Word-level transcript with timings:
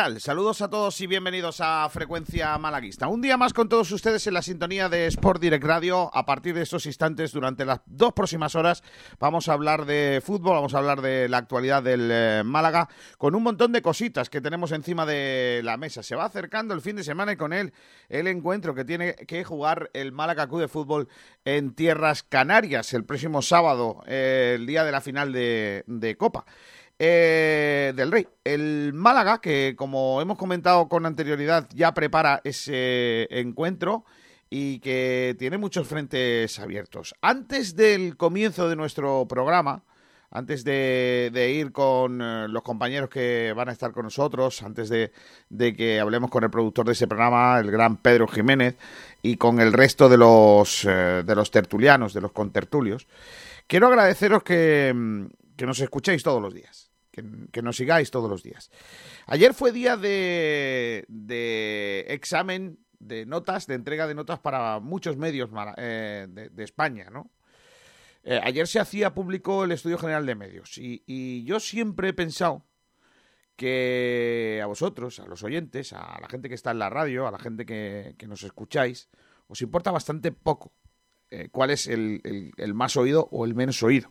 Saludos 0.00 0.62
a 0.62 0.70
todos 0.70 0.98
y 1.02 1.06
bienvenidos 1.06 1.60
a 1.60 1.86
Frecuencia 1.90 2.56
Malaguista. 2.56 3.06
Un 3.06 3.20
día 3.20 3.36
más 3.36 3.52
con 3.52 3.68
todos 3.68 3.92
ustedes 3.92 4.26
en 4.26 4.32
la 4.32 4.40
sintonía 4.40 4.88
de 4.88 5.06
Sport 5.08 5.42
Direct 5.42 5.62
Radio. 5.62 6.10
A 6.14 6.24
partir 6.24 6.54
de 6.54 6.62
estos 6.62 6.86
instantes, 6.86 7.32
durante 7.32 7.66
las 7.66 7.82
dos 7.84 8.14
próximas 8.14 8.54
horas, 8.54 8.82
vamos 9.18 9.48
a 9.48 9.52
hablar 9.52 9.84
de 9.84 10.22
fútbol, 10.24 10.54
vamos 10.54 10.72
a 10.72 10.78
hablar 10.78 11.02
de 11.02 11.28
la 11.28 11.36
actualidad 11.36 11.82
del 11.82 12.08
eh, 12.10 12.42
Málaga, 12.46 12.88
con 13.18 13.34
un 13.34 13.42
montón 13.42 13.72
de 13.72 13.82
cositas 13.82 14.30
que 14.30 14.40
tenemos 14.40 14.72
encima 14.72 15.04
de 15.04 15.60
la 15.64 15.76
mesa. 15.76 16.02
Se 16.02 16.16
va 16.16 16.24
acercando 16.24 16.72
el 16.72 16.80
fin 16.80 16.96
de 16.96 17.04
semana 17.04 17.32
y 17.32 17.36
con 17.36 17.52
él 17.52 17.74
el 18.08 18.26
encuentro 18.26 18.74
que 18.74 18.86
tiene 18.86 19.14
que 19.14 19.44
jugar 19.44 19.90
el 19.92 20.12
Málaga 20.12 20.48
Club 20.48 20.62
de 20.62 20.68
Fútbol 20.68 21.08
en 21.44 21.74
Tierras 21.74 22.22
Canarias 22.22 22.94
el 22.94 23.04
próximo 23.04 23.42
sábado, 23.42 24.02
eh, 24.06 24.54
el 24.56 24.64
día 24.64 24.82
de 24.82 24.92
la 24.92 25.02
final 25.02 25.30
de 25.34 26.16
Copa. 26.18 26.46
Eh, 27.02 27.94
del 27.96 28.12
Rey. 28.12 28.28
El 28.44 28.92
Málaga, 28.92 29.40
que 29.40 29.74
como 29.74 30.20
hemos 30.20 30.36
comentado 30.36 30.86
con 30.86 31.06
anterioridad, 31.06 31.66
ya 31.74 31.94
prepara 31.94 32.42
ese 32.44 33.26
encuentro 33.30 34.04
y 34.50 34.80
que 34.80 35.34
tiene 35.38 35.56
muchos 35.56 35.88
frentes 35.88 36.58
abiertos. 36.58 37.14
Antes 37.22 37.74
del 37.74 38.18
comienzo 38.18 38.68
de 38.68 38.76
nuestro 38.76 39.26
programa, 39.26 39.82
antes 40.30 40.62
de, 40.62 41.54
ir 41.58 41.72
con 41.72 42.20
eh, 42.20 42.48
los 42.48 42.62
compañeros 42.62 43.08
que 43.08 43.54
van 43.56 43.70
a 43.70 43.72
estar 43.72 43.92
con 43.92 44.04
nosotros, 44.04 44.62
antes 44.62 44.90
de, 44.90 45.10
que 45.74 46.00
hablemos 46.00 46.30
con 46.30 46.44
el 46.44 46.50
productor 46.50 46.84
de 46.84 46.92
ese 46.92 47.06
programa, 47.06 47.58
el 47.60 47.70
gran 47.70 47.96
Pedro 47.96 48.28
Jiménez, 48.28 48.76
y 49.22 49.36
con 49.36 49.58
el 49.58 49.72
resto 49.72 50.10
de 50.10 50.18
los, 50.18 50.84
eh, 50.84 51.22
de 51.24 51.34
los 51.34 51.50
tertulianos, 51.50 52.12
de 52.12 52.20
los 52.20 52.32
contertulios, 52.32 53.08
quiero 53.66 53.86
agradeceros 53.86 54.42
que, 54.42 55.26
que 55.56 55.64
nos 55.64 55.80
escuchéis 55.80 56.22
todos 56.22 56.42
los 56.42 56.52
días 56.52 56.89
que, 57.10 57.62
nos 57.62 57.76
sigáis 57.76 58.10
todos 58.10 58.30
los 58.30 58.42
días. 58.42 58.70
Ayer 59.26 59.54
fue 59.54 59.72
día 59.72 59.96
de, 59.96 61.04
examen 62.08 62.78
de 62.98 63.26
notas, 63.26 63.66
de 63.66 63.74
entrega 63.74 64.06
de 64.06 64.14
notas 64.14 64.38
para 64.38 64.80
muchos 64.80 65.16
medios 65.16 65.50
eh, 65.76 66.26
de, 66.28 66.64
España, 66.64 67.08
¿no? 67.10 67.30
Eh, 68.22 68.38
ayer 68.42 68.66
se 68.66 68.78
hacía 68.78 69.14
público 69.14 69.64
el 69.64 69.72
Estudio 69.72 69.96
General 69.96 70.26
de 70.26 70.34
Medios 70.34 70.76
y, 70.76 71.42
yo 71.44 71.58
siempre 71.58 72.10
he 72.10 72.12
pensado 72.12 72.66
que 73.56 74.60
a 74.62 74.66
vosotros, 74.66 75.20
a 75.20 75.26
los 75.26 75.42
oyentes, 75.42 75.92
a 75.94 76.18
la 76.20 76.28
gente 76.28 76.48
que 76.48 76.54
está 76.54 76.70
en 76.70 76.78
la 76.78 76.90
radio, 76.90 77.26
a 77.26 77.30
la 77.30 77.38
gente 77.38 77.64
que, 77.64 78.14
nos 78.26 78.42
escucháis, 78.42 79.08
os 79.48 79.62
importa 79.62 79.90
bastante 79.90 80.32
poco 80.32 80.72
eh, 81.30 81.48
cuál 81.50 81.70
es 81.70 81.86
el, 81.86 82.52
más 82.74 82.96
oído 82.96 83.28
o 83.30 83.44
el 83.44 83.54
menos 83.54 83.82
oído 83.82 84.10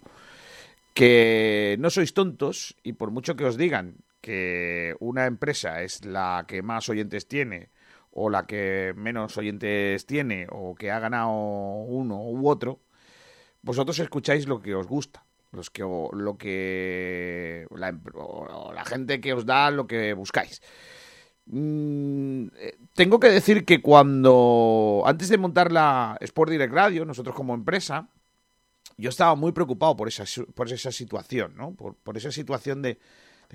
que 1.00 1.78
no 1.80 1.90
sois 1.90 2.14
tontos 2.14 2.76
y 2.84 2.92
por 2.92 3.10
mucho 3.10 3.38
que 3.38 3.46
os 3.46 3.56
digan 3.56 4.04
que 4.20 4.98
una 5.00 5.28
empresa 5.28 5.82
es 5.82 6.04
la 6.04 6.44
que 6.46 6.62
más 6.62 6.90
oyentes 6.90 7.26
tiene 7.26 7.70
o 8.12 8.30
la 8.30 8.46
que 8.46 8.92
menos 8.98 9.38
oyentes 9.38 10.06
tiene 10.06 10.48
o 10.52 10.76
que 10.76 10.92
ha 10.92 11.00
ganado 11.00 11.32
uno 11.32 12.20
u 12.20 12.50
otro, 12.50 12.82
vosotros 13.62 13.98
escucháis 14.00 14.46
lo 14.46 14.60
que 14.60 14.76
os 14.76 14.88
gusta, 14.88 15.24
los 15.54 15.70
que 15.70 15.84
lo 15.84 16.38
que 16.38 17.66
la, 17.74 17.96
la 18.76 18.84
gente 18.84 19.22
que 19.22 19.32
os 19.32 19.46
da 19.46 19.72
lo 19.72 19.88
que 19.88 20.12
buscáis. 20.12 20.62
Mm, 21.46 22.48
eh, 22.58 22.76
tengo 22.94 23.22
que 23.22 23.30
decir 23.30 23.64
que 23.64 23.82
cuando 23.82 25.04
antes 25.06 25.30
de 25.30 25.38
montar 25.38 25.72
la 25.72 26.18
Sport 26.20 26.52
Direct 26.52 26.74
Radio, 26.74 27.06
nosotros 27.06 27.34
como 27.34 27.54
empresa, 27.54 28.10
yo 29.00 29.10
estaba 29.10 29.34
muy 29.36 29.54
preocupado 29.54 29.96
por 29.96 30.08
esa, 30.10 30.26
por 30.54 30.72
esa 30.72 30.92
situación, 30.92 31.54
¿no? 31.56 31.74
Por, 31.74 32.18
esa 32.18 32.32
situación 32.32 32.82
de, 32.82 33.00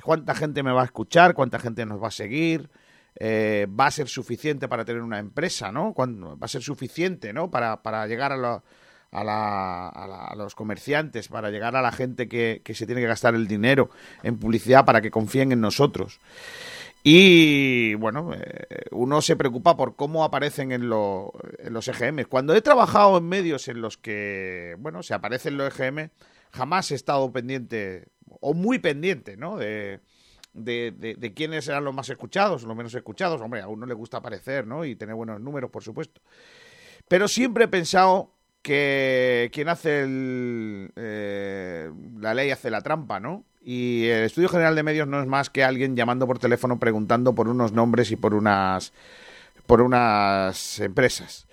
cuánta 0.02 0.34
gente 0.34 0.62
me 0.62 0.72
va 0.72 0.82
a 0.82 0.86
escuchar, 0.86 1.34
cuánta 1.34 1.58
gente 1.58 1.84
nos 1.84 2.02
va 2.02 2.08
a 2.08 2.10
seguir, 2.10 2.70
eh, 3.16 3.66
va 3.68 3.86
a 3.86 3.90
ser 3.90 4.08
suficiente 4.08 4.68
para 4.68 4.84
tener 4.84 5.02
una 5.02 5.18
empresa, 5.18 5.70
¿no? 5.70 5.94
va 5.94 6.36
a 6.40 6.48
ser 6.48 6.62
suficiente, 6.62 7.32
¿no? 7.32 7.50
Para, 7.50 7.82
para 7.82 8.06
llegar 8.06 8.32
a, 8.32 8.62
a, 9.12 10.34
los 10.34 10.54
comerciantes, 10.54 11.28
para 11.28 11.50
llegar 11.50 11.76
a 11.76 11.82
la 11.82 11.92
gente 11.92 12.26
que, 12.26 12.62
que 12.64 12.74
se 12.74 12.86
tiene 12.86 13.02
que 13.02 13.06
gastar 13.06 13.34
el 13.34 13.46
dinero 13.46 13.90
en 14.22 14.38
publicidad 14.38 14.86
para 14.86 15.02
que 15.02 15.10
confíen 15.10 15.52
en 15.52 15.60
nosotros. 15.60 16.20
Y 17.06 17.94
bueno, 17.96 18.32
eh, 18.32 18.86
uno 18.92 19.20
se 19.20 19.36
preocupa 19.36 19.76
por 19.76 19.94
cómo 19.94 20.24
aparecen 20.24 20.72
en, 20.72 20.84
en, 20.84 20.88
los 20.88 21.88
EGM. 21.88 22.24
Cuando 22.30 22.54
he 22.54 22.62
trabajado 22.62 23.18
en 23.18 23.28
medios 23.28 23.68
en 23.68 23.82
los 23.82 23.98
que, 23.98 24.74
bueno, 24.78 25.02
se 25.02 25.12
aparecen 25.12 25.58
los 25.58 25.78
EGM, 25.78 26.08
jamás 26.50 26.90
he 26.90 26.94
estado 26.94 27.30
pendiente, 27.30 28.08
o 28.40 28.54
muy 28.54 28.78
pendiente, 28.78 29.36
¿no? 29.36 29.58
De, 29.58 30.00
de, 30.54 31.32
quiénes 31.36 31.68
eran 31.68 31.84
los 31.84 31.94
más 31.94 32.08
escuchados, 32.08 32.62
los 32.62 32.74
menos 32.74 32.94
escuchados. 32.94 33.38
Hombre, 33.42 33.60
a 33.60 33.68
uno 33.68 33.84
le 33.84 33.92
gusta 33.92 34.16
aparecer, 34.16 34.66
¿no? 34.66 34.86
Y 34.86 34.96
tener 34.96 35.14
buenos 35.14 35.38
números, 35.42 35.70
por 35.70 35.82
supuesto. 35.82 36.22
Pero 37.06 37.28
siempre 37.28 37.64
he 37.64 37.68
pensado 37.68 38.33
que 38.64 39.50
quien 39.52 39.68
hace 39.68 40.00
el, 40.00 40.90
eh, 40.96 41.92
la 42.18 42.32
ley 42.32 42.50
hace 42.50 42.70
la 42.70 42.80
trampa, 42.80 43.20
¿no? 43.20 43.44
Y 43.60 44.06
el 44.06 44.24
Estudio 44.24 44.48
General 44.48 44.74
de 44.74 44.82
Medios 44.82 45.06
no 45.06 45.20
es 45.20 45.26
más 45.26 45.50
que 45.50 45.62
alguien 45.62 45.94
llamando 45.94 46.26
por 46.26 46.38
teléfono 46.38 46.78
preguntando 46.78 47.34
por 47.34 47.48
unos 47.48 47.72
nombres 47.72 48.10
y 48.10 48.16
por 48.16 48.32
unas 48.32 48.94
por 49.66 49.82
unas 49.82 50.80
empresas. 50.80 51.46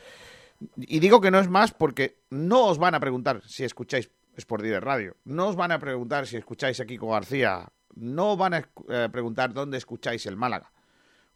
Y 0.77 0.99
digo 0.99 1.19
que 1.19 1.31
no 1.31 1.39
es 1.39 1.49
más 1.49 1.73
porque 1.73 2.17
no 2.29 2.67
os 2.67 2.77
van 2.77 2.95
a 2.95 3.01
preguntar 3.01 3.41
si 3.45 3.65
escucháis 3.65 4.09
Sport 4.37 4.63
Direct 4.63 4.83
Radio, 4.83 5.17
no 5.25 5.49
os 5.49 5.57
van 5.57 5.73
a 5.73 5.79
preguntar 5.79 6.27
si 6.27 6.37
escucháis 6.37 6.79
a 6.79 6.85
Kiko 6.85 7.09
García, 7.09 7.67
no 7.93 8.37
van 8.37 8.53
a 8.53 8.69
eh, 8.87 9.09
preguntar 9.11 9.53
dónde 9.53 9.77
escucháis 9.77 10.25
el 10.27 10.37
Málaga. 10.37 10.71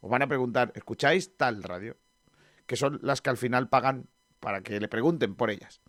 Os 0.00 0.08
van 0.08 0.22
a 0.22 0.26
preguntar, 0.26 0.72
¿escucháis 0.74 1.36
tal 1.36 1.62
radio? 1.62 1.98
Que 2.64 2.76
son 2.76 2.98
las 3.02 3.20
que 3.20 3.28
al 3.28 3.36
final 3.36 3.68
pagan 3.68 4.08
para 4.46 4.60
que 4.60 4.78
le 4.78 4.86
pregunten 4.86 5.34
por 5.34 5.50
ellas. 5.50 5.80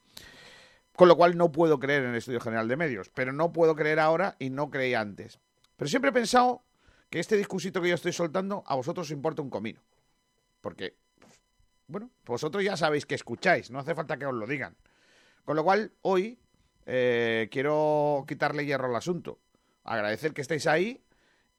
Con 0.95 1.07
lo 1.07 1.16
cual 1.16 1.38
no 1.38 1.51
puedo 1.51 1.78
creer 1.78 2.01
en 2.01 2.09
el 2.09 2.16
Estudio 2.16 2.40
General 2.40 2.68
de 2.68 2.75
Medios, 2.75 3.12
pero 3.13 3.31
no 3.31 3.53
puedo 3.53 3.75
creer 3.75 4.00
ahora 4.00 4.35
y 4.40 4.50
no 4.50 4.72
creí 4.72 4.95
antes. 4.95 5.40
Pero 5.75 5.88
siempre 5.88 6.09
he 6.09 6.12
pensado 6.12 6.63
que 7.12 7.19
este 7.19 7.38
discursito 7.38 7.84
que 7.84 7.90
yo 7.90 7.94
estoy 7.94 8.13
soltando 8.13 8.63
a 8.66 8.73
vosotros 8.73 9.06
os 9.06 9.12
importa 9.12 9.44
un 9.44 9.51
comino. 9.51 9.79
Porque, 10.59 10.95
bueno, 11.85 12.09
vosotros 12.25 12.63
ya 12.63 12.75
sabéis 12.75 13.06
que 13.06 13.13
escucháis, 13.13 13.69
no 13.69 13.78
hace 13.78 13.94
falta 13.94 14.18
que 14.18 14.25
os 14.25 14.34
lo 14.34 14.47
digan. 14.47 14.75
Con 15.45 15.56
lo 15.56 15.63
cual, 15.63 15.91
hoy 16.01 16.39
eh, 16.88 17.50
quiero 17.51 18.25
quitarle 18.28 18.66
hierro 18.66 18.88
al 18.88 18.95
asunto. 18.95 19.38
Agradecer 19.84 20.33
que 20.33 20.42
estéis 20.42 20.65
ahí 20.65 21.00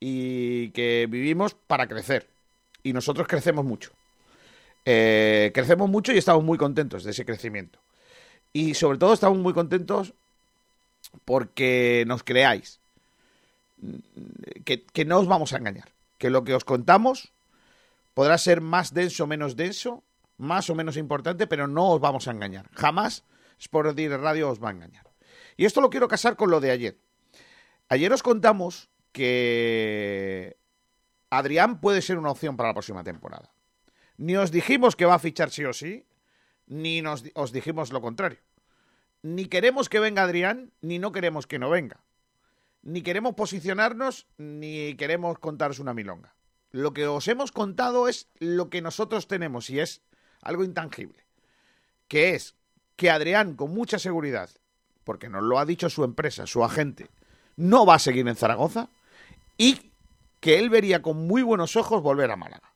y 0.00 0.70
que 0.70 1.06
vivimos 1.08 1.54
para 1.54 1.86
crecer. 1.86 2.28
Y 2.82 2.92
nosotros 2.92 3.28
crecemos 3.28 3.64
mucho. 3.64 3.92
Eh, 4.90 5.50
crecemos 5.52 5.90
mucho 5.90 6.14
y 6.14 6.16
estamos 6.16 6.42
muy 6.42 6.56
contentos 6.56 7.04
de 7.04 7.10
ese 7.10 7.26
crecimiento. 7.26 7.78
Y 8.54 8.72
sobre 8.72 8.96
todo 8.96 9.12
estamos 9.12 9.36
muy 9.36 9.52
contentos 9.52 10.14
porque 11.26 12.04
nos 12.06 12.22
creáis. 12.22 12.80
Que, 14.64 15.04
no 15.04 15.18
os 15.18 15.28
vamos 15.28 15.52
a 15.52 15.58
engañar. 15.58 15.90
Que 16.16 16.30
lo 16.30 16.42
que 16.42 16.54
os 16.54 16.64
contamos 16.64 17.34
podrá 18.14 18.38
ser 18.38 18.62
más 18.62 18.94
denso 18.94 19.24
o 19.24 19.26
menos 19.26 19.56
denso, 19.56 20.04
más 20.38 20.70
o 20.70 20.74
menos 20.74 20.96
importante, 20.96 21.46
pero 21.46 21.66
no 21.66 21.90
os 21.90 22.00
vamos 22.00 22.26
a 22.26 22.30
engañar. 22.30 22.70
Jamás 22.72 23.24
Sport 23.58 23.98
Radio 23.98 24.48
os 24.48 24.58
va 24.58 24.70
a 24.70 24.72
engañar. 24.72 25.06
Y 25.58 25.66
esto 25.66 25.82
lo 25.82 25.90
quiero 25.90 26.08
casar 26.08 26.34
con 26.34 26.50
lo 26.50 26.60
de 26.60 26.70
ayer. 26.70 26.96
Ayer 27.90 28.10
os 28.10 28.22
contamos 28.22 28.88
que 29.12 30.56
Adrián 31.28 31.78
puede 31.78 32.00
ser 32.00 32.16
una 32.16 32.30
opción 32.30 32.56
para 32.56 32.70
la 32.70 32.74
próxima 32.74 33.04
temporada. 33.04 33.52
Ni 34.18 34.36
os 34.36 34.50
dijimos 34.50 34.94
que 34.94 35.06
va 35.06 35.14
a 35.14 35.18
fichar 35.18 35.50
sí 35.50 35.64
o 35.64 35.72
sí, 35.72 36.04
ni 36.66 37.00
nos, 37.00 37.24
os 37.34 37.50
dijimos 37.52 37.90
lo 37.92 38.02
contrario. 38.02 38.40
Ni 39.22 39.46
queremos 39.46 39.88
que 39.88 39.98
venga 39.98 40.24
Adrián, 40.24 40.70
ni 40.82 40.98
no 40.98 41.10
queremos 41.10 41.46
que 41.46 41.58
no 41.58 41.70
venga. 41.70 42.04
ni 42.82 43.02
queremos 43.02 43.34
posicionarnos, 43.34 44.26
ni 44.38 44.94
queremos 44.94 45.38
contaros 45.38 45.78
una 45.78 45.94
milonga. 45.94 46.34
Lo 46.70 46.92
que 46.92 47.06
os 47.06 47.28
hemos 47.28 47.52
contado 47.52 48.08
es 48.08 48.28
lo 48.38 48.70
que 48.70 48.82
nosotros 48.82 49.28
tenemos 49.28 49.70
y 49.70 49.80
es 49.80 50.02
algo 50.42 50.64
intangible. 50.64 51.26
Que 52.08 52.34
es 52.34 52.54
que 52.96 53.10
Adrián, 53.10 53.54
con 53.54 53.74
mucha 53.74 53.98
seguridad, 53.98 54.50
porque 55.04 55.28
nos 55.28 55.42
lo 55.42 55.58
ha 55.58 55.66
dicho 55.66 55.90
su 55.90 56.04
empresa, 56.04 56.46
su 56.46 56.64
agente, 56.64 57.08
no 57.56 57.86
va 57.86 57.94
a 57.94 57.98
seguir 57.98 58.26
en 58.28 58.36
Zaragoza 58.36 58.90
y 59.56 59.92
que 60.40 60.58
él 60.58 60.70
vería 60.70 61.02
con 61.02 61.26
muy 61.26 61.42
buenos 61.42 61.76
ojos 61.76 62.02
volver 62.02 62.30
a 62.30 62.36
Málaga. 62.36 62.67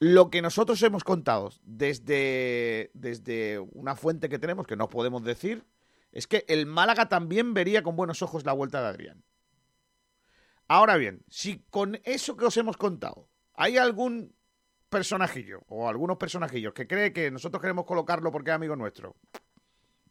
Lo 0.00 0.30
que 0.30 0.42
nosotros 0.42 0.80
hemos 0.82 1.02
contado 1.02 1.50
desde, 1.64 2.90
desde 2.94 3.58
una 3.58 3.96
fuente 3.96 4.28
que 4.28 4.38
tenemos, 4.38 4.66
que 4.66 4.76
no 4.76 4.88
podemos 4.88 5.24
decir, 5.24 5.64
es 6.12 6.26
que 6.26 6.44
el 6.48 6.66
Málaga 6.66 7.08
también 7.08 7.52
vería 7.52 7.82
con 7.82 7.96
buenos 7.96 8.22
ojos 8.22 8.44
la 8.44 8.52
vuelta 8.52 8.80
de 8.80 8.88
Adrián. 8.88 9.24
Ahora 10.68 10.96
bien, 10.96 11.24
si 11.28 11.64
con 11.70 11.98
eso 12.04 12.36
que 12.36 12.44
os 12.44 12.56
hemos 12.56 12.76
contado 12.76 13.28
hay 13.54 13.76
algún 13.76 14.34
personajillo 14.88 15.62
o 15.68 15.88
algunos 15.88 16.16
personajillos 16.16 16.74
que 16.74 16.86
cree 16.86 17.12
que 17.12 17.30
nosotros 17.30 17.60
queremos 17.60 17.84
colocarlo 17.84 18.30
porque 18.30 18.50
es 18.50 18.54
amigo 18.56 18.76
nuestro, 18.76 19.16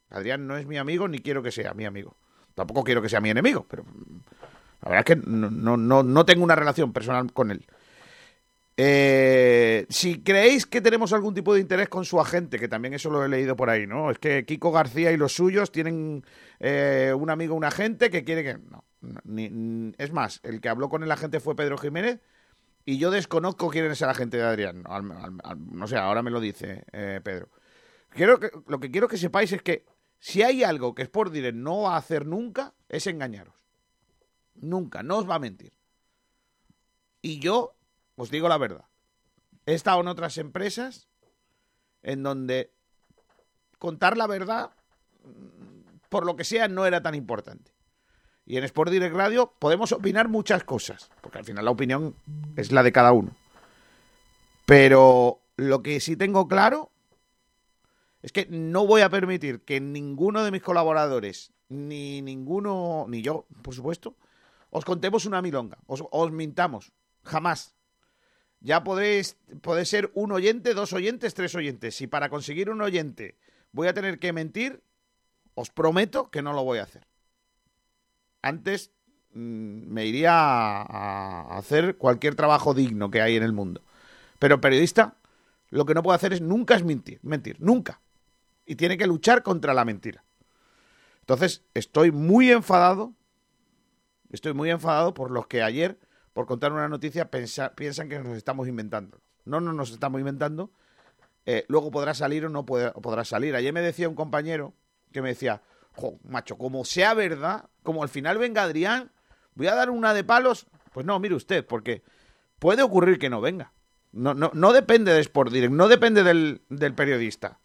Adrián 0.09 0.47
no 0.47 0.57
es 0.57 0.65
mi 0.65 0.77
amigo 0.77 1.07
ni 1.07 1.19
quiero 1.19 1.41
que 1.41 1.51
sea 1.51 1.73
mi 1.73 1.85
amigo. 1.85 2.17
Tampoco 2.55 2.83
quiero 2.83 3.01
que 3.01 3.09
sea 3.09 3.21
mi 3.21 3.29
enemigo, 3.29 3.65
pero 3.69 3.85
la 4.81 4.89
verdad 4.89 4.99
es 4.99 5.05
que 5.05 5.29
no, 5.29 5.77
no, 5.77 6.03
no 6.03 6.25
tengo 6.25 6.43
una 6.43 6.55
relación 6.55 6.91
personal 6.91 7.31
con 7.31 7.51
él. 7.51 7.65
Eh, 8.79 9.87
si 9.89 10.21
creéis 10.21 10.67
que 10.67 10.81
tenemos 10.81 11.11
algún 11.11 11.33
tipo 11.33 11.55
de 11.55 11.61
interés 11.61 11.89
con 11.89 12.05
su 12.05 12.21
agente, 12.21 12.59
que 12.59 12.67
también 12.67 12.93
eso 12.93 13.09
lo 13.09 13.25
he 13.25 13.27
leído 13.27 13.55
por 13.55 13.71
ahí, 13.71 13.87
¿no? 13.87 14.11
Es 14.11 14.19
que 14.19 14.45
Kiko 14.45 14.71
García 14.71 15.11
y 15.11 15.17
los 15.17 15.33
suyos 15.33 15.71
tienen 15.71 16.23
eh, 16.59 17.11
un 17.17 17.31
amigo, 17.31 17.55
un 17.55 17.63
agente 17.63 18.11
que 18.11 18.23
quiere 18.23 18.43
que... 18.43 18.59
No, 18.59 18.83
es 19.97 20.11
más, 20.11 20.39
el 20.43 20.61
que 20.61 20.69
habló 20.69 20.89
con 20.89 21.03
el 21.03 21.11
agente 21.11 21.39
fue 21.39 21.55
Pedro 21.55 21.77
Jiménez 21.77 22.19
y 22.85 22.99
yo 22.99 23.09
desconozco 23.09 23.69
quién 23.69 23.85
es 23.85 24.01
el 24.01 24.09
agente 24.09 24.37
de 24.37 24.43
Adrián. 24.43 24.83
no 24.83 25.87
sé, 25.87 25.97
ahora 25.97 26.21
me 26.21 26.31
lo 26.31 26.39
dice 26.39 26.83
eh, 26.91 27.19
Pedro. 27.23 27.49
Quiero 28.09 28.39
que, 28.39 28.51
lo 28.67 28.79
que 28.79 28.91
quiero 28.91 29.07
que 29.07 29.17
sepáis 29.17 29.51
es 29.53 29.61
que 29.63 29.85
si 30.19 30.43
hay 30.43 30.63
algo 30.63 30.93
que 30.93 31.01
Sport 31.03 31.33
Direct 31.33 31.57
no 31.57 31.83
va 31.83 31.95
a 31.95 31.97
hacer 31.97 32.27
nunca, 32.27 32.73
es 32.89 33.07
engañaros. 33.07 33.55
Nunca, 34.55 35.03
no 35.03 35.17
os 35.17 35.29
va 35.29 35.35
a 35.35 35.39
mentir. 35.39 35.73
Y 37.21 37.39
yo 37.39 37.76
os 38.17 38.29
digo 38.29 38.49
la 38.49 38.57
verdad. 38.57 38.85
He 39.65 39.73
estado 39.73 40.01
en 40.01 40.07
otras 40.07 40.37
empresas 40.37 41.07
en 42.03 42.23
donde 42.23 42.73
contar 43.79 44.17
la 44.17 44.27
verdad, 44.27 44.71
por 46.09 46.25
lo 46.25 46.35
que 46.35 46.43
sea, 46.43 46.67
no 46.67 46.85
era 46.85 47.01
tan 47.01 47.15
importante. 47.15 47.71
Y 48.45 48.57
en 48.57 48.63
Sport 48.63 48.91
Direct 48.91 49.15
Radio 49.15 49.53
podemos 49.59 49.91
opinar 49.91 50.29
muchas 50.29 50.63
cosas, 50.63 51.09
porque 51.21 51.37
al 51.37 51.45
final 51.45 51.65
la 51.65 51.71
opinión 51.71 52.15
es 52.55 52.71
la 52.71 52.81
de 52.81 52.91
cada 52.91 53.11
uno. 53.11 53.31
Pero 54.65 55.41
lo 55.55 55.83
que 55.83 55.99
sí 55.99 56.15
tengo 56.17 56.47
claro 56.47 56.91
es 58.21 58.31
que 58.31 58.47
no 58.49 58.87
voy 58.87 59.01
a 59.01 59.09
permitir 59.09 59.61
que 59.61 59.79
ninguno 59.79 60.43
de 60.43 60.51
mis 60.51 60.61
colaboradores, 60.61 61.51
ni 61.69 62.21
ninguno, 62.21 63.05
ni 63.07 63.21
yo, 63.21 63.45
por 63.61 63.75
supuesto, 63.75 64.15
os 64.69 64.85
contemos 64.85 65.25
una 65.25 65.41
milonga, 65.41 65.77
os, 65.85 66.03
os 66.09 66.31
mintamos. 66.31 66.91
Jamás. 67.23 67.76
Ya 68.59 68.83
podéis, 68.83 69.37
puede 69.61 69.85
ser 69.85 70.11
un 70.13 70.31
oyente, 70.31 70.73
dos 70.73 70.93
oyentes, 70.93 71.33
tres 71.33 71.53
oyentes. 71.55 71.95
Si 71.95 72.07
para 72.07 72.29
conseguir 72.29 72.69
un 72.69 72.81
oyente 72.81 73.37
voy 73.71 73.87
a 73.87 73.93
tener 73.93 74.19
que 74.19 74.33
mentir, 74.33 74.81
os 75.53 75.69
prometo 75.69 76.29
que 76.29 76.41
no 76.41 76.53
lo 76.53 76.63
voy 76.63 76.79
a 76.79 76.83
hacer. 76.83 77.07
Antes 78.41 78.91
mm, 79.33 79.87
me 79.87 80.05
iría 80.05 80.33
a, 80.33 81.57
hacer 81.57 81.97
cualquier 81.97 82.35
trabajo 82.35 82.73
digno 82.73 83.11
que 83.11 83.21
hay 83.21 83.35
en 83.35 83.43
el 83.43 83.53
mundo. 83.53 83.81
Pero 84.39 84.61
periodista, 84.61 85.17
lo 85.69 85.85
que 85.85 85.93
no 85.93 86.03
puede 86.03 86.15
hacer 86.15 86.33
es 86.33 86.41
nunca 86.41 86.75
es 86.75 86.83
mentir, 86.83 87.19
mentir, 87.23 87.57
nunca. 87.59 88.01
Y 88.65 88.75
tiene 88.75 88.97
que 88.97 89.07
luchar 89.07 89.43
contra 89.43 89.73
la 89.73 89.85
mentira. 89.85 90.23
Entonces, 91.21 91.63
estoy 91.73 92.11
muy 92.11 92.51
enfadado, 92.51 93.13
estoy 94.31 94.53
muy 94.53 94.69
enfadado 94.69 95.13
por 95.13 95.31
los 95.31 95.47
que 95.47 95.61
ayer 95.61 95.99
por 96.37 96.45
contar 96.45 96.71
una 96.71 96.87
noticia 96.87 97.31
piensan 97.31 98.09
que 98.09 98.19
nos 98.19 98.37
estamos 98.37 98.67
inventando. 98.67 99.17
No, 99.45 99.59
no 99.59 99.73
nos 99.73 99.89
estamos 99.89 100.19
inventando. 100.19 100.69
Eh, 101.47 101.65
luego 101.67 101.89
podrá 101.89 102.13
salir 102.13 102.45
o 102.45 102.49
no 102.49 102.63
podrá 102.63 103.25
salir. 103.25 103.55
Ayer 103.55 103.73
me 103.73 103.81
decía 103.81 104.07
un 104.07 104.13
compañero 104.13 104.75
que 105.11 105.23
me 105.23 105.29
decía, 105.29 105.63
macho, 106.23 106.55
como 106.55 106.85
sea 106.85 107.15
verdad, 107.15 107.71
como 107.81 108.03
al 108.03 108.09
final 108.09 108.37
venga 108.37 108.61
Adrián, 108.61 109.11
voy 109.55 109.65
a 109.65 109.73
dar 109.73 109.89
una 109.89 110.13
de 110.13 110.23
palos. 110.23 110.67
Pues 110.93 111.07
no, 111.07 111.17
mire 111.17 111.33
usted, 111.33 111.65
porque 111.65 112.03
puede 112.59 112.83
ocurrir 112.83 113.17
que 113.17 113.31
no 113.31 113.41
venga. 113.41 113.71
No, 114.11 114.35
no, 114.35 114.51
no 114.53 114.73
depende 114.73 115.11
de 115.13 115.21
Sport 115.21 115.51
Direct, 115.51 115.73
no 115.73 115.87
depende 115.87 116.23
del 116.23 116.93
periodista. 116.93 117.57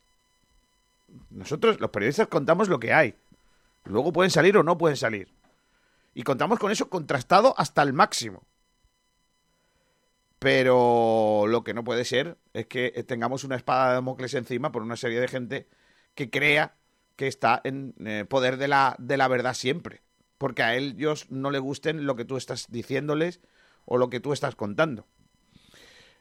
Nosotros, 1.29 1.79
los 1.79 1.91
periodistas, 1.91 2.29
contamos 2.29 2.71
lo 2.71 2.81
que 2.81 2.95
hay. 2.95 3.17
Luego 3.85 4.15
pueden 4.15 4.31
salir 4.31 4.57
o 4.57 4.63
no 4.63 4.79
pueden 4.79 4.97
salir. 4.97 5.29
Y 6.15 6.23
contamos 6.23 6.59
con 6.59 6.73
eso 6.73 6.89
contrastado 6.89 7.55
hasta 7.59 7.83
el 7.83 7.93
máximo. 7.93 8.47
Pero 10.43 11.45
lo 11.47 11.63
que 11.63 11.73
no 11.73 11.85
puede 11.85 12.05
ser 12.05 12.37
es 12.53 12.67
que 12.67 12.91
tengamos 13.07 13.45
una 13.45 13.55
espada 13.55 13.89
de 13.89 13.95
Damocles 13.95 14.35
encima 14.35 14.73
por 14.73 14.83
una 14.83 14.97
serie 14.97 15.21
de 15.21 15.29
gente 15.29 15.69
que 16.15 16.31
crea 16.31 16.75
que 17.15 17.29
está 17.29 17.61
en 17.63 17.95
eh, 18.05 18.25
poder 18.29 18.57
de 18.57 18.67
la, 18.67 18.97
de 18.99 19.17
la 19.17 19.29
verdad 19.29 19.55
siempre. 19.55 20.03
Porque 20.39 20.65
a 20.65 20.75
ellos 20.75 21.31
no 21.31 21.53
le 21.53 21.61
gusten 21.61 22.07
lo 22.07 22.17
que 22.17 22.25
tú 22.25 22.37
estás 22.37 22.67
diciéndoles 22.71 23.41
o 23.85 23.99
lo 23.99 24.11
que 24.11 24.19
tú 24.19 24.33
estás 24.33 24.57
contando. 24.57 25.07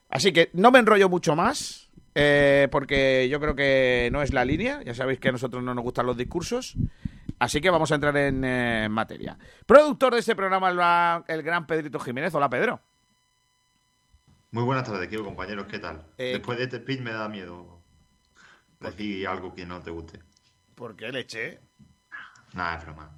Así 0.07 0.31
que 0.31 0.51
no 0.53 0.69
me 0.69 0.77
enrollo 0.77 1.09
mucho 1.09 1.35
más, 1.35 1.89
eh, 2.13 2.67
porque 2.71 3.27
yo 3.27 3.39
creo 3.39 3.56
que 3.56 4.09
no 4.12 4.21
es 4.21 4.33
la 4.33 4.45
línea. 4.45 4.83
Ya 4.83 4.94
sabéis 4.94 5.19
que 5.19 5.29
a 5.29 5.31
nosotros 5.31 5.63
no 5.63 5.74
nos 5.74 5.83
gustan 5.83 6.06
los 6.06 6.17
discursos. 6.17 6.75
Así 7.39 7.59
que 7.59 7.71
vamos 7.71 7.91
a 7.91 7.95
entrar 7.95 8.15
en 8.17 8.44
eh, 8.45 8.88
materia. 8.88 9.35
Productor 9.65 10.13
de 10.13 10.19
este 10.19 10.35
programa, 10.35 11.24
el 11.27 11.41
gran 11.41 11.65
Pedrito 11.65 12.00
Jiménez. 12.00 12.35
Hola, 12.35 12.50
Pedro. 12.51 12.81
Muy 14.53 14.63
buenas 14.63 14.83
tardes, 14.86 15.07
quiero 15.07 15.24
compañeros, 15.24 15.68
¿qué 15.68 15.80
tal? 15.80 16.06
Eh, 16.18 16.33
Después 16.33 16.57
de 16.57 16.65
este 16.65 16.80
speech 16.80 17.00
me 17.00 17.13
da 17.13 17.30
miedo 17.30 17.81
decir 18.81 19.25
algo 19.25 19.56
que 19.56 19.65
no 19.65 19.81
te 19.81 19.92
guste. 19.92 20.19
¿Por 20.75 20.98
qué 20.98 21.09
leche? 21.09 21.62
Nada, 22.53 22.77
es 22.77 22.83
broma. 22.83 23.18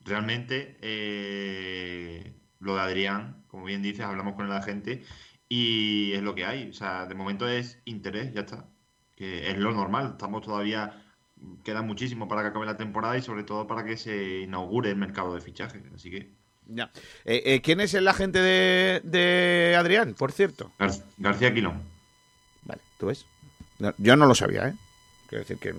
Realmente, 0.00 0.76
eh, 0.82 2.34
lo 2.58 2.74
de 2.74 2.82
Adrián, 2.82 3.44
como 3.48 3.64
bien 3.64 3.80
dices, 3.80 4.04
hablamos 4.04 4.34
con 4.34 4.46
la 4.50 4.60
gente 4.60 5.02
y 5.48 6.12
es 6.12 6.22
lo 6.22 6.34
que 6.34 6.44
hay. 6.44 6.68
O 6.68 6.74
sea, 6.74 7.06
de 7.06 7.14
momento 7.14 7.48
es 7.48 7.80
interés, 7.86 8.34
ya 8.34 8.40
está. 8.40 8.68
Que 9.16 9.50
es 9.50 9.56
lo 9.56 9.72
normal. 9.72 10.10
Estamos 10.12 10.42
todavía. 10.42 11.00
Queda 11.64 11.80
muchísimo 11.80 12.28
para 12.28 12.42
que 12.42 12.48
acabe 12.48 12.66
la 12.66 12.76
temporada 12.76 13.16
y 13.16 13.22
sobre 13.22 13.44
todo 13.44 13.66
para 13.66 13.84
que 13.84 13.96
se 13.96 14.40
inaugure 14.40 14.90
el 14.90 14.96
mercado 14.96 15.34
de 15.34 15.40
fichajes. 15.40 15.82
Así 15.94 16.10
que 16.10 16.34
ya. 16.66 16.90
Eh, 17.24 17.42
eh, 17.46 17.60
¿Quién 17.62 17.80
es 17.80 17.94
el 17.94 18.08
agente 18.08 18.40
de, 18.40 19.76
Adrián, 19.78 20.14
por 20.14 20.32
cierto? 20.32 20.72
García 21.18 21.52
Quilón. 21.52 21.82
Vale, 22.64 22.80
¿tú 22.98 23.06
ves? 23.06 23.26
yo 23.98 24.16
no 24.16 24.26
lo 24.26 24.34
sabía, 24.34 24.68
¿eh? 24.68 24.74
Quiero 25.28 25.44
decir 25.44 25.58
que 25.58 25.74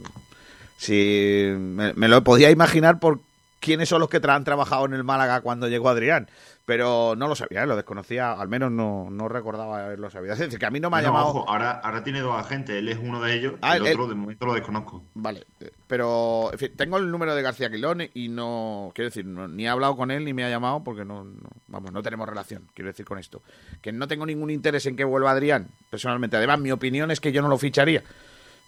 si 0.78 1.54
me, 1.58 1.94
me, 1.94 2.08
lo 2.08 2.24
podía 2.24 2.52
imaginar 2.52 3.00
por 3.00 3.22
quiénes 3.66 3.90
son 3.90 4.00
los 4.00 4.10
que 4.10 4.22
han 4.24 4.44
trabajado 4.44 4.86
en 4.86 4.94
el 4.94 5.04
Málaga 5.04 5.42
cuando 5.42 5.68
llegó 5.68 5.90
Adrián 5.90 6.28
pero 6.66 7.16
no 7.16 7.28
lo 7.28 7.36
sabía, 7.36 7.64
¿eh? 7.64 7.68
lo 7.68 7.76
desconocía, 7.76 8.34
al 8.34 8.48
menos 8.48 8.72
no, 8.72 9.08
no 9.12 9.30
recordaba 9.30 9.86
haberlo 9.86 10.10
sabido. 10.10 10.34
Es 10.34 10.40
decir, 10.40 10.58
que 10.58 10.66
a 10.66 10.72
mí 10.72 10.80
no 10.80 10.90
me 10.90 10.98
ha 10.98 11.02
llamado. 11.04 11.48
ahora, 11.48 11.80
ahora 11.84 12.04
tiene 12.04 12.22
dos 12.22 12.36
agentes, 12.36 12.76
él 12.76 12.90
es 12.90 12.98
uno 13.00 13.22
de 13.22 13.36
ellos, 13.36 13.54
ah, 13.62 13.78
el 13.78 13.84
otro 13.84 14.08
de 14.08 14.16
momento 14.16 14.48
lo 14.48 14.56
desconozco. 14.56 15.04
Vale, 15.14 15.46
eh, 15.60 15.70
pero 15.88 16.52
en 16.52 16.58
fin, 16.58 16.72
tengo 16.76 16.98
el 16.98 17.12
número 17.12 17.36
de 17.36 17.42
García 17.44 17.70
Quilón 17.70 18.10
y 18.14 18.30
no, 18.30 18.92
quiero 18.96 19.10
decir, 19.10 19.26
ni 19.26 19.66
he 19.66 19.70
hablado 19.70 19.96
con 19.96 20.10
él 20.10 20.26
ni 20.26 20.34
me 20.34 20.44
ha 20.44 20.50
llamado 20.50 20.84
porque 20.84 21.06
no, 21.06 21.28
vamos, 21.68 21.92
no 21.92 22.02
tenemos 22.02 22.28
relación, 22.28 22.68
quiero 22.74 22.90
decir 22.90 23.06
con 23.06 23.20
esto. 23.20 23.44
Que 23.82 23.92
no 23.92 24.08
tengo 24.08 24.26
ningún 24.26 24.50
interés 24.50 24.88
en 24.88 24.96
que 24.96 25.04
vuelva 25.04 25.32
Adrián, 25.32 25.68
personalmente. 25.92 26.36
Además, 26.38 26.60
mi 26.60 26.72
opinión 26.72 27.12
es 27.12 27.20
que 27.20 27.32
yo 27.32 27.44
no 27.44 27.48
lo 27.48 27.60
ficharía. 27.60 28.02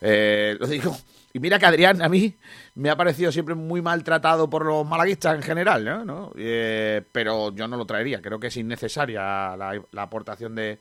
Eh, 0.01 0.55
lo 0.59 0.67
digo 0.67 0.95
y 1.37 1.39
mira 1.39 1.59
que 1.59 1.67
Adrián 1.67 2.01
a 2.01 2.09
mí 2.09 2.35
me 2.73 2.89
ha 2.89 2.95
parecido 2.95 3.31
siempre 3.31 3.53
muy 3.53 3.79
maltratado 3.79 4.49
por 4.49 4.65
los 4.65 4.87
malaguistas 4.87 5.35
en 5.35 5.43
general, 5.43 5.85
¿no? 6.03 6.31
Eh, 6.35 7.03
pero 7.11 7.53
yo 7.53 7.67
no 7.67 7.77
lo 7.77 7.85
traería, 7.85 8.23
creo 8.23 8.39
que 8.39 8.47
es 8.47 8.57
innecesaria 8.57 9.55
la, 9.55 9.79
aportación 9.97 10.55
de, 10.55 10.79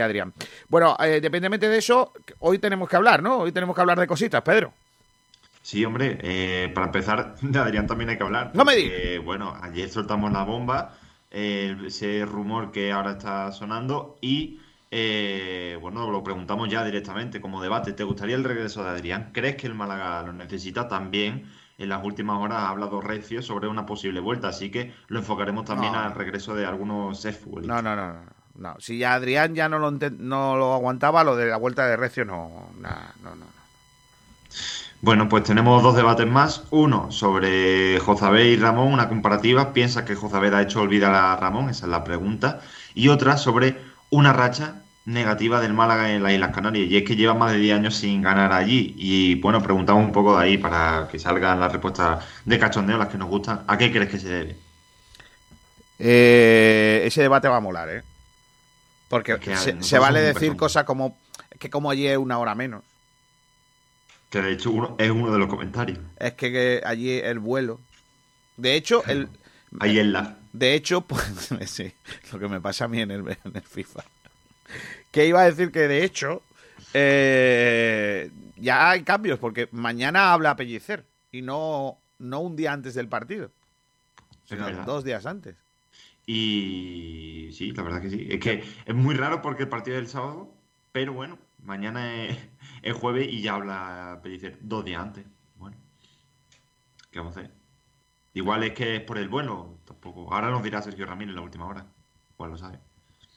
Adrián. 0.00 0.32
Bueno, 0.68 0.96
eh, 1.00 1.16
independientemente 1.16 1.68
de 1.68 1.78
eso, 1.78 2.12
hoy 2.38 2.60
tenemos 2.60 2.88
que 2.88 2.94
hablar, 2.94 3.24
¿no? 3.24 3.38
Hoy 3.38 3.50
tenemos 3.50 3.74
que 3.74 3.80
hablar 3.80 3.98
de 3.98 4.06
cositas, 4.06 4.40
Pedro. 4.42 4.72
Sí, 5.62 5.84
hombre, 5.84 6.16
eh, 6.22 6.70
para 6.72 6.86
empezar, 6.86 7.34
de 7.42 7.58
Adrián 7.58 7.88
también 7.88 8.10
hay 8.10 8.18
que 8.18 8.22
hablar. 8.22 8.52
No 8.54 8.64
me 8.64 8.76
digas. 8.76 9.24
bueno, 9.24 9.56
ayer 9.60 9.88
soltamos 9.88 10.30
la 10.30 10.44
bomba, 10.44 10.94
ese 11.28 12.24
rumor 12.24 12.70
que 12.70 12.92
ahora 12.92 13.12
está 13.12 13.50
sonando 13.50 14.16
y 14.20 14.60
eh, 14.90 15.78
bueno, 15.80 16.10
lo 16.10 16.22
preguntamos 16.24 16.68
ya 16.68 16.84
directamente 16.84 17.40
como 17.40 17.62
debate. 17.62 17.92
¿Te 17.92 18.04
gustaría 18.04 18.36
el 18.36 18.44
regreso 18.44 18.82
de 18.84 18.90
Adrián? 18.90 19.30
¿Crees 19.32 19.56
que 19.56 19.66
el 19.66 19.74
Málaga 19.74 20.22
lo 20.22 20.32
necesita 20.32 20.88
también? 20.88 21.46
en 21.78 21.88
las 21.88 22.04
últimas 22.04 22.38
horas 22.38 22.58
ha 22.58 22.70
hablado 22.70 23.00
recio 23.00 23.40
sobre 23.40 23.68
una 23.68 23.86
posible 23.86 24.18
vuelta, 24.18 24.48
así 24.48 24.68
que 24.68 24.92
lo 25.06 25.20
enfocaremos 25.20 25.64
también 25.64 25.92
No. 25.92 26.00
al 26.00 26.12
regreso 26.12 26.56
de 26.56 26.66
algunos 26.66 27.24
ex 27.24 27.46
No, 27.46 27.80
no, 27.80 27.94
no, 27.94 28.14
no. 28.14 28.20
no. 28.56 28.74
Si 28.80 28.98
ya 28.98 29.14
Adrián 29.14 29.54
ya 29.54 29.68
no 29.68 29.78
lo, 29.78 29.92
no 29.92 30.56
lo 30.56 30.74
aguantaba, 30.74 31.22
lo 31.22 31.36
de 31.36 31.46
la 31.46 31.56
vuelta 31.56 31.86
de 31.86 31.96
Recio 31.96 32.24
no. 32.24 32.70
nah, 32.80 33.12
no, 33.22 33.36
no. 33.36 33.46
Bueno, 35.00 35.28
pues 35.28 35.44
tenemos 35.44 35.80
dos 35.82 35.94
debates 35.94 36.26
más. 36.26 36.64
Uno 36.70 37.12
sobre 37.12 38.00
Jozabé 38.00 38.46
y 38.48 38.56
Ramón, 38.56 38.92
una 38.92 39.08
comparativa. 39.08 39.72
¿Piensa 39.72 40.04
que 40.04 40.16
Jozabé 40.16 40.48
ha 40.48 40.62
hecho 40.62 40.80
olvidar 40.80 41.14
a 41.14 41.36
Ramón? 41.36 41.70
Esa 41.70 41.86
es 41.86 41.90
la 41.90 42.02
pregunta. 42.02 42.60
Y 42.94 43.06
otra 43.06 43.36
sobre 43.36 43.78
una 44.10 44.32
racha 44.32 44.82
negativa 45.04 45.60
del 45.60 45.72
Málaga 45.72 46.12
en 46.12 46.22
las 46.22 46.32
Islas 46.32 46.54
Canarias. 46.54 46.90
Y 46.90 46.96
es 46.96 47.04
que 47.04 47.16
lleva 47.16 47.34
más 47.34 47.52
de 47.52 47.58
10 47.58 47.76
años 47.76 47.96
sin 47.96 48.22
ganar 48.22 48.52
allí. 48.52 48.94
Y 48.98 49.36
bueno, 49.36 49.62
preguntamos 49.62 50.04
un 50.04 50.12
poco 50.12 50.36
de 50.36 50.44
ahí 50.44 50.58
para 50.58 51.08
que 51.10 51.18
salgan 51.18 51.60
las 51.60 51.72
respuestas 51.72 52.24
de 52.44 52.58
cachondeo, 52.58 52.98
las 52.98 53.08
que 53.08 53.18
nos 53.18 53.28
gustan. 53.28 53.62
¿A 53.66 53.78
qué 53.78 53.90
crees 53.90 54.10
que 54.10 54.18
se 54.18 54.28
debe? 54.28 54.56
Eh, 55.98 57.02
ese 57.04 57.22
debate 57.22 57.48
va 57.48 57.56
a 57.56 57.60
molar, 57.60 57.88
¿eh? 57.88 58.02
Porque 59.08 59.32
Es 59.32 59.40
que 59.40 59.56
se, 59.56 59.98
vale 59.98 60.20
decir 60.20 60.54
cosas 60.56 60.84
como 60.84 61.16
que 61.58 61.70
como 61.70 61.90
allí 61.90 62.06
es 62.06 62.18
una 62.18 62.38
hora 62.38 62.54
menos. 62.54 62.84
Que 64.28 64.42
de 64.42 64.52
hecho 64.52 64.70
uno, 64.70 64.94
es 64.98 65.10
uno 65.10 65.32
de 65.32 65.38
los 65.38 65.48
comentarios. 65.48 65.98
Es 66.18 66.34
que, 66.34 66.52
que 66.52 66.82
allí 66.84 67.18
el 67.18 67.38
vuelo. 67.38 67.80
De 68.58 68.74
hecho, 68.74 69.02
el, 69.06 69.30
Ahí 69.80 69.98
es 69.98 70.06
la. 70.06 70.37
De 70.52 70.74
hecho, 70.74 71.00
pues 71.06 71.24
sí, 71.66 71.92
lo 72.32 72.38
que 72.38 72.48
me 72.48 72.60
pasa 72.60 72.86
a 72.86 72.88
mí 72.88 73.00
en 73.00 73.10
el, 73.10 73.20
en 73.28 73.56
el 73.56 73.62
FIFA. 73.62 74.04
Que 75.10 75.26
iba 75.26 75.40
a 75.40 75.44
decir 75.44 75.72
que 75.72 75.88
de 75.88 76.04
hecho 76.04 76.42
eh, 76.94 78.30
ya 78.56 78.90
hay 78.90 79.02
cambios, 79.02 79.38
porque 79.38 79.68
mañana 79.72 80.32
habla 80.32 80.56
Pellicer 80.56 81.04
y 81.32 81.42
no, 81.42 81.98
no 82.18 82.40
un 82.40 82.56
día 82.56 82.72
antes 82.72 82.94
del 82.94 83.08
partido, 83.08 83.50
sino 84.44 84.70
dos 84.84 85.04
días 85.04 85.26
antes. 85.26 85.56
Y 86.26 87.50
sí, 87.52 87.72
la 87.72 87.82
verdad 87.82 88.02
que 88.02 88.10
sí. 88.10 88.26
Es 88.30 88.40
que 88.40 88.62
es 88.84 88.94
muy 88.94 89.14
raro 89.14 89.40
porque 89.40 89.62
el 89.62 89.68
partido 89.68 89.96
es 89.96 90.02
el 90.02 90.08
sábado, 90.08 90.54
pero 90.92 91.14
bueno, 91.14 91.38
mañana 91.62 92.24
es, 92.24 92.38
es 92.82 92.94
jueves 92.94 93.28
y 93.30 93.40
ya 93.40 93.54
habla 93.54 94.20
Pellicer 94.22 94.58
dos 94.60 94.84
días 94.84 95.02
antes. 95.02 95.24
Bueno, 95.56 95.76
¿qué 97.10 97.18
vamos 97.18 97.36
a 97.36 97.40
hacer? 97.40 97.57
Igual 98.34 98.62
es 98.64 98.72
que 98.72 98.96
es 98.96 99.02
por 99.02 99.18
el 99.18 99.28
vuelo, 99.28 99.78
tampoco. 99.84 100.32
Ahora 100.32 100.50
nos 100.50 100.62
dirá 100.62 100.80
Sergio 100.82 101.06
Ramírez 101.06 101.34
la 101.34 101.40
última 101.40 101.66
hora. 101.66 101.86
Igual 102.34 102.50
lo 102.50 102.56
sabe. 102.58 102.78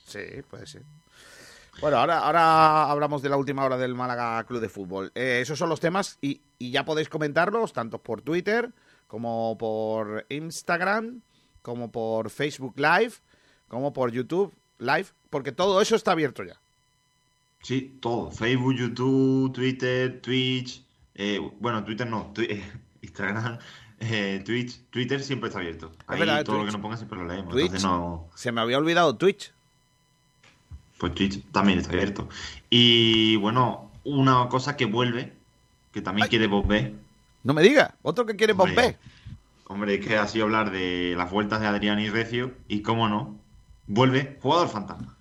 Sí, 0.05 0.19
puede 0.49 0.67
ser. 0.67 0.83
Bueno, 1.79 1.97
ahora, 1.97 2.19
ahora 2.19 2.91
hablamos 2.91 3.21
de 3.21 3.29
la 3.29 3.37
última 3.37 3.63
hora 3.63 3.77
del 3.77 3.95
Málaga 3.95 4.43
Club 4.43 4.59
de 4.59 4.69
Fútbol. 4.69 5.11
Eh, 5.15 5.39
esos 5.41 5.57
son 5.57 5.69
los 5.69 5.79
temas 5.79 6.17
y, 6.21 6.41
y 6.59 6.71
ya 6.71 6.83
podéis 6.85 7.07
comentarlos 7.09 7.71
tanto 7.73 7.97
por 7.97 8.21
Twitter 8.21 8.71
como 9.07 9.57
por 9.57 10.25
Instagram, 10.29 11.21
como 11.61 11.91
por 11.91 12.29
Facebook 12.29 12.73
Live, 12.77 13.13
como 13.67 13.93
por 13.93 14.11
YouTube 14.11 14.53
Live, 14.79 15.07
porque 15.29 15.51
todo 15.53 15.81
eso 15.81 15.95
está 15.95 16.11
abierto 16.11 16.43
ya. 16.43 16.59
Sí, 17.61 17.97
todo. 18.01 18.31
Facebook, 18.31 18.75
YouTube, 18.75 19.53
Twitter, 19.53 20.21
Twitch. 20.21 20.83
eh, 21.15 21.39
bueno, 21.59 21.83
Twitter 21.83 22.07
no, 22.07 22.33
Instagram, 23.01 23.59
eh, 24.01 24.41
Twitch. 24.43 24.81
Twitter 24.89 25.21
siempre 25.21 25.49
está 25.49 25.59
abierto. 25.59 25.91
Ahí 26.07 26.19
verdad, 26.19 26.43
todo 26.43 26.57
lo 26.57 26.65
que 26.65 26.71
nos 26.71 26.81
pongan 26.81 26.97
siempre 26.97 27.19
lo 27.19 27.27
leemos. 27.27 27.51
Twitch. 27.51 27.81
No. 27.83 28.27
Se 28.35 28.51
me 28.51 28.61
había 28.61 28.77
olvidado 28.77 29.15
Twitch. 29.15 29.53
Pues 30.97 31.13
Twitch 31.13 31.43
también 31.51 31.79
está 31.79 31.91
abierto. 31.91 32.27
Y 32.69 33.35
bueno, 33.37 33.91
una 34.03 34.49
cosa 34.49 34.75
que 34.75 34.85
vuelve, 34.85 35.33
que 35.91 36.01
también 36.01 36.23
Ay. 36.23 36.29
quiere 36.29 36.47
volver. 36.47 36.93
No 37.43 37.53
me 37.53 37.61
diga, 37.61 37.95
otro 38.01 38.25
que 38.25 38.35
quiere 38.35 38.53
Hombre. 38.53 38.73
Pompey. 38.73 38.95
Hombre, 39.65 39.95
es 39.95 40.05
que 40.05 40.17
ha 40.17 40.27
sido 40.27 40.45
hablar 40.45 40.71
de 40.71 41.13
las 41.15 41.31
vueltas 41.31 41.61
de 41.61 41.67
Adrián 41.67 41.99
y 41.99 42.09
Recio. 42.09 42.53
Y 42.67 42.81
cómo 42.81 43.07
no, 43.07 43.37
vuelve 43.87 44.37
jugador 44.41 44.67
fantasma. 44.67 45.15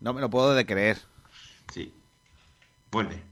No 0.00 0.14
me 0.14 0.20
lo 0.20 0.30
puedo 0.30 0.54
de 0.54 0.64
creer. 0.64 0.98
Sí, 1.72 1.92
vuelve. 2.90 3.22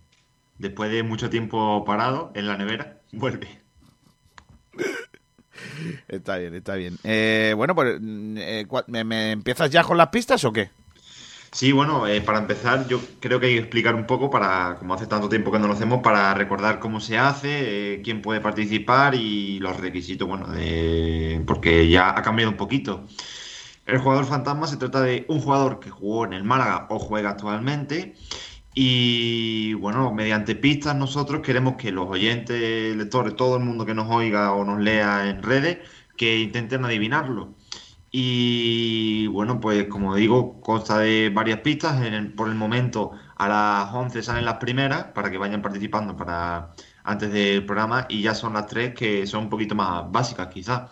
Después 0.59 0.91
de 0.91 1.03
mucho 1.03 1.31
tiempo 1.31 1.85
parado 1.85 2.33
en 2.35 2.47
la 2.47 2.57
nevera, 2.57 3.01
vuelve. 3.13 3.61
Está 6.09 6.39
bien, 6.39 6.55
está 6.55 6.75
bien. 6.75 6.99
Eh, 7.05 7.53
bueno, 7.57 7.75
pues, 7.75 7.99
eh, 8.01 8.67
¿me, 8.87 9.33
empiezas 9.33 9.71
ya 9.71 9.83
con 9.83 9.97
las 9.97 10.09
pistas 10.09 10.45
o 10.45 10.53
qué? 10.53 10.71
Sí, 11.51 11.73
bueno, 11.73 12.07
eh, 12.07 12.21
para 12.21 12.39
empezar, 12.39 12.87
yo 12.89 13.01
creo 13.21 13.41
que 13.41 13.47
hay 13.47 13.55
que 13.55 13.61
explicar 13.61 13.95
un 13.95 14.07
poco 14.07 14.29
para, 14.31 14.77
como 14.79 14.95
hace 14.95 15.07
tanto 15.07 15.29
tiempo 15.29 15.51
que 15.51 15.59
no 15.59 15.67
lo 15.67 15.73
hacemos, 15.73 16.03
para 16.03 16.35
recordar 16.35 16.79
cómo 16.79 17.01
se 17.01 17.17
hace, 17.17 17.95
eh, 17.95 18.03
quién 18.03 18.21
puede 18.21 18.41
participar 18.41 19.15
y 19.15 19.59
los 19.59 19.79
requisitos, 19.81 20.29
bueno, 20.29 20.47
porque 21.47 21.89
ya 21.89 22.11
ha 22.17 22.23
cambiado 22.23 22.51
un 22.51 22.59
poquito. 22.59 23.07
El 23.87 23.99
jugador 23.99 24.27
fantasma 24.27 24.67
se 24.67 24.77
trata 24.77 25.01
de 25.01 25.25
un 25.29 25.41
jugador 25.41 25.81
que 25.81 25.89
jugó 25.89 26.27
en 26.27 26.35
el 26.35 26.45
Málaga 26.45 26.87
o 26.91 26.99
juega 26.99 27.31
actualmente. 27.31 28.15
Y 28.81 29.75
bueno, 29.75 30.13
mediante 30.13 30.55
pistas 30.55 30.95
nosotros 30.95 31.41
queremos 31.43 31.75
que 31.75 31.91
los 31.91 32.09
oyentes, 32.09 32.95
lectores, 32.95 33.35
todo 33.35 33.57
el 33.57 33.65
mundo 33.65 33.85
que 33.85 33.93
nos 33.93 34.09
oiga 34.09 34.53
o 34.53 34.65
nos 34.65 34.79
lea 34.79 35.29
en 35.29 35.43
redes, 35.43 35.79
que 36.17 36.39
intenten 36.39 36.85
adivinarlo. 36.85 37.55
Y 38.13 39.27
bueno, 39.27 39.59
pues 39.59 39.89
como 39.89 40.15
digo, 40.15 40.61
consta 40.61 40.99
de 40.99 41.29
varias 41.35 41.59
pistas. 41.59 42.01
En 42.03 42.15
el- 42.15 42.33
por 42.33 42.49
el 42.49 42.55
momento 42.55 43.11
a 43.37 43.49
las 43.49 43.93
11 43.93 44.23
salen 44.23 44.45
las 44.45 44.59
primeras 44.59 45.07
para 45.07 45.29
que 45.29 45.39
vayan 45.39 45.61
participando 45.61 46.17
para 46.17 46.71
antes 47.03 47.33
del 47.33 47.67
programa 47.67 48.07
y 48.09 48.23
ya 48.23 48.33
son 48.37 48.53
las 48.53 48.69
tres 48.69 48.95
que 48.95 49.27
son 49.27 49.45
un 49.45 49.51
poquito 49.51 49.75
más 49.75 50.05
básicas 50.13 50.47
quizás. 50.55 50.89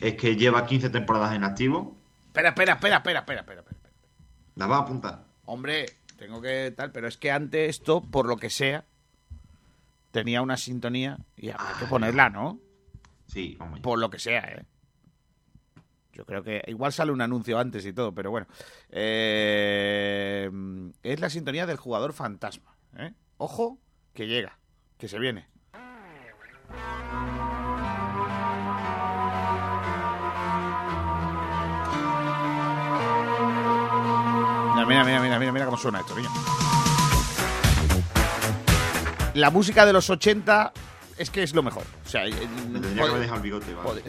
Es 0.00 0.14
que 0.14 0.36
lleva 0.36 0.64
15 0.64 0.88
temporadas 0.88 1.34
en 1.34 1.44
activo. 1.44 1.98
Espera, 2.28 2.48
espera, 2.48 2.72
espera, 2.72 2.96
espera, 2.96 3.18
espera, 3.20 3.40
espera. 3.40 3.60
espera. 3.60 3.76
¿La 4.54 4.66
va 4.66 4.76
a 4.76 4.80
apuntar? 4.80 5.22
Hombre, 5.44 5.84
tengo 6.16 6.40
que 6.40 6.72
tal, 6.76 6.92
pero 6.92 7.08
es 7.08 7.16
que 7.16 7.30
ante 7.30 7.66
esto, 7.66 8.00
por 8.00 8.26
lo 8.26 8.36
que 8.36 8.50
sea, 8.50 8.84
tenía 10.10 10.42
una 10.42 10.56
sintonía 10.56 11.18
y 11.36 11.50
habrá 11.50 11.78
que 11.78 11.86
ponerla, 11.86 12.30
¿no? 12.30 12.58
Sí, 13.26 13.56
vamos. 13.58 13.80
Por 13.80 13.98
lo 13.98 14.08
que 14.10 14.18
sea, 14.18 14.40
¿eh? 14.40 14.64
Yo 16.12 16.24
creo 16.24 16.42
que 16.42 16.62
igual 16.68 16.94
sale 16.94 17.12
un 17.12 17.20
anuncio 17.20 17.58
antes 17.58 17.84
y 17.84 17.92
todo, 17.92 18.12
pero 18.12 18.30
bueno. 18.30 18.46
Eh, 18.88 20.50
es 21.02 21.20
la 21.20 21.28
sintonía 21.28 21.66
del 21.66 21.76
jugador 21.76 22.14
fantasma. 22.14 22.74
¿eh? 22.96 23.12
Ojo, 23.36 23.78
que 24.14 24.26
llega, 24.26 24.58
que 24.96 25.08
se 25.08 25.18
viene. 25.18 25.46
Mira, 34.86 35.04
mira, 35.04 35.20
mira, 35.20 35.38
mira, 35.38 35.52
mira, 35.52 35.64
cómo 35.64 35.76
suena 35.76 36.00
esto, 36.00 36.14
niño. 36.14 36.30
La 39.34 39.50
música 39.50 39.84
de 39.84 39.92
los 39.92 40.08
80 40.08 40.72
es 41.18 41.30
que 41.30 41.42
es 41.42 41.54
lo 41.54 41.62
mejor. 41.62 41.82
O 42.04 42.08
sea, 42.08 42.22
Me 42.22 42.30
eh, 42.30 42.48
tendría 42.72 42.94
que 42.94 43.00
haber 43.02 43.20
dejado 43.20 43.36
el 43.36 43.42
bigote, 43.42 43.74
¿vale? 43.74 43.88
Joder. 43.88 44.04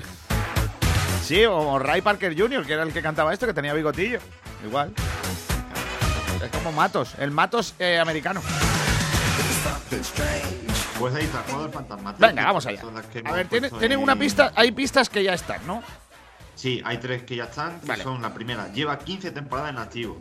Sí, 1.24 1.44
o 1.46 1.78
Ray 1.80 2.02
Parker 2.02 2.40
Jr., 2.40 2.66
que 2.66 2.74
era 2.74 2.84
el 2.84 2.94
que 2.94 3.02
cantaba 3.02 3.34
esto, 3.34 3.46
que 3.46 3.54
tenía 3.54 3.74
bigotillo. 3.74 4.20
Igual. 4.66 4.94
Es 6.44 6.50
como 6.52 6.72
Matos, 6.72 7.16
el 7.18 7.32
Matos 7.32 7.74
eh, 7.80 8.00
americano. 8.00 8.42
Pues 11.00 11.14
ahí 11.16 11.26
está, 11.26 11.44
jugador 11.48 11.72
fantasma. 11.72 12.16
Venga, 12.18 12.46
vamos 12.46 12.66
allá. 12.66 12.82
A 13.26 13.32
ver, 13.34 13.48
tiene- 13.48 13.70
tienen 13.70 13.94
en- 13.94 14.04
una 14.04 14.16
pista, 14.16 14.52
hay 14.56 14.72
pistas 14.72 15.10
que 15.10 15.24
ya 15.24 15.34
están, 15.34 15.66
¿no? 15.68 15.84
Sí, 16.56 16.82
hay 16.86 16.98
tres 16.98 17.24
que 17.24 17.36
ya 17.36 17.44
están. 17.46 17.80
que 17.82 17.88
Vale. 17.88 18.04
Son 18.04 18.22
la 18.22 18.34
primera, 18.34 18.72
lleva 18.72 18.98
15 18.98 19.32
temporadas 19.32 19.72
en 19.72 19.78
activo. 19.78 20.18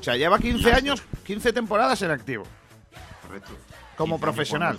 O 0.00 0.02
sea, 0.02 0.16
lleva 0.16 0.38
15 0.38 0.72
años, 0.72 1.02
15 1.24 1.52
temporadas 1.52 2.00
en 2.02 2.10
activo. 2.10 2.44
Correcto. 3.22 3.52
Como 3.96 4.16
15 4.20 4.26
años 4.26 4.78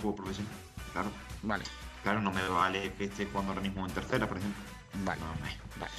Claro. 0.92 1.10
Vale, 1.42 1.64
Claro, 2.02 2.20
no 2.22 2.32
me 2.32 2.46
vale 2.48 2.92
que 2.94 3.04
esté 3.04 3.26
jugando 3.26 3.52
ahora 3.52 3.60
mismo 3.62 3.86
en 3.86 3.92
tercera, 3.92 4.26
por 4.26 4.38
ejemplo. 4.38 4.62
vale, 5.04 5.20
No, 5.20 5.26
vale. 5.78 5.92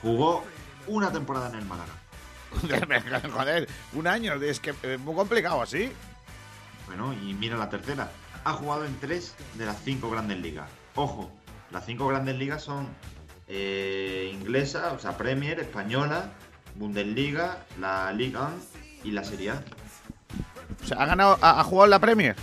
Jugó 0.00 0.44
una 0.86 1.12
temporada 1.12 1.48
en 1.50 1.56
el 1.56 1.64
Málaga. 1.64 1.92
Joder, 3.32 3.68
un 3.94 4.06
año, 4.06 4.34
es 4.34 4.60
que 4.60 4.74
es 4.82 5.00
muy 5.00 5.14
complicado 5.14 5.62
así. 5.62 5.92
Bueno, 6.86 7.12
y 7.12 7.34
mira 7.34 7.56
la 7.56 7.70
tercera. 7.70 8.10
Ha 8.44 8.52
jugado 8.54 8.84
en 8.84 8.98
tres 9.00 9.34
de 9.54 9.66
las 9.66 9.82
cinco 9.82 10.10
grandes 10.10 10.38
ligas. 10.38 10.68
Ojo, 10.94 11.30
las 11.70 11.86
cinco 11.86 12.08
grandes 12.08 12.36
ligas 12.36 12.62
son 12.62 12.88
eh, 13.48 14.30
inglesa, 14.34 14.92
o 14.92 14.98
sea, 14.98 15.16
Premier, 15.16 15.60
española, 15.60 16.32
Bundesliga, 16.76 17.64
la 17.80 18.12
Liga 18.12 18.48
1 18.48 18.56
y 19.04 19.10
la 19.12 19.24
Serie 19.24 19.50
A. 19.50 19.62
O 20.82 20.86
sea, 20.86 20.98
ha 20.98 21.06
ganado, 21.06 21.38
ha, 21.40 21.60
ha 21.60 21.64
jugado 21.64 21.84
en 21.86 21.90
la 21.90 21.98
Premier. 22.00 22.36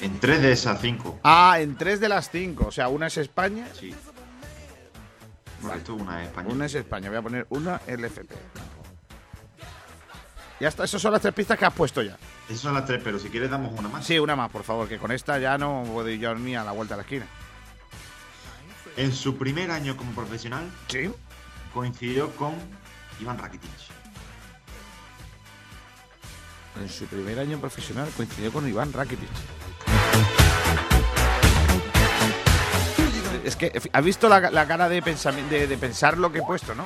En 0.00 0.20
tres 0.20 0.40
de 0.42 0.52
esas 0.52 0.80
cinco. 0.80 1.18
Ah, 1.24 1.58
en 1.60 1.76
tres 1.76 1.98
de 2.00 2.08
las 2.08 2.30
cinco. 2.30 2.66
O 2.68 2.72
sea, 2.72 2.88
una 2.88 3.08
es 3.08 3.16
España, 3.16 3.66
Sí. 3.78 3.94
Correcto, 5.60 5.94
una 5.96 6.22
es 6.22 6.28
española. 6.28 6.54
una 6.54 6.66
es 6.66 6.74
España. 6.76 7.08
Voy 7.08 7.18
a 7.18 7.22
poner 7.22 7.46
una 7.50 7.80
LFP. 7.88 8.32
Ya 10.60 10.68
está, 10.68 10.84
esas 10.84 11.02
son 11.02 11.12
las 11.12 11.20
tres 11.22 11.34
pistas 11.34 11.58
que 11.58 11.64
has 11.64 11.72
puesto 11.74 12.00
ya. 12.02 12.16
Esas 12.48 12.60
son 12.60 12.74
las 12.74 12.84
tres, 12.86 13.00
pero 13.02 13.18
si 13.18 13.28
quieres 13.28 13.50
damos 13.50 13.76
una 13.78 13.88
más. 13.88 14.04
Sí, 14.06 14.18
una 14.20 14.36
más, 14.36 14.50
por 14.50 14.62
favor, 14.62 14.88
que 14.88 14.98
con 14.98 15.10
esta 15.12 15.38
ya 15.38 15.58
no 15.58 15.84
puedo 15.92 16.08
ir 16.08 16.20
yo 16.20 16.34
ni 16.36 16.54
a 16.56 16.62
la 16.64 16.70
vuelta 16.72 16.94
a 16.94 16.96
la 16.98 17.02
esquina. 17.02 17.26
En 18.96 19.12
su 19.12 19.36
primer 19.36 19.70
año 19.72 19.96
como 19.96 20.12
profesional 20.12 20.64
Sí. 20.88 21.10
coincidió 21.74 22.30
con 22.36 22.54
Iván 23.20 23.38
Rakitic. 23.38 23.70
En 26.80 26.88
su 26.88 27.06
primer 27.06 27.38
año 27.40 27.58
profesional 27.58 28.08
coincidió 28.16 28.52
con 28.52 28.68
Iván 28.68 28.92
Rakitic. 28.92 29.28
Es 33.44 33.56
que, 33.56 33.72
¿has 33.92 34.04
visto 34.04 34.28
la, 34.28 34.50
la 34.50 34.66
cara 34.66 34.88
de, 34.88 35.00
de, 35.00 35.66
de 35.66 35.78
pensar 35.78 36.18
lo 36.18 36.30
que 36.30 36.38
he 36.38 36.42
puesto, 36.42 36.74
no? 36.74 36.84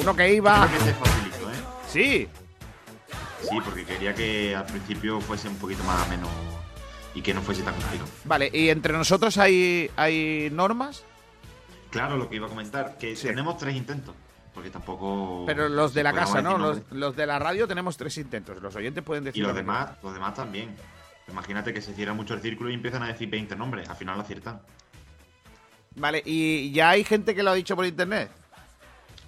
Uno 0.00 0.16
que 0.16 0.32
iba... 0.34 0.66
Creo 0.66 0.78
que 0.78 0.84
te 0.84 0.94
facilito, 0.94 1.50
¿eh? 1.50 1.54
Sí, 1.88 2.28
Sí, 3.48 3.58
porque 3.64 3.84
quería 3.84 4.12
que 4.14 4.56
al 4.56 4.66
principio 4.66 5.20
fuese 5.20 5.48
un 5.48 5.56
poquito 5.56 5.84
más 5.84 6.08
menos 6.08 6.28
y 7.14 7.22
que 7.22 7.32
no 7.32 7.40
fuese 7.42 7.62
tan 7.62 7.74
complicado. 7.74 8.10
vale. 8.24 8.50
¿Y 8.52 8.70
entre 8.70 8.92
nosotros 8.92 9.38
hay, 9.38 9.88
hay 9.96 10.48
normas? 10.52 11.04
Claro, 11.96 12.16
lo 12.16 12.28
que 12.28 12.36
iba 12.36 12.46
a 12.46 12.50
comentar, 12.50 12.96
que 12.98 13.16
Sí. 13.16 13.26
tenemos 13.28 13.56
tres 13.58 13.74
intentos, 13.74 14.14
porque 14.54 14.70
tampoco... 14.70 15.44
Pero 15.46 15.68
los 15.68 15.94
de 15.94 16.02
la 16.02 16.12
casa, 16.12 16.42
¿no? 16.42 16.58
Los, 16.58 16.82
los 16.90 17.16
de 17.16 17.26
la 17.26 17.38
radio 17.38 17.66
tenemos 17.66 17.96
tres 17.96 18.16
intentos. 18.18 18.60
Los 18.62 18.74
oyentes 18.76 19.02
pueden 19.02 19.24
Y 19.24 19.26
decir... 19.26 19.42
los 19.42 19.48
lo 19.50 19.54
que 19.54 19.60
demás, 19.62 19.90
los 20.02 20.12
demás 20.14 20.34
también. 20.34 20.74
Imagínate 21.28 21.72
que 21.74 21.80
se 21.82 21.94
cierra 21.94 22.12
mucho 22.14 22.34
el 22.34 22.40
círculo 22.40 22.70
y 22.70 22.74
empiezan 22.74 23.02
a 23.02 23.08
decir 23.08 23.28
20 23.28 23.56
nombres, 23.56 23.88
al 23.88 23.96
final 23.96 24.16
lo 24.16 24.22
aciertan. 24.22 24.60
Vale, 25.96 26.22
¿y 26.24 26.70
ya 26.72 26.90
hay 26.90 27.04
gente 27.04 27.34
que 27.34 27.42
lo 27.42 27.50
ha 27.50 27.54
dicho 27.54 27.74
por 27.74 27.86
internet? 27.86 28.30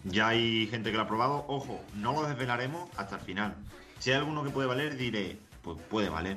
Ya 0.04 0.28
hay 0.28 0.66
gente 0.68 0.90
que 0.90 0.96
lo 0.96 1.02
ha 1.02 1.08
probado, 1.08 1.44
ojo, 1.48 1.82
no 1.94 2.12
lo 2.12 2.28
desvelaremos 2.28 2.88
hasta 2.96 3.16
el 3.16 3.22
final. 3.22 3.54
Si 3.98 4.10
hay 4.10 4.16
alguno 4.18 4.44
que 4.44 4.50
puede 4.50 4.68
valer, 4.68 4.96
diré, 4.96 5.38
pues 5.62 5.78
puede 5.90 6.08
valer. 6.08 6.36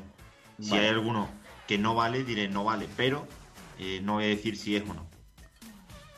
Si 0.59 0.71
Vale. 0.71 0.83
hay 0.83 0.89
alguno 0.89 1.29
que 1.67 1.77
no 1.77 1.93
vale, 1.93 2.23
diré 2.23 2.47
no 2.47 2.63
vale, 2.63 2.87
pero 2.97 3.27
eh, 3.77 3.99
no 4.03 4.13
voy 4.13 4.23
a 4.23 4.27
decir 4.27 4.57
si 4.57 4.75
es 4.75 4.83
o 4.89 4.93
no. 4.93 5.05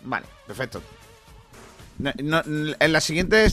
Vale, 0.03 0.25
perfecto. 0.47 0.81
En 2.03 2.91
la 2.93 3.01
siguiente 3.01 3.45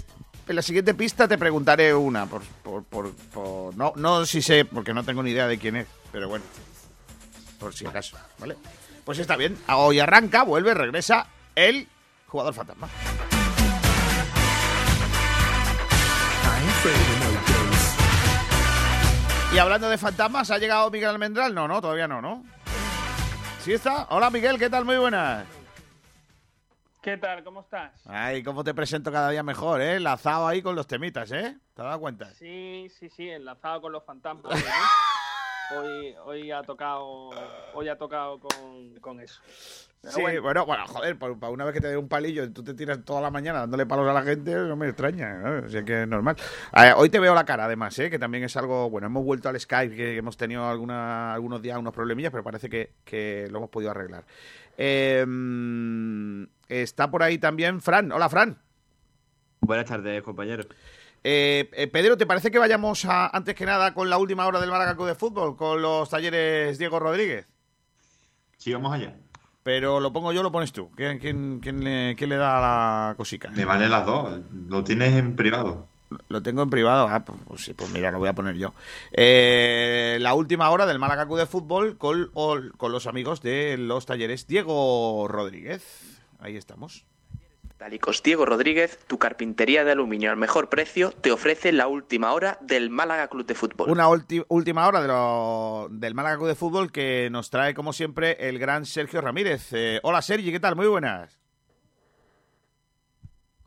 en 0.49 0.57
la 0.57 0.62
siguiente 0.62 0.95
pista 0.95 1.28
te 1.28 1.38
preguntaré 1.38 1.95
una 1.95 2.26
por, 2.26 2.42
por, 2.42 2.83
por- 2.85 3.12
por- 3.33 3.76
no 3.76 3.92
no 3.97 4.26
si 4.26 4.42
sé 4.42 4.64
porque 4.64 4.92
no 4.92 5.04
tengo 5.04 5.23
ni 5.23 5.30
idea 5.30 5.47
de 5.47 5.59
quién 5.59 5.76
es, 5.76 5.87
pero 6.11 6.28
bueno, 6.28 6.45
por 7.61 7.73
si 7.75 7.87
acaso, 7.87 8.16
¿vale? 8.38 8.57
Pues 9.04 9.19
está 9.19 9.37
bien. 9.37 9.57
Hoy 9.69 10.00
arranca, 10.00 10.42
vuelve, 10.42 10.75
regresa 10.75 11.26
el 11.54 11.87
jugador 12.26 12.54
fantasma. 12.54 12.88
Y 19.52 19.59
hablando 19.59 19.88
de 19.88 19.99
fantasmas, 19.99 20.50
¿ha 20.50 20.59
llegado 20.59 20.90
Miguel 20.90 21.09
Almendral? 21.11 21.52
No, 21.54 21.66
no, 21.66 21.80
todavía 21.80 22.07
no, 22.07 22.21
¿no? 22.23 22.45
¿Sí 23.64 23.73
está? 23.73 24.07
Hola 24.11 24.30
Miguel, 24.30 24.59
¿qué 24.59 24.71
tal? 24.71 24.85
Muy 24.85 24.97
buenas. 24.97 25.45
¿Qué 27.02 27.16
tal? 27.16 27.42
¿Cómo 27.42 27.61
estás? 27.61 27.92
Ay, 28.07 28.42
cómo 28.42 28.62
te 28.62 28.75
presento 28.75 29.11
cada 29.11 29.30
día 29.30 29.42
mejor, 29.42 29.80
¿eh? 29.80 29.99
Lazado 29.99 30.47
ahí 30.47 30.61
con 30.61 30.76
los 30.76 30.87
temitas, 30.87 31.33
¿eh? 31.33 31.57
¿Te 31.75 31.80
has 31.80 31.88
dado 31.88 32.00
cuenta? 32.00 32.30
Sí, 32.35 32.88
sí, 32.99 33.09
sí, 33.09 33.30
enlazado 33.30 33.80
con 33.80 33.92
los 33.92 34.04
fantasmas. 34.04 34.61
¿eh? 34.61 34.64
Hoy, 35.73 36.16
hoy 36.25 36.50
ha 36.50 36.62
tocado, 36.62 37.30
hoy 37.75 37.88
ha 37.88 37.97
tocado 37.97 38.40
con, 38.40 38.97
con 39.00 39.21
eso. 39.21 39.40
Pero 40.00 40.14
Sí, 40.14 40.21
bueno, 40.21 40.42
bueno, 40.42 40.66
bueno, 40.66 40.85
joder, 40.88 41.16
para 41.16 41.52
una 41.52 41.64
vez 41.64 41.75
que 41.75 41.80
te 41.80 41.87
dé 41.87 41.97
un 41.97 42.09
palillo 42.09 42.42
y 42.42 42.50
tú 42.50 42.64
te 42.64 42.75
tiras 42.75 43.04
toda 43.04 43.21
la 43.21 43.30
mañana 43.30 43.61
dándole 43.61 43.87
palos 43.87 44.09
a 44.09 44.12
la 44.12 44.23
gente, 44.23 44.52
no 44.52 44.75
me 44.75 44.88
extraña, 44.88 45.33
¿no? 45.35 45.64
O 45.64 45.69
sea 45.69 45.85
que 45.85 46.02
es 46.02 46.09
normal. 46.09 46.35
Eh, 46.76 46.92
hoy 46.97 47.09
te 47.09 47.21
veo 47.21 47.37
la 47.37 47.45
cara, 47.45 47.66
además, 47.66 47.97
¿eh? 48.00 48.11
Que 48.11 48.19
también 48.19 48.42
es 48.42 48.57
algo, 48.57 48.90
bueno, 48.90 49.07
hemos 49.07 49.25
vuelto 49.25 49.49
al 49.49 49.61
Skype, 49.61 49.95
que 49.95 50.16
hemos 50.16 50.37
tenido 50.37 50.69
alguna, 50.69 51.33
algunos 51.33 51.62
días 51.62 51.78
unos 51.78 51.95
problemillas, 51.95 52.33
pero 52.33 52.42
parece 52.42 52.69
que, 52.69 52.95
que 53.04 53.47
lo 53.52 53.59
hemos 53.59 53.71
podido 53.71 53.92
arreglar. 53.92 54.25
Eh, 54.76 55.25
está 56.71 57.11
por 57.11 57.23
ahí 57.23 57.39
también 57.39 57.81
Fran. 57.81 58.12
Hola, 58.12 58.29
Fran. 58.29 58.59
Buenas 59.61 59.87
tardes, 59.87 60.23
compañeros. 60.23 60.67
Eh, 61.23 61.69
eh, 61.73 61.87
Pedro, 61.89 62.17
¿te 62.17 62.25
parece 62.25 62.50
que 62.50 62.59
vayamos 62.59 63.04
a, 63.04 63.28
antes 63.28 63.54
que 63.54 63.67
nada 63.67 63.93
con 63.93 64.09
la 64.09 64.17
última 64.17 64.47
hora 64.47 64.61
del 64.61 64.71
Málaga 64.71 64.95
de 65.04 65.15
Fútbol, 65.15 65.56
con 65.56 65.83
los 65.83 66.09
talleres 66.09 66.78
Diego 66.78 66.99
Rodríguez? 66.99 67.47
Sí, 68.56 68.73
vamos 68.73 68.95
allá. 68.95 69.15
Pero 69.63 70.00
lo 70.00 70.13
pongo 70.13 70.33
yo, 70.33 70.43
lo 70.43 70.50
pones 70.50 70.73
tú. 70.73 70.91
¿Quién, 70.97 71.19
quién, 71.19 71.61
quién 71.61 71.85
le, 71.85 72.17
quién 72.17 72.30
le 72.30 72.37
da 72.37 72.61
la 72.61 73.15
cosica? 73.17 73.50
Me 73.50 73.67
valen 73.67 73.91
las 73.91 74.06
dos, 74.06 74.41
lo 74.69 74.83
tienes 74.83 75.15
en 75.15 75.37
privado. 75.37 75.87
Lo 76.28 76.43
tengo 76.43 76.63
en 76.63 76.71
privado. 76.71 77.06
Ah, 77.09 77.25
pues, 77.25 77.39
pues 77.47 77.65
sí, 77.65 77.75
pues 77.75 77.91
mira, 77.91 78.11
lo 78.11 78.19
voy 78.19 78.28
a 78.28 78.33
poner 78.33 78.56
yo. 78.56 78.73
Eh, 79.13 80.19
la 80.21 80.35
última 80.35 80.71
hora 80.71 80.87
del 80.87 80.99
Málaga 80.99 81.26
de 81.26 81.47
Fútbol 81.47 81.99
con, 81.99 82.30
con 82.33 82.93
los 82.93 83.06
amigos 83.06 83.43
de 83.43 83.76
los 83.76 84.06
talleres 84.06 84.47
Diego 84.47 85.28
Rodríguez. 85.28 86.20
Ahí 86.41 86.57
estamos. 86.57 87.07
Talicos 87.76 88.23
Diego 88.23 88.45
Rodríguez, 88.45 88.99
tu 89.07 89.19
carpintería 89.19 89.85
de 89.85 89.93
aluminio 89.93 90.31
al 90.31 90.37
mejor 90.37 90.69
precio, 90.69 91.13
te 91.13 91.33
ofrece 91.33 91.73
la 91.73 91.87
última 91.87 92.33
hora 92.35 92.59
del 92.61 92.91
Málaga 92.91 93.29
Club 93.29 93.47
de 93.47 93.55
Fútbol. 93.55 93.89
Una 93.91 94.07
última 94.09 94.87
hora 94.87 95.00
de 95.00 95.09
lo- 95.09 95.89
del 95.91 96.15
Málaga 96.15 96.37
Club 96.37 96.49
de 96.49 96.55
Fútbol 96.57 96.93
que 96.93 97.31
nos 97.31 97.49
trae, 97.49 97.73
como 97.73 97.95
siempre, 97.95 98.37
el 98.49 98.59
gran 98.59 98.85
Sergio 98.85 99.23
Ramírez. 99.23 99.69
Eh, 99.73 99.99
hola, 100.03 100.21
Sergi, 100.21 100.53
¿qué 100.53 100.61
tal? 100.61 100.76
Muy 100.76 100.89
buenas. 100.89 101.40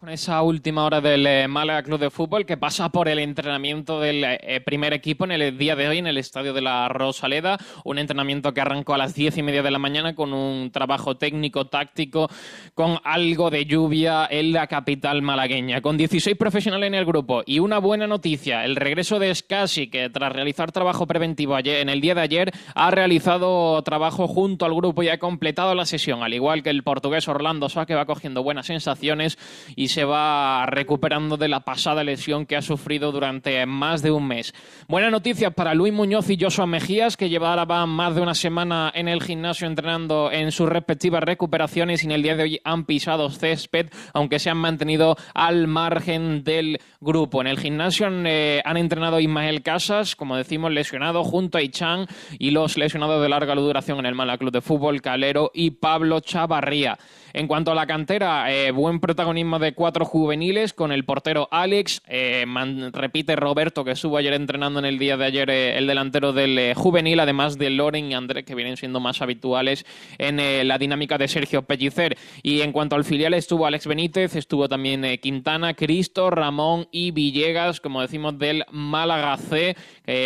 Con 0.04 0.12
esa 0.12 0.42
última 0.42 0.84
hora 0.84 1.00
del 1.00 1.26
eh, 1.26 1.48
Málaga 1.48 1.82
Club 1.82 1.98
de 1.98 2.10
Fútbol 2.10 2.46
que 2.46 2.58
pasa 2.58 2.90
por 2.90 3.08
el 3.08 3.20
entrenamiento 3.20 4.02
del 4.02 4.26
eh, 4.26 4.60
primer 4.60 4.92
equipo 4.92 5.24
en 5.24 5.32
el 5.32 5.58
día 5.58 5.78
de 5.78 5.88
hoy 5.88 6.00
en 6.00 6.08
el 6.08 6.18
estadio 6.18 6.52
de 6.52 6.60
la 6.60 6.90
Rosaleda. 6.90 7.58
Un 7.86 8.00
entrenamiento 8.00 8.54
que 8.54 8.60
arrancó 8.60 8.94
a 8.94 8.98
las 8.98 9.16
diez 9.16 9.38
y 9.38 9.44
media 9.44 9.64
de 9.64 9.72
la 9.72 9.80
mañana 9.80 10.14
con 10.14 10.34
un 10.34 10.72
trabajo 10.72 11.16
técnico, 11.16 11.68
táctico, 11.68 12.30
con 12.74 13.00
algo 13.06 13.50
de 13.50 13.66
lluvia 13.66 14.28
en 14.30 14.52
la 14.52 14.68
capital 14.68 15.22
malagueña. 15.22 15.80
Con 15.80 15.96
16 15.96 16.36
profesionales 16.36 16.88
en 16.88 16.96
el 16.96 17.06
grupo 17.06 17.42
y 17.46 17.60
una 17.60 17.78
buena 17.78 18.06
noticia: 18.06 18.66
el 18.66 18.76
regreso 18.76 19.20
de 19.20 19.34
Scassi, 19.34 19.88
que 19.88 20.10
tras 20.10 20.34
realizar 20.34 20.74
trabajo 20.74 21.08
preventivo 21.08 21.56
ayer, 21.56 21.78
en 21.78 21.88
el 21.88 22.02
día 22.02 22.14
de 22.14 22.22
ayer 22.24 22.52
ha 22.76 22.92
realizado 22.92 23.82
trabajo 23.84 24.28
junto 24.28 24.66
al 24.66 24.76
grupo 24.76 25.02
y 25.02 25.08
ha 25.08 25.18
completado 25.18 25.74
la 25.76 25.86
sesión, 25.86 26.24
al 26.24 26.34
igual 26.34 26.62
que 26.62 26.72
el 26.72 26.84
portugués 26.84 27.30
Orlando 27.30 27.70
Sá, 27.70 27.86
que 27.86 27.96
va 27.96 28.06
cogiendo 28.06 28.44
buenas 28.44 28.66
sensaciones 28.66 29.38
y 29.78 29.93
se 29.94 30.06
va 30.06 30.66
recuperando 30.66 31.38
de 31.38 31.48
la 31.48 31.60
pasada 31.60 32.04
lesión 32.04 32.48
que 32.48 32.56
ha 32.56 32.64
sufrido 32.64 33.12
durante 33.12 33.64
más 33.68 34.02
de 34.02 34.10
un 34.10 34.28
mes. 34.28 34.52
Buenas 34.88 35.12
noticias 35.12 35.54
para 35.54 35.76
Luis 35.76 35.94
Muñoz 35.94 36.32
y 36.32 36.38
Joshua 36.40 36.66
Mejías, 36.66 37.16
que 37.16 37.30
llevaban 37.30 37.90
más 37.90 38.16
de 38.16 38.22
una 38.22 38.34
semana 38.34 38.92
en 38.96 39.08
el 39.08 39.22
gimnasio 39.22 39.68
entrenando 39.68 40.32
en 40.32 40.52
sus 40.52 40.68
respectivas 40.68 41.22
recuperaciones 41.22 42.02
y 42.02 42.08
en 42.08 42.12
el 42.14 42.24
día 42.24 42.36
de 42.36 42.42
hoy 42.42 42.62
han 42.64 42.86
pisado 42.86 43.30
césped, 43.30 43.92
aunque 44.16 44.40
se 44.40 44.50
han 44.50 44.58
mantenido 44.58 45.16
al 45.36 45.68
margen 45.68 46.44
del 46.44 46.80
grupo. 47.00 47.42
En 47.42 47.48
el 47.48 47.60
gimnasio 47.60 48.08
han, 48.08 48.26
eh, 48.26 48.64
entrenado 48.66 49.20
Ismael 49.20 49.62
Casas, 49.62 50.16
como 50.16 50.38
decimos, 50.38 50.72
lesionado, 50.72 51.24
junto 51.24 51.60
a 51.60 51.62
Ichan 51.62 52.08
y 52.40 52.50
los 52.50 52.80
lesionados 52.80 53.22
de 53.22 53.30
larga 53.30 53.54
duración 53.54 54.00
en 54.00 54.08
el 54.08 54.16
Mala 54.16 54.40
Club 54.40 54.54
de 54.54 54.62
Fútbol, 54.62 55.04
Calero 55.04 55.52
y 55.54 55.70
Pablo 55.70 56.20
Chavarría. 56.20 56.98
En 57.36 57.48
cuanto 57.48 57.72
a 57.72 57.76
la 57.76 57.88
cantera, 57.88 58.54
eh, 58.54 58.70
buen 58.70 59.00
protagonismo 59.00 59.58
de 59.58 59.74
cuatro 59.74 60.06
juveniles 60.06 60.72
con 60.72 60.92
el 60.92 61.04
portero 61.04 61.48
Alex, 61.50 62.04
eh, 62.08 62.46
man- 62.46 62.94
repite 62.94 63.36
Roberto 63.36 63.84
que 63.84 63.90
estuvo 63.90 64.18
ayer 64.18 64.34
entrenando 64.34 64.78
en 64.78 64.86
el 64.86 65.00
día 65.00 65.18
de 65.18 65.26
ayer 65.26 65.50
eh, 65.50 65.76
el 65.80 65.88
delantero 65.88 66.32
del 66.32 66.60
eh, 66.60 66.76
juvenil, 66.76 67.20
además 67.20 67.58
de 67.58 67.72
Loren 67.72 68.12
y 68.12 68.14
Andrés 68.14 68.44
que 68.46 68.54
vienen 68.54 68.78
siendo 68.78 69.00
más 69.00 69.20
habituales 69.24 69.84
en 70.20 70.40
eh, 70.40 70.64
la 70.64 70.78
dinámica 70.78 71.18
de 71.18 71.28
Sergio 71.28 71.64
Pellicer. 71.64 72.16
Y 72.44 72.62
en 72.62 72.72
cuanto 72.72 72.96
al 72.96 73.04
filial 73.04 73.34
estuvo 73.34 73.66
Alex 73.66 73.88
Benítez, 73.88 74.36
estuvo 74.36 74.70
también 74.70 75.04
Quintana, 75.20 75.74
Cristo, 75.74 76.30
Ramón 76.30 76.88
y 76.92 77.10
Villegas, 77.10 77.82
como 77.82 78.02
decimos, 78.02 78.38
del 78.38 78.64
Málaga 78.70 79.36
C, 79.38 79.76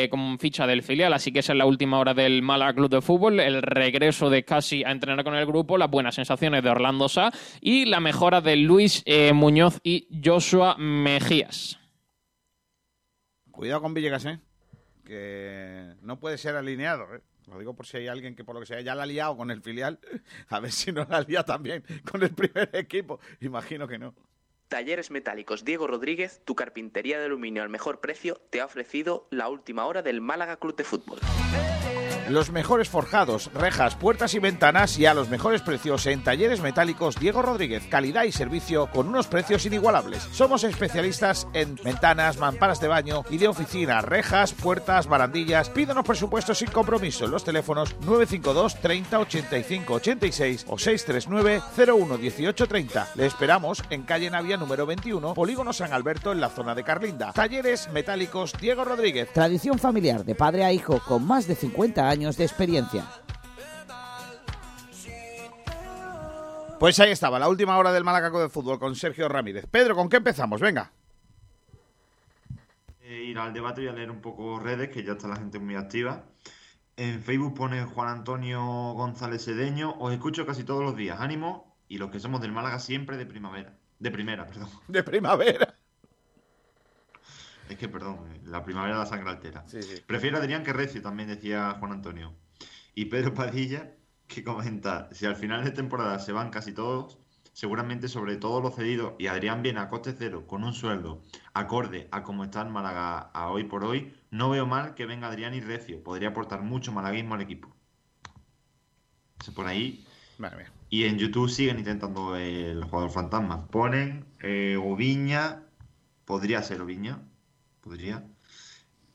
como 0.10 0.38
ficha 0.40 0.68
del 0.68 0.84
filial. 0.84 1.14
Así 1.14 1.32
que 1.32 1.40
esa 1.40 1.54
es 1.54 1.58
la 1.58 1.66
última 1.66 2.00
hora 2.00 2.14
del 2.14 2.42
Málaga 2.42 2.74
Club 2.74 2.90
de 2.90 3.00
Fútbol, 3.02 3.40
el 3.40 3.62
regreso 3.62 4.30
de 4.30 4.44
Casi 4.44 4.84
a 4.84 4.92
entrenar 4.92 5.24
con 5.24 5.36
el 5.36 5.46
grupo, 5.46 5.78
las 5.78 5.90
buenas 5.90 6.16
sensaciones 6.16 6.62
de 6.64 6.70
Orlando 6.70 6.97
Sá 7.08 7.32
y 7.62 7.86
la 7.86 8.00
mejora 8.00 8.42
de 8.42 8.56
Luis 8.56 9.04
eh, 9.06 9.34
Muñoz 9.34 9.80
y 9.84 10.08
Joshua 10.24 10.76
Mejías. 10.78 11.80
Cuidado 13.52 13.82
con 13.82 13.94
Villegas, 13.94 14.26
¿eh? 14.26 14.40
Que 15.04 15.96
no 16.02 16.20
puede 16.20 16.38
ser 16.38 16.56
alineado, 16.56 17.16
¿eh? 17.16 17.22
Lo 17.48 17.58
digo 17.60 17.74
por 17.74 17.86
si 17.86 17.98
hay 17.98 18.08
alguien 18.08 18.36
que 18.36 18.44
por 18.44 18.56
lo 18.56 18.62
que 18.62 18.68
sea 18.68 18.82
ya 18.82 18.94
la 18.94 19.04
ha 19.04 19.06
liado 19.06 19.38
con 19.38 19.52
el 19.52 19.62
filial, 19.62 20.00
a 20.50 20.60
ver 20.60 20.72
si 20.72 20.92
no 20.92 21.06
la 21.10 21.22
lía 21.22 21.44
también 21.44 21.84
con 22.10 22.22
el 22.24 22.32
primer 22.32 22.70
equipo. 22.74 23.20
Imagino 23.40 23.88
que 23.88 23.98
no. 23.98 24.14
Talleres 24.68 25.12
Metálicos 25.12 25.64
Diego 25.64 25.88
Rodríguez, 25.88 26.42
tu 26.44 26.54
carpintería 26.54 27.20
de 27.20 27.26
aluminio 27.26 27.64
al 27.64 27.70
mejor 27.70 28.02
precio, 28.02 28.42
te 28.50 28.60
ha 28.60 28.66
ofrecido 28.66 29.26
la 29.30 29.48
última 29.48 29.86
hora 29.86 30.02
del 30.02 30.20
Málaga 30.20 30.58
Club 30.58 30.76
de 30.76 30.84
Fútbol. 30.84 31.20
Los 32.30 32.52
mejores 32.52 32.90
forjados, 32.90 33.50
rejas, 33.54 33.96
puertas 33.96 34.34
y 34.34 34.40
ventanas 34.40 35.00
y 35.00 35.06
a 35.06 35.14
los 35.14 35.30
mejores 35.30 35.62
precios 35.62 36.06
en 36.08 36.26
Talleres 36.26 36.60
Metálicos 36.60 37.18
Diego 37.18 37.42
Rodríguez. 37.42 37.84
Calidad 37.90 38.26
y 38.26 38.34
servicio 38.34 38.88
con 38.88 39.08
unos 39.08 39.28
precios 39.28 39.66
inigualables. 39.66 40.24
Somos 40.34 40.66
especialistas 40.66 41.48
en 41.54 41.76
ventanas, 41.76 42.38
mamparas 42.38 42.82
de 42.82 42.90
baño 42.90 43.24
y 43.30 43.38
de 43.38 43.48
oficina, 43.48 44.02
rejas, 44.02 44.52
puertas, 44.52 45.08
barandillas. 45.08 45.70
Pídanos 45.70 46.06
presupuestos 46.06 46.58
sin 46.58 46.70
compromiso 46.70 47.24
en 47.24 47.32
los 47.32 47.46
teléfonos 47.46 47.96
952 48.02 48.82
30 48.82 49.20
85 49.20 49.94
86 49.94 50.66
o 50.68 50.78
639 50.78 51.62
01 51.78 52.18
18 52.18 52.68
30. 52.68 53.08
Le 53.16 53.26
esperamos 53.26 53.82
en 53.90 54.04
calle 54.04 54.30
Navia 54.30 54.57
número 54.58 54.86
21, 54.86 55.34
Polígono 55.34 55.74
San 55.74 55.94
Alberto 55.94 56.32
en 56.32 56.42
la 56.42 56.50
zona 56.50 56.76
de 56.76 56.84
Carlinda. 56.84 57.32
Talleres 57.34 57.90
Metálicos 57.92 58.54
Diego 58.60 58.84
Rodríguez. 58.84 59.32
Tradición 59.34 59.80
familiar 59.80 60.26
de 60.26 60.36
padre 60.36 60.66
a 60.66 60.74
hijo 60.74 61.00
con 61.08 61.26
más 61.26 61.48
de 61.48 61.56
50 61.56 62.10
años 62.10 62.38
de 62.38 62.46
experiencia. 62.46 63.06
Pues 66.80 67.00
ahí 67.00 67.12
estaba, 67.12 67.40
la 67.40 67.50
última 67.50 67.78
hora 67.78 67.92
del 67.92 68.04
Malacaco 68.04 68.40
de 68.40 68.50
Fútbol 68.50 68.78
con 68.78 68.96
Sergio 68.96 69.28
Ramírez. 69.28 69.66
Pedro, 69.66 69.96
¿con 69.96 70.10
qué 70.10 70.18
empezamos? 70.18 70.62
Venga. 70.62 70.92
Eh, 73.02 73.24
ir 73.24 73.40
al 73.40 73.54
debate 73.54 73.84
y 73.84 73.88
a 73.88 73.94
leer 73.94 74.12
un 74.12 74.22
poco 74.22 74.60
redes, 74.60 74.90
que 74.90 75.04
ya 75.04 75.14
está 75.14 75.28
la 75.28 75.38
gente 75.38 75.58
muy 75.58 75.76
activa. 75.76 76.26
En 76.96 77.22
Facebook 77.22 77.56
pone 77.56 77.84
Juan 77.86 78.10
Antonio 78.10 78.62
González 78.94 79.44
Sedeño. 79.44 79.96
Os 80.00 80.14
escucho 80.14 80.46
casi 80.46 80.64
todos 80.64 80.84
los 80.84 80.96
días. 80.96 81.20
Ánimo 81.20 81.78
y 81.88 81.98
los 81.98 82.12
que 82.12 82.20
somos 82.20 82.42
del 82.42 82.52
Málaga 82.52 82.80
siempre 82.80 83.18
de 83.18 83.26
primavera. 83.26 83.77
De 84.00 84.12
primera, 84.12 84.46
perdón. 84.46 84.70
De 84.88 85.04
primavera. 85.04 85.74
Es 87.70 87.78
que, 87.78 87.90
perdón, 87.90 88.20
eh, 88.32 88.42
la 88.46 88.64
primavera 88.64 88.98
la 88.98 89.06
sangre 89.06 89.30
altera. 89.30 89.64
Sí, 89.68 89.82
sí. 89.82 90.02
Prefiero 90.06 90.38
a 90.38 90.40
Adrián 90.40 90.64
que 90.64 90.74
Recio, 90.74 91.02
también 91.02 91.30
decía 91.30 91.76
Juan 91.80 91.92
Antonio. 91.92 92.34
Y 92.96 93.06
Pedro 93.06 93.34
Padilla, 93.34 93.94
que 94.28 94.44
comenta, 94.44 95.10
si 95.12 95.26
al 95.26 95.36
final 95.36 95.64
de 95.64 95.72
temporada 95.72 96.20
se 96.20 96.32
van 96.32 96.50
casi 96.50 96.74
todos, 96.74 97.18
seguramente 97.54 98.08
sobre 98.08 98.38
todo 98.38 98.62
los 98.62 98.76
cedidos, 98.76 99.14
y 99.20 99.28
Adrián 99.28 99.64
viene 99.64 99.80
a 99.80 99.90
coste 99.90 100.16
cero, 100.18 100.46
con 100.48 100.64
un 100.64 100.74
sueldo 100.74 101.24
acorde 101.54 102.08
a 102.12 102.24
cómo 102.24 102.44
está 102.44 102.62
el 102.62 102.70
Málaga 102.70 103.18
a 103.34 103.50
hoy 103.50 103.66
por 103.66 103.84
hoy, 103.84 104.14
no 104.32 104.50
veo 104.50 104.66
mal 104.66 104.96
que 104.96 105.06
venga 105.06 105.28
Adrián 105.28 105.54
y 105.54 105.60
Recio. 105.60 106.02
Podría 106.04 106.30
aportar 106.30 106.62
mucho 106.62 106.92
malaguismo 106.92 107.36
al 107.36 107.42
equipo. 107.42 107.76
Se 109.44 109.52
pone 109.52 109.72
ahí. 109.72 110.06
Mía. 110.38 110.72
Y 110.90 111.06
en 111.06 111.18
YouTube 111.18 111.50
siguen 111.50 111.80
intentando 111.80 112.36
el 112.36 112.84
jugador 112.84 113.12
fantasma. 113.12 113.68
Ponen 113.68 114.26
eh, 114.42 114.78
Oviña, 114.82 115.64
podría 116.26 116.62
ser 116.64 116.82
Oviña, 116.82 117.22
podría. 117.82 118.26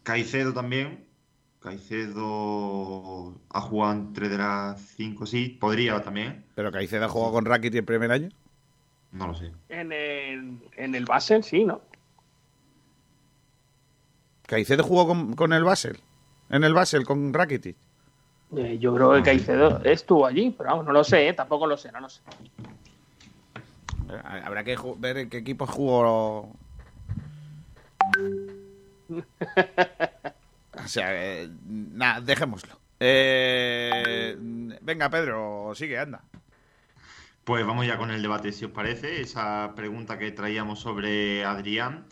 Caicedo 0.03 0.53
también. 0.53 1.07
Caicedo 1.61 3.41
ha 3.51 3.61
jugado 3.61 3.93
entre 3.93 4.29
de 4.29 4.37
las 4.37 4.81
5, 4.97 5.27
sí, 5.27 5.49
podría 5.49 6.03
también. 6.03 6.45
¿Pero 6.57 6.73
Caicedo 6.73 7.09
jugó 7.09 7.33
con 7.33 7.45
Rakitic 7.45 7.79
el 7.79 7.85
primer 7.85 8.11
año? 8.11 8.29
No 9.13 9.29
lo 9.29 9.35
sé. 9.35 9.53
En 9.69 9.93
el, 9.93 10.59
en 10.77 10.95
el 10.95 11.05
Basel, 11.05 11.45
sí, 11.45 11.65
¿no? 11.65 11.81
¿Caicedo 14.47 14.83
jugó 14.83 15.07
con, 15.07 15.35
con 15.35 15.53
el 15.53 15.63
Basel? 15.63 16.01
¿En 16.51 16.65
el 16.65 16.75
Basel 16.75 17.05
con 17.05 17.33
Rakitic? 17.33 17.77
Eh, 18.57 18.79
yo 18.79 18.95
creo 18.95 19.13
que 19.15 19.23
Caicedo 19.23 19.81
estuvo 19.83 20.27
allí, 20.27 20.55
pero 20.57 20.71
vamos, 20.71 20.85
no 20.87 20.93
lo 20.93 21.03
sé, 21.05 21.29
¿eh? 21.29 21.33
tampoco 21.33 21.67
lo 21.67 21.77
sé, 21.77 21.91
no 21.91 22.01
lo 22.01 22.09
sé. 22.09 22.21
Eh, 24.11 24.43
Habrá 24.45 24.63
que 24.63 24.77
ver 24.99 25.19
en 25.19 25.31
qué 25.31 25.39
equipo 25.39 25.67
jugó. 25.67 26.53
o 29.09 30.87
sea, 30.87 31.09
eh, 31.13 31.49
nada, 31.67 32.21
dejémoslo. 32.21 32.79
Eh, 33.01 34.37
venga, 34.83 35.09
Pedro, 35.09 35.73
sigue, 35.75 35.99
anda. 35.99 36.23
Pues 37.45 37.67
vamos 37.67 37.87
ya 37.87 37.97
con 37.97 38.11
el 38.11 38.23
debate, 38.23 38.53
si 38.53 38.67
os 38.67 38.71
parece. 38.71 39.21
Esa 39.21 39.73
pregunta 39.75 40.19
que 40.19 40.31
traíamos 40.31 40.79
sobre 40.81 41.45
Adrián. 41.45 42.07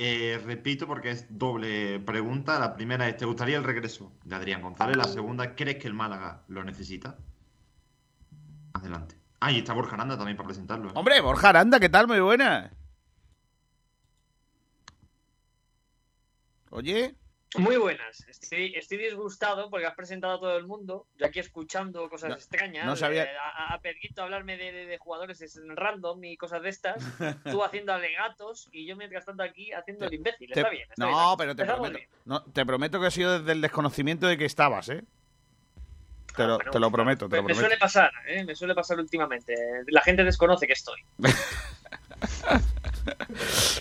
Eh, 0.00 0.40
repito 0.44 0.86
porque 0.86 1.10
es 1.10 1.26
doble 1.28 1.98
pregunta. 1.98 2.60
La 2.60 2.74
primera 2.74 3.08
es, 3.08 3.16
¿te 3.16 3.24
gustaría 3.24 3.56
el 3.56 3.64
regreso 3.64 4.12
de 4.24 4.36
Adrián 4.36 4.62
González? 4.62 4.96
La 4.96 5.04
segunda, 5.04 5.56
¿crees 5.56 5.78
que 5.78 5.88
el 5.88 5.94
Málaga 5.94 6.44
lo 6.46 6.62
necesita? 6.62 7.18
Adelante. 8.74 9.16
Ah, 9.40 9.50
y 9.50 9.58
está 9.58 9.72
Borja 9.72 9.94
Aranda 9.94 10.16
también 10.16 10.36
para 10.36 10.46
presentarlo. 10.46 10.90
¿eh? 10.90 10.92
Hombre, 10.94 11.20
Borja 11.20 11.48
Aranda, 11.48 11.80
¿qué 11.80 11.88
tal? 11.88 12.06
Muy 12.06 12.20
buena. 12.20 12.70
Oye, 16.70 17.16
Muy 17.56 17.78
buenas. 17.78 18.20
Estoy, 18.28 18.74
estoy 18.76 18.98
disgustado 18.98 19.70
porque 19.70 19.86
has 19.86 19.94
presentado 19.94 20.34
a 20.34 20.38
todo 20.38 20.56
el 20.58 20.66
mundo. 20.66 21.06
Yo 21.16 21.26
aquí 21.26 21.38
escuchando 21.38 22.06
cosas 22.10 22.28
No- 22.30 22.36
extrañas. 22.36 22.84
no 22.84 22.94
sabía- 22.94 23.24
eh, 23.24 23.36
A, 23.40 23.72
a 23.74 23.80
Perguito 23.80 24.22
hablarme 24.22 24.58
de, 24.58 24.70
de- 24.70 24.84
de 24.86 24.98
jugadores 24.98 25.58
random 25.74 26.22
y 26.24 26.36
cosas 26.36 26.62
de 26.62 26.68
estas. 26.68 26.96
Tú 27.44 27.64
haciendo 27.64 27.94
alegatos 27.94 28.68
y 28.70 28.86
yo 28.86 28.96
mientras 28.96 29.24
tanto 29.24 29.42
aquí 29.42 29.72
haciendo 29.72 30.04
el 30.04 30.12
imbécil. 30.14 30.50
te- 30.52 30.60
Está 30.60 30.70
bien. 30.70 30.86
está 30.90 31.06
no, 31.06 31.08
bien. 31.36 31.38
pero 31.38 31.56
te 31.56 31.64
prometo, 31.64 31.98
no, 32.26 32.42
te 32.44 32.66
prometo 32.66 33.00
que 33.00 33.06
ha 33.06 33.10
sido 33.10 33.38
desde 33.38 33.52
el 33.52 33.62
desconocimiento 33.62 34.26
de 34.26 34.36
que 34.36 34.44
estabas, 34.44 34.90
¿eh? 34.90 35.02
Te 36.36 36.42
Ah, 36.42 36.46
lo, 36.46 36.56
bueno, 36.56 36.70
te 36.70 36.78
lo 36.80 36.90
prometo, 36.92 37.28
te 37.28 37.36
Me, 37.36 37.36
lo 37.38 37.42
me 37.44 37.46
prometo. 37.54 37.60
suele 37.60 37.78
pasar, 37.78 38.12
¿eh? 38.26 38.44
me 38.44 38.54
suele 38.54 38.74
pasar 38.74 38.98
últimamente. 39.00 39.54
La 39.88 40.02
gente 40.02 40.22
desconoce 40.22 40.66
que 40.66 40.74
estoy. 40.74 41.00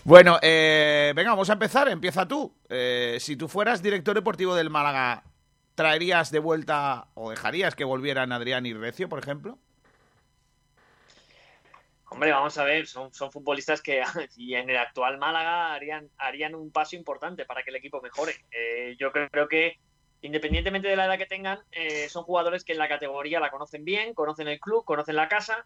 Bueno, 0.03 0.39
eh, 0.41 1.13
venga, 1.15 1.31
vamos 1.31 1.49
a 1.49 1.53
empezar. 1.53 1.89
Empieza 1.89 2.27
tú. 2.27 2.55
Eh, 2.69 3.17
si 3.19 3.35
tú 3.35 3.47
fueras 3.47 3.81
director 3.81 4.15
deportivo 4.15 4.55
del 4.55 4.69
Málaga, 4.69 5.23
¿traerías 5.75 6.31
de 6.31 6.39
vuelta 6.39 7.07
o 7.13 7.29
dejarías 7.29 7.75
que 7.75 7.83
volvieran 7.83 8.31
Adrián 8.31 8.65
y 8.65 8.73
Recio, 8.73 9.09
por 9.09 9.19
ejemplo? 9.19 9.57
Hombre, 12.09 12.31
vamos 12.31 12.57
a 12.57 12.63
ver, 12.63 12.87
son, 12.87 13.11
futbolistas 13.11 13.81
que 13.81 14.01
y 14.37 14.55
en 14.55 14.69
el 14.69 14.77
actual 14.77 15.17
Málaga 15.17 15.73
harían, 15.73 16.55
un 16.55 16.71
paso 16.71 16.95
importante 16.95 17.45
para 17.45 17.63
que 17.63 17.69
el 17.69 17.75
equipo 17.75 18.01
mejore. 18.01 18.33
Eh, 18.51 18.95
yo 18.97 19.11
creo, 19.11 19.47
que, 19.47 19.77
independientemente 20.21 20.87
de 20.87 20.95
la 20.95 21.05
edad 21.05 21.17
que 21.17 21.25
tengan, 21.25 21.59
eh, 21.71 22.07
son 22.07 22.23
jugadores 22.23 22.63
que 22.63 22.71
en 22.71 22.79
la 22.79 22.87
categoría 22.87 23.41
la 23.41 23.51
conocen 23.51 23.83
bien, 23.83 24.13
conocen 24.13 24.47
el 24.47 24.59
club, 24.59 24.85
conocen 24.85 25.17
la 25.17 25.27
casa 25.27 25.65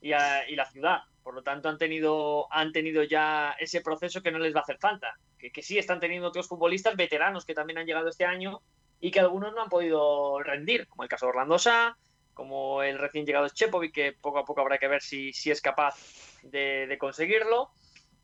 y 0.00 0.10
la 0.10 0.70
ciudad. 0.70 1.02
Por 1.22 1.34
lo 1.34 1.42
tanto, 1.42 1.68
han 1.68 1.78
tenido, 1.78 2.52
han 2.52 2.72
tenido 2.72 3.02
ya 3.02 3.54
ese 3.58 3.80
proceso 3.80 4.22
que 4.22 4.30
no 4.30 4.38
les 4.38 4.54
va 4.54 4.60
a 4.60 4.62
hacer 4.62 4.78
falta. 4.78 5.14
Que, 5.38 5.62
sí 5.62 5.78
están 5.78 6.00
teniendo 6.00 6.28
otros 6.28 6.48
futbolistas 6.48 6.96
veteranos 6.96 7.44
que 7.44 7.54
también 7.54 7.78
han 7.78 7.86
llegado 7.86 8.08
este 8.08 8.24
año 8.24 8.60
y 9.00 9.10
que 9.10 9.20
algunos 9.20 9.54
no 9.54 9.62
han 9.62 9.68
podido 9.68 10.42
rendir, 10.42 10.86
como 10.88 11.02
el 11.02 11.08
caso 11.08 11.26
de 11.26 11.30
Orlando 11.30 11.58
Sá, 11.58 11.96
como 12.34 12.82
el 12.82 12.98
recién 12.98 13.26
llegado 13.26 13.48
Chepovic, 13.48 13.92
que 13.92 14.12
poco 14.12 14.38
a 14.38 14.44
poco 14.44 14.60
habrá 14.60 14.78
que 14.78 14.88
ver 14.88 15.02
si, 15.02 15.32
si 15.32 15.50
es 15.50 15.60
capaz 15.60 15.94
de, 16.42 16.96
conseguirlo. 16.98 17.70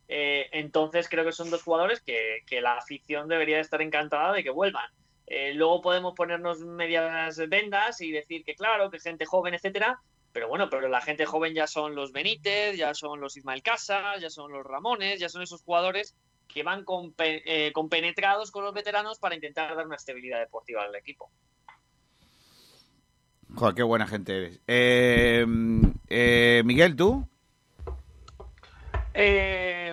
Eh, 0.07 0.47
entonces 0.51 1.09
creo 1.09 1.25
que 1.25 1.31
son 1.31 1.49
dos 1.49 1.63
jugadores 1.63 2.01
que, 2.01 2.43
que 2.45 2.61
la 2.61 2.77
afición 2.77 3.27
debería 3.27 3.59
estar 3.59 3.81
encantada 3.81 4.33
de 4.33 4.43
que 4.43 4.51
vuelvan. 4.51 4.89
Eh, 5.27 5.53
luego 5.53 5.81
podemos 5.81 6.13
ponernos 6.15 6.61
medias 6.61 7.37
vendas 7.49 7.99
y 7.99 8.11
decir 8.11 8.45
que 8.45 8.55
claro, 8.55 8.89
que 8.89 8.99
gente 8.99 9.25
joven, 9.25 9.53
etcétera, 9.53 9.99
pero 10.37 10.49
bueno, 10.49 10.69
pero 10.69 10.87
la 10.87 11.01
gente 11.01 11.25
joven 11.25 11.55
ya 11.55 11.65
son 11.65 11.95
los 11.95 12.11
Benítez, 12.11 12.77
ya 12.77 12.93
son 12.93 13.19
los 13.19 13.35
Ismael 13.37 13.63
Casas, 13.63 14.21
ya 14.21 14.29
son 14.29 14.51
los 14.51 14.63
Ramones, 14.63 15.19
ya 15.19 15.29
son 15.29 15.41
esos 15.41 15.63
jugadores 15.63 16.15
que 16.47 16.61
van 16.61 16.85
eh, 17.17 17.71
compenetrados 17.73 18.51
con 18.51 18.63
los 18.63 18.71
veteranos 18.71 19.17
para 19.17 19.33
intentar 19.33 19.75
dar 19.75 19.87
una 19.87 19.95
estabilidad 19.95 20.39
deportiva 20.39 20.83
al 20.83 20.93
equipo. 20.93 21.31
Joder, 23.55 23.73
qué 23.73 23.81
buena 23.81 24.05
gente 24.05 24.37
eres. 24.37 24.61
Eh, 24.67 25.43
eh, 26.07 26.61
Miguel, 26.63 26.95
¿tú? 26.95 27.27
Eh, 29.15 29.91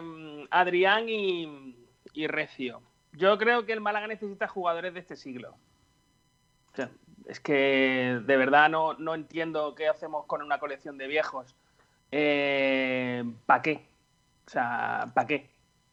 Adrián 0.51 1.09
y, 1.09 1.75
y 2.13 2.27
Recio. 2.27 2.83
Yo 3.13 3.39
creo 3.39 3.65
que 3.65 3.73
el 3.73 3.81
Málaga 3.81 4.09
necesita 4.09 4.47
jugadores 4.47 4.93
de 4.93 5.01
este 5.01 5.17
siglo. 5.17 5.57
O 6.75 6.77
sea, 6.77 6.91
es 7.27 7.41
que 7.41 8.21
de 8.25 8.37
verdad 8.37 8.69
no, 8.69 8.95
no 8.95 9.15
entiendo 9.15 9.75
qué 9.75 9.89
hacemos 9.89 10.27
con 10.27 10.43
una 10.43 10.59
colección 10.59 10.99
de 10.99 11.07
viejos. 11.07 11.55
¿Para 12.11 13.63
qué? 13.63 13.87
O 14.47 14.51
sea, 14.51 15.11
¿para 15.15 15.27
qué? 15.27 15.51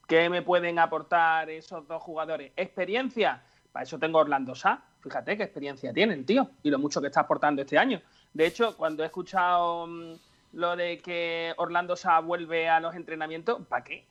¿Qué 0.08 0.30
me 0.30 0.42
pueden 0.42 0.78
aportar 0.78 1.50
esos 1.50 1.88
dos 1.88 2.04
jugadores? 2.04 2.52
¿Experiencia? 2.56 3.42
Para 3.72 3.84
eso 3.84 3.98
tengo 3.98 4.20
Orlando 4.20 4.54
Sá. 4.54 4.84
Fíjate 5.00 5.38
qué 5.38 5.44
experiencia 5.44 5.94
tienen, 5.94 6.26
tío. 6.26 6.50
Y 6.64 6.70
lo 6.70 6.78
mucho 6.80 7.00
que 7.00 7.08
está 7.08 7.22
aportando 7.22 7.62
este 7.62 7.78
año. 7.78 8.02
De 8.34 8.46
hecho, 8.46 8.76
cuando 8.76 9.04
he 9.04 9.06
escuchado 9.06 9.88
mm, 9.88 10.14
lo 10.54 10.76
de 10.76 11.00
que 11.00 11.54
Orlando 11.58 11.96
Sá 11.96 12.20
vuelve 12.20 12.68
a 12.68 12.80
los 12.80 12.94
entrenamientos, 12.94 13.66
¿para 13.68 13.84
qué? 13.84 14.06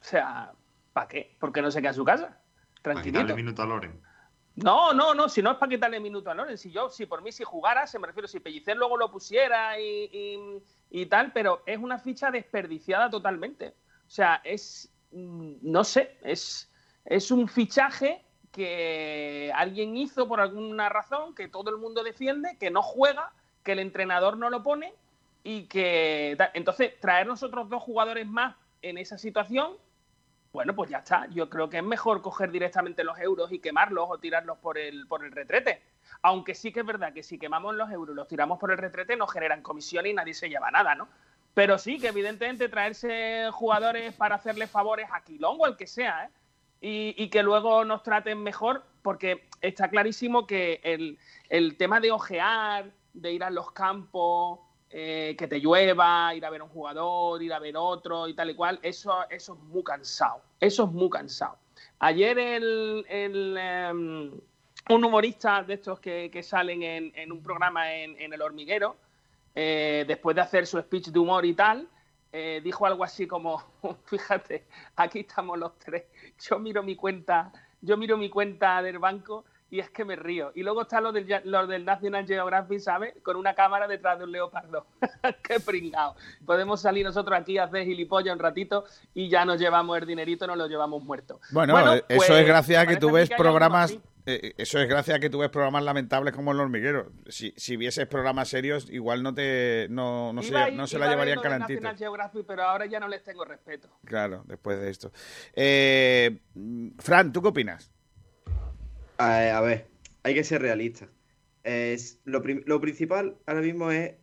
O 0.00 0.04
sea, 0.04 0.52
¿para 0.92 1.08
qué? 1.08 1.34
Porque 1.40 1.62
no 1.62 1.70
se 1.70 1.80
queda 1.80 1.90
en 1.90 1.96
su 1.96 2.04
casa. 2.04 2.38
Para 2.82 2.94
Tranquilito. 2.94 3.20
quitarle 3.20 3.34
minuto 3.34 3.62
a 3.62 3.66
Loren. 3.66 4.11
No, 4.54 4.92
no, 4.92 5.14
no, 5.14 5.28
si 5.30 5.40
no 5.40 5.52
es 5.52 5.56
para 5.56 5.70
quitarle 5.70 5.98
minuto 5.98 6.30
a 6.30 6.34
Loren, 6.34 6.58
si 6.58 6.70
yo, 6.70 6.90
si 6.90 7.06
por 7.06 7.22
mí 7.22 7.32
si 7.32 7.42
jugara, 7.42 7.86
se 7.86 7.98
me 7.98 8.06
refiero, 8.06 8.28
si 8.28 8.38
Pellicer 8.38 8.76
luego 8.76 8.98
lo 8.98 9.10
pusiera 9.10 9.80
y, 9.80 10.60
y- 10.90 11.06
tal, 11.06 11.32
pero 11.32 11.62
es 11.64 11.78
una 11.78 11.98
ficha 11.98 12.30
desperdiciada 12.30 13.08
totalmente. 13.08 13.68
O 14.06 14.10
sea, 14.10 14.42
es, 14.44 14.92
mm, 15.10 15.54
no 15.62 15.84
sé, 15.84 16.18
es, 16.22 16.70
es 17.06 17.30
un 17.30 17.48
fichaje 17.48 18.22
que 18.50 19.50
alguien 19.54 19.96
hizo 19.96 20.28
por 20.28 20.40
alguna 20.40 20.90
razón, 20.90 21.34
que 21.34 21.48
todo 21.48 21.70
el 21.70 21.78
mundo 21.78 22.02
defiende, 22.02 22.58
que 22.60 22.70
no 22.70 22.82
juega, 22.82 23.32
que 23.62 23.72
el 23.72 23.78
entrenador 23.78 24.36
no 24.36 24.50
lo 24.50 24.62
pone 24.62 24.92
y 25.42 25.64
que... 25.66 26.36
Entonces, 26.52 27.00
traer 27.00 27.26
nosotros 27.26 27.70
dos 27.70 27.82
jugadores 27.82 28.26
más 28.26 28.54
en 28.82 28.98
esa 28.98 29.16
situación, 29.16 29.78
bueno, 30.52 30.74
pues 30.74 30.90
ya 30.90 30.98
está. 30.98 31.26
Yo 31.30 31.48
creo 31.48 31.68
que 31.70 31.78
es 31.78 31.82
mejor 31.82 32.20
coger 32.20 32.50
directamente 32.50 33.04
los 33.04 33.18
euros 33.18 33.50
y 33.52 33.58
quemarlos 33.58 34.06
o 34.08 34.18
tirarlos 34.18 34.58
por 34.58 34.76
el, 34.76 35.06
por 35.06 35.24
el 35.24 35.32
retrete. 35.32 35.82
Aunque 36.20 36.54
sí 36.54 36.72
que 36.72 36.80
es 36.80 36.86
verdad 36.86 37.12
que 37.12 37.22
si 37.22 37.38
quemamos 37.38 37.74
los 37.74 37.90
euros 37.90 38.14
y 38.14 38.16
los 38.16 38.28
tiramos 38.28 38.58
por 38.58 38.70
el 38.70 38.78
retrete, 38.78 39.16
nos 39.16 39.32
generan 39.32 39.62
comisión 39.62 40.06
y 40.06 40.12
nadie 40.12 40.34
se 40.34 40.50
lleva 40.50 40.70
nada, 40.70 40.94
¿no? 40.94 41.08
Pero 41.54 41.78
sí 41.78 41.98
que 41.98 42.08
evidentemente 42.08 42.68
traerse 42.68 43.48
jugadores 43.52 44.14
para 44.14 44.36
hacerle 44.36 44.66
favores 44.66 45.08
a 45.12 45.22
Quilón 45.22 45.56
o 45.58 45.66
el 45.66 45.76
que 45.76 45.86
sea, 45.86 46.24
¿eh? 46.24 46.30
Y, 46.84 47.28
que 47.28 47.44
luego 47.44 47.84
nos 47.84 48.02
traten 48.02 48.42
mejor, 48.42 48.84
porque 49.02 49.46
está 49.60 49.88
clarísimo 49.88 50.48
que 50.48 50.80
el, 50.82 51.16
el 51.48 51.76
tema 51.76 52.00
de 52.00 52.10
ojear, 52.10 52.90
de 53.12 53.32
ir 53.32 53.44
a 53.44 53.50
los 53.50 53.70
campos, 53.70 54.58
eh, 54.94 55.34
que 55.38 55.48
te 55.48 55.58
llueva, 55.58 56.34
ir 56.34 56.44
a 56.44 56.50
ver 56.50 56.60
a 56.60 56.64
un 56.64 56.70
jugador, 56.70 57.42
ir 57.42 57.50
a 57.54 57.58
ver 57.58 57.74
otro 57.78 58.28
y 58.28 58.34
tal 58.34 58.50
y 58.50 58.54
cual, 58.54 58.78
eso, 58.82 59.24
eso 59.30 59.54
es 59.54 59.60
muy 59.60 59.82
cansado. 59.82 60.42
Eso 60.60 60.84
es 60.84 60.90
muy 60.90 61.08
cansado. 61.08 61.56
Ayer 61.98 62.38
el, 62.38 63.06
em, 63.08 64.30
un 64.90 65.04
humorista 65.04 65.62
de 65.62 65.74
estos 65.74 65.98
que, 65.98 66.42
salen 66.42 66.82
en, 66.82 67.32
un 67.32 67.42
programa 67.42 67.90
en, 67.94 68.34
El 68.34 68.42
Hormiguero, 68.42 68.96
eh, 69.54 70.04
después 70.06 70.36
de 70.36 70.42
hacer 70.42 70.66
su 70.66 70.78
speech 70.78 71.06
de 71.06 71.18
humor 71.18 71.46
y 71.46 71.54
tal, 71.54 71.88
eh, 72.30 72.60
dijo 72.62 72.84
algo 72.84 73.02
así 73.02 73.26
como, 73.26 73.62
fíjate, 74.04 74.66
aquí 74.96 75.20
estamos 75.20 75.58
los 75.58 75.78
tres, 75.78 76.04
yo 76.38 76.58
miro 76.58 76.82
mi 76.82 76.96
cuenta, 76.96 77.50
yo 77.80 77.96
miro 77.96 78.18
mi 78.18 78.28
cuenta 78.28 78.82
del 78.82 78.98
banco 78.98 79.46
y 79.72 79.80
es 79.80 79.88
que 79.88 80.04
me 80.04 80.16
río. 80.16 80.52
Y 80.54 80.62
luego 80.62 80.82
está 80.82 81.00
lo 81.00 81.12
del, 81.12 81.26
del 81.26 81.84
National 81.86 82.26
Geographic, 82.26 82.78
¿sabes? 82.78 83.14
Con 83.22 83.36
una 83.36 83.54
cámara 83.54 83.88
detrás 83.88 84.18
de 84.18 84.24
un 84.24 84.32
leopardo. 84.32 84.84
¡Qué 85.42 85.60
pringado! 85.60 86.14
Podemos 86.44 86.82
salir 86.82 87.06
nosotros 87.06 87.38
aquí 87.40 87.56
a 87.56 87.64
hacer 87.64 87.86
gilipollas 87.86 88.34
un 88.34 88.38
ratito 88.38 88.84
y 89.14 89.30
ya 89.30 89.46
nos 89.46 89.58
llevamos 89.58 89.96
el 89.96 90.06
dinerito, 90.06 90.46
nos 90.46 90.58
lo 90.58 90.66
llevamos 90.66 91.02
muerto. 91.02 91.40
Bueno, 91.52 91.78
eso 91.80 92.04
es 92.06 92.28
pues, 92.28 92.46
gracias 92.46 92.82
a 92.82 92.86
que 92.86 92.98
tú 92.98 93.10
ves 93.10 93.30
programas... 93.30 93.98
Eh, 94.26 94.52
eso 94.58 94.78
es 94.78 94.88
gracias 94.88 95.16
a 95.16 95.20
que 95.20 95.30
tú 95.30 95.38
ves 95.38 95.48
programas 95.48 95.82
lamentables 95.82 96.34
como 96.34 96.52
El 96.52 96.60
Hormiguero. 96.60 97.10
Si, 97.26 97.54
si 97.56 97.78
vieses 97.78 98.06
programas 98.06 98.48
serios, 98.48 98.90
igual 98.90 99.22
no 99.22 99.34
te 99.34 99.86
no, 99.88 100.34
no, 100.34 100.42
se, 100.42 100.70
no 100.72 100.86
se 100.86 100.98
la 100.98 101.08
llevarían 101.08 101.40
calentita. 101.40 101.96
pero 102.46 102.62
ahora 102.62 102.84
ya 102.84 103.00
no 103.00 103.08
les 103.08 103.24
tengo 103.24 103.44
respeto. 103.46 103.88
Claro, 104.04 104.44
después 104.46 104.78
de 104.78 104.90
esto. 104.90 105.10
Eh, 105.54 106.38
Fran, 106.98 107.32
¿tú 107.32 107.40
qué 107.40 107.48
opinas? 107.48 107.90
A, 109.24 109.60
ver, 109.60 109.86
hay 110.24 110.34
que 110.34 110.42
ser 110.42 110.62
realista. 110.62 111.08
Es, 111.62 112.18
lo, 112.24 112.42
principal 112.42 113.36
ahora 113.46 113.60
mismo 113.60 113.92
es 113.92 114.14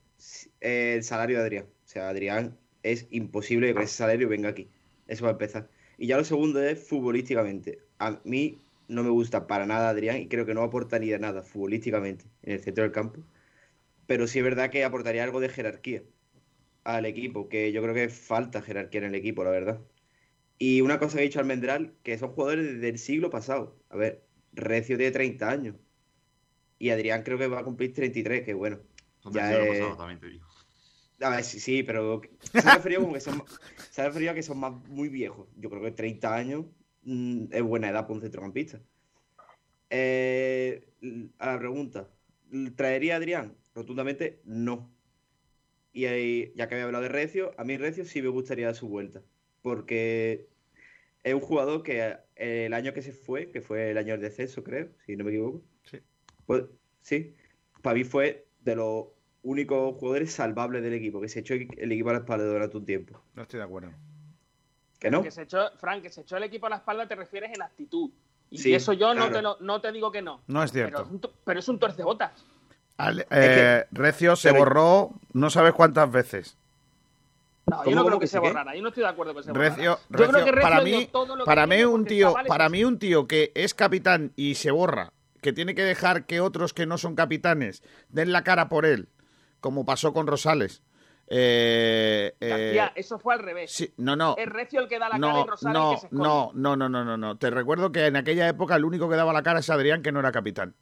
eh, 0.60 0.96
el 0.98 1.04
salario 1.04 1.38
de 1.38 1.44
Adrián. 1.44 1.66
O 1.86 1.88
sea, 1.88 2.10
Adrián 2.10 2.58
es 2.84 3.08
imposible 3.10 3.74
que 3.74 3.84
ese 3.84 3.96
salario 3.96 4.28
venga 4.28 4.50
aquí. 4.50 4.70
Eso 5.08 5.24
va 5.24 5.30
a 5.30 5.34
empezar. 5.34 5.70
Y 5.98 6.08
ya 6.08 6.18
lo 6.18 6.26
segundo 6.26 6.62
es 6.62 6.86
futbolísticamente. 6.86 7.80
A 8.00 8.20
mí 8.26 8.58
no 8.90 9.04
me 9.04 9.10
gusta 9.10 9.48
para 9.48 9.66
nada 9.66 9.90
Adrián 9.90 10.18
y 10.18 10.28
creo 10.28 10.46
que 10.46 10.54
no 10.54 10.64
aporta 10.64 11.00
ni 11.00 11.08
de 11.08 11.20
nada 11.20 11.44
futbolísticamente 11.44 12.26
en 12.44 12.54
el 12.54 12.60
centro 12.62 12.84
del 12.84 12.92
campo. 12.92 13.22
Pero 14.08 14.28
sí 14.28 14.40
es 14.40 14.44
verdad 14.44 14.70
que 14.70 14.84
aportaría 14.84 15.24
algo 15.24 15.40
de 15.40 15.50
jerarquía 15.50 16.04
al 16.84 17.06
equipo, 17.06 17.48
que 17.50 17.72
yo 17.72 17.82
creo 17.84 17.94
que 17.96 18.10
falta 18.10 18.62
jerarquía 18.62 19.02
en 19.02 19.08
el 19.08 19.16
equipo, 19.16 19.46
la 19.46 19.52
verdad. 19.52 19.80
Y 20.58 20.82
una 20.82 21.00
cosa 21.00 21.18
que 21.18 21.22
ha 21.22 21.24
dicho 21.24 21.40
Almendral, 21.40 21.94
que 22.04 22.18
son 22.18 22.32
jugadores 22.32 22.82
del 22.82 22.98
siglo 23.00 23.30
pasado. 23.30 23.78
A 23.90 23.98
ver, 23.98 24.29
Recio 24.54 24.98
tiene 24.98 25.12
30 25.12 25.50
años. 25.50 25.76
Y 26.78 26.90
Adrián 26.92 27.24
creo 27.24 27.38
que 27.38 27.48
va 27.48 27.60
a 27.60 27.64
cumplir 27.64 27.94
33, 27.94 28.44
que 28.44 28.54
bueno. 28.54 28.80
ya 29.32 29.58
es... 29.58 29.98
también 29.98 30.20
te 30.20 30.28
digo. 30.28 30.46
A 31.22 31.30
ver, 31.30 31.44
sí, 31.44 31.60
sí, 31.60 31.84
pero 31.84 32.22
se 32.54 32.60
ha 32.60 32.76
referido 32.76 33.02
como 33.02 33.14
que 33.14 33.20
son, 33.20 33.44
se 33.92 34.02
ha 34.02 34.06
referido 34.06 34.32
a 34.32 34.36
que 34.36 34.44
son 34.44 34.60
más 34.60 34.74
muy 34.88 35.10
viejos. 35.10 35.48
Yo 35.58 35.70
creo 35.70 35.82
que 35.82 35.92
30 35.92 36.34
años 36.34 36.66
mm, 37.04 37.48
es 37.52 37.62
buena 37.62 37.90
edad 37.90 38.04
para 38.04 38.14
un 38.14 38.22
centrocampista. 38.22 38.82
Eh, 39.90 40.88
a 41.40 41.54
la 41.54 41.60
pregunta, 41.60 42.10
¿traería 42.76 43.16
a 43.16 43.18
Adrián? 43.18 43.58
Rotundamente 43.76 44.42
no. 44.46 44.94
Y 45.92 46.06
ahí, 46.06 46.54
ya 46.56 46.68
que 46.68 46.76
había 46.76 46.86
hablado 46.86 47.04
de 47.04 47.10
Recio, 47.10 47.54
a 47.58 47.64
mí 47.64 47.76
Recio 47.76 48.06
sí 48.06 48.22
me 48.22 48.30
gustaría 48.30 48.68
dar 48.68 48.76
su 48.76 48.88
vuelta. 48.88 49.22
Porque 49.62 50.48
es 51.24 51.34
un 51.34 51.42
jugador 51.42 51.84
que 51.84 52.18
el 52.36 52.74
año 52.74 52.94
que 52.94 53.02
se 53.02 53.12
fue, 53.12 53.52
que 53.52 53.62
fue 53.62 53.92
el 53.92 53.98
año 53.98 54.14
del 54.14 54.22
descenso, 54.22 54.64
creo, 54.64 54.90
si 55.06 55.16
no 55.16 55.24
me 55.24 55.32
equivoco. 55.32 55.62
Sí. 55.84 56.00
Pues, 56.46 56.64
sí. 57.02 57.36
Para 57.82 57.96
mí 57.96 58.04
fue 58.04 58.48
de 58.62 58.76
los 58.76 59.08
únicos 59.44 59.96
jugadores 59.98 60.34
salvables 60.34 60.84
del 60.84 60.94
equipo, 60.94 61.22
que 61.22 61.30
se 61.30 61.40
echó 61.40 61.54
el 61.54 61.92
equipo 61.92 62.10
a 62.10 62.14
la 62.14 62.20
espalda 62.20 62.46
durante 62.46 62.78
un 62.78 62.86
tiempo. 62.86 63.22
No 63.34 63.44
estoy 63.44 63.60
de 63.60 63.66
acuerdo. 63.66 63.92
¿Que 65.00 65.10
no? 65.10 65.24
Que 65.24 65.32
se 65.32 65.44
echó, 65.44 65.72
Frank, 65.78 66.02
que 66.02 66.10
se 66.10 66.22
echó 66.22 66.38
el 66.38 66.44
equipo 66.44 66.68
a 66.68 66.70
la 66.70 66.76
espalda 66.78 67.08
te 67.08 67.16
refieres 67.16 67.52
en 67.54 67.62
actitud. 67.62 68.12
Y 68.50 68.74
eso 68.74 68.94
yo 68.94 69.14
no, 69.14 69.32
te 69.32 69.42
no 69.42 69.82
te 69.82 69.92
digo 69.92 70.12
que 70.12 70.22
no. 70.22 70.42
No 70.48 70.64
es 70.64 70.72
cierto. 70.72 71.08
Pero, 71.46 71.60
es 71.60 71.70
un, 71.70 71.80
torcebotas. 71.80 72.46
Eh, 73.30 73.86
Recio 73.92 74.36
se 74.36 74.52
borró 74.52 75.12
no 75.34 75.50
sabes 75.50 75.74
cuántas 75.74 76.12
veces. 76.12 76.58
No, 77.70 77.86
yo 77.86 77.96
no 77.96 78.06
creo 78.06 78.20
que, 78.20 78.28
se 78.28 78.40
borrara. 78.40 78.76
Yo 78.76 78.82
no 78.82 78.90
estoy 78.90 79.04
de 79.04 79.10
acuerdo 79.10 79.34
con 79.34 79.44
se 79.44 79.54
Recio, 79.54 80.00
para 80.62 80.82
mí, 80.82 81.10
para 81.46 81.68
mí 81.68 81.84
un 81.84 82.06
tío, 82.06 82.34
para 82.48 82.70
mí 82.70 82.84
un 82.84 83.00
tío 83.00 83.28
que 83.28 83.52
es 83.56 83.74
capitán 83.74 84.34
y 84.36 84.56
se 84.56 84.72
borra, 84.72 85.14
que 85.42 85.54
tiene 85.54 85.76
que 85.76 85.84
dejar 85.84 86.26
que 86.26 86.40
otros 86.40 86.74
que 86.74 86.86
no 86.86 86.98
son 86.98 87.16
capitanes 87.16 87.84
den 88.10 88.32
la 88.32 88.44
cara 88.44 88.70
por 88.70 88.86
él, 88.86 89.10
como 89.60 89.86
pasó 89.86 90.14
con 90.14 90.28
Rosales. 90.28 90.84
Eh, 91.32 92.34
eh 92.42 92.90
eso 92.96 93.20
fue 93.20 93.36
al 93.36 93.40
revés. 93.42 93.92
no, 93.98 94.16
no. 94.16 94.36
Es 94.38 94.50
Recio 94.50 94.82
el 94.82 94.88
que 94.88 94.98
da 94.98 95.10
la 95.10 95.20
cara 95.20 95.42
y 95.42 95.48
Rosales 95.48 95.80
no, 95.80 95.92
que 95.92 95.98
se 95.98 96.08
no, 96.12 96.52
no, 96.54 96.76
no, 96.76 96.90
no, 96.90 97.06
no, 97.06 97.18
no. 97.18 97.38
Te 97.38 97.50
recuerdo 97.52 97.92
que 97.92 98.08
en 98.08 98.16
aquella 98.16 98.48
época 98.48 98.76
el 98.76 98.86
único 98.86 99.10
que 99.10 99.16
daba 99.16 99.32
la 99.32 99.44
cara 99.44 99.60
es 99.60 99.70
Adrián, 99.70 100.02
que 100.02 100.12
no 100.12 100.20
era 100.20 100.32
capitán 100.32 100.76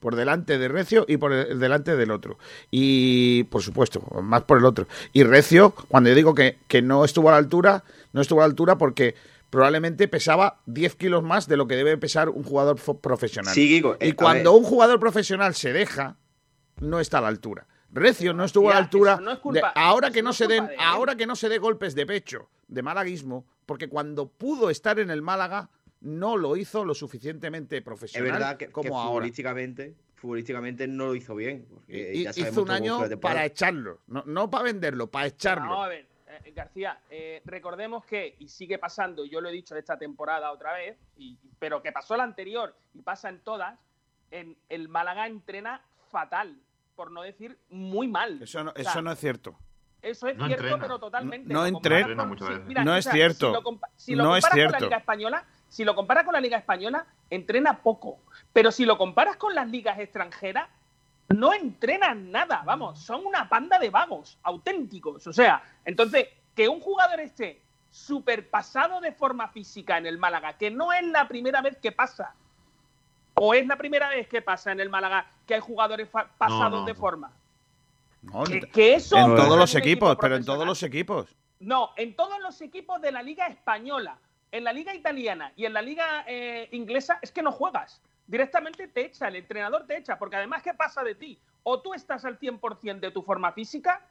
por 0.00 0.16
delante 0.16 0.58
de 0.58 0.68
Recio 0.68 1.04
y 1.08 1.16
por 1.16 1.32
delante 1.56 1.96
del 1.96 2.10
otro. 2.10 2.38
Y, 2.70 3.44
por 3.44 3.62
supuesto, 3.62 4.00
más 4.22 4.42
por 4.42 4.58
el 4.58 4.64
otro. 4.64 4.86
Y 5.12 5.24
Recio, 5.24 5.74
cuando 5.88 6.10
yo 6.10 6.16
digo 6.16 6.34
que, 6.34 6.58
que 6.68 6.82
no 6.82 7.04
estuvo 7.04 7.28
a 7.28 7.32
la 7.32 7.38
altura, 7.38 7.84
no 8.12 8.20
estuvo 8.20 8.40
a 8.40 8.42
la 8.42 8.50
altura 8.50 8.78
porque 8.78 9.14
probablemente 9.50 10.08
pesaba 10.08 10.60
10 10.66 10.94
kilos 10.96 11.22
más 11.22 11.48
de 11.48 11.56
lo 11.56 11.66
que 11.66 11.76
debe 11.76 11.96
pesar 11.96 12.28
un 12.28 12.42
jugador 12.42 12.76
profesional. 13.00 13.54
Sí, 13.54 13.82
y 14.00 14.12
cuando 14.12 14.52
un 14.52 14.64
jugador 14.64 15.00
profesional 15.00 15.54
se 15.54 15.72
deja, 15.72 16.16
no 16.80 17.00
está 17.00 17.18
a 17.18 17.22
la 17.22 17.28
altura. 17.28 17.66
Recio 17.90 18.34
no 18.34 18.44
estuvo 18.44 18.70
a 18.70 18.74
la 18.74 18.80
altura. 18.80 19.18
ahora 19.74 20.10
que 20.10 20.22
no, 20.22 20.32
se 20.32 20.46
den, 20.46 20.68
ahora 20.78 21.16
que 21.16 21.26
no 21.26 21.36
se 21.36 21.48
dé 21.48 21.58
golpes 21.58 21.94
de 21.94 22.06
pecho 22.06 22.48
de 22.68 22.82
malaguismo, 22.82 23.46
porque 23.64 23.88
cuando 23.88 24.28
pudo 24.28 24.68
estar 24.68 24.98
en 24.98 25.10
el 25.10 25.22
Málaga 25.22 25.70
no 26.00 26.36
lo 26.36 26.56
hizo 26.56 26.84
lo 26.84 26.94
suficientemente 26.94 27.82
profesional 27.82 28.26
es 28.26 28.32
verdad 28.32 28.56
que, 28.56 28.70
como 28.70 29.02
futbolísticamente, 29.02 29.96
Futbolísticamente 30.18 30.88
no 30.88 31.06
lo 31.06 31.14
hizo 31.14 31.36
bien. 31.36 31.68
hizo 31.86 32.62
un 32.62 32.70
año 32.72 32.98
para 33.20 33.44
echarlo, 33.44 34.00
no, 34.08 34.50
para 34.50 34.64
venderlo, 34.64 35.08
para 35.08 35.26
echarlo. 35.26 35.80
a 35.80 35.86
ver, 35.86 36.08
eh, 36.26 36.50
García, 36.50 36.98
eh, 37.08 37.40
recordemos 37.44 38.04
que, 38.04 38.34
y 38.40 38.48
sigue 38.48 38.78
pasando, 38.78 39.24
yo 39.24 39.40
lo 39.40 39.48
he 39.48 39.52
dicho 39.52 39.76
esta 39.76 39.96
temporada 39.96 40.50
otra 40.50 40.72
vez, 40.72 40.98
pero 41.60 41.80
que 41.82 41.92
pasó 41.92 42.16
la 42.16 42.24
anterior 42.24 42.74
y 42.94 43.02
pasa 43.02 43.28
en 43.28 43.38
todas, 43.40 43.78
en 44.32 44.56
el 44.68 44.88
Málaga 44.88 45.28
entrena 45.28 45.82
fatal, 46.10 46.58
por 46.96 47.12
no 47.12 47.22
decir 47.22 47.56
muy 47.70 48.08
mal. 48.08 48.42
Eso 48.42 48.64
no, 48.64 48.72
eso 48.74 49.00
no 49.00 49.12
es 49.12 49.20
cierto. 49.20 49.56
Eso 50.02 50.26
es 50.26 50.36
cierto, 50.36 50.78
pero 50.80 50.98
totalmente. 50.98 51.52
No, 51.52 51.64
entrena. 51.64 52.14
no 52.84 52.96
es 52.96 53.04
cierto. 53.04 53.62
Si 53.96 54.14
lo, 54.14 54.24
no 54.24 54.36
es 54.36 54.44
cierto. 54.52 54.72
con 54.72 54.80
la 54.80 54.86
Liga 54.86 54.96
Española, 54.98 55.46
si 55.68 55.84
lo 55.84 55.94
comparas 55.94 56.24
con 56.24 56.32
la 56.32 56.40
Liga 56.40 56.58
Española, 56.58 57.06
entrena 57.30 57.82
poco. 57.82 58.18
Pero 58.52 58.72
si 58.72 58.84
lo 58.84 58.98
comparas 58.98 59.36
con 59.36 59.54
las 59.54 59.68
ligas 59.68 59.98
extranjeras, 59.98 60.68
no 61.28 61.52
entrenan 61.52 62.30
nada, 62.30 62.62
vamos, 62.64 63.00
son 63.00 63.26
una 63.26 63.48
panda 63.48 63.78
de 63.78 63.90
vagos, 63.90 64.38
auténticos. 64.42 65.26
O 65.26 65.32
sea, 65.32 65.62
entonces, 65.84 66.28
que 66.54 66.68
un 66.68 66.80
jugador 66.80 67.20
esté 67.20 67.60
súper 67.90 68.48
pasado 68.48 69.00
de 69.00 69.12
forma 69.12 69.48
física 69.48 69.98
en 69.98 70.06
el 70.06 70.18
Málaga, 70.18 70.56
que 70.56 70.70
no 70.70 70.92
es 70.92 71.04
la 71.04 71.28
primera 71.28 71.60
vez 71.60 71.76
que 71.78 71.92
pasa, 71.92 72.34
o 73.34 73.54
es 73.54 73.66
la 73.66 73.76
primera 73.76 74.08
vez 74.08 74.26
que 74.26 74.42
pasa 74.42 74.72
en 74.72 74.80
el 74.80 74.88
Málaga 74.88 75.26
que 75.46 75.54
hay 75.54 75.60
jugadores 75.60 76.08
pasados 76.38 76.86
de 76.86 76.94
forma. 76.94 77.30
que, 78.72 78.94
eso 78.94 79.16
en 79.16 79.36
todos 79.36 79.58
los 79.58 79.74
equipos, 79.74 80.16
pero 80.20 80.36
en 80.36 80.44
todos 80.44 80.66
los 80.66 80.82
equipos. 80.82 81.36
No, 81.60 81.90
en 81.96 82.14
todos 82.14 82.40
los 82.40 82.60
equipos 82.62 83.00
de 83.00 83.12
la 83.12 83.22
Liga 83.22 83.46
Española 83.48 84.18
en 84.52 84.64
la 84.64 84.72
liga 84.72 84.94
italiana 84.94 85.52
y 85.56 85.64
en 85.66 85.72
la 85.72 85.82
liga 85.82 86.24
eh, 86.26 86.68
inglesa 86.72 87.18
es 87.22 87.32
que 87.32 87.42
no 87.42 87.52
juegas. 87.52 88.00
Directamente 88.26 88.88
te 88.88 89.06
echa, 89.06 89.28
el 89.28 89.36
entrenador 89.36 89.86
te 89.86 89.96
echa, 89.96 90.18
porque 90.18 90.36
además, 90.36 90.62
¿qué 90.62 90.74
pasa 90.74 91.02
de 91.02 91.14
ti? 91.14 91.38
O 91.62 91.80
tú 91.80 91.94
estás 91.94 92.24
al 92.24 92.38
100% 92.38 93.00
de 93.00 93.10
tu 93.10 93.22
forma 93.22 93.52
física 93.52 94.06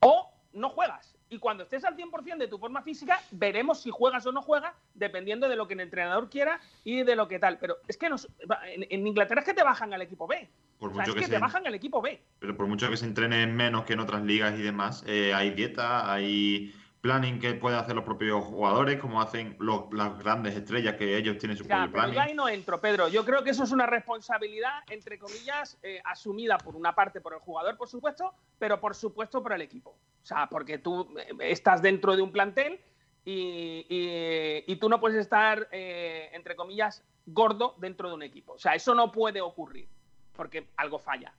o 0.00 0.30
no 0.52 0.70
juegas. 0.70 1.14
Y 1.30 1.38
cuando 1.38 1.64
estés 1.64 1.84
al 1.84 1.94
100% 1.94 2.38
de 2.38 2.48
tu 2.48 2.58
forma 2.58 2.80
física, 2.82 3.20
veremos 3.30 3.82
si 3.82 3.90
juegas 3.90 4.24
o 4.24 4.32
no 4.32 4.40
juegas, 4.40 4.72
dependiendo 4.94 5.46
de 5.48 5.56
lo 5.56 5.68
que 5.68 5.74
el 5.74 5.80
entrenador 5.80 6.30
quiera 6.30 6.58
y 6.84 7.02
de 7.02 7.16
lo 7.16 7.28
que 7.28 7.38
tal. 7.38 7.58
Pero 7.58 7.76
es 7.86 7.98
que 7.98 8.08
nos, 8.08 8.26
en, 8.66 8.86
en 8.88 9.06
Inglaterra 9.06 9.40
es 9.42 9.46
que 9.46 9.52
te 9.52 9.62
bajan 9.62 9.92
al 9.92 10.00
equipo 10.00 10.26
B. 10.26 10.48
Por 10.78 10.90
O 10.90 10.94
sea, 10.94 11.02
mucho 11.02 11.10
es 11.10 11.14
que 11.16 11.20
que 11.20 11.26
se- 11.26 11.32
te 11.32 11.38
bajan 11.38 11.66
al 11.66 11.74
equipo 11.74 12.00
B. 12.00 12.22
Pero 12.38 12.56
por 12.56 12.66
mucho 12.66 12.88
que 12.88 12.96
se 12.96 13.04
entrene 13.04 13.46
menos 13.46 13.84
que 13.84 13.92
en 13.92 14.00
otras 14.00 14.22
ligas 14.22 14.58
y 14.58 14.62
demás, 14.62 15.04
eh, 15.06 15.34
hay 15.34 15.50
dieta, 15.50 16.10
hay 16.10 16.74
planning 17.00 17.38
que 17.38 17.54
pueden 17.54 17.78
hacer 17.78 17.94
los 17.94 18.04
propios 18.04 18.44
jugadores, 18.44 18.98
como 18.98 19.20
hacen 19.20 19.56
los- 19.60 19.84
las 19.92 20.18
grandes 20.18 20.56
estrellas 20.56 20.94
que 20.96 21.16
ellos 21.16 21.38
tienen 21.38 21.56
su 21.56 21.64
Ya, 21.64 21.76
propio 21.76 21.86
yo 21.86 21.92
planning. 21.92 22.18
ahí 22.18 22.34
no 22.34 22.48
entro, 22.48 22.80
Pedro. 22.80 23.08
Yo 23.08 23.24
creo 23.24 23.44
que 23.44 23.50
eso 23.50 23.62
es 23.64 23.70
una 23.72 23.86
responsabilidad, 23.86 24.72
entre 24.90 25.18
comillas, 25.18 25.78
eh, 25.82 26.00
asumida 26.04 26.58
por 26.58 26.74
una 26.74 26.94
parte 26.94 27.20
por 27.20 27.34
el 27.34 27.38
jugador, 27.40 27.76
por 27.76 27.88
supuesto, 27.88 28.34
pero 28.58 28.80
por 28.80 28.94
supuesto 28.94 29.42
por 29.42 29.52
el 29.52 29.62
equipo. 29.62 29.90
O 29.90 30.26
sea, 30.26 30.48
porque 30.48 30.78
tú 30.78 31.14
eh, 31.18 31.28
estás 31.40 31.80
dentro 31.82 32.16
de 32.16 32.22
un 32.22 32.32
plantel 32.32 32.80
y, 33.24 33.86
y- 33.88 34.64
y 34.72 34.76
tú 34.76 34.88
no 34.88 34.98
puedes 35.00 35.18
estar, 35.18 35.68
eh, 35.70 36.30
entre 36.32 36.56
comillas, 36.56 37.04
gordo 37.26 37.74
dentro 37.78 38.08
de 38.08 38.14
un 38.14 38.22
equipo. 38.22 38.54
O 38.54 38.58
sea, 38.58 38.74
eso 38.74 38.94
no 38.94 39.12
puede 39.12 39.40
ocurrir, 39.40 39.88
porque 40.32 40.70
algo 40.76 40.98
falla. 40.98 41.32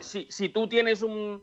Si- 0.00 0.26
si 0.30 0.48
tú 0.50 0.68
tienes 0.68 1.02
un, 1.02 1.42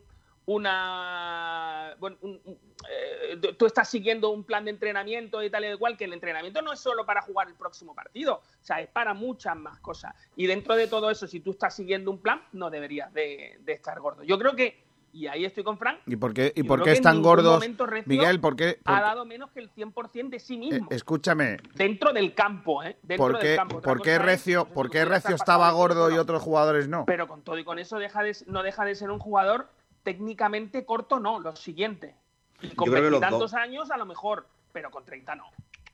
una 0.51 1.95
bueno, 1.99 2.17
un- 2.21 2.41
un- 2.45 2.59
eh, 2.89 3.37
tú 3.57 3.65
estás 3.65 3.89
siguiendo 3.89 4.29
un 4.29 4.43
plan 4.43 4.65
de 4.65 4.71
entrenamiento 4.71 5.43
y 5.43 5.49
tal 5.49 5.65
y 5.65 5.67
de 5.67 5.77
cual 5.77 5.97
que 5.97 6.05
el 6.05 6.13
entrenamiento 6.13 6.61
no 6.61 6.73
es 6.73 6.79
solo 6.79 7.05
para 7.05 7.21
jugar 7.21 7.47
el 7.47 7.55
próximo 7.55 7.93
partido, 7.93 8.35
o 8.35 8.43
sea, 8.63 8.81
es 8.81 8.87
para 8.89 9.13
muchas 9.13 9.55
más 9.55 9.79
cosas. 9.79 10.13
Y 10.35 10.47
dentro 10.47 10.75
de 10.75 10.87
todo 10.87 11.09
eso, 11.11 11.27
si 11.27 11.39
tú 11.41 11.51
estás 11.51 11.75
siguiendo 11.75 12.09
un 12.11 12.19
plan, 12.21 12.41
no 12.53 12.69
deberías 12.69 13.13
de, 13.13 13.57
de 13.61 13.73
estar 13.73 13.99
gordo. 13.99 14.23
Yo 14.23 14.39
creo 14.39 14.55
que, 14.55 14.83
y 15.13 15.27
ahí 15.27 15.43
estoy 15.45 15.63
con 15.63 15.77
Frank, 15.77 15.99
¿Y 16.05 16.15
por 16.15 16.33
qué, 16.33 16.53
y 16.55 16.63
por 16.63 16.81
qué 16.83 16.93
están 16.93 17.21
gordos? 17.21 17.63
Miguel, 18.05 18.39
¿por 18.39 18.55
qué? 18.55 18.79
por- 18.83 18.95
ha 18.95 19.01
dado 19.01 19.25
menos 19.25 19.51
que 19.51 19.59
el 19.59 19.69
100% 19.69 20.29
de 20.29 20.39
sí 20.39 20.55
eh, 20.55 20.57
mismo. 20.57 20.87
escúchame, 20.89 21.57
dentro 21.75 22.13
del 22.13 22.33
campo, 22.33 22.81
¿eh? 22.81 22.97
Dentro 23.03 23.17
¿por 23.27 23.33
del 23.33 23.41
qué, 23.41 23.55
campo. 23.57 23.77
Otra 23.77 23.93
por 23.93 24.01
qué 24.01 24.15
es, 24.15 24.21
Recio, 24.21 24.59
no 24.59 24.63
sé 24.63 24.69
si 24.69 24.73
por 24.75 24.89
qué 24.89 25.05
Recio 25.05 25.35
estaba 25.35 25.69
gordo 25.71 26.09
y 26.09 26.17
otros 26.17 26.41
jugadores 26.41 26.87
no? 26.87 27.05
Pero 27.05 27.27
con 27.27 27.43
todo 27.43 27.57
y 27.59 27.63
con 27.63 27.77
eso 27.77 27.99
deja 27.99 28.23
de- 28.23 28.35
no 28.47 28.63
deja 28.63 28.85
de 28.85 28.95
ser 28.95 29.11
un 29.11 29.19
jugador 29.19 29.69
técnicamente 30.03 30.85
corto, 30.85 31.19
no, 31.19 31.39
lo 31.39 31.55
siguiente. 31.55 32.15
Y 32.61 32.75
con 32.75 32.85
Yo 32.87 32.91
creo 32.93 33.03
que 33.05 33.11
los 33.11 33.19
veintitantos 33.21 33.51
dos. 33.51 33.53
años 33.53 33.91
a 33.91 33.97
lo 33.97 34.05
mejor, 34.05 34.47
pero 34.71 34.91
con 34.91 35.03
30 35.05 35.35
no. 35.35 35.45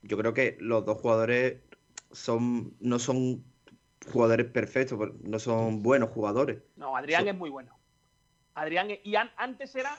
Yo 0.03 0.17
creo 0.17 0.33
que 0.33 0.57
los 0.59 0.85
dos 0.85 0.99
jugadores 1.01 1.61
son, 2.11 2.73
no 2.79 2.99
son 2.99 3.43
jugadores 4.11 4.45
perfectos, 4.47 4.97
no 5.23 5.39
son 5.39 5.81
buenos 5.83 6.09
jugadores. 6.09 6.59
No, 6.75 6.95
Adrián 6.95 7.27
es 7.27 7.35
muy 7.35 7.49
bueno. 7.49 7.73
Adrián, 8.55 8.91
es- 8.91 8.99
y 9.03 9.15
an- 9.15 9.31
antes 9.37 9.75
era 9.75 9.97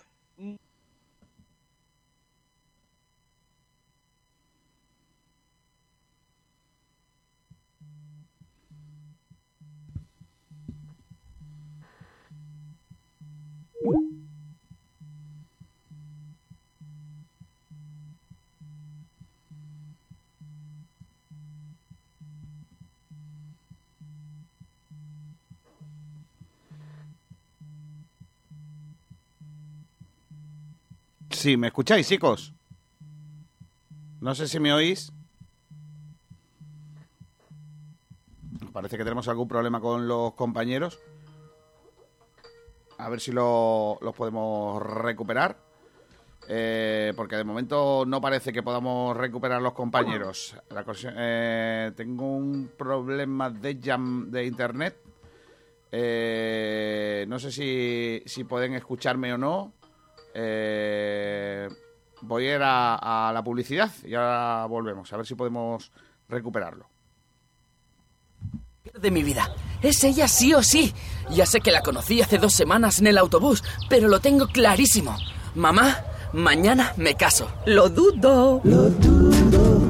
Sí, 31.38 31.56
¿me 31.56 31.68
escucháis, 31.68 32.08
chicos? 32.08 32.52
No 34.20 34.34
sé 34.34 34.48
si 34.48 34.58
me 34.58 34.72
oís. 34.72 35.12
Parece 38.72 38.96
que 38.96 39.04
tenemos 39.04 39.28
algún 39.28 39.46
problema 39.46 39.80
con 39.80 40.08
los 40.08 40.34
compañeros. 40.34 40.98
A 42.98 43.08
ver 43.08 43.20
si 43.20 43.32
lo- 43.32 43.98
los 44.00 44.14
podemos 44.14 44.82
recuperar. 44.82 45.56
Eh, 46.50 47.12
porque 47.14 47.36
de 47.36 47.44
momento 47.44 48.04
no 48.06 48.20
parece 48.22 48.52
que 48.52 48.62
podamos 48.62 49.14
recuperar 49.16 49.60
los 49.60 49.74
compañeros. 49.74 50.56
La 50.70 50.82
eh, 51.16 51.92
tengo 51.94 52.24
un 52.36 52.70
problema 52.76 53.50
de 53.50 53.78
jam 53.82 54.30
de 54.30 54.46
internet. 54.46 54.96
Eh, 55.92 57.26
no 57.28 57.38
sé 57.38 57.52
si, 57.52 58.22
si 58.24 58.44
pueden 58.44 58.74
escucharme 58.74 59.32
o 59.34 59.38
no. 59.38 59.72
Eh, 60.32 61.68
voy 62.22 62.46
a 62.46 62.54
ir 62.56 62.62
a, 62.62 63.28
a 63.28 63.32
la 63.32 63.42
publicidad 63.44 63.90
y 64.04 64.14
ahora 64.14 64.64
volvemos. 64.66 65.12
A 65.12 65.16
ver 65.18 65.26
si 65.26 65.34
podemos 65.34 65.92
recuperarlo. 66.28 66.86
de 68.94 69.10
mi 69.10 69.22
vida. 69.22 69.48
Es 69.82 70.02
ella 70.04 70.28
sí 70.28 70.54
o 70.54 70.62
sí. 70.62 70.92
Ya 71.30 71.46
sé 71.46 71.60
que 71.60 71.70
la 71.70 71.82
conocí 71.82 72.20
hace 72.20 72.38
dos 72.38 72.54
semanas 72.54 72.98
en 72.98 73.06
el 73.06 73.18
autobús, 73.18 73.62
pero 73.88 74.08
lo 74.08 74.20
tengo 74.20 74.48
clarísimo. 74.48 75.16
Mamá, 75.54 76.04
mañana 76.32 76.92
me 76.96 77.14
caso. 77.14 77.50
Lo 77.66 77.88
dudo. 77.88 78.62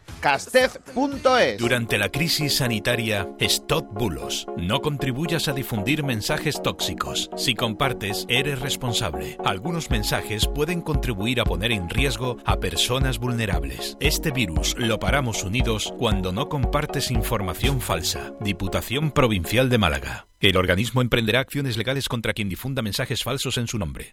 Durante 1.59 1.99
la 1.99 2.11
crisis 2.11 2.57
sanitaria, 2.57 3.29
stop 3.41 3.87
bulos. 3.93 4.47
No 4.57 4.81
contribuyas 4.81 5.49
a 5.49 5.53
difundir 5.53 6.05
mensajes 6.05 6.63
tóxicos. 6.63 7.31
Si 7.37 7.55
compartes, 7.55 8.27
eres 8.29 8.61
responsable. 8.61 9.37
Algunos 9.45 9.91
mensajes 9.91 10.47
pueden 10.47 10.81
contribuir 10.81 11.41
a 11.41 11.45
poner 11.45 11.73
en 11.73 11.89
riesgo 11.89 12.37
a 12.45 12.59
personas 12.59 13.19
vulnerables. 13.19 13.97
Este 14.01 14.31
virus 14.31 14.75
lo 14.79 14.99
paramos 14.99 15.45
unidos 15.47 15.95
cuando 15.99 16.33
no 16.33 16.51
compartes 16.51 17.11
información 17.11 17.81
falsa. 17.81 18.35
Diputación 18.41 19.11
Provincial 19.11 19.71
de 19.71 19.79
Málaga. 19.79 20.27
El 20.41 20.59
organismo 20.59 21.01
emprenderá 21.01 21.41
acciones 21.41 21.79
legales 21.79 22.09
contra 22.09 22.35
quien 22.35 22.51
difunda 22.51 22.83
mensajes 22.83 23.23
falsos 23.23 23.57
en 23.57 23.67
su 23.67 23.79
nombre. 23.79 24.13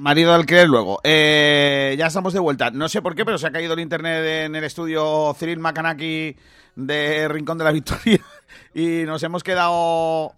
Marido 0.00 0.30
de 0.30 0.36
alquiler 0.36 0.66
luego. 0.66 0.98
Eh, 1.04 1.94
ya 1.98 2.06
estamos 2.06 2.32
de 2.32 2.38
vuelta. 2.38 2.70
No 2.70 2.88
sé 2.88 3.02
por 3.02 3.14
qué, 3.14 3.26
pero 3.26 3.36
se 3.36 3.46
ha 3.46 3.52
caído 3.52 3.74
el 3.74 3.80
internet 3.80 4.46
en 4.46 4.56
el 4.56 4.64
estudio 4.64 5.34
Cyril 5.38 5.58
Macanaki 5.58 6.34
de 6.74 7.28
Rincón 7.28 7.58
de 7.58 7.64
la 7.64 7.70
Victoria 7.72 8.18
y 8.74 9.02
nos 9.04 9.22
hemos 9.22 9.42
quedado... 9.44 10.34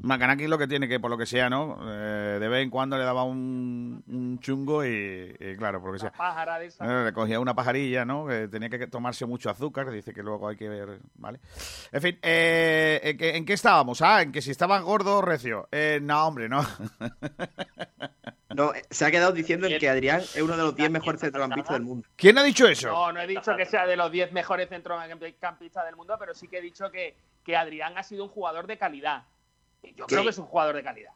Macanaki 0.00 0.46
lo 0.46 0.58
que 0.58 0.68
tiene 0.68 0.86
que, 0.86 1.00
por 1.00 1.10
lo 1.10 1.18
que 1.18 1.26
sea, 1.26 1.50
¿no? 1.50 1.76
Eh, 1.82 2.38
de 2.38 2.48
vez 2.48 2.62
en 2.62 2.70
cuando 2.70 2.96
le 2.96 3.02
daba 3.02 3.24
un, 3.24 4.04
un 4.06 4.38
chungo 4.38 4.84
y, 4.84 5.34
y 5.40 5.56
claro, 5.56 5.80
por 5.80 5.88
lo 5.90 5.94
que 5.94 5.98
sea. 5.98 6.12
Pájara 6.12 6.60
de 6.60 6.66
esa. 6.66 6.84
Eh, 6.84 7.04
Le 7.06 7.12
cogía 7.12 7.40
una 7.40 7.52
pajarilla, 7.54 8.04
¿no? 8.04 8.24
Que 8.26 8.46
tenía 8.46 8.68
que 8.68 8.86
tomarse 8.86 9.26
mucho 9.26 9.50
azúcar, 9.50 9.90
dice 9.90 10.14
que 10.14 10.22
luego 10.22 10.46
hay 10.46 10.56
que 10.56 10.68
ver, 10.68 11.00
¿vale? 11.16 11.40
En 11.90 12.00
fin, 12.00 12.16
eh, 12.22 13.00
¿en, 13.02 13.16
qué, 13.18 13.36
en 13.36 13.44
qué 13.44 13.54
estábamos? 13.54 14.00
Ah, 14.00 14.22
en 14.22 14.30
que 14.30 14.40
si 14.40 14.52
estaba 14.52 14.78
gordo 14.78 15.18
o 15.18 15.20
recio. 15.20 15.66
Eh, 15.72 15.98
no, 16.00 16.28
hombre, 16.28 16.48
no. 16.48 16.64
No, 18.58 18.74
eh, 18.74 18.82
se 18.90 19.04
ha 19.06 19.10
quedado 19.10 19.32
diciendo 19.32 19.66
en 19.68 19.78
que 19.78 19.88
Adrián 19.88 20.20
es 20.20 20.36
uno 20.42 20.56
de 20.56 20.62
los 20.64 20.74
10 20.76 20.90
mejores 20.90 21.20
centrocampistas 21.20 21.74
del 21.74 21.82
mundo. 21.82 22.06
¿Quién 22.16 22.36
ha 22.38 22.42
dicho 22.42 22.66
eso? 22.68 22.88
No, 22.88 23.12
no 23.12 23.20
he 23.20 23.26
dicho 23.26 23.56
que 23.56 23.64
sea 23.64 23.86
de 23.86 23.96
los 23.96 24.10
10 24.10 24.32
mejores 24.32 24.68
centrocampistas 24.68 25.84
del 25.86 25.96
mundo, 25.96 26.16
pero 26.18 26.34
sí 26.34 26.48
que 26.48 26.58
he 26.58 26.60
dicho 26.60 26.90
que, 26.90 27.16
que 27.44 27.56
Adrián 27.56 27.96
ha 27.96 28.02
sido 28.02 28.24
un 28.24 28.30
jugador 28.30 28.66
de 28.66 28.76
calidad. 28.76 29.22
Y 29.82 29.94
Yo 29.94 30.06
¿Qué? 30.06 30.14
creo 30.16 30.24
que 30.24 30.30
es 30.30 30.38
un 30.38 30.46
jugador 30.46 30.74
de 30.74 30.82
calidad. 30.82 31.12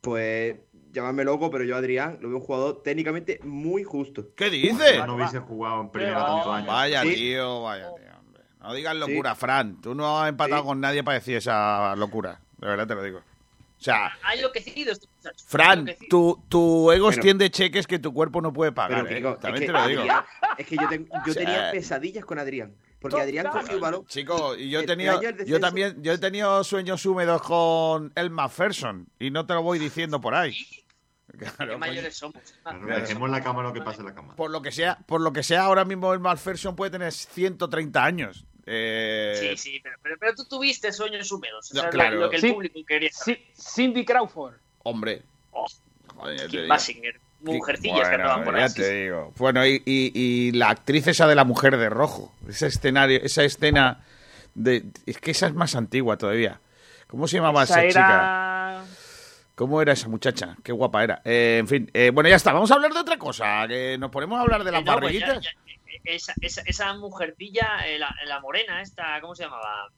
Pues 0.00 0.56
llamadme 0.92 1.24
loco, 1.24 1.50
pero 1.50 1.64
yo 1.64 1.74
a 1.74 1.78
Adrián 1.78 2.18
lo 2.20 2.28
veo 2.28 2.38
un 2.38 2.44
jugador 2.44 2.82
técnicamente 2.82 3.40
muy 3.42 3.82
justo. 3.82 4.34
¿Qué 4.36 4.50
dice? 4.50 4.96
Yo 4.96 5.06
no 5.06 5.14
hubiese 5.16 5.40
jugado 5.40 5.80
en 5.80 5.90
primera 5.90 6.14
Pero- 6.16 6.26
tantos 6.26 6.52
años. 6.54 6.66
Vaya, 6.68 7.02
Sí. 7.02 7.14
tío, 7.14 7.62
vaya, 7.62 7.84
tío, 7.94 8.18
hombre. 8.18 8.42
No 8.60 8.74
digas 8.74 8.94
locura, 8.96 9.34
Fran. 9.34 9.80
Tú 9.80 9.94
no 9.94 10.20
has 10.20 10.28
empatado 10.28 10.62
Sí. 10.62 10.66
con 10.68 10.80
nadie 10.80 11.02
para 11.02 11.18
decir 11.18 11.36
esa 11.36 11.94
locura. 11.96 12.40
De 12.58 12.66
verdad 12.68 12.86
te 12.86 12.94
lo 12.94 13.02
digo. 13.02 13.18
O 13.18 13.82
sea, 13.82 14.12
Ha 14.22 14.34
enloquecido 14.34 14.92
este 14.92 15.06
muchacho. 15.06 15.15
Fran, 15.46 15.86
tu, 16.10 16.42
tu 16.48 16.90
ego 16.92 17.10
extiende 17.10 17.50
cheques 17.50 17.86
que 17.86 17.98
tu 17.98 18.12
cuerpo 18.12 18.40
no 18.40 18.52
puede 18.52 18.72
pagar. 18.72 19.04
Pero, 19.04 19.14
¿eh? 19.14 19.18
Kiko, 19.18 19.30
es 19.34 19.40
También 19.40 19.60
que 19.62 19.66
te 19.66 19.72
lo 19.72 19.86
digo. 19.86 20.00
Adrián- 20.02 20.24
es 20.58 20.66
que 20.66 20.76
yo, 20.76 20.88
ten- 20.88 21.06
yo 21.06 21.30
O 21.30 21.34
sea, 21.34 21.44
tenía 21.44 21.70
pesadillas 21.70 22.24
con 22.24 22.38
Adrián. 22.38 22.74
Porque 23.00 23.20
Adrián 23.20 23.46
cogió 23.52 23.74
el 23.74 23.80
balón. 23.80 24.06
Chico, 24.06 24.56
y 24.56 24.70
yo 24.70 24.80
he 24.80 24.86
tenido, 24.86 25.20
yo 25.46 25.60
también, 25.60 26.02
yo 26.02 26.12
he 26.12 26.18
tenido 26.18 26.64
sueños 26.64 27.04
húmedos 27.06 27.42
con 27.42 28.10
el 28.16 28.30
McPherson 28.30 29.06
y 29.18 29.30
no 29.30 29.46
te 29.46 29.54
lo 29.54 29.62
voy 29.62 29.78
diciendo 29.78 30.20
por 30.20 30.34
ahí. 30.34 30.56
Claro, 31.36 31.72
Qué 31.72 31.76
mayores 31.76 32.16
somos. 32.16 32.40
Claro, 32.62 32.86
dejemos 32.86 33.28
la 33.28 33.42
cama 33.42 33.62
lo 33.62 33.72
que 33.72 33.82
pase 33.82 34.00
en 34.00 34.06
la 34.06 34.14
cama. 34.14 34.34
Por 34.36 34.50
lo 34.50 34.62
que 34.62 34.72
sea, 34.72 34.96
por 35.06 35.20
lo 35.20 35.34
que 35.34 35.42
sea, 35.42 35.64
ahora 35.64 35.84
mismo 35.84 36.14
el 36.14 36.20
McPherson 36.20 36.74
puede 36.74 36.92
tener 36.92 37.12
130 37.12 38.02
años. 38.02 38.46
Eh, 38.64 39.34
Sí, 39.38 39.56
sí, 39.56 39.80
pero, 39.82 39.96
pero, 40.02 40.16
pero 40.18 40.34
tú 40.34 40.46
tuviste 40.46 40.90
sueños 40.92 41.30
húmedos. 41.30 41.74
No, 41.74 41.90
claro. 41.90 42.14
lo, 42.14 42.20
lo 42.22 42.30
que 42.30 42.36
el 42.36 42.42
Sí. 42.42 42.52
público 42.52 42.78
quería. 42.86 43.10
saber. 43.12 43.38
Sí, 43.52 43.72
Cindy 43.74 44.04
Crawford. 44.06 44.54
Hombre. 44.88 45.22
Oh, 45.52 45.66
Joder, 46.16 46.38
ya 46.40 46.46
Kim. 46.48 46.68
Basinger. 46.68 47.20
Mujercillas 47.40 48.08
que 48.08 48.16
Bueno, 48.16 48.24
andaban 48.24 48.44
por 48.44 48.56
ya 48.56 48.64
ahí. 48.64 48.72
te 48.72 48.94
digo. 49.02 49.32
Bueno, 49.36 49.66
y, 49.66 49.82
y- 49.84 50.12
y 50.14 50.52
la 50.52 50.70
actriz 50.70 51.06
esa 51.08 51.26
de 51.26 51.34
la 51.34 51.44
mujer 51.44 51.76
de 51.76 51.88
rojo, 51.90 52.32
ese 52.48 52.66
escenario, 52.68 53.20
esa 53.22 53.44
escena 53.44 54.00
de, 54.54 54.84
es 55.04 55.18
que 55.18 55.32
esa 55.32 55.46
es 55.48 55.54
más 55.54 55.76
antigua 55.76 56.16
todavía. 56.16 56.60
¿Cómo 57.08 57.28
se 57.28 57.36
llamaba 57.36 57.64
esa, 57.64 57.84
Esa 57.84 57.88
chica? 57.88 58.14
era... 58.14 58.84
¿Cómo 59.54 59.80
era 59.82 59.92
esa 59.92 60.08
muchacha? 60.08 60.56
Qué 60.62 60.72
guapa 60.72 61.02
era. 61.04 61.22
Eh, 61.24 61.58
en 61.60 61.68
fin, 61.68 61.90
eh, 61.94 62.10
bueno, 62.12 62.28
ya 62.28 62.36
está. 62.36 62.52
Vamos 62.52 62.70
a 62.70 62.74
hablar 62.74 62.92
de 62.92 63.00
otra 63.00 63.16
cosa. 63.18 63.66
Que 63.68 63.96
nos 63.98 64.10
ponemos 64.10 64.38
a 64.38 64.42
hablar 64.42 64.64
de 64.64 64.72
las 64.72 64.80
Eh, 64.82 64.84
no, 64.84 64.98
pues 64.98 65.18
ya- 65.18 65.40
ya, 65.40 65.50
esa, 66.04 66.32
esa, 66.40 66.62
esa 66.66 66.94
mujercilla, 66.94 67.78
eh, 67.86 67.98
la, 67.98 68.14
la 68.26 68.40
morena 68.40 68.80
esta, 68.82 69.20
¿cómo 69.20 69.34
se 69.34 69.44
llamaba? 69.44 69.88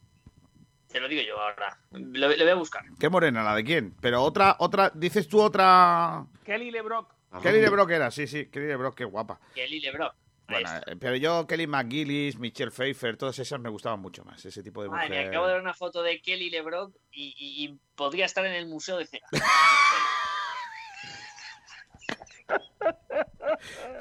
Te 0.91 1.01
lo 1.01 1.09
digo 1.09 1.23
yo 1.23 1.39
ahora. 1.39 1.79
Lo, 1.93 2.29
lo 2.29 2.37
voy 2.37 2.49
a 2.49 2.55
buscar. 2.55 2.83
Qué 2.99 3.09
morena, 3.09 3.43
la 3.43 3.55
de 3.55 3.63
quién. 3.65 3.95
Pero 4.01 4.23
otra, 4.23 4.57
otra, 4.59 4.91
dices 4.95 5.29
tú 5.29 5.41
otra. 5.41 6.25
Kelly 6.45 6.71
LeBrock. 6.71 7.15
Kelly 7.43 7.61
LeBrock 7.61 7.91
era, 7.91 8.11
sí, 8.11 8.27
sí, 8.27 8.47
Kelly 8.47 8.67
LeBrock, 8.69 8.95
qué 8.97 9.05
guapa. 9.05 9.39
Kelly 9.55 9.81
LeBrock. 9.81 10.15
Bueno, 10.49 10.71
eh, 10.87 10.97
pero 10.99 11.15
yo, 11.17 11.47
Kelly 11.47 11.67
McGillis, 11.67 12.39
Michelle 12.39 12.71
Pfeiffer, 12.71 13.19
todas 13.19 13.39
esas 13.39 13.61
me 13.61 13.69
gustaban 13.69 14.01
mucho 14.01 14.25
más, 14.25 14.43
ese 14.47 14.63
tipo 14.63 14.83
de 14.83 14.89
Madre 14.89 15.09
mujer. 15.09 15.21
mía, 15.25 15.29
acabo 15.29 15.47
de 15.47 15.53
ver 15.53 15.61
una 15.61 15.75
foto 15.75 16.03
de 16.03 16.23
Kelly 16.23 16.49
LeBrock 16.49 16.95
y, 17.13 17.35
y- 17.39 17.65
y 17.67 17.79
podría 17.95 18.25
estar 18.25 18.47
en 18.47 18.55
el 18.55 18.67
museo 18.67 18.97
de 18.97 19.05
cera. 19.05 19.27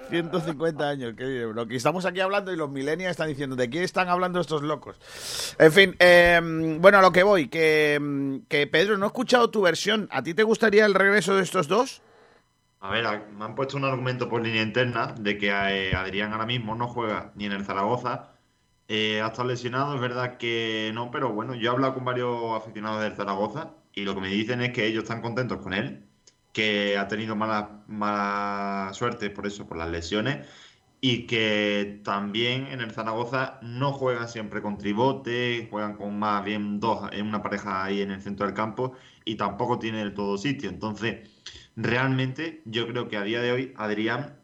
150 0.09 0.89
años, 0.89 1.13
LeBrock. 1.17 1.71
Y 1.71 1.75
estamos 1.75 2.05
aquí 2.05 2.19
hablando 2.19 2.53
y 2.53 2.55
los 2.55 2.69
millennials 2.69 3.11
están 3.11 3.27
diciendo, 3.27 3.55
¿de 3.55 3.69
quién 3.69 3.83
están 3.83 4.09
hablando 4.09 4.39
estos 4.39 4.61
locos? 4.61 5.55
En 5.59 5.71
fin, 5.71 5.95
eh, 5.99 6.39
bueno, 6.79 6.99
a 6.99 7.01
lo 7.01 7.11
que 7.11 7.23
voy, 7.23 7.47
que, 7.47 7.99
mm, 7.99 8.47
que 8.47 8.67
Pedro, 8.67 8.97
no 8.97 9.05
he 9.05 9.07
escuchado 9.07 9.49
tu 9.49 9.61
versión. 9.61 10.07
¿A 10.11 10.23
ti 10.23 10.33
te 10.33 10.43
gustaría 10.43 10.85
el 10.85 10.93
regreso 10.93 11.35
de 11.35 11.43
estos 11.43 11.67
dos? 11.67 12.01
A 12.79 12.91
ver, 12.91 13.05
me 13.37 13.45
han 13.45 13.55
puesto 13.55 13.75
un 13.75 13.85
argumento 13.85 14.29
por 14.29 14.41
línea 14.41 14.61
interna 14.61 15.13
de 15.19 15.37
que 15.37 15.47
eh, 15.47 15.95
Adrián 15.95 16.31
ahora 16.31 16.45
mismo 16.45 16.75
no 16.75 16.87
juega 16.87 17.31
ni 17.35 17.45
en 17.45 17.53
el 17.53 17.65
Zaragoza. 17.65 18.33
Eh, 18.87 19.21
ha 19.21 19.27
estado 19.27 19.49
lesionado, 19.49 19.95
es 19.95 20.01
verdad 20.01 20.37
que 20.37 20.91
no, 20.93 21.11
pero 21.11 21.33
bueno, 21.33 21.55
yo 21.55 21.71
he 21.71 21.73
hablado 21.73 21.95
con 21.95 22.05
varios 22.05 22.55
aficionados 22.55 23.01
del 23.01 23.15
Zaragoza 23.15 23.73
y 23.93 24.05
lo 24.05 24.15
que 24.15 24.21
me 24.21 24.29
dicen 24.29 24.61
es 24.61 24.71
que 24.71 24.85
ellos 24.85 25.03
están 25.03 25.21
contentos 25.21 25.57
con 25.57 25.73
él, 25.73 26.06
que 26.57 26.97
ha 26.97 27.07
tenido 27.07 27.35
mala, 27.35 27.83
mala 27.87 28.91
suerte 28.93 29.29
por 29.29 29.45
eso, 29.45 29.67
por 29.67 29.77
las 29.77 29.91
lesiones, 29.91 30.47
y 30.99 31.27
que 31.27 32.01
también 32.03 32.65
en 32.67 32.81
el 32.81 32.91
Zaragoza 32.91 33.59
no 33.61 33.93
juegan 33.93 34.27
siempre 34.27 34.63
con 34.63 34.79
tribote, 34.79 35.67
juegan 35.69 35.95
con 35.95 36.17
más 36.17 36.43
bien 36.43 36.79
dos 36.79 37.11
en 37.11 37.27
una 37.27 37.43
pareja 37.43 37.83
ahí 37.83 38.01
en 38.01 38.09
el 38.09 38.23
centro 38.23 38.47
del 38.47 38.55
campo 38.55 38.93
y 39.23 39.35
tampoco 39.35 39.77
tiene 39.77 39.99
del 39.99 40.15
todo 40.15 40.39
sitio. 40.39 40.69
Entonces, 40.71 41.29
realmente 41.75 42.63
yo 42.65 42.87
creo 42.87 43.07
que 43.07 43.17
a 43.17 43.23
día 43.23 43.39
de 43.39 43.51
hoy 43.51 43.73
Adrián, 43.77 44.39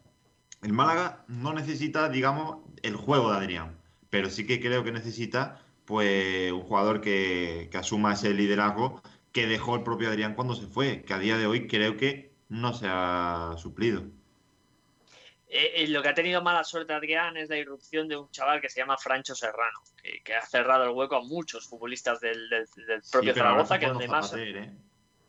el 0.62 0.72
Málaga 0.72 1.24
no 1.26 1.52
necesita, 1.52 2.08
digamos, 2.08 2.58
el 2.82 2.94
juego 2.94 3.32
de 3.32 3.38
Adrián, 3.38 3.76
pero 4.10 4.30
sí 4.30 4.46
que 4.46 4.60
creo 4.60 4.84
que 4.84 4.92
necesita 4.92 5.60
pues 5.84 6.52
un 6.52 6.62
jugador 6.62 7.00
que, 7.00 7.68
que 7.72 7.78
asuma 7.78 8.12
ese 8.14 8.32
liderazgo 8.34 9.02
que 9.34 9.46
dejó 9.48 9.74
el 9.74 9.82
propio 9.82 10.08
Adrián 10.08 10.34
cuando 10.34 10.54
se 10.54 10.66
fue, 10.68 11.02
que 11.02 11.12
a 11.12 11.18
día 11.18 11.36
de 11.36 11.46
hoy 11.46 11.66
creo 11.66 11.96
que 11.98 12.30
no 12.48 12.72
se 12.72 12.86
ha 12.88 13.54
suplido. 13.58 14.04
Eh, 15.48 15.72
eh, 15.82 15.88
lo 15.88 16.02
que 16.02 16.08
ha 16.08 16.14
tenido 16.14 16.40
mala 16.40 16.62
suerte 16.64 16.92
Adrián 16.92 17.36
es 17.36 17.48
la 17.48 17.56
irrupción 17.56 18.08
de 18.08 18.16
un 18.16 18.30
chaval 18.30 18.60
que 18.60 18.68
se 18.68 18.80
llama 18.80 18.96
Francho 18.96 19.34
Serrano, 19.34 19.80
que, 20.00 20.22
que 20.22 20.34
ha 20.34 20.46
cerrado 20.46 20.84
el 20.84 20.90
hueco 20.90 21.16
a 21.16 21.22
muchos 21.22 21.66
futbolistas 21.68 22.20
del, 22.20 22.48
del- 22.48 22.66
del 22.86 23.02
propio 23.10 23.34
Sí, 23.34 23.38
Zaragoza, 23.40 23.78
que 23.78 23.86
donde 23.88 24.08
más... 24.08 24.32
¿eh? 24.36 24.70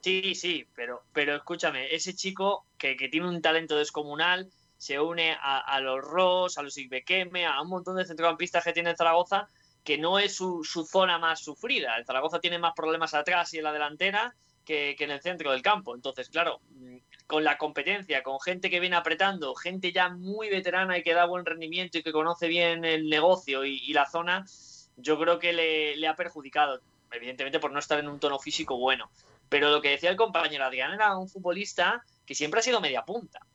Sí, 0.01 0.35
sí, 0.35 0.67
pero, 0.75 1.03
pero 1.11 1.35
escúchame, 1.35 1.93
ese 1.93 2.13
chico 2.15 2.67
que, 2.77 2.95
que 2.95 3.09
tiene 3.09 3.27
un 3.27 3.41
talento 3.41 3.75
descomunal 3.75 4.47
se 4.77 4.99
une 4.99 5.31
a, 5.33 5.57
a 5.59 5.79
los 5.79 5.99
Ross, 5.99 6.59
a 6.59 6.61
los 6.61 6.77
Ibequeme, 6.77 7.47
a 7.47 7.59
un 7.61 7.69
montón 7.69 7.95
de 7.97 8.05
centrocampistas 8.05 8.63
que 8.63 8.73
tiene 8.73 8.95
Zaragoza, 8.95 9.47
que 9.85 9.97
no 9.99 10.17
es 10.19 10.35
su, 10.35 10.63
su 10.63 10.83
zona 10.83 11.19
más 11.19 11.39
sufrida. 11.39 11.95
El 11.95 12.05
Zaragoza 12.05 12.41
tiene 12.41 12.57
más 12.57 12.73
problemas 12.75 13.13
atrás 13.13 13.53
y 13.53 13.59
en 13.59 13.63
la 13.63 13.71
delantera 13.71 14.35
que, 14.65 14.95
que 14.97 15.03
en 15.03 15.11
el 15.11 15.21
centro 15.21 15.51
del 15.51 15.61
campo. 15.61 15.95
Entonces, 15.95 16.27
claro, 16.27 16.59
mm, 16.71 16.97
con 17.27 17.43
la 17.43 17.57
competencia, 17.57 18.23
con 18.23 18.41
gente 18.41 18.71
que 18.71 18.79
viene 18.79 18.95
apretando, 18.95 19.53
gente 19.53 19.91
ya 19.91 20.09
muy 20.09 20.49
veterana 20.49 20.97
y 20.97 21.03
que 21.03 21.13
da 21.13 21.25
buen 21.25 21.45
rendimiento 21.45 21.99
y 21.99 22.03
que 22.03 22.11
conoce 22.11 22.47
bien 22.47 22.83
el 22.83 23.07
negocio 23.07 23.63
y, 23.63 23.93
la 23.93 24.09
zona, 24.09 24.43
yo 24.97 25.19
creo 25.19 25.37
que 25.37 25.53
le, 25.53 25.95
le 25.97 26.07
ha 26.07 26.15
perjudicado, 26.15 26.81
evidentemente 27.11 27.59
por 27.59 27.71
no 27.71 27.77
estar 27.77 27.99
en 27.99 28.07
un 28.07 28.19
tono 28.19 28.39
físico 28.39 28.77
bueno. 28.77 29.11
Pero 29.49 29.69
lo 29.69 29.81
que 29.83 29.89
decía 29.89 30.09
el 30.09 30.15
compañero 30.15 30.65
Adrián 30.65 30.93
era 30.93 31.15
un 31.15 31.29
futbolista 31.29 32.03
que 32.25 32.33
siempre 32.33 32.59
ha 32.59 32.63
sido 32.63 32.81
media 32.81 33.05
punta. 33.05 33.45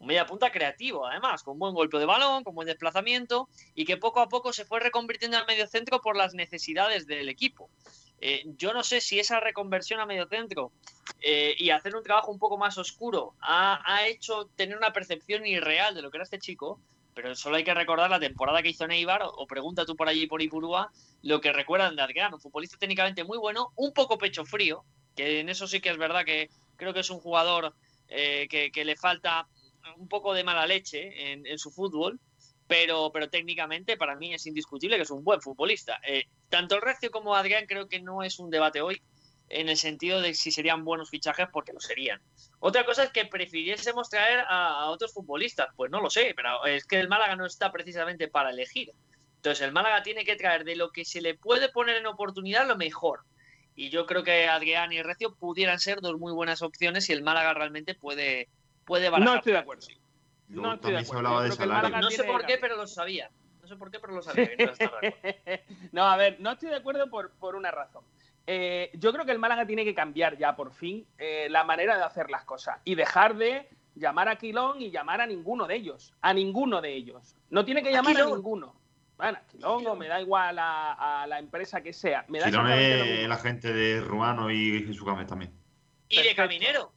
Un 0.00 0.06
media 0.06 0.26
punta 0.26 0.50
creativo, 0.50 1.06
además, 1.06 1.42
con 1.42 1.58
buen 1.58 1.74
golpe 1.74 1.98
de 1.98 2.06
balón, 2.06 2.42
con 2.42 2.54
buen 2.54 2.66
desplazamiento 2.66 3.50
y 3.74 3.84
que 3.84 3.98
poco 3.98 4.20
a 4.20 4.28
poco 4.30 4.50
se 4.52 4.64
fue 4.64 4.80
reconvirtiendo 4.80 5.36
al 5.36 5.46
medio 5.46 5.66
centro 5.66 6.00
por 6.00 6.16
las 6.16 6.32
necesidades 6.32 7.06
del 7.06 7.28
equipo. 7.28 7.68
Eh, 8.22 8.44
yo 8.56 8.72
no 8.72 8.82
sé 8.82 9.02
si 9.02 9.18
esa 9.18 9.40
reconversión 9.40 10.00
a 10.00 10.06
medio 10.06 10.26
centro 10.26 10.72
eh, 11.20 11.54
y 11.58 11.70
hacer 11.70 11.96
un 11.96 12.02
trabajo 12.02 12.30
un 12.30 12.38
poco 12.38 12.58
más 12.58 12.76
oscuro 12.76 13.34
ha, 13.40 14.06
hecho 14.06 14.50
tener 14.56 14.76
una 14.76 14.92
percepción 14.92 15.46
irreal 15.46 15.94
de 15.94 16.02
lo 16.02 16.10
que 16.10 16.18
era 16.18 16.24
este 16.24 16.38
chico, 16.38 16.80
pero 17.14 17.34
solo 17.34 17.56
hay 17.56 17.64
que 17.64 17.74
recordar 17.74 18.10
la 18.10 18.20
temporada 18.20 18.62
que 18.62 18.70
hizo 18.70 18.84
en 18.84 18.92
Eibar, 18.92 19.22
o, 19.22 19.46
pregunta 19.46 19.84
tú 19.84 19.96
por 19.96 20.08
allí 20.08 20.26
por 20.26 20.40
Ipurúa, 20.40 20.90
lo 21.22 21.40
que 21.42 21.52
recuerdan 21.52 21.96
de 21.96 22.02
Adrián, 22.02 22.32
un 22.32 22.40
futbolista 22.40 22.78
técnicamente 22.78 23.24
muy 23.24 23.36
bueno, 23.36 23.72
un 23.76 23.92
poco 23.92 24.16
pecho 24.16 24.46
frío, 24.46 24.84
que 25.14 25.40
en 25.40 25.50
eso 25.50 25.66
sí 25.66 25.80
que 25.80 25.90
es 25.90 25.98
verdad 25.98 26.24
que 26.24 26.48
creo 26.76 26.94
que 26.94 27.00
es 27.00 27.10
un 27.10 27.20
jugador 27.20 27.74
eh, 28.08 28.48
que 28.48 28.84
le 28.84 28.96
falta 28.96 29.46
un 29.96 30.08
poco 30.08 30.34
de 30.34 30.44
mala 30.44 30.66
leche 30.66 31.32
en, 31.32 31.58
su 31.58 31.70
fútbol, 31.70 32.20
pero, 32.66 33.10
pero 33.12 33.28
técnicamente 33.28 33.96
para 33.96 34.16
mí 34.16 34.32
es 34.34 34.46
indiscutible 34.46 34.96
que 34.96 35.02
es 35.02 35.10
un 35.10 35.24
buen 35.24 35.40
futbolista. 35.40 36.00
Eh, 36.06 36.24
tanto 36.48 36.76
el 36.76 36.82
Recio 36.82 37.10
como 37.10 37.34
Adrián 37.34 37.66
creo 37.66 37.88
que 37.88 38.00
no 38.00 38.22
es 38.22 38.38
un 38.38 38.50
debate 38.50 38.80
hoy 38.80 39.02
en 39.48 39.68
el 39.68 39.76
sentido 39.76 40.20
de 40.20 40.34
si 40.34 40.52
serían 40.52 40.84
buenos 40.84 41.10
fichajes, 41.10 41.48
porque 41.52 41.72
lo 41.72 41.80
serían. 41.80 42.20
Otra 42.60 42.86
cosa 42.86 43.02
es 43.02 43.10
que 43.10 43.26
prefiriésemos 43.26 44.08
traer 44.08 44.40
a, 44.48 44.82
a 44.82 44.90
otros 44.90 45.12
futbolistas, 45.12 45.68
pues 45.76 45.90
no 45.90 46.00
lo 46.00 46.08
sé, 46.08 46.32
pero 46.36 46.64
es 46.66 46.84
que 46.84 47.00
el 47.00 47.08
Málaga 47.08 47.34
no 47.34 47.46
está 47.46 47.72
precisamente 47.72 48.28
para 48.28 48.50
elegir. 48.50 48.92
Entonces 49.36 49.66
el 49.66 49.72
Málaga 49.72 50.02
tiene 50.02 50.24
que 50.24 50.36
traer 50.36 50.64
de 50.64 50.76
lo 50.76 50.90
que 50.90 51.04
se 51.04 51.20
le 51.20 51.34
puede 51.34 51.70
poner 51.70 51.96
en 51.96 52.06
oportunidad 52.06 52.68
lo 52.68 52.76
mejor. 52.76 53.20
Y 53.74 53.88
yo 53.88 54.04
creo 54.04 54.22
que 54.22 54.46
Adrián 54.46 54.92
y 54.92 55.02
Recio 55.02 55.34
pudieran 55.34 55.80
ser 55.80 56.02
dos 56.02 56.18
muy 56.18 56.32
buenas 56.32 56.60
opciones 56.60 57.06
si 57.06 57.14
el 57.14 57.22
Málaga 57.22 57.54
realmente 57.54 57.94
puede, 57.94 58.50
puede 58.90 59.08
barajar. 59.08 59.32
No 59.34 59.38
estoy 59.38 59.52
de 59.52 59.58
acuerdo. 59.58 59.86
Yo 60.48 60.60
No 60.62 60.74
estoy 60.74 60.92
de 60.92 60.98
se 60.98 61.04
acuerdo. 61.04 61.28
hablaba 61.28 61.44
de 61.44 61.52
salario. 61.52 61.98
No 62.00 62.10
sé 62.10 62.24
por 62.24 62.44
qué, 62.44 62.58
pero 62.58 62.76
lo 62.76 62.86
sabía. 62.88 63.30
No 63.62 63.68
sé 63.68 63.76
por 63.76 63.88
qué, 63.92 64.00
pero 64.00 64.14
lo 64.14 64.20
sabía. 64.22 64.56
que 64.56 64.66
no 64.66 64.72
estaba 64.72 65.00
de 65.00 65.08
acuerdo. 65.08 65.64
no, 65.92 66.02
a 66.04 66.16
ver, 66.16 66.40
no 66.40 66.50
estoy 66.50 66.70
de 66.70 66.76
acuerdo 66.76 67.08
por, 67.08 67.30
por 67.38 67.54
una 67.54 67.70
razón. 67.70 68.02
Eh, 68.48 68.90
yo 68.94 69.12
creo 69.12 69.24
que 69.24 69.30
el 69.30 69.38
Málaga 69.38 69.64
tiene 69.64 69.84
que 69.84 69.94
cambiar 69.94 70.36
ya 70.36 70.56
por 70.56 70.72
fin 70.72 71.06
eh, 71.18 71.46
la 71.50 71.62
manera 71.62 71.96
de 71.96 72.02
hacer 72.02 72.30
las 72.30 72.44
cosas 72.44 72.80
y 72.84 72.96
dejar 72.96 73.36
de 73.36 73.68
llamar 73.94 74.28
a 74.28 74.34
Quilón 74.36 74.82
y 74.82 74.90
llamar 74.90 75.20
a 75.20 75.26
ninguno 75.28 75.68
de 75.68 75.76
ellos. 75.76 76.12
A 76.20 76.34
ninguno 76.34 76.80
de 76.80 76.92
ellos. 76.92 77.36
No 77.48 77.64
tiene 77.64 77.84
que 77.84 77.90
¿A 77.90 77.92
llamar 77.92 78.10
a, 78.10 78.14
Quilón? 78.16 78.34
ninguno. 78.38 78.74
Bueno, 79.16 79.38
a 79.38 79.46
Quilón 79.46 79.86
o 79.86 79.94
me 79.94 80.08
da 80.08 80.20
igual 80.20 80.58
a, 80.58 81.22
a 81.22 81.26
la 81.28 81.38
empresa 81.38 81.80
que 81.80 81.92
sea. 81.92 82.24
Me 82.26 82.40
da 82.40 82.50
lo 82.50 82.66
es 82.68 83.28
la 83.28 83.36
gente 83.36 83.72
de 83.72 84.00
Ruano 84.00 84.50
y 84.50 84.82
Jesús 84.84 85.04
Gámez 85.04 85.28
también. 85.28 85.52
Y 86.08 86.20
de. 86.20 86.34
Caminero. 86.34 86.92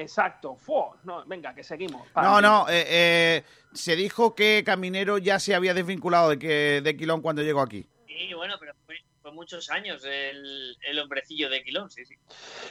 Exacto. 0.00 0.56
Fua, 0.56 0.96
no, 1.04 1.24
venga, 1.26 1.54
que 1.54 1.62
seguimos. 1.62 2.08
No, 2.16 2.40
no, 2.40 2.68
eh, 2.68 2.84
eh, 2.88 3.44
se 3.72 3.94
dijo 3.94 4.34
que 4.34 4.62
Caminero 4.64 5.18
ya 5.18 5.38
se 5.38 5.54
había 5.54 5.74
desvinculado 5.74 6.30
de, 6.30 6.38
que, 6.38 6.80
de 6.82 6.96
Quilón 6.96 7.20
cuando 7.20 7.42
llegó 7.42 7.60
aquí. 7.60 7.86
Sí, 8.06 8.32
bueno, 8.34 8.56
pero 8.58 8.72
fue, 8.86 8.96
fue 9.20 9.32
muchos 9.32 9.70
años 9.70 10.04
el, 10.04 10.76
el 10.82 10.98
hombrecillo 10.98 11.50
de 11.50 11.62
Quilón, 11.62 11.90
sí, 11.90 12.04
sí. 12.06 12.16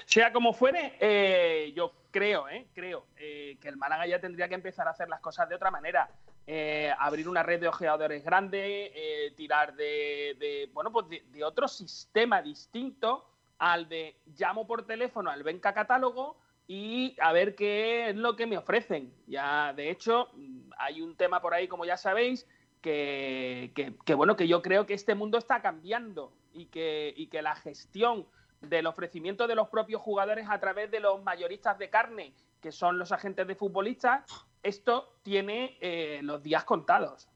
Sea 0.06 0.34
como 0.34 0.54
fuere, 0.54 0.98
eh, 1.00 1.72
yo 1.76 1.94
creo, 2.10 2.50
eh, 2.50 2.68
creo 2.74 3.06
eh, 3.18 3.58
que 3.62 3.70
el 3.70 3.78
Málaga 3.78 4.08
ya 4.08 4.20
tendría 4.20 4.48
que 4.48 4.56
empezar 4.56 4.88
a 4.88 4.92
hacer 4.92 5.08
las 5.08 5.20
cosas 5.20 5.48
de 5.48 5.56
otra 5.56 5.70
manera. 5.70 6.10
Eh, 6.48 6.92
abrir 6.98 7.30
una 7.30 7.44
red 7.44 7.62
de 7.62 7.68
ojeadores 7.68 8.26
grande, 8.26 8.92
eh, 8.96 9.32
tirar 9.38 9.76
de, 9.76 10.36
de, 10.40 10.70
bueno, 10.74 10.92
pues 10.92 11.08
de, 11.08 11.24
de 11.28 11.44
otro 11.44 11.68
sistema 11.68 12.42
distinto 12.42 13.28
al 13.60 13.88
de 13.88 14.16
llamo 14.38 14.66
por 14.66 14.86
teléfono 14.88 15.30
al 15.30 15.44
Benca 15.44 15.72
Catálogo 15.72 16.38
y 16.74 17.18
a 17.20 17.34
ver 17.34 17.54
qué 17.54 18.12
es 18.12 18.16
lo 18.16 18.38
que 18.38 18.48
me 18.48 18.58
ofrecen. 18.58 19.14
Ya, 19.28 19.74
de 19.74 19.90
hecho, 19.92 20.30
hay 20.78 21.02
un 21.02 21.18
tema 21.18 21.42
por 21.42 21.54
ahí, 21.54 21.68
como 21.68 21.84
ya 21.84 21.98
sabéis, 21.98 22.48
que, 22.82 23.74
que- 24.06 24.14
bueno, 24.14 24.38
que 24.38 24.48
yo 24.48 24.62
creo 24.62 24.86
que 24.86 24.94
este 24.94 25.14
mundo 25.14 25.38
está 25.38 25.62
cambiando 25.62 26.32
y 26.54 26.68
que, 26.68 27.14
y 27.18 27.28
que 27.28 27.42
la 27.42 27.56
gestión 27.56 28.26
del 28.62 28.88
ofrecimiento 28.88 29.48
de 29.48 29.56
los 29.56 29.68
propios 29.68 30.02
jugadores 30.02 30.48
a 30.50 30.62
través 30.62 30.90
de 30.90 31.02
los 31.02 31.22
mayoristas 31.22 31.78
de 31.78 31.90
carne, 31.90 32.34
que 32.62 32.72
son 32.72 32.98
los 32.98 33.12
agentes 33.12 33.46
de 33.48 33.56
futbolistas, 33.56 34.24
esto 34.64 35.18
tiene 35.24 35.78
eh, 35.82 36.22
los 36.24 36.42
días 36.42 36.64
contados. 36.64 37.28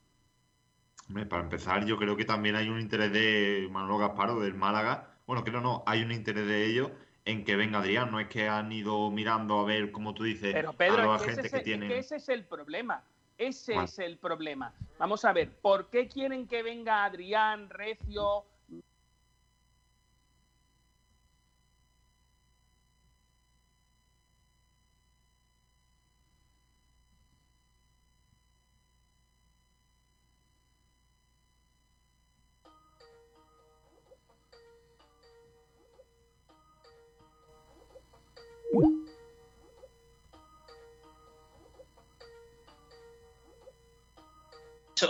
Para 1.30 1.44
empezar, 1.44 1.86
yo 1.86 1.98
creo 1.98 2.16
que 2.16 2.24
también 2.24 2.56
hay 2.56 2.70
un 2.70 2.80
interés 2.80 3.12
de 3.12 3.68
Manolo 3.70 3.98
Gasparo, 3.98 4.40
del 4.40 4.54
Málaga. 4.54 5.10
Bueno, 5.28 5.44
creo 5.44 5.60
no, 5.60 5.84
hay 5.86 6.04
un 6.04 6.14
interés 6.14 6.48
de 6.48 6.66
ellos 6.68 6.92
en 7.26 7.44
que 7.44 7.56
venga 7.56 7.80
Adrián. 7.80 8.12
No 8.12 8.20
es 8.20 8.28
que 8.28 8.48
han 8.48 8.72
ido 8.72 9.10
mirando 9.12 9.60
a 9.60 9.66
ver, 9.66 9.92
como 9.92 10.14
tú 10.14 10.24
dices, 10.24 10.54
Pero 10.78 11.00
a 11.00 11.04
los 11.04 11.22
es 11.22 11.26
que, 11.26 11.32
agentes 11.32 11.46
ese, 11.54 11.64
que 11.64 11.74
es- 11.74 11.82
es 11.82 11.88
que 11.88 11.98
ese 12.00 12.16
es 12.18 12.30
el 12.30 12.46
problema. 12.46 13.04
Ese 13.38 13.76
es 13.84 14.00
el 14.00 14.18
problema. 14.18 14.74
Vamos 14.98 15.26
a 15.26 15.34
ver, 15.34 15.50
¿por 15.62 15.90
qué 15.90 16.08
quieren 16.08 16.48
que 16.48 16.64
venga 16.64 17.04
Adrián, 17.04 17.70
Recio? 17.70 18.46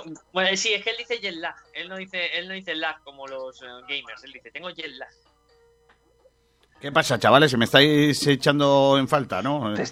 Eso, 0.01 0.21
bueno, 0.33 0.55
sí, 0.57 0.73
es 0.73 0.83
que 0.83 0.91
él 0.91 0.97
dice 0.97 1.19
jet 1.19 1.35
lag. 1.35 1.55
Él 1.73 1.89
no 1.89 1.97
dice, 1.97 2.37
él 2.37 2.47
no 2.47 2.53
dice 2.53 2.75
lag 2.75 3.01
como 3.03 3.27
los 3.27 3.61
eh, 3.61 3.65
gamers. 3.87 4.23
Él 4.23 4.31
dice, 4.33 4.51
tengo 4.51 4.69
jet 4.69 4.87
lag. 4.95 5.09
¿Qué 6.79 6.91
pasa, 6.91 7.17
chavales? 7.17 7.49
Se 7.49 7.57
me 7.57 7.65
estáis 7.65 8.27
echando 8.27 8.97
en 8.99 9.07
falta, 9.07 9.41
¿no? 9.41 9.73
Te, 9.73 9.85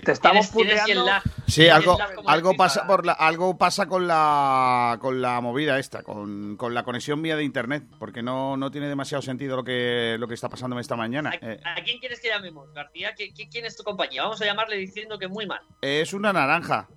te 0.00 0.10
estamos 0.12 0.50
Tienes- 0.50 0.84
tienes 0.84 1.04
puteando. 1.04 1.30
Sí, 1.46 1.68
algo, 1.68 1.98
algo 2.26 2.54
pasa 2.56 2.86
por 2.86 3.04
la, 3.06 3.12
algo 3.12 3.58
pasa 3.58 3.86
con 3.86 4.08
la 4.08 4.96
con 5.00 5.20
la 5.20 5.40
movida 5.42 5.78
esta, 5.78 6.02
con, 6.02 6.56
con 6.56 6.72
la 6.74 6.82
conexión 6.82 7.20
mía 7.20 7.36
de 7.36 7.44
internet, 7.44 7.84
porque 7.98 8.22
no, 8.22 8.56
no 8.56 8.70
tiene 8.70 8.88
demasiado 8.88 9.20
sentido 9.22 9.56
lo 9.56 9.64
que 9.64 10.16
lo 10.18 10.26
que 10.26 10.34
está 10.34 10.48
pasándome 10.48 10.80
esta 10.80 10.96
mañana. 10.96 11.30
Eh, 11.40 11.60
¿A 11.62 11.84
quién 11.84 11.98
quieres 12.00 12.20
que 12.20 12.28
llamemos, 12.28 12.72
García? 12.72 13.14
¿Qui- 13.14 13.32
qui- 13.34 13.48
¿Quién 13.50 13.66
es 13.66 13.76
tu 13.76 13.84
compañía? 13.84 14.22
Vamos 14.22 14.40
a 14.40 14.46
llamarle 14.46 14.76
diciendo 14.76 15.18
que 15.18 15.28
muy 15.28 15.46
mal. 15.46 15.60
es 15.82 16.12
una 16.14 16.32
naranja. 16.32 16.88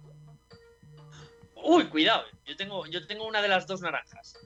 Uy, 1.64 1.86
cuidado. 1.88 2.24
Yo 2.46 2.56
tengo, 2.56 2.86
yo 2.88 3.06
tengo 3.08 3.26
una 3.28 3.42
de 3.42 3.48
las 3.48 3.66
dos 3.68 3.82
naranjas. 3.82 4.38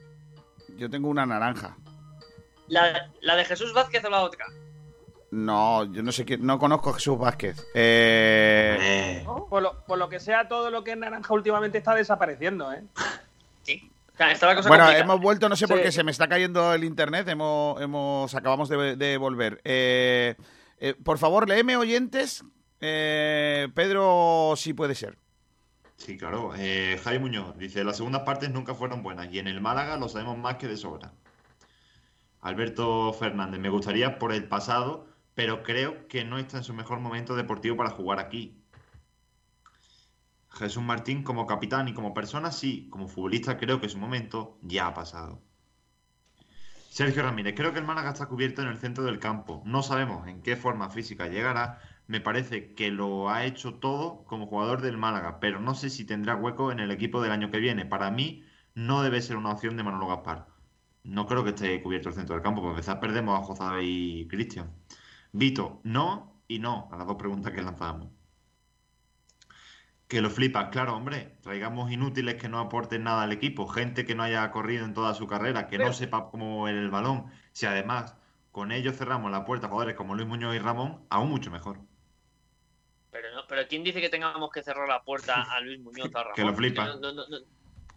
Yo 0.76 0.88
tengo 0.88 1.08
una 1.08 1.26
naranja. 1.26 1.76
La, 2.68 3.10
la 3.20 3.36
de 3.36 3.44
Jesús 3.44 3.72
Vázquez 3.72 4.04
o 4.04 4.10
la 4.10 4.22
otra. 4.22 4.46
No, 5.30 5.84
yo 5.92 6.02
no 6.02 6.10
sé 6.12 6.24
qué, 6.24 6.38
no 6.38 6.58
conozco 6.58 6.90
a 6.90 6.94
Jesús 6.94 7.18
Vázquez. 7.18 7.66
Eh, 7.74 9.22
Por 9.50 9.62
lo, 9.62 9.84
por 9.84 9.98
lo 9.98 10.08
que 10.08 10.20
sea, 10.20 10.48
todo 10.48 10.70
lo 10.70 10.82
que 10.84 10.92
es 10.92 10.96
naranja 10.96 11.34
últimamente 11.34 11.78
está 11.78 11.94
desapareciendo, 11.94 12.72
¿eh? 12.72 12.82
Sí. 13.62 13.90
O 14.14 14.16
sea, 14.16 14.32
está 14.32 14.46
la 14.46 14.56
cosa 14.56 14.68
bueno, 14.68 14.84
complicada. 14.84 15.04
hemos 15.04 15.20
vuelto, 15.20 15.48
no 15.48 15.56
sé 15.56 15.68
por 15.68 15.82
qué 15.82 15.92
se 15.92 16.02
me 16.02 16.10
está 16.10 16.28
cayendo 16.28 16.72
el 16.72 16.84
internet. 16.84 17.28
Hemos, 17.28 17.80
hemos 17.80 18.34
acabamos 18.34 18.68
de, 18.68 18.96
de 18.96 19.16
volver. 19.16 19.60
Eh, 19.64 20.34
eh, 20.78 20.94
por 21.04 21.18
favor, 21.18 21.48
léeme 21.48 21.76
oyentes. 21.76 22.42
Eh, 22.80 23.68
Pedro, 23.74 24.54
si 24.56 24.72
puede 24.72 24.94
ser. 24.94 25.18
Sí, 25.98 26.16
claro. 26.16 26.52
Eh, 26.56 26.98
Muñoz 27.20 27.58
dice: 27.58 27.84
Las 27.84 27.98
segundas 27.98 28.22
partes 28.22 28.50
nunca 28.50 28.74
fueron 28.74 29.02
buenas 29.02 29.28
y 29.32 29.38
en 29.40 29.48
el 29.48 29.60
Málaga 29.60 29.96
lo 29.98 30.08
sabemos 30.08 30.38
más 30.38 30.56
que 30.56 30.68
de 30.68 30.76
sobra. 30.76 31.12
Alberto 32.40 33.12
Fernández, 33.12 33.60
me 33.60 33.68
gustaría 33.68 34.18
por 34.18 34.32
el 34.32 34.48
pasado, 34.48 35.08
pero 35.34 35.62
creo 35.62 36.06
que 36.08 36.24
no 36.24 36.38
está 36.38 36.58
en 36.58 36.64
su 36.64 36.72
mejor 36.72 37.00
momento 37.00 37.34
deportivo 37.34 37.76
para 37.76 37.90
jugar 37.90 38.20
aquí. 38.20 38.62
Jesús 40.50 40.82
Martín, 40.82 41.22
como 41.24 41.46
capitán 41.46 41.88
y 41.88 41.94
como 41.94 42.14
persona, 42.14 42.52
sí. 42.52 42.88
Como 42.90 43.08
futbolista, 43.08 43.58
creo 43.58 43.80
que 43.80 43.88
su 43.88 43.98
momento 43.98 44.58
ya 44.62 44.86
ha 44.86 44.94
pasado. 44.94 45.42
Sergio 46.90 47.22
Ramírez, 47.22 47.54
creo 47.56 47.72
que 47.72 47.80
el 47.80 47.84
Málaga 47.84 48.10
está 48.10 48.26
cubierto 48.26 48.62
en 48.62 48.68
el 48.68 48.78
centro 48.78 49.04
del 49.04 49.18
campo. 49.18 49.62
No 49.66 49.82
sabemos 49.82 50.26
en 50.26 50.42
qué 50.42 50.56
forma 50.56 50.90
física 50.90 51.28
llegará. 51.28 51.80
Me 52.08 52.20
parece 52.22 52.74
que 52.74 52.90
lo 52.90 53.28
ha 53.30 53.44
hecho 53.44 53.74
todo 53.74 54.24
como 54.24 54.46
jugador 54.46 54.80
del 54.80 54.96
Málaga, 54.96 55.40
pero 55.40 55.60
no 55.60 55.74
sé 55.74 55.90
si 55.90 56.06
tendrá 56.06 56.36
hueco 56.36 56.72
en 56.72 56.80
el 56.80 56.90
equipo 56.90 57.20
del 57.22 57.32
año 57.32 57.50
que 57.50 57.58
viene. 57.60 57.84
Para 57.84 58.10
mí, 58.10 58.44
no 58.74 59.02
debe 59.02 59.20
ser 59.20 59.36
una 59.36 59.50
opción 59.50 59.76
de 59.76 59.82
Manolo 59.82 60.08
Gaspar. 60.08 60.46
No 61.04 61.26
creo 61.26 61.44
que 61.44 61.50
esté 61.50 61.82
cubierto 61.82 62.08
el 62.08 62.14
centro 62.14 62.34
del 62.34 62.42
campo. 62.42 62.62
Por 62.62 62.70
empezar, 62.70 62.98
perdemos 62.98 63.38
a 63.38 63.42
José 63.44 63.82
y 63.82 64.26
Cristian. 64.26 64.72
Vito, 65.32 65.80
no 65.84 66.42
y 66.48 66.60
no 66.60 66.88
a 66.90 66.96
las 66.96 67.06
dos 67.06 67.16
preguntas 67.16 67.52
que 67.52 67.60
lanzábamos. 67.62 68.08
Que 70.08 70.22
lo 70.22 70.30
flipas, 70.30 70.70
claro, 70.70 70.96
hombre. 70.96 71.36
Traigamos 71.42 71.92
inútiles 71.92 72.36
que 72.36 72.48
no 72.48 72.58
aporten 72.58 73.04
nada 73.04 73.24
al 73.24 73.32
equipo, 73.32 73.66
gente 73.68 74.06
que 74.06 74.14
no 74.14 74.22
haya 74.22 74.50
corrido 74.50 74.86
en 74.86 74.94
toda 74.94 75.12
su 75.12 75.26
carrera, 75.26 75.66
que 75.68 75.76
no 75.78 75.92
sepa 75.92 76.30
cómo 76.30 76.58
mover 76.58 76.76
el 76.76 76.90
balón. 76.90 77.26
Si 77.52 77.66
además 77.66 78.16
con 78.50 78.72
ellos 78.72 78.96
cerramos 78.96 79.30
la 79.30 79.44
puerta 79.44 79.66
a 79.66 79.70
jugadores 79.70 79.94
como 79.96 80.14
Luis 80.14 80.26
Muñoz 80.26 80.56
y 80.56 80.58
Ramón, 80.58 81.04
aún 81.10 81.28
mucho 81.28 81.50
mejor. 81.50 81.87
Pero, 83.48 83.66
¿quién 83.66 83.82
dice 83.82 84.00
que 84.00 84.08
tengamos 84.10 84.50
que 84.52 84.62
cerrar 84.62 84.88
la 84.88 85.02
puerta 85.02 85.42
a 85.50 85.60
Luis 85.60 85.80
Muñoz 85.80 86.10
o 86.14 86.18
a 86.18 86.22
Ramón? 86.22 86.34
Que 86.36 86.44
lo 86.44 86.54
flipa. 86.54 86.84
No, 86.86 86.96
no, 87.00 87.12
no, 87.12 87.26
no, 87.28 87.38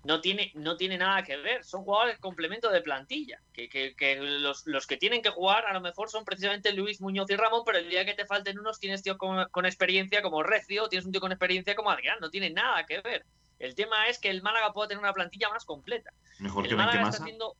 no 0.04 0.20
tiene, 0.20 0.52
no 0.56 0.78
tiene 0.78 0.98
nada 0.98 1.22
que 1.24 1.38
ver. 1.38 1.64
Son 1.64 1.84
jugadores 1.84 2.18
complemento 2.18 2.72
de 2.72 2.82
plantilla. 2.82 3.40
Que, 3.54 3.70
que- 3.70 3.96
que 3.96 4.16
los, 4.16 4.66
los 4.66 4.88
que 4.88 4.98
tienen 4.98 5.22
que 5.22 5.30
jugar 5.30 5.66
a 5.68 5.74
lo 5.74 5.82
mejor 5.82 6.10
son 6.10 6.26
precisamente 6.26 6.74
Luis 6.74 7.02
Muñoz 7.02 7.30
y 7.30 7.36
Ramón, 7.36 7.62
pero 7.66 7.78
el 7.78 7.88
día 7.90 8.04
que 8.06 8.16
te 8.16 8.26
falten 8.26 8.58
unos 8.58 8.80
tienes 8.80 9.04
tío 9.04 9.18
con, 9.20 9.48
con 9.52 9.66
experiencia 9.68 10.24
como 10.24 10.42
Recio, 10.42 10.88
tienes 10.90 11.06
un 11.06 11.12
tío 11.12 11.22
con 11.22 11.32
experiencia 11.32 11.76
como 11.76 11.92
Adrián. 11.92 12.18
No 12.20 12.30
tiene 12.32 12.50
nada 12.50 12.86
que 12.88 13.00
ver. 13.02 13.26
El 13.60 13.76
tema 13.76 14.08
es 14.08 14.18
que 14.18 14.30
el 14.32 14.42
Málaga 14.42 14.74
puede 14.74 14.88
tener 14.88 15.04
una 15.04 15.14
plantilla 15.14 15.50
más 15.50 15.66
completa. 15.66 16.12
Mejor 16.40 16.64
el 16.64 16.70
que 16.72 16.76
Málaga 16.76 17.04
está 17.10 17.22
haciendo. 17.24 17.56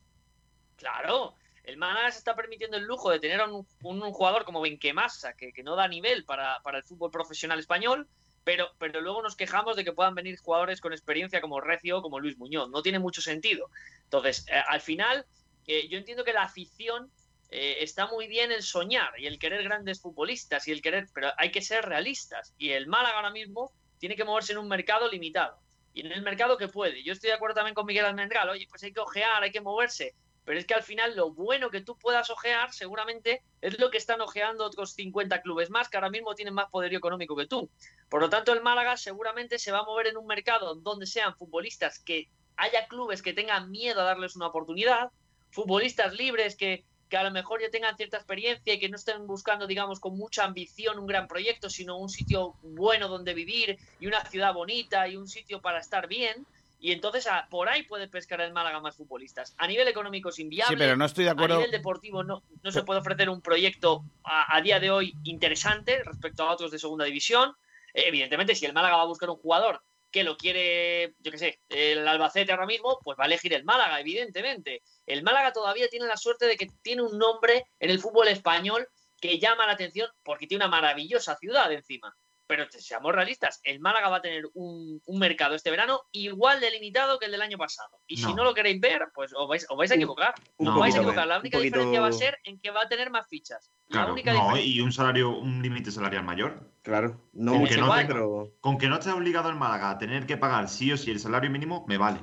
Claro, 0.78 1.36
el 1.64 1.78
Málaga 1.78 2.12
se 2.12 2.18
está 2.18 2.36
permitiendo 2.36 2.78
el 2.78 2.84
lujo 2.84 3.12
de 3.12 3.20
tener 3.20 3.42
a 3.42 3.48
un, 3.48 3.66
jugador 4.12 4.46
como 4.46 4.62
Benquemasa, 4.62 5.34
que, 5.34 5.54
que 5.54 5.64
no 5.64 5.76
da 5.76 5.88
nivel 5.88 6.26
para, 6.26 6.62
el 6.74 6.84
fútbol 6.84 7.12
profesional 7.12 7.60
español, 7.60 8.08
pero, 8.44 9.02
luego 9.02 9.22
nos 9.22 9.36
quejamos 9.36 9.76
de 9.76 9.84
que 9.84 9.94
puedan 9.94 10.16
venir 10.16 10.38
jugadores 10.40 10.82
con 10.82 10.94
experiencia 10.94 11.42
como 11.42 11.62
Recio 11.62 12.02
como 12.02 12.20
Luis 12.20 12.38
Muñoz. 12.38 12.70
No 12.70 12.82
tiene 12.82 13.00
mucho 13.00 13.22
sentido. 13.22 13.70
Entonces, 14.04 14.46
eh, 14.50 14.62
al 14.68 14.82
final, 14.82 15.26
eh, 15.68 15.88
yo 15.88 15.98
entiendo 15.98 16.24
que 16.24 16.34
la 16.34 16.44
afición 16.44 17.12
eh, 17.52 17.78
está 17.82 18.08
muy 18.08 18.28
bien 18.28 18.52
el 18.52 18.64
soñar 18.64 19.12
y 19.20 19.28
el 19.28 19.38
querer 19.38 19.64
grandes 19.64 20.02
futbolistas 20.02 20.68
y 20.68 20.72
el 20.72 20.82
querer, 20.82 21.08
pero 21.14 21.32
hay 21.38 21.52
que 21.52 21.62
ser 21.62 21.86
realistas. 21.86 22.56
Y 22.58 22.72
el 22.72 22.88
Málaga 22.88 23.18
ahora 23.18 23.30
mismo 23.30 23.72
tiene 24.00 24.16
que 24.16 24.24
moverse 24.24 24.54
en 24.54 24.58
un 24.58 24.68
mercado 24.68 25.08
limitado. 25.10 25.60
Y 25.94 26.06
en 26.06 26.12
el 26.12 26.22
mercado 26.22 26.58
que 26.58 26.68
puede. 26.68 27.04
Yo 27.04 27.14
estoy 27.14 27.30
de 27.30 27.36
acuerdo 27.36 27.56
también 27.56 27.76
con 27.76 27.86
Miguel 27.86 28.06
Almendral. 28.06 28.50
Oye, 28.50 28.66
pues 28.70 28.82
hay 28.84 28.94
que 28.94 29.02
ojear, 29.02 29.44
hay 29.44 29.52
que 29.52 29.62
moverse. 29.62 30.16
Pero 30.46 30.60
es 30.60 30.66
que 30.66 30.74
al 30.74 30.84
final 30.84 31.16
lo 31.16 31.32
bueno 31.32 31.70
que 31.70 31.82
tú 31.82 31.98
puedas 31.98 32.30
ojear 32.30 32.74
seguramente 32.74 33.44
es 33.62 33.80
lo 33.80 33.92
que 33.92 33.98
están 33.98 34.22
ojeando 34.22 34.66
otros 34.66 34.94
50 34.94 35.42
clubes 35.42 35.70
más 35.70 35.90
que 35.90 35.98
ahora 35.98 36.10
mismo 36.10 36.36
tienen 36.36 36.54
más 36.54 36.70
poderío 36.70 36.98
económico 36.98 37.36
que 37.36 37.48
tú. 37.48 37.70
Por 38.10 38.22
lo 38.22 38.30
tanto, 38.30 38.52
el 38.54 38.62
Málaga 38.62 38.98
seguramente 38.98 39.60
se 39.60 39.72
va 39.72 39.80
a 39.80 39.84
mover 39.84 40.08
en 40.08 40.18
un 40.18 40.26
mercado 40.26 40.76
donde 40.76 41.06
sean 41.06 41.36
futbolistas 41.36 42.00
que 42.00 42.30
haya 42.58 42.88
clubes 42.88 43.22
que 43.22 43.34
tengan 43.34 43.72
miedo 43.72 44.02
a 44.02 44.06
darles 44.06 44.36
una 44.36 44.48
oportunidad, 44.48 45.12
futbolistas 45.52 46.14
libres 46.14 46.56
que, 46.56 46.84
que 47.10 47.18
a 47.18 47.24
lo 47.24 47.32
mejor 47.32 47.62
ya 47.62 47.70
tengan 47.70 47.98
cierta 47.98 48.18
experiencia 48.18 48.74
y 48.74 48.80
que 48.80 48.90
no 48.90 48.96
estén 48.96 49.28
buscando, 49.28 49.68
digamos, 49.68 50.00
con 50.00 50.18
mucha 50.18 50.44
ambición 50.44 50.98
un 50.98 51.08
gran 51.08 51.28
proyecto, 51.28 51.70
sino 51.70 51.98
un 51.98 52.10
sitio 52.10 52.56
bueno 52.64 53.08
donde 53.08 53.34
vivir 53.34 53.78
y 54.00 54.08
una 54.08 54.24
ciudad 54.26 54.54
bonita 54.54 55.08
y 55.08 55.18
un 55.18 55.28
sitio 55.28 55.62
para 55.62 55.80
estar 55.80 56.08
bien. 56.08 56.46
Y 56.84 56.92
entonces 56.92 57.28
a- 57.28 57.48
por 57.50 57.70
ahí 57.70 57.84
puede 57.84 58.08
pescar 58.08 58.42
el 58.42 58.52
Málaga 58.52 58.80
más 58.80 58.96
futbolistas. 58.98 59.54
A 59.60 59.68
nivel 59.68 59.88
económico 59.88 60.30
es 60.30 60.40
inviable. 60.40 60.76
Sí, 60.76 60.80
pero 60.80 60.98
no 60.98 61.06
estoy 61.06 61.26
de 61.26 61.30
acuerdo- 61.30 61.54
A 61.54 61.58
nivel 61.60 61.72
deportivo 61.72 62.24
no, 62.24 62.42
no 62.64 62.72
se 62.72 62.82
puede 62.84 63.00
ofrecer 63.02 63.30
un 63.30 63.40
proyecto 63.42 64.04
a, 64.24 64.56
a 64.58 64.62
día 64.62 64.80
de 64.80 64.90
hoy 64.90 65.14
interesante 65.24 66.04
respecto 66.04 66.44
a 66.44 66.52
otros 66.52 66.72
de 66.72 66.80
segunda 66.80 67.06
división. 67.06 67.56
Eh, 67.94 68.06
Evidentemente, 68.08 68.56
si 68.56 68.66
el 68.66 68.74
Málaga 68.74 68.98
va 68.98 69.04
a 69.04 69.08
buscar 69.08 69.30
un 69.30 69.38
jugador 69.38 69.82
que 70.10 70.24
lo 70.24 70.36
quiere, 70.38 71.14
yo 71.20 71.32
qué 71.32 71.38
sé, 71.38 71.60
el 71.70 72.06
Albacete 72.08 72.52
ahora 72.52 72.66
mismo, 72.66 73.00
pues 73.04 73.18
va 73.18 73.24
a 73.24 73.28
elegir 73.28 73.54
el 73.54 73.64
Málaga, 73.64 74.00
evidentemente. 74.00 74.82
El 75.06 75.24
Málaga 75.24 75.54
todavía 75.54 75.88
tiene 75.88 76.06
la 76.08 76.18
suerte 76.18 76.48
de 76.48 76.58
que 76.58 76.68
tiene 76.82 77.04
un 77.04 77.18
nombre 77.18 77.68
en 77.80 77.92
el 77.92 78.00
fútbol 78.00 78.28
español 78.28 78.88
que 79.22 79.38
llama 79.40 79.68
la 79.68 79.74
atención 79.74 80.10
porque 80.24 80.48
tiene 80.48 80.66
una 80.66 80.72
maravillosa 80.76 81.36
ciudad 81.38 81.72
encima. 81.72 82.14
Pero 82.52 82.68
te- 82.68 82.82
seamos 82.82 83.16
realistas, 83.16 83.62
el 83.64 83.80
Málaga 83.80 84.10
va 84.10 84.18
a 84.18 84.22
tener 84.22 84.44
un, 84.56 85.02
un 85.06 85.20
mercado 85.20 85.56
este 85.56 85.72
verano 85.72 86.02
igual 86.12 86.60
de 86.60 86.70
limitado 86.70 87.18
que 87.18 87.28
el 87.28 87.32
del 87.32 87.42
año 87.42 87.58
pasado. 87.58 88.02
Y 88.08 88.18
si 88.18 88.34
No. 88.34 88.44
lo 88.44 88.54
queréis 88.54 88.82
ver, 88.82 89.04
pues 89.16 89.32
os 89.34 89.48
vais, 89.48 89.66
os 89.70 89.78
vais 89.78 89.90
a 89.90 89.96
equivocar. 89.96 90.34
un 90.58 90.68
os 90.68 90.78
vais 90.78 90.94
a 90.94 90.98
equivocar. 90.98 91.28
La 91.28 91.40
única 91.40 91.58
poquito- 91.58 91.78
diferencia 91.78 92.02
va 92.02 92.08
a 92.08 92.12
ser 92.12 92.38
en 92.44 92.60
que 92.60 92.72
va 92.72 92.82
a 92.82 92.90
tener 92.90 93.10
más 93.10 93.26
fichas. 93.30 93.72
La 93.88 94.00
Claro, 94.00 94.12
única 94.14 94.34
no, 94.34 94.40
diferencia. 94.48 94.66
y 94.76 94.82
un 94.82 94.92
salario, 94.92 95.30
un 95.30 95.62
límite 95.62 95.92
salarial 95.92 96.26
mayor. 96.26 96.74
Claro, 96.82 97.22
no 97.32 97.54
con 97.54 97.64
que 97.68 97.78
no, 97.78 97.94
pero- 98.06 98.50
con 98.60 98.78
que 98.78 98.90
no 98.90 98.96
esté 98.96 99.12
obligado 99.12 99.50
el 99.50 99.56
Málaga 99.56 99.92
a 99.92 99.98
tener 99.98 100.26
que 100.26 100.36
pagar 100.36 100.68
sí 100.68 100.92
o 100.92 100.98
sí 100.98 101.10
el 101.10 101.22
salario 101.22 101.50
mínimo, 101.50 101.86
me 101.88 101.98
vale. 101.98 102.20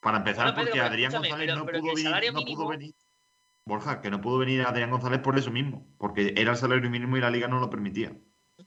Para 0.00 0.16
empezar, 0.18 0.46
Bueno, 0.46 0.56
Pedro, 0.56 0.70
porque 0.70 0.80
Adrián 0.80 1.12
González 1.12 1.46
pero- 1.46 1.56
no, 1.56 1.66
pero 1.66 1.78
pudo 1.78 1.94
venir, 1.94 2.10
no 2.32 2.40
mínimo- 2.40 2.56
pudo 2.56 2.68
venir. 2.68 2.94
Borja, 3.64 4.00
que 4.00 4.10
no 4.10 4.20
pudo 4.20 4.38
venir 4.38 4.62
Adrián 4.62 4.90
González 4.90 5.20
por 5.20 5.38
eso 5.38 5.52
mismo, 5.52 5.86
porque 5.98 6.34
era 6.36 6.50
el 6.50 6.56
salario 6.56 6.90
mínimo 6.90 7.16
y 7.16 7.20
la 7.20 7.30
liga 7.30 7.46
no 7.46 7.60
lo 7.60 7.70
permitía. 7.70 8.10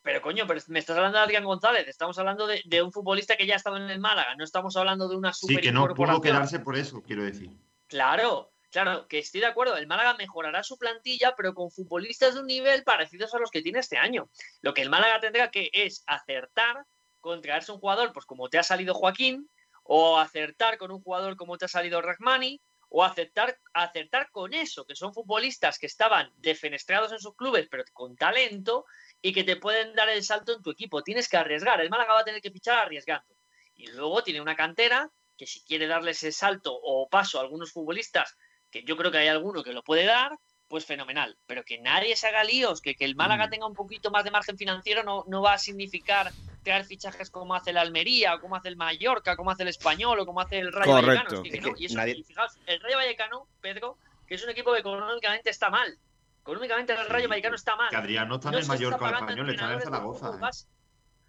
Pero 0.02 0.22
coño, 0.22 0.46
pero 0.48 0.60
me 0.68 0.80
estás 0.80 0.98
hablando 0.98 1.18
de 1.18 1.24
Adrián 1.24 1.44
González. 1.44 1.88
Estamos 1.88 2.18
hablando 2.18 2.48
de, 2.48 2.62
de 2.66 2.82
un 2.82 2.92
futbolista 2.92 3.36
que 3.36 3.46
ya 3.46 3.54
ha 3.54 3.58
estado 3.58 3.78
en 3.78 3.90
el 3.90 4.00
Málaga. 4.00 4.36
No 4.36 4.44
estamos 4.44 4.76
hablando 4.76 5.08
de 5.08 5.16
una 5.16 5.34
Sí, 5.34 5.48
super 5.48 5.62
que 5.62 5.72
no 5.72 5.88
pudo 5.94 6.22
quedarse 6.22 6.60
por 6.60 6.78
eso, 6.78 7.02
quiero 7.02 7.24
decir. 7.24 7.52
Claro, 7.88 8.52
claro, 8.72 9.08
que 9.08 9.20
estoy 9.20 9.42
de 9.42 9.48
acuerdo. 9.48 9.78
El 9.78 9.88
Málaga 9.88 10.16
mejorará 10.16 10.64
su 10.64 10.78
plantilla, 10.78 11.34
pero 11.36 11.54
con 11.54 11.72
futbolistas 11.72 12.36
de 12.36 12.42
un 12.42 12.48
nivel 12.48 12.84
parecidos 12.84 13.34
a 13.34 13.40
los 13.40 13.52
que 13.52 13.62
tiene 13.62 13.80
este 13.80 13.98
año. 13.98 14.30
Lo 14.62 14.74
que 14.74 14.82
el 14.82 14.90
Málaga 14.90 15.20
tendrá 15.20 15.52
que 15.52 15.70
es 15.74 16.04
acertar 16.08 16.86
con 17.20 17.42
traerse 17.42 17.72
un 17.72 17.80
jugador, 17.80 18.12
pues 18.14 18.26
como 18.26 18.50
te 18.50 18.58
ha 18.58 18.64
salido 18.64 18.94
Joaquín, 18.94 19.50
o 19.84 20.18
acertar 20.18 20.78
con 20.78 20.92
un 20.92 21.02
jugador 21.02 21.36
como 21.36 21.58
te 21.58 21.66
ha 21.66 21.70
salido 21.70 22.02
Rahmani, 22.02 22.62
o 22.96 23.04
acertar, 23.04 23.58
acertar 23.74 24.30
con 24.30 24.54
eso, 24.54 24.86
que 24.86 24.96
son 24.96 25.16
futbolistas 25.16 25.80
que 25.80 25.88
estaban 25.88 26.32
defenestrados 26.38 27.12
en 27.12 27.18
sus 27.18 27.36
clubes, 27.36 27.68
pero 27.70 27.84
con 27.92 28.16
talento, 28.16 28.86
y 29.20 29.34
que 29.34 29.44
te 29.44 29.56
pueden 29.56 29.96
dar 29.96 30.10
el 30.10 30.24
salto 30.24 30.54
en 30.54 30.62
tu 30.62 30.70
equipo. 30.70 31.02
Tienes 31.02 31.28
que 31.28 31.38
arriesgar. 31.38 31.82
El 31.82 31.90
Málaga 31.90 32.14
va 32.14 32.20
a 32.20 32.24
tener 32.24 32.40
que 32.40 32.52
fichar 32.52 32.78
arriesgando. 32.78 33.36
Y 33.74 33.88
luego 33.88 34.22
tiene 34.22 34.42
una 34.42 34.56
cantera 34.56 35.10
que 35.36 35.48
si 35.48 35.62
quiere 35.62 35.88
darle 35.88 36.12
ese 36.12 36.32
salto 36.32 36.72
o 36.72 37.10
paso 37.10 37.40
a 37.40 37.42
algunos 37.42 37.72
futbolistas, 37.72 38.38
que 38.70 38.84
yo 38.84 38.96
creo 38.96 39.10
que 39.10 39.18
hay 39.18 39.28
alguno 39.28 39.64
que 39.64 39.74
lo 39.74 39.82
puede 39.82 40.06
dar, 40.06 40.38
pues 40.68 40.86
fenomenal. 40.86 41.36
Pero 41.48 41.64
que 41.64 41.80
nadie 41.80 42.16
se 42.16 42.28
haga 42.28 42.44
líos, 42.44 42.80
que, 42.80 42.94
que 42.94 43.06
el 43.06 43.16
Mm. 43.16 43.18
Málaga 43.18 43.50
tenga 43.50 43.66
un 43.66 43.74
poquito 43.74 44.12
más 44.12 44.24
de 44.24 44.30
margen 44.30 44.56
financiero 44.56 45.02
no, 45.02 45.24
no 45.28 45.42
va 45.42 45.54
a 45.54 45.58
significar 45.58 46.32
traer 46.64 46.86
fichajes 46.86 47.30
como 47.30 47.54
hace 47.56 47.70
el 47.72 47.78
Almería, 47.78 48.36
o 48.36 48.40
como 48.42 48.56
hace 48.56 48.70
el 48.70 48.76
Mallorca, 48.78 49.36
como 49.36 49.52
hace 49.52 49.64
el 49.64 49.70
Español, 49.70 50.20
o 50.20 50.26
como 50.26 50.42
hace 50.42 50.60
el 50.60 50.72
Rayo 50.72 50.92
Correcto. 50.94 51.36
Vallecano. 51.38 51.44
Es 51.44 51.52
que 51.52 51.58
Es 51.58 51.64
no. 51.64 51.74
que 51.74 51.82
Y 51.84 51.86
eso- 51.86 51.96
nadie- 51.98 52.16
y 52.18 52.24
fijaos, 52.24 52.58
el 52.66 52.80
Rayo 52.82 52.98
Vallecano, 52.98 53.48
Pedro, 53.62 53.98
que 54.28 54.36
es 54.36 54.44
un 54.44 54.50
equipo 54.50 54.74
que 54.74 54.80
económicamente 54.80 55.50
está 55.50 55.70
mal. 55.70 55.98
Económicamente 56.42 56.94
el 56.94 57.06
Rayo 57.08 57.30
Vallecano 57.30 57.56
está 57.56 57.76
mal. 57.76 57.90
Que 57.90 57.96
Adrián 57.98 58.28
no 58.28 58.36
está 58.36 58.50
en 58.50 58.56
el 58.56 58.66
Mallorca 58.66 58.96
está 58.96 59.08
el 59.10 59.16
español, 59.24 59.50
está 59.50 59.66
en 59.66 59.72
el 59.72 59.82
Zaragoza. 59.82 60.32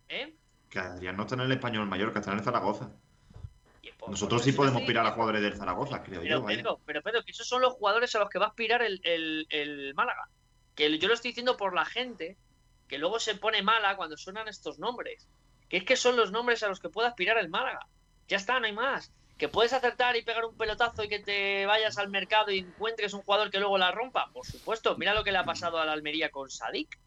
¿eh? 0.08 0.22
¿Eh? 0.22 0.34
Que 0.70 0.78
Adrián 0.78 1.16
no 1.16 1.22
está 1.22 1.34
en 1.36 1.40
el 1.42 1.52
español 1.52 1.86
Mallorca, 1.86 2.18
está 2.18 2.32
en 2.32 2.38
el 2.38 2.44
Zaragoza. 2.44 2.90
Por- 3.98 4.10
Nosotros 4.10 4.40
por 4.42 4.44
sí 4.50 4.52
podemos 4.56 4.80
estoy 4.82 4.88
pirar 4.88 5.06
a 5.06 5.12
jugadores 5.12 5.40
del 5.40 5.56
Zaragoza, 5.56 6.02
creo 6.02 6.20
yo. 6.20 6.28
Pero 6.28 6.42
vaya. 6.42 6.56
Pedro, 6.58 6.80
pero 6.84 7.02
Pedro, 7.02 7.22
que 7.24 7.30
esos 7.30 7.46
son 7.46 7.62
los 7.62 7.74
jugadores 7.74 8.14
a 8.14 8.18
los 8.18 8.28
que 8.28 8.38
va 8.38 8.46
a 8.46 8.48
aspirar 8.48 8.82
el, 8.82 9.00
el- 9.04 9.46
el 9.50 9.94
Málaga. 9.94 10.28
Que 10.74 10.98
yo 10.98 11.06
lo 11.08 11.14
estoy 11.14 11.30
diciendo 11.30 11.56
por 11.56 11.74
la 11.74 11.84
gente 11.84 12.36
que 12.88 12.98
luego 12.98 13.18
se 13.18 13.34
pone 13.34 13.62
mala 13.62 13.96
cuando 13.96 14.16
suenan 14.16 14.48
estos 14.48 14.78
nombres. 14.78 15.28
Que 15.68 15.78
es 15.78 15.84
que 15.84 15.96
son 15.96 16.16
los 16.16 16.30
nombres 16.30 16.62
a 16.62 16.68
los 16.68 16.80
que 16.80 16.90
puede 16.90 17.08
aspirar 17.08 17.38
el 17.38 17.48
Málaga. 17.48 17.86
Ya 18.28 18.36
está, 18.36 18.60
no 18.60 18.66
hay 18.66 18.72
más. 18.72 19.12
Que 19.38 19.48
puedes 19.48 19.72
acertar 19.72 20.16
y 20.16 20.22
pegar 20.22 20.44
un 20.44 20.56
pelotazo 20.56 21.02
y 21.02 21.08
que 21.08 21.18
te 21.18 21.66
vayas 21.66 21.98
al 21.98 22.08
mercado 22.08 22.50
y 22.52 22.58
encuentres 22.58 23.14
un 23.14 23.22
jugador 23.22 23.50
que 23.50 23.58
luego 23.58 23.78
la 23.78 23.90
rompa. 23.90 24.30
Por 24.32 24.46
supuesto, 24.46 24.96
mira 24.96 25.14
lo 25.14 25.24
que 25.24 25.32
le 25.32 25.38
ha 25.38 25.44
pasado 25.44 25.78
a 25.78 25.84
la 25.84 25.92
Almería 25.92 26.30
con 26.30 26.48
Sadik. 26.50 26.98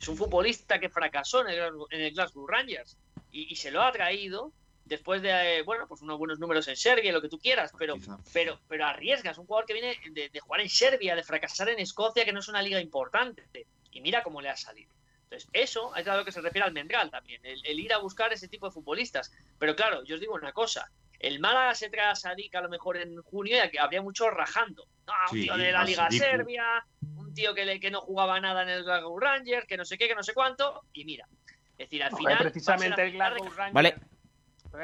Es 0.00 0.08
un 0.08 0.16
futbolista 0.16 0.78
que 0.78 0.88
fracasó 0.88 1.40
en 1.42 1.48
el, 1.48 1.58
Glasgow- 1.58 1.86
en 1.90 2.00
el 2.00 2.12
Glasgow 2.12 2.46
Rangers 2.46 2.96
y, 3.30 3.52
y 3.52 3.56
se 3.56 3.70
lo 3.70 3.82
ha 3.82 3.92
traído 3.92 4.52
después 4.84 5.20
de, 5.20 5.58
eh, 5.58 5.62
bueno, 5.62 5.86
pues 5.88 6.00
unos 6.00 6.16
buenos 6.18 6.38
números 6.38 6.68
en 6.68 6.76
Serbia, 6.76 7.12
lo 7.12 7.20
que 7.20 7.28
tú 7.28 7.38
quieras, 7.38 7.72
pero, 7.76 7.96
pero, 8.32 8.60
pero 8.68 8.86
arriesgas. 8.86 9.36
Un 9.36 9.46
jugador 9.46 9.66
que 9.66 9.72
viene 9.72 9.98
de, 10.12 10.28
de 10.28 10.40
jugar 10.40 10.60
en 10.60 10.68
Serbia, 10.70 11.16
de 11.16 11.24
fracasar 11.24 11.68
en 11.70 11.80
Escocia, 11.80 12.24
que 12.24 12.32
no 12.32 12.40
es 12.40 12.48
una 12.48 12.62
liga 12.62 12.80
importante. 12.80 13.42
Y 13.90 14.00
mira 14.00 14.22
cómo 14.22 14.40
le 14.40 14.48
ha 14.48 14.56
salido. 14.56 14.92
Entonces, 15.28 15.48
eso 15.52 15.94
es 15.96 16.06
a 16.06 16.16
lo 16.16 16.24
que 16.24 16.30
se 16.32 16.40
refiere 16.40 16.64
al 16.66 16.72
Mendral 16.72 17.10
también, 17.10 17.40
el, 17.44 17.60
el 17.66 17.80
ir 17.80 17.92
a 17.92 17.98
buscar 17.98 18.32
ese 18.32 18.46
tipo 18.48 18.66
de 18.66 18.72
futbolistas. 18.72 19.32
Pero 19.58 19.74
claro, 19.74 20.04
yo 20.04 20.14
os 20.14 20.20
digo 20.20 20.34
una 20.34 20.52
cosa. 20.52 20.88
El 21.18 21.40
Málaga 21.40 21.74
se 21.74 21.88
trae 21.90 22.06
a 22.06 22.14
Sadik 22.14 22.54
a 22.54 22.60
lo 22.60 22.68
mejor 22.68 22.96
en 22.98 23.20
junio 23.22 23.56
y 23.64 23.70
que 23.70 23.80
habría 23.80 24.02
muchos 24.02 24.28
rajando. 24.32 24.86
No, 25.06 25.12
un 25.32 25.36
Sí, 25.38 25.42
tío 25.44 25.56
de 25.56 25.72
la 25.72 25.82
Liga. 25.82 26.08
Serbia, 26.10 26.84
un 27.16 27.32
tío 27.34 27.54
que, 27.54 27.64
le- 27.64 27.80
que 27.80 27.90
no 27.90 28.02
jugaba 28.02 28.38
nada 28.38 28.62
en 28.62 28.68
el 28.68 28.84
Glasgow 28.84 29.18
Rangers, 29.18 29.66
que 29.66 29.76
no 29.76 29.84
sé 29.84 29.96
qué, 29.98 30.06
que 30.08 30.14
no 30.14 30.22
sé 30.22 30.32
cuánto. 30.34 30.82
Y 30.92 31.04
mira, 31.04 31.26
es 31.72 31.78
decir, 31.78 32.04
al 32.04 32.14
final. 32.16 32.38
precisamente 32.38 33.02
el 33.02 33.12
Glasgow 33.12 33.48
Rangers. 33.50 33.72
Vale. 33.74 33.96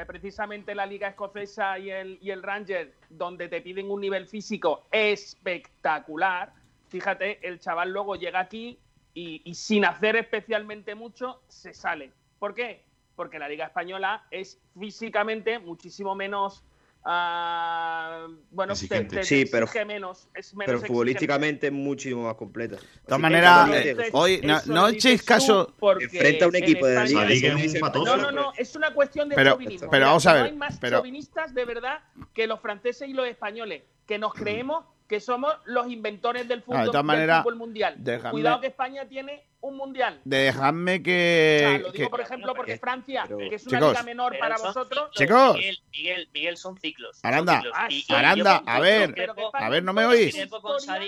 Precisamente 0.07 0.73
la 0.73 0.87
Liga 0.87 1.07
Escocesa 1.09 1.77
y 1.77 1.91
el, 1.91 2.17
y 2.19 2.31
el 2.31 2.41
Ranger, 2.41 2.95
donde 3.09 3.47
te 3.47 3.61
piden 3.61 3.91
un 3.91 4.01
nivel 4.01 4.27
físico 4.27 4.87
espectacular, 4.91 6.51
fíjate, 6.89 7.45
el 7.47 7.59
chaval 7.59 7.91
luego 7.91 8.15
llega 8.15 8.39
aquí 8.39 8.79
y, 9.13 9.41
y 9.45 9.55
sin 9.55 9.85
hacer 9.85 10.15
especialmente 10.15 10.95
mucho, 10.95 11.41
se 11.47 11.73
sale. 11.73 12.11
¿Por 12.39 12.53
qué? 12.55 12.83
Porque 13.15 13.37
la 13.39 13.47
Liga 13.47 13.65
Española 13.65 14.25
es 14.31 14.59
físicamente 14.79 15.59
muchísimo 15.59 16.15
menos. 16.15 16.63
ah, 17.05 18.27
bueno, 18.51 18.73
te, 18.75 19.03
te- 19.05 19.23
Sí, 19.23 19.45
pero- 19.45 19.67
menos. 19.85 20.27
Es 20.33 20.55
menos 20.55 20.75
Pero 20.81 20.87
futbolísticamente 20.87 21.67
es 21.67 21.73
muchísimo 21.73 22.23
más 22.23 22.35
completa. 22.35 22.75
De 22.77 22.81
todas 23.05 23.19
maneras, 23.19 23.69
hoy 24.13 24.41
no, 24.43 24.59
no 24.67 24.87
echéis 24.87 25.21
caso. 25.23 25.73
Enfrenta 25.99 26.45
a 26.45 26.47
un 26.47 26.55
equipo 26.55 26.85
de 26.87 27.07
Sadik 27.07 27.43
es 27.43 27.73
un 27.75 27.79
patoso. 27.81 28.17
No, 28.17 28.17
no, 28.17 28.31
no, 28.31 28.53
es 28.57 28.75
una 28.75 28.93
cuestión 28.93 29.29
de 29.29 29.35
Pero- 29.35 29.51
chauvinismo. 29.51 29.89
pero 29.91 30.05
vamos 30.07 30.25
a 30.25 30.31
No 30.31 30.35
ver, 30.43 30.45
hay 30.51 30.57
más 30.57 30.77
pero- 30.79 30.97
chauvinistas 30.97 31.53
de 31.53 31.65
verdad 31.65 31.99
que 32.33 32.47
los 32.47 32.59
franceses 32.61 33.07
y 33.09 33.13
los 33.13 33.27
españoles, 33.27 33.83
que 34.07 34.17
nos 34.17 34.33
creemos 34.33 34.85
que 35.13 35.19
somos 35.19 35.55
los 35.65 35.87
inventores 35.91 36.47
del 36.47 36.63
fútbol, 36.63 36.91
de 36.91 37.17
del 37.27 37.37
fútbol 37.37 37.55
mundial. 37.55 37.93
dejadme- 37.99 38.31
Cuidado 38.31 38.61
que 38.61 38.67
España 38.67 39.07
tiene 39.07 39.43
un 39.61 39.77
mundial. 39.77 40.19
Dejadme 40.25 40.93
O 40.93 40.95
sea, 40.95 41.03
que. 41.03 41.79
lo 41.83 41.91
que- 41.91 41.97
digo, 41.99 42.09
por 42.09 42.21
ejemplo, 42.21 42.55
porque 42.55 42.79
Francia, 42.79 43.25
pero- 43.27 43.37
que 43.37 43.53
es 43.55 43.67
una 43.67 43.77
Chicos. 43.77 43.91
liga 43.91 44.03
menor 44.03 44.39
para 44.39 44.57
son 44.57 44.67
vosotros, 44.69 45.11
Chicos. 45.11 45.55
Miguel, 45.55 45.77
Miguel, 45.91 46.29
Miguel, 46.33 46.57
son 46.57 46.79
ciclos. 46.79 47.17
son 47.19 47.27
Aranda, 47.31 47.57
ciclos. 47.57 47.73
Ah, 47.77 47.87
Y- 47.91 47.93
y 47.93 48.01
sí. 48.01 48.05
yo 48.09 48.17
Aranda, 48.17 48.63
a 48.65 48.79
ver, 48.79 49.31
a 49.53 49.69
ver, 49.69 49.83
¿no 49.83 49.93
me 49.93 50.05
oís? 50.05 50.35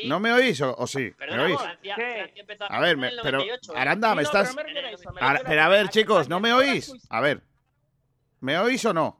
¿No 0.06 0.20
me 0.20 0.34
oís 0.34 0.62
o, 0.62 0.76
o 0.78 0.86
sí? 0.86 1.00
¿Me 1.00 1.12
Perdona, 1.14 1.44
oís? 1.46 1.58
Francia-. 1.60 1.96
Francia 1.96 2.42
empezó 2.42 2.66
A 2.72 2.80
ver, 2.82 2.98
me- 2.98 3.10
pero 3.24 3.40
98. 3.40 3.74
Aranda, 3.76 4.14
me 4.14 4.22
estás. 4.22 4.56
me 4.56 4.64
me 4.64 5.40
pero 5.48 5.62
a 5.64 5.68
ver, 5.68 5.90
chicos, 5.90 6.30
¿no 6.30 6.40
me 6.40 6.54
oís? 6.54 6.94
A 7.10 7.22
ver, 7.22 7.42
¿me 8.40 8.60
oís 8.60 8.86
o 8.86 8.94
no? 8.94 9.20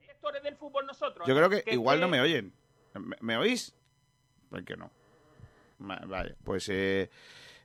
directores 0.00 0.42
del 0.42 0.56
fútbol 0.56 0.86
nosotros. 0.86 1.28
Yo 1.28 1.36
creo 1.36 1.50
que 1.50 1.62
que 1.64 1.74
igual 1.74 1.98
que- 1.98 2.00
no 2.00 2.08
me 2.08 2.20
oyen. 2.22 2.54
¿Me, 2.94 3.16
me 3.20 3.36
oís? 3.38 3.74
¿Por 4.52 4.64
qué 4.64 4.76
no? 4.76 4.90
Va- 5.90 6.02
Vale, 6.06 6.36
pues 6.44 6.68
eh, 6.68 7.08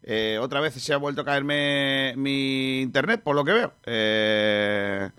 eh, 0.04 0.40
otra 0.42 0.62
vez 0.62 0.74
se 0.74 0.94
ha 0.94 0.98
vuelto 0.98 1.22
a 1.22 1.26
caerme 1.26 2.14
mi 2.16 2.82
internet, 2.82 3.22
por 3.22 3.36
lo 3.36 3.44
que 3.44 3.52
veo. 3.52 3.74
Eh, 3.86 5.10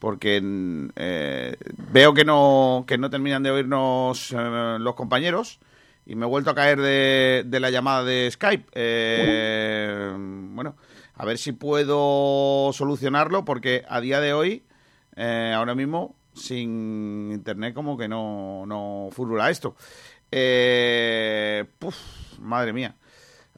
porque 0.00 0.40
mm, 0.42 0.88
eh, 0.96 1.56
veo 1.92 2.12
que 2.12 2.24
no, 2.24 2.84
que 2.88 2.98
no 2.98 3.08
terminan 3.08 3.42
de 3.44 3.52
oírnos 3.52 4.32
los 4.32 4.94
compañeros 4.96 5.60
y 6.04 6.16
me 6.16 6.26
he 6.26 6.28
vuelto 6.28 6.50
a 6.50 6.54
caer 6.56 6.80
de, 6.80 7.44
de 7.46 7.60
la 7.60 7.70
llamada 7.70 8.02
de 8.02 8.28
Skype. 8.28 8.66
Eh, 8.74 10.12
bueno, 10.16 10.74
a 11.14 11.24
ver 11.24 11.38
si 11.38 11.52
puedo 11.52 12.72
solucionarlo 12.72 13.44
porque 13.44 13.84
a 13.88 14.00
día 14.00 14.20
de 14.20 14.32
hoy, 14.32 14.64
eh, 15.14 15.52
ahora 15.54 15.76
mismo, 15.76 16.16
sin 16.34 17.30
internet 17.30 17.74
como 17.74 17.96
que 17.96 18.08
no, 18.08 18.64
no 18.66 19.08
furula 19.12 19.50
esto. 19.50 19.76
Eh, 20.32 21.64
puf, 21.78 21.96
madre 22.38 22.72
mía. 22.72 22.96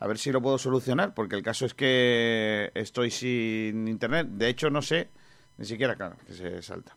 A 0.00 0.06
ver 0.08 0.18
si 0.18 0.32
lo 0.32 0.42
puedo 0.42 0.58
solucionar, 0.58 1.14
porque 1.14 1.36
el 1.36 1.42
caso 1.42 1.64
es 1.64 1.72
que 1.72 2.70
estoy 2.74 3.10
sin 3.10 3.86
internet. 3.88 4.26
De 4.28 4.48
hecho, 4.48 4.68
no 4.68 4.82
sé, 4.82 5.08
ni 5.56 5.64
siquiera, 5.64 5.96
que 6.26 6.34
se 6.34 6.60
salta. 6.62 6.96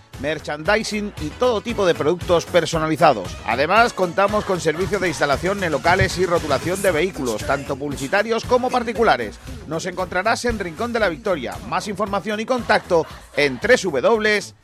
merchandising 0.21 1.13
y 1.21 1.29
todo 1.31 1.61
tipo 1.61 1.85
de 1.85 1.95
productos 1.95 2.45
personalizados. 2.45 3.35
Además, 3.45 3.93
contamos 3.93 4.45
con 4.45 4.61
servicio 4.61 4.99
de 4.99 5.07
instalación 5.07 5.63
en 5.63 5.71
locales 5.71 6.17
y 6.17 6.25
rotulación 6.25 6.81
de 6.81 6.91
vehículos, 6.91 7.45
tanto 7.45 7.75
publicitarios 7.75 8.45
como 8.45 8.69
particulares. 8.69 9.39
Nos 9.67 9.85
encontrarás 9.85 10.45
en 10.45 10.59
Rincón 10.59 10.93
de 10.93 10.99
la 10.99 11.09
Victoria. 11.09 11.57
Más 11.67 11.87
información 11.87 12.39
y 12.39 12.45
contacto 12.45 13.05
en 13.35 13.59
www.castez.es. 13.59 14.55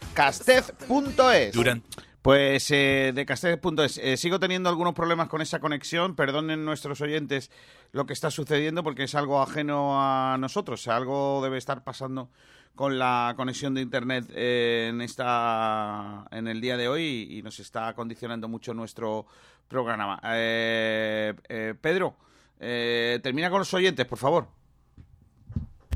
Pues 2.27 2.71
eh, 2.71 3.13
de 3.15 3.25
Castez.es. 3.25 3.99
Eh, 4.03 4.17
sigo 4.17 4.37
teniendo 4.37 4.67
algunos 4.67 4.93
problemas 4.93 5.29
con 5.29 5.41
esa 5.41 5.61
conexión. 5.61 6.13
Perdonen 6.13 6.65
nuestros 6.65 6.99
oyentes 6.99 7.51
lo 7.93 8.05
que 8.05 8.11
está 8.11 8.31
sucediendo 8.31 8.83
porque 8.83 9.03
es 9.03 9.15
algo 9.15 9.41
ajeno 9.41 9.93
a 9.97 10.37
nosotros. 10.37 10.89
Algo 10.89 11.39
debe 11.41 11.57
estar 11.57 11.85
pasando 11.85 12.29
con 12.77 12.97
la 12.97 13.33
conexión 13.35 13.73
de 13.73 13.81
internet 13.81 14.25
eh, 14.33 14.87
en 14.89 15.01
esta 15.01 16.25
en 16.31 16.47
el 16.47 16.61
día 16.61 16.77
de 16.77 16.87
hoy 16.87 17.27
y, 17.29 17.41
nos 17.41 17.59
está 17.59 17.93
condicionando 17.93 18.47
mucho 18.47 18.73
nuestro 18.73 19.25
programa. 19.67 20.21
Eh, 20.23 21.33
eh, 21.49 21.73
Pedro, 21.81 22.15
termina 22.57 23.49
con 23.49 23.59
los 23.59 23.73
oyentes, 23.73 24.05
por 24.05 24.17
favor. 24.17 24.47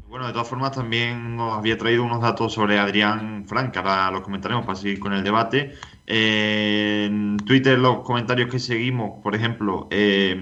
Bueno, 0.08 0.28
de 0.28 0.34
todas 0.34 0.50
formas 0.50 0.74
también 0.74 1.40
os 1.40 1.58
había 1.58 1.78
traído 1.78 2.04
unos 2.04 2.22
datos 2.22 2.52
sobre 2.52 2.78
Adrián 2.78 3.46
Frank, 3.48 3.78
ahora 3.78 4.12
los 4.12 4.22
comentaremos 4.24 4.66
para 4.66 4.78
seguir 4.78 5.00
con 5.00 5.14
el 5.14 5.24
debate. 5.24 5.78
en 6.06 7.38
Twitter 7.38 7.80
los 7.80 8.00
comentarios 8.00 8.50
que 8.50 8.60
seguimos, 8.60 9.22
por 9.24 9.36
ejemplo, 9.36 9.88
eh, 9.90 10.36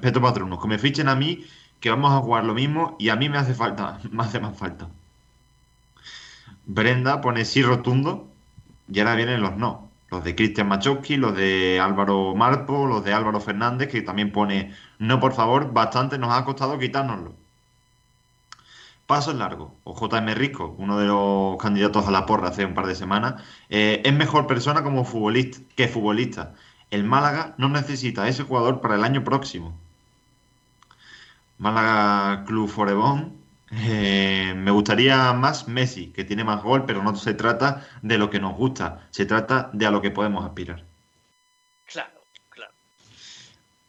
Petro 0.00 0.22
Patronos, 0.22 0.62
que 0.62 0.68
me 0.68 0.78
fichen 0.78 1.08
a 1.08 1.14
mí, 1.14 1.44
que 1.78 1.90
vamos 1.90 2.12
a 2.12 2.20
jugar 2.20 2.44
lo 2.44 2.54
mismo 2.54 2.96
y 2.98 3.10
a 3.10 3.16
mí 3.16 3.28
me 3.28 3.36
hace 3.36 3.52
falta, 3.52 3.98
me 4.10 4.22
hace 4.22 4.40
más 4.40 4.56
falta. 4.56 4.88
Brenda 6.66 7.20
pone 7.20 7.44
sí 7.44 7.62
rotundo 7.62 8.28
y 8.90 9.00
ahora 9.00 9.14
vienen 9.14 9.40
los 9.40 9.56
no. 9.56 9.90
Los 10.10 10.24
de 10.24 10.34
Cristian 10.34 10.68
Machowski, 10.68 11.16
los 11.16 11.34
de 11.34 11.80
Álvaro 11.80 12.34
Marpo, 12.34 12.86
los 12.86 13.02
de 13.04 13.14
Álvaro 13.14 13.40
Fernández, 13.40 13.88
que 13.88 14.02
también 14.02 14.30
pone 14.30 14.74
no, 14.98 15.18
por 15.20 15.32
favor, 15.32 15.72
bastante 15.72 16.18
nos 16.18 16.32
ha 16.32 16.44
costado 16.44 16.78
quitárnoslo. 16.78 17.34
Paso 19.06 19.32
largo. 19.32 19.74
O 19.84 19.94
JM 19.94 20.34
Rico, 20.34 20.74
uno 20.78 20.98
de 20.98 21.06
los 21.06 21.56
candidatos 21.56 22.06
a 22.06 22.10
la 22.10 22.26
porra 22.26 22.48
hace 22.48 22.64
un 22.64 22.74
par 22.74 22.86
de 22.86 22.94
semanas, 22.94 23.42
eh, 23.68 24.02
es 24.04 24.14
mejor 24.14 24.46
persona 24.46 24.82
como 24.82 25.04
futbolista 25.04 25.60
que 25.76 25.88
futbolista. 25.88 26.54
El 26.90 27.04
Málaga 27.04 27.54
no 27.58 27.68
necesita 27.68 28.24
a 28.24 28.28
ese 28.28 28.44
jugador 28.44 28.80
para 28.80 28.96
el 28.96 29.04
año 29.04 29.24
próximo. 29.24 29.74
Málaga 31.58 32.44
Club 32.44 32.68
Forebón 32.68 33.41
eh, 33.74 34.52
me 34.54 34.70
gustaría 34.70 35.32
más 35.32 35.66
Messi, 35.66 36.08
que 36.08 36.24
tiene 36.24 36.44
más 36.44 36.62
gol, 36.62 36.84
pero 36.84 37.02
no 37.02 37.16
se 37.16 37.32
trata 37.32 37.88
de 38.02 38.18
lo 38.18 38.28
que 38.28 38.38
nos 38.38 38.54
gusta, 38.54 39.08
se 39.10 39.24
trata 39.24 39.70
de 39.72 39.86
a 39.86 39.90
lo 39.90 40.02
que 40.02 40.10
podemos 40.10 40.44
aspirar. 40.44 40.84
Claro, 41.86 42.22
claro. 42.50 42.72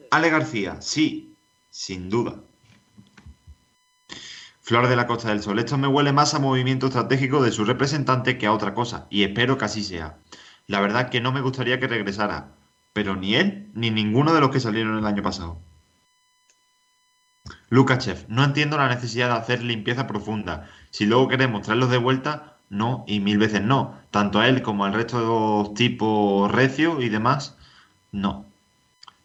Ale 0.10 0.30
García, 0.30 0.82
sí, 0.82 1.36
sin 1.70 2.10
duda. 2.10 2.36
Flor 4.62 4.88
de 4.88 4.96
la 4.96 5.06
Costa 5.06 5.28
del 5.28 5.44
Sol, 5.44 5.60
esto 5.60 5.78
me 5.78 5.88
huele 5.88 6.14
más 6.14 6.34
a 6.34 6.40
movimiento 6.40 6.88
estratégico 6.88 7.44
de 7.44 7.52
su 7.52 7.66
representante 7.66 8.38
que 8.38 8.46
a 8.46 8.54
otra 8.54 8.74
cosa, 8.74 9.08
y 9.10 9.24
espero 9.24 9.58
que 9.58 9.66
así 9.66 9.84
sea. 9.84 10.18
La 10.68 10.80
verdad 10.80 11.10
que 11.10 11.20
no 11.20 11.34
me 11.34 11.42
gustaría 11.42 11.82
que 11.82 11.88
regresara, 11.88 12.48
pero 12.94 13.18
ni 13.18 13.36
él 13.36 13.70
ni 13.74 13.92
ninguno 13.92 14.34
de 14.34 14.40
los 14.40 14.52
que 14.52 14.62
salieron 14.62 14.98
el 14.98 15.06
año 15.06 15.22
pasado. 15.22 15.60
Lukachev, 17.74 18.28
no 18.28 18.44
entiendo 18.44 18.78
la 18.78 18.88
necesidad 18.88 19.30
de 19.30 19.40
hacer 19.40 19.64
limpieza 19.64 20.06
profunda. 20.06 20.70
Si 20.92 21.08
luego 21.08 21.28
queremos 21.28 21.64
traerlos 21.64 21.90
de 21.90 21.98
vuelta, 21.98 22.58
no, 22.70 23.04
y 23.08 23.20
mil 23.20 23.40
veces 23.40 23.64
no. 23.64 23.98
Tanto 24.12 24.40
a 24.40 24.48
él 24.48 24.62
como 24.62 24.86
al 24.86 24.94
resto 24.94 25.20
de 25.20 25.26
los 25.26 25.74
tipos 25.74 26.52
recio 26.52 27.02
y 27.02 27.10
demás, 27.10 27.58
no. 28.12 28.46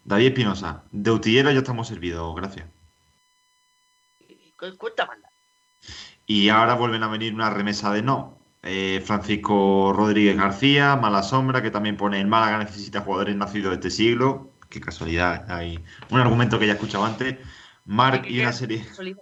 David 0.07 0.29
Espinosa, 0.29 0.83
de 0.93 1.11
utillero 1.11 1.51
ya 1.51 1.59
estamos 1.59 1.89
servidos, 1.89 2.35
gracias. 2.37 2.65
Y 6.27 6.49
ahora 6.49 6.73
vuelven 6.73 7.03
a 7.03 7.09
venir 7.09 7.35
una 7.35 7.51
remesa 7.51 7.93
de 7.93 8.01
no. 8.01 8.39
Eh, 8.63 9.03
Francisco 9.05 9.93
Rodríguez 9.95 10.39
García, 10.39 10.97
Mala 10.97 11.23
Sombra, 11.23 11.61
que 11.61 11.71
también 11.71 11.99
pone 11.99 12.19
el 12.19 12.27
Málaga 12.27 12.57
necesita 12.57 13.03
jugadores 13.03 13.37
nacidos 13.37 13.73
de 13.73 13.75
este 13.75 13.91
siglo. 13.91 14.49
Qué 14.71 14.81
casualidad, 14.81 15.51
hay 15.51 15.79
un 16.09 16.21
argumento 16.21 16.59
que 16.59 16.67
ya 16.67 16.73
he 16.73 16.77
escuchado 16.77 17.05
antes. 17.05 17.37
Mark 17.89 18.27
y 18.29 18.41
una 18.41 18.53
serie. 18.53 18.85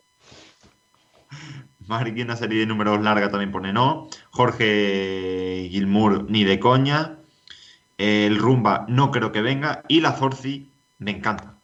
Mark 1.86 2.12
y 2.16 2.22
una 2.22 2.34
serie 2.34 2.58
de 2.58 2.66
números 2.66 3.00
larga 3.00 3.30
también 3.30 3.52
pone 3.52 3.72
no. 3.72 4.08
Jorge 4.30 5.68
Gilmour 5.70 6.28
ni 6.28 6.42
de 6.42 6.58
coña. 6.58 7.18
El 7.96 8.36
Rumba 8.36 8.84
no 8.88 9.12
creo 9.12 9.30
que 9.30 9.40
venga. 9.40 9.84
Y 9.86 10.00
la 10.00 10.12
Zorzi 10.12 10.68
me 10.98 11.12
encanta. 11.12 11.54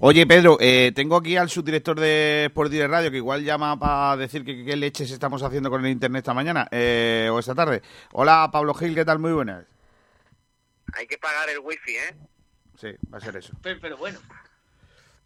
Oye, 0.00 0.26
Pedro, 0.26 0.58
eh, 0.60 0.90
tengo 0.92 1.16
aquí 1.16 1.36
al 1.36 1.48
subdirector 1.48 2.00
de 2.00 2.46
Sport 2.46 2.72
Direct 2.72 2.90
Radio 2.90 3.10
que 3.12 3.18
igual 3.18 3.44
llama 3.44 3.78
para 3.78 4.16
decir 4.16 4.44
que 4.44 4.64
qué 4.64 4.74
leches 4.74 5.12
estamos 5.12 5.40
haciendo 5.44 5.70
con 5.70 5.84
el 5.86 5.92
internet 5.92 6.22
esta 6.22 6.34
mañana 6.34 6.66
eh, 6.72 7.30
o 7.32 7.38
esta 7.38 7.54
tarde. 7.54 7.80
Hola, 8.10 8.50
Pablo 8.52 8.74
Gil, 8.74 8.96
¿qué 8.96 9.04
tal? 9.04 9.20
Muy 9.20 9.32
buenas. 9.32 9.64
Hay 10.94 11.06
que 11.06 11.16
pagar 11.16 11.48
el 11.48 11.60
wifi, 11.60 11.92
¿eh? 11.92 12.16
Sí, 12.76 12.88
va 13.12 13.18
a 13.18 13.20
ser 13.20 13.36
eso. 13.36 13.52
pero 13.62 13.96
bueno. 13.96 14.18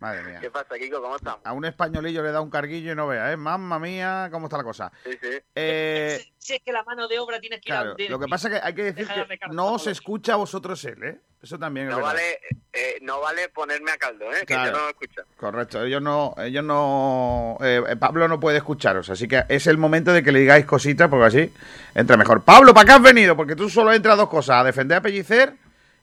Madre 0.01 0.23
mía. 0.23 0.39
¿Qué 0.41 0.51
pasa, 0.51 0.79
Kiko? 0.79 1.03
¿Cómo 1.03 1.17
estás? 1.17 1.37
A 1.43 1.53
un 1.53 1.65
españolillo 1.65 2.23
le 2.23 2.31
da 2.31 2.41
un 2.41 2.51
carguillo 2.51 2.93
y 2.93 2.95
no 2.95 3.09
vea, 3.09 3.33
¿eh? 3.33 3.37
Mamma 3.37 3.81
mía, 3.81 4.29
¿cómo 4.31 4.47
está 4.47 4.57
la 4.57 4.63
cosa? 4.63 4.93
Sí, 5.03 5.11
sí. 5.21 5.39
Eh, 5.57 6.25
si, 6.39 6.55
es 6.55 6.63
que 6.63 6.71
la 6.71 6.85
mano 6.85 7.09
de 7.09 7.19
obra 7.19 7.41
tiene 7.41 7.57
que 7.57 7.67
claro, 7.67 7.97
ir 7.99 8.07
a... 8.07 8.11
Lo 8.11 8.21
que 8.21 8.29
pasa 8.29 8.49
es 8.49 8.55
que 8.55 8.67
hay 8.67 8.75
que 8.75 8.93
decir 8.93 9.09
que 9.09 9.39
no 9.51 9.73
os 9.73 9.89
escucha 9.89 10.35
a 10.35 10.37
vosotros 10.37 10.85
él, 10.85 11.03
¿eh? 11.03 11.21
Eso 11.43 11.59
también 11.59 11.89
es 11.89 11.91
no 11.91 11.97
verdad. 11.97 12.13
Vale, 12.13 12.41
eh, 12.73 12.99
no 13.03 13.21
vale 13.21 13.49
ponerme 13.49 13.91
a 13.91 13.97
caldo, 13.97 14.33
¿eh? 14.33 14.45
Que 14.47 14.55
yo 14.55 14.71
no 14.71 14.79
lo 14.79 14.89
escucho. 14.89 15.23
Correcto, 15.37 15.83
ellos 15.83 16.01
no... 16.01 16.35
Ellos 16.39 16.65
no 16.65 17.59
eh, 17.61 17.97
Pablo 17.99 18.29
no 18.29 18.39
puede 18.39 18.59
escucharos, 18.59 19.11
así 19.11 19.27
que 19.27 19.45
es 19.49 19.67
el 19.67 19.79
momento 19.79 20.13
de 20.13 20.23
que 20.23 20.31
le 20.31 20.41
digáis 20.41 20.65
cositas 20.65 21.09
porque 21.09 21.27
así 21.27 21.53
entra 21.97 22.17
mejor. 22.17 22.45
Pablo, 22.45 22.73
¿para 22.73 22.87
qué 22.87 22.93
has 22.93 23.03
venido? 23.03 23.37
Porque 23.37 23.57
tú 23.57 23.69
solo 23.69 23.93
entras 23.93 24.17
dos 24.17 24.29
cosas, 24.29 24.61
a 24.61 24.65
defender 24.65 24.99
a 24.99 25.01
Pellicer 25.01 25.55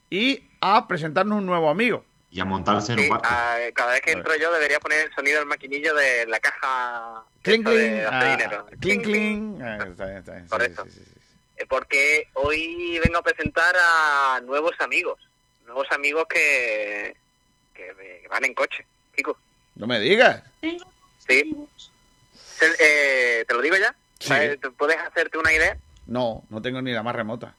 y 0.10 0.44
a 0.60 0.86
presentarnos 0.86 1.38
un 1.38 1.46
nuevo 1.46 1.70
amigo 1.70 2.04
y 2.36 2.42
a 2.42 2.46
montarse 2.46 2.92
en 2.92 3.00
un 3.00 3.10
barco. 3.10 3.30
cada 3.74 3.94
vez 3.94 4.02
que 4.02 4.12
entro 4.12 4.36
yo 4.36 4.52
debería 4.52 4.78
poner 4.82 5.06
el 5.06 5.16
sonido 5.16 5.40
del 5.40 5.48
maquinillo 5.48 5.96
de 5.96 6.26
la 6.28 6.38
caja 6.42 7.24
cling, 7.42 7.64
cling, 7.64 7.78
de 7.78 8.06
ah, 8.12 8.36
dinero. 8.36 8.68
Cling, 8.82 9.02
cling. 9.02 9.60
Correcto. 10.50 10.86
Porque 11.70 12.28
hoy 12.34 13.00
vengo 13.00 13.20
a 13.20 13.22
presentar 13.22 13.74
a 13.80 14.42
nuevos 14.42 14.74
amigos. 14.80 15.18
Nuevos 15.66 15.88
amigos 15.92 16.26
que, 16.28 17.16
que 17.74 18.28
van 18.30 18.44
en 18.44 18.54
coche, 18.54 18.86
Kiko. 19.16 19.38
No 19.76 19.88
me 19.88 20.02
digas. 20.02 20.44
Sí. 20.62 21.56
Eh, 22.80 23.46
¿Te 23.48 23.54
lo 23.54 23.62
digo 23.62 23.78
ya? 23.78 23.96
¿Puedes 24.78 24.98
hacerte 24.98 25.38
una 25.38 25.54
idea? 25.54 25.78
No, 26.06 26.44
no 26.50 26.62
tengo 26.62 26.82
ni 26.82 26.92
la 26.92 27.02
más 27.02 27.16
remota. 27.16 27.56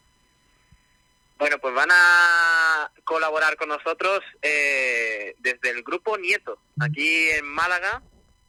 Bueno, 1.39 1.59
pues 1.59 1.75
van 1.75 1.91
a 1.91 2.91
colaborar 3.05 3.57
con 3.57 3.69
nosotros 3.69 4.21
eh, 4.41 5.35
desde 5.39 5.71
el 5.71 5.83
grupo 5.83 6.17
Nieto, 6.17 6.59
aquí 6.81 7.29
en 7.31 7.47
Málaga, 7.47 8.03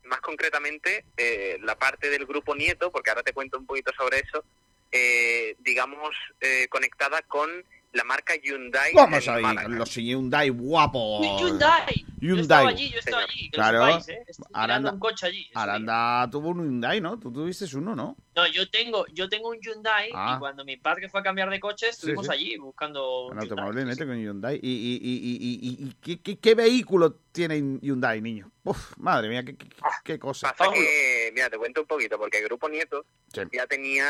más 0.05 0.21
concretamente 0.21 1.05
eh, 1.17 1.57
la 1.63 1.77
parte 1.77 2.09
del 2.09 2.25
grupo 2.25 2.55
Nieto, 2.55 2.91
porque 2.91 3.09
ahora 3.09 3.23
te 3.23 3.33
cuento 3.33 3.57
un 3.57 3.65
poquito 3.65 3.91
sobre 3.97 4.19
eso, 4.19 4.43
eh, 4.91 5.55
digamos, 5.59 6.11
eh, 6.39 6.67
conectada 6.69 7.21
con 7.23 7.49
la 7.91 8.03
marca 8.03 8.35
Hyundai. 8.35 8.93
Ahí, 9.27 9.41
Málaga. 9.41 9.67
los 9.67 9.93
Hyundai 9.95 10.49
guapos. 10.49 11.41
Hyundai. 11.41 12.05
Yo 12.19 12.29
Hyundai. 12.29 12.41
estaba 12.41 12.69
allí, 12.69 12.89
yo 12.91 12.99
estaba 12.99 13.23
allí. 13.23 13.49
Claro. 13.51 13.85
sepáis, 13.85 14.09
¿eh? 14.09 14.23
Estoy 14.27 14.45
Aranda, 14.53 14.91
un 14.91 14.99
coche 14.99 15.25
allí. 15.27 15.47
Aranda 15.53 16.27
tuvo 16.31 16.49
un 16.49 16.63
Hyundai, 16.63 16.99
¿no? 16.99 17.19
Tú 17.19 17.31
tuviste 17.31 17.65
uno, 17.77 17.95
¿no? 17.95 18.17
No, 18.35 18.47
yo 18.47 18.67
tengo, 18.69 19.05
yo 19.13 19.29
tengo 19.29 19.49
un 19.49 19.59
Hyundai 19.59 20.09
Ah. 20.15 20.33
y 20.35 20.39
cuando 20.39 20.65
mi 20.65 20.77
padre 20.77 21.09
fue 21.09 21.19
a 21.19 21.23
cambiar 21.23 21.49
de 21.51 21.59
coche 21.59 21.89
estuvimos 21.89 22.25
sí. 22.25 22.31
allí 22.33 22.57
buscando 22.57 23.25
un 23.27 23.33
Un 23.33 23.39
Hyundai. 23.43 23.49
automóvil 23.65 23.97
con 23.97 24.17
Hyundai. 24.19 24.59
¿Y, 24.63 24.69
y, 24.69 24.95
y, 24.95 25.83
y, 25.83 25.87
y- 25.89 25.93
qué, 26.01 26.19
qué- 26.21 26.39
qué 26.39 26.55
vehículo 26.55 27.13
tiene 27.31 27.57
Hyundai, 27.81 28.19
niño? 28.21 28.51
Uf, 28.63 28.97
madre 28.97 29.29
mía, 29.29 29.43
qué, 29.43 29.55
qué, 29.55 29.67
qué 30.03 30.17
cosa. 30.19 30.51
Pasa 30.53 30.71
que, 30.73 31.31
mira, 31.35 31.49
te 31.51 31.57
cuento 31.57 31.81
un 31.81 31.87
poquito, 31.87 32.17
porque 32.17 32.39
el 32.39 32.45
Grupo 32.45 32.67
Nieto 32.67 33.05
Sí. 33.31 33.41
ya 33.53 33.67
tenía, 33.67 34.07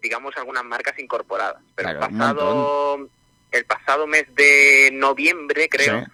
digamos, 0.00 0.34
algunas 0.38 0.64
marcas 0.64 0.98
incorporadas. 0.98 1.62
Pero 1.74 1.90
Claro, 1.90 2.06
el, 2.06 2.10
pasado, 2.18 3.08
el 3.52 3.64
pasado 3.66 4.06
mes 4.06 4.24
de 4.34 4.90
noviembre, 4.94 5.68
creo, 5.68 6.00
Sí. 6.04 6.10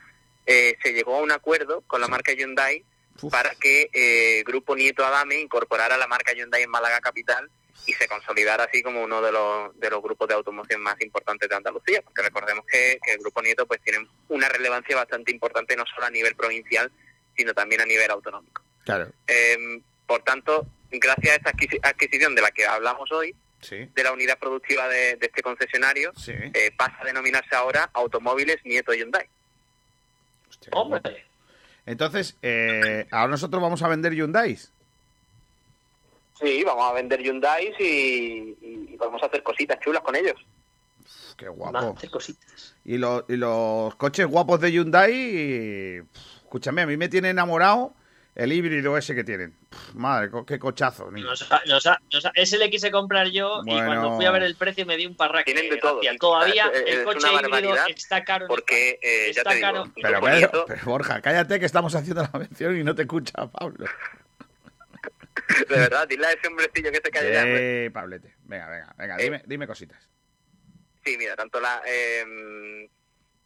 Eh, 0.47 0.77
se 0.83 0.93
llegó 0.93 1.17
a 1.17 1.21
un 1.23 1.33
acuerdo 1.33 1.83
con 1.87 2.01
la 2.01 2.09
marca 2.09 2.33
Hyundai 2.33 2.85
para 3.31 3.55
que 3.55 3.89
eh, 3.93 4.43
Grupo 4.45 4.75
Nieto 4.75 5.05
Adame 5.05 5.39
incorporara 5.41 5.97
la 5.97 6.07
marca 6.07 6.33
Hyundai 6.33 6.63
en 6.63 6.71
Málaga 6.71 7.01
Capital 7.01 7.51
y 7.87 7.93
se 7.95 8.07
consolidara 8.09 8.65
así 8.65 8.83
como 8.83 9.03
uno 9.03 9.21
de 9.21 9.33
los, 9.33 9.79
de 9.79 9.91
los 9.91 10.03
grupos 10.03 10.29
de 10.29 10.35
automoción 10.35 10.81
más 10.81 11.01
importantes 11.01 11.49
de 11.49 11.57
Andalucía, 11.57 12.01
porque 12.03 12.23
recordemos 12.23 12.65
que, 12.67 12.99
que 13.05 13.13
el 13.13 13.19
Grupo 13.19 13.43
Nieto 13.43 13.67
pues 13.67 13.81
tiene 13.83 14.07
una 14.29 14.49
relevancia 14.49 14.97
bastante 14.97 15.31
importante 15.33 15.75
no 15.77 15.85
solo 15.87 16.07
a 16.07 16.11
nivel 16.11 16.35
provincial, 16.37 16.91
sino 17.37 17.53
también 17.55 17.81
a 17.81 17.87
nivel 17.87 18.11
autonómico. 18.11 18.63
Claro. 18.85 19.11
Eh, 19.27 19.81
por 20.07 20.23
tanto, 20.23 20.67
gracias 20.91 21.33
a 21.33 21.37
esta 21.37 21.53
adquisi- 21.53 21.81
adquisición 21.83 22.35
de 22.35 22.43
la 22.43 22.51
que 22.51 22.67
hablamos 22.67 23.11
hoy, 23.13 23.35
Sí. 23.61 23.89
de 23.95 24.03
la 24.03 24.13
unidad 24.13 24.39
productiva 24.41 24.89
de, 24.89 25.17
de 25.17 25.27
este 25.27 25.41
concesionario, 25.43 26.13
Sí. 26.17 26.33
eh, 26.55 26.73
pasa 26.77 26.97
a 27.01 27.05
denominarse 27.05 27.55
ahora 27.55 27.89
Automóviles 27.95 28.57
Nieto 28.65 28.93
Hyundai. 28.93 29.29
Hombre. 30.73 31.25
Entonces, 31.87 32.37
eh, 32.43 33.07
ahora 33.11 33.33
nosotros 33.33 33.61
vamos 33.61 33.83
a 33.83 33.89
vender 33.89 34.13
Hyundai. 34.15 34.57
Sí, 36.41 36.63
vamos 36.65 36.91
a 36.91 36.93
vender 36.95 37.21
Hyundai 37.21 37.73
y, 37.79 38.57
y 38.93 38.97
vamos 38.99 39.23
a 39.23 39.27
hacer 39.27 39.43
cositas 39.43 39.79
chulas 39.81 40.03
con 40.03 40.15
ellos. 40.17 40.35
Qué 41.37 41.49
guapo. 41.49 41.95
Hacer 41.97 42.11
cositas. 42.11 42.75
Y, 42.85 42.99
los- 42.99 43.25
y 43.29 43.37
los 43.37 43.95
coches 43.97 44.27
guapos 44.27 44.61
de 44.61 44.71
Hyundai, 44.73 46.03
escúchame, 46.45 46.83
a 46.83 46.87
mí 46.87 46.97
me 46.97 47.09
tiene 47.09 47.31
enamorado 47.31 47.95
el 48.35 48.53
híbrido 48.53 48.97
ese 48.97 49.15
que 49.15 49.25
tienen. 49.25 49.55
Madre, 49.95 50.31
qué 50.47 50.59
cochazo. 50.59 51.11
niño. 51.11 51.27
Nos 51.27 51.51
ha- 51.53 51.63
nos 51.67 51.87
ha- 51.87 52.01
nos 52.13 52.25
ha- 52.27 52.33
ese 52.35 52.57
le 52.59 52.71
quise 52.71 52.91
comprar 52.91 53.29
yo 53.29 53.63
y 53.67 53.71
cuando 53.75 54.17
fui 54.17 54.25
a 54.25 54.31
ver 54.31 54.43
el 54.43 54.57
precio 54.57 54.87
me 54.87 54.97
di 54.97 55.07
un 55.07 55.15
parraque. 55.17 55.53
Tienen 55.53 55.71
de 55.71 55.77
todo. 55.79 56.01
Todavía 56.19 56.71
Es- 56.73 56.81
es 56.87 56.97
el 56.99 57.05
coche 57.05 57.27
híbrido 57.33 57.75
está 57.95 58.25
caro. 58.25 58.45
en 58.47 58.49
Porque, 58.49 58.99
eh, 59.03 59.33
ya 59.35 59.41
Está 59.43 59.51
te 59.51 59.57
digo, 59.57 59.67
caro. 59.69 59.93
Pero, 59.95 60.65
pero, 60.67 60.81
Borja, 60.85 61.21
cállate 61.21 61.61
que 61.61 61.67
estamos 61.67 61.95
haciendo 61.95 62.23
la 62.33 62.39
mención 62.39 62.77
y 62.79 62.83
no 62.85 62.95
te 62.95 63.03
escucha 63.03 63.47
Pablo. 63.51 63.85
de 65.69 65.77
verdad, 65.77 66.07
dile 66.09 66.27
a 66.27 66.33
ese 66.33 66.47
hombrecillo 66.49 66.91
que 66.91 67.01
se 67.05 67.11
calle 67.11 67.33
ya, 67.33 67.43
hombre. 67.43 67.87
Eh, 67.87 67.91
Pablete. 67.91 68.35
Venga, 68.45 68.69
venga, 68.71 68.95
venga, 68.99 69.17
Eh. 69.19 69.23
dime, 69.25 69.43
dime 69.47 69.67
cositas. 69.67 70.09
Sí, 71.05 71.17
mira, 71.19 71.35
tanto 71.37 71.61
la 71.61 71.83
eh, 71.87 72.89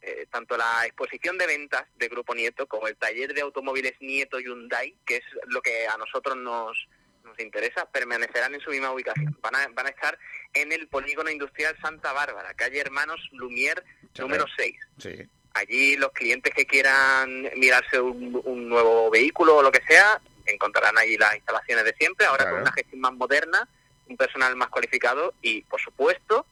eh, 0.07 0.27
tanto 0.31 0.57
la 0.57 0.87
exposición 0.87 1.37
de 1.37 1.47
ventas 1.49 1.85
de 1.97 2.07
Grupo 2.09 2.33
Nieto 2.33 2.67
como 2.69 2.87
el 2.87 2.97
taller 2.97 3.35
de 3.35 3.41
automóviles 3.41 3.95
Nieto 4.01 4.39
Hyundai, 4.39 4.95
que 5.05 5.17
es 5.17 5.25
lo 5.49 5.61
que 5.61 5.87
a 5.89 5.97
nosotros 5.97 6.37
nos, 6.37 6.89
nos 7.25 7.39
interesa, 7.41 7.91
permanecerán 7.91 8.55
en 8.55 8.61
su 8.61 8.71
misma 8.71 8.93
ubicación. 8.93 9.37
Van 9.43 9.57
a, 9.57 9.67
van 9.69 9.87
a 9.87 9.91
estar 9.91 10.17
en 10.55 10.71
el 10.71 10.87
polígono 10.87 11.29
industrial 11.29 11.77
Santa 11.83 12.13
Bárbara, 12.13 12.55
calle 12.55 12.79
Hermanos 12.79 13.21
Lumier, 13.33 13.83
número 14.17 14.45
6. 14.57 14.75
Sí. 14.99 15.29
Allí 15.55 15.97
los 15.97 16.13
clientes 16.13 16.55
que 16.55 16.67
quieran 16.67 17.51
mirarse 17.57 18.01
un, 18.01 18.41
un 18.45 18.69
nuevo 18.69 19.11
vehículo 19.11 19.57
o 19.57 19.63
lo 19.63 19.73
que 19.73 19.83
sea, 19.89 20.21
encontrarán 20.47 20.97
allí 20.99 21.17
las 21.17 21.35
instalaciones 21.35 21.85
de 21.85 21.95
siempre, 21.99 22.27
ahora 22.27 22.45
Claro. 22.45 22.57
con 22.59 22.63
una 22.63 22.73
gestión 22.73 23.01
más 23.01 23.13
moderna, 23.15 23.69
un 24.09 24.17
personal 24.17 24.55
más 24.55 24.69
cualificado 24.69 25.35
y, 25.43 25.63
por 25.63 25.81
supuesto, 25.81 26.47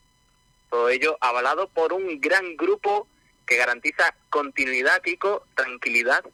todo 0.70 0.88
ello 0.88 1.16
avalado 1.20 1.68
por 1.68 1.92
un 1.92 2.20
gran 2.20 2.56
grupo 2.56 3.06
que 3.46 3.56
garantiza 3.56 4.14
continuidad, 4.30 5.02
Kiko, 5.02 5.46
tranquilidad 5.54 6.24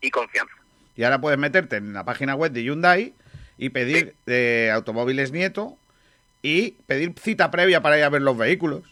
y 0.00 0.10
confianza. 0.10 0.54
Y 0.96 1.04
ahora 1.04 1.20
puedes 1.20 1.38
meterte 1.38 1.76
en 1.76 1.92
la 1.92 2.04
página 2.04 2.34
web 2.34 2.52
de 2.52 2.62
Hyundai 2.62 3.14
y 3.58 3.70
pedir 3.70 4.14
eh, 4.26 4.70
automóviles 4.72 5.32
Nieto 5.32 5.76
y 6.42 6.72
pedir 6.86 7.14
cita 7.20 7.50
previa 7.50 7.82
para 7.82 7.98
ir 7.98 8.04
a 8.04 8.08
ver 8.08 8.22
los 8.22 8.36
vehículos. 8.36 8.82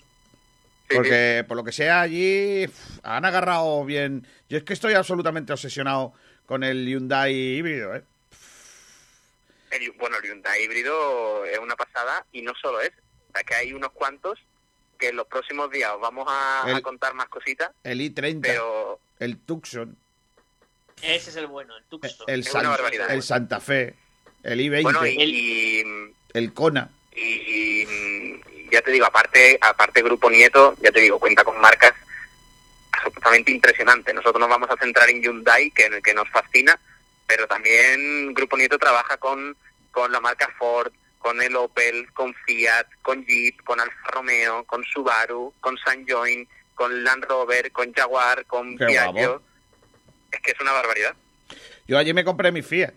Porque 0.88 1.44
por 1.48 1.56
lo 1.56 1.64
que 1.64 1.72
sea 1.72 2.02
allí 2.02 2.66
han 3.02 3.24
agarrado 3.24 3.84
bien. 3.84 4.26
Yo 4.48 4.58
es 4.58 4.64
que 4.64 4.74
estoy 4.74 4.94
absolutamente 4.94 5.52
obsesionado 5.52 6.12
con 6.44 6.64
el 6.64 6.86
Hyundai 6.86 7.34
híbrido, 7.34 7.94
¿eh? 7.94 8.02
El, 9.70 9.90
bueno, 9.92 10.18
el 10.18 10.24
Hyundai 10.24 10.64
híbrido 10.64 11.46
es 11.46 11.58
una 11.58 11.76
pasada 11.76 12.26
y 12.30 12.42
no 12.42 12.52
solo 12.60 12.80
es, 12.82 12.90
o 12.90 13.32
sea, 13.32 13.42
que 13.42 13.54
hay 13.54 13.72
unos 13.72 13.92
cuantos 13.92 14.38
que 15.02 15.08
en 15.08 15.16
los 15.16 15.26
próximos 15.26 15.68
días 15.68 15.90
os 15.92 16.00
vamos 16.00 16.24
a, 16.30 16.64
a 16.64 16.70
El- 16.70 16.80
contar 16.80 17.12
más 17.14 17.28
cositas, 17.28 17.72
El 17.82 18.00
i30, 18.00 18.38
pero 18.40 19.00
el 19.18 19.36
Tucson, 19.38 19.96
Ese 21.02 21.30
es 21.30 21.36
el 21.36 21.48
bueno, 21.48 21.76
el 21.76 21.82
Tucson. 21.86 22.24
el, 22.28 22.40
Es 22.40 22.46
San- 22.46 22.60
una 22.60 22.70
barbaridad. 22.70 23.10
el 23.10 23.20
Santa 23.24 23.58
Fe, 23.58 23.96
el 24.44 24.60
i20, 24.60 24.82
bueno, 24.84 25.04
y, 25.04 25.16
y- 25.20 25.84
el 26.34 26.52
Kona. 26.54 26.88
y- 27.16 27.82
y 27.82 28.68
ya 28.70 28.80
te 28.82 28.92
digo, 28.92 29.06
aparte, 29.06 29.58
aparte 29.60 30.02
Grupo 30.02 30.30
Nieto, 30.30 30.76
ya 30.80 30.92
te 30.92 31.00
digo, 31.00 31.18
cuenta 31.18 31.42
con 31.42 31.60
marcas 31.60 31.92
absolutamente 32.92 33.50
impresionantes. 33.50 34.14
Nosotros 34.14 34.38
nos 34.38 34.48
vamos 34.48 34.70
a 34.70 34.76
centrar 34.76 35.10
en 35.10 35.20
Hyundai, 35.20 35.72
que, 35.72 36.00
que 36.00 36.14
nos 36.14 36.28
fascina, 36.30 36.78
pero 37.26 37.48
también 37.48 38.32
Grupo 38.34 38.56
Nieto 38.56 38.78
trabaja 38.78 39.16
con, 39.16 39.56
con 39.90 40.12
la 40.12 40.20
marca 40.20 40.48
Ford, 40.56 40.92
con 41.22 41.40
el 41.40 41.54
Opel, 41.56 42.12
con 42.12 42.34
Fiat, 42.44 42.86
con 43.00 43.24
Jeep, 43.24 43.62
con 43.62 43.78
Alfa 43.80 44.08
Romeo, 44.10 44.64
con 44.64 44.82
Subaru, 44.84 45.54
con 45.60 45.78
Sanjoin, 45.78 46.48
con 46.74 47.04
Land 47.04 47.24
Rover, 47.24 47.70
con 47.70 47.92
Jaguar, 47.92 48.44
con 48.46 48.76
Qué 48.76 48.86
Piaggio. 48.86 49.12
guapo. 49.12 49.42
Es 50.32 50.40
que 50.40 50.50
es 50.50 50.60
una 50.60 50.72
barbaridad. 50.72 51.14
Yo 51.86 51.96
allí 51.98 52.12
me 52.12 52.24
compré 52.24 52.50
mi 52.50 52.62
Fiat. 52.62 52.92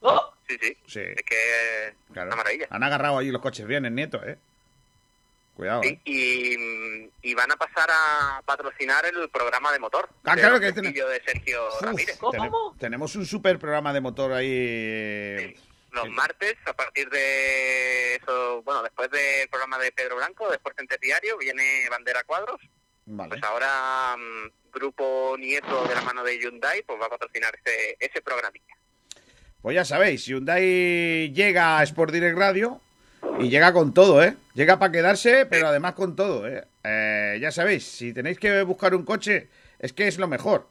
¡Oh! 0.00 0.32
Sí, 0.48 0.58
sí. 0.60 0.76
Sí, 0.88 1.00
Es 1.00 1.22
que 1.24 1.36
es 1.88 1.94
claro. 2.12 2.28
una 2.28 2.36
maravilla. 2.36 2.66
Han 2.70 2.82
agarrado 2.82 3.18
allí 3.18 3.30
los 3.30 3.40
coches 3.42 3.66
bien, 3.66 3.84
el 3.86 3.94
nieto, 3.94 4.20
¿eh? 4.26 4.36
Cuidado, 5.54 5.82
¿eh? 5.84 6.00
y, 6.04 7.10
y 7.22 7.34
van 7.34 7.52
a 7.52 7.56
pasar 7.56 7.88
a 7.92 8.42
patrocinar 8.46 9.04
el 9.06 9.28
programa 9.28 9.70
de 9.72 9.78
motor. 9.78 10.08
Ah, 10.24 10.34
de 10.34 10.40
claro 10.40 10.58
que 10.58 10.72
Castillo 10.72 11.06
de 11.08 11.22
Sergio 11.22 11.60
Ramírez. 11.82 12.18
Tene- 12.32 12.50
tenemos 12.78 13.14
un 13.14 13.26
super 13.26 13.58
programa 13.58 13.92
de 13.92 14.00
motor 14.00 14.32
ahí. 14.32 15.54
Los 15.92 16.08
martes, 16.08 16.56
a 16.66 16.72
partir 16.72 17.08
de 17.10 18.16
eso, 18.16 18.62
bueno, 18.62 18.82
después 18.82 19.10
del 19.10 19.48
programa 19.48 19.78
de 19.78 19.92
Pedro 19.92 20.16
Blanco, 20.16 20.50
después 20.50 20.74
en 20.78 20.86
Diario, 21.00 21.36
viene 21.38 21.88
Bandera 21.90 22.22
Cuadros. 22.24 22.60
Vale. 23.06 23.30
Pues 23.30 23.42
ahora 23.42 24.16
mm, 24.16 24.70
Grupo 24.72 25.36
Nieto 25.38 25.84
de 25.88 25.94
la 25.94 26.02
mano 26.02 26.22
de 26.22 26.38
Hyundai, 26.38 26.82
pues 26.82 27.00
va 27.00 27.06
a 27.06 27.10
patrocinar 27.10 27.52
ese, 27.64 27.96
ese 27.98 28.20
programilla. 28.22 28.76
Pues 29.62 29.74
ya 29.74 29.84
sabéis, 29.84 30.24
Hyundai 30.26 31.32
llega 31.32 31.78
a 31.78 31.82
Sport 31.82 32.12
Direct 32.12 32.38
Radio 32.38 32.80
y 33.38 33.48
llega 33.48 33.72
con 33.72 33.92
todo, 33.92 34.22
¿eh? 34.22 34.36
Llega 34.54 34.78
para 34.78 34.92
quedarse, 34.92 35.44
pero 35.46 35.68
además 35.68 35.94
con 35.94 36.16
todo, 36.16 36.48
¿eh? 36.48 36.64
Eh, 36.84 37.38
Ya 37.40 37.50
sabéis, 37.50 37.84
si 37.84 38.12
tenéis 38.12 38.38
que 38.38 38.62
buscar 38.62 38.94
un 38.94 39.04
coche, 39.04 39.48
es 39.78 39.92
que 39.92 40.08
es 40.08 40.18
lo 40.18 40.28
mejor. 40.28 40.66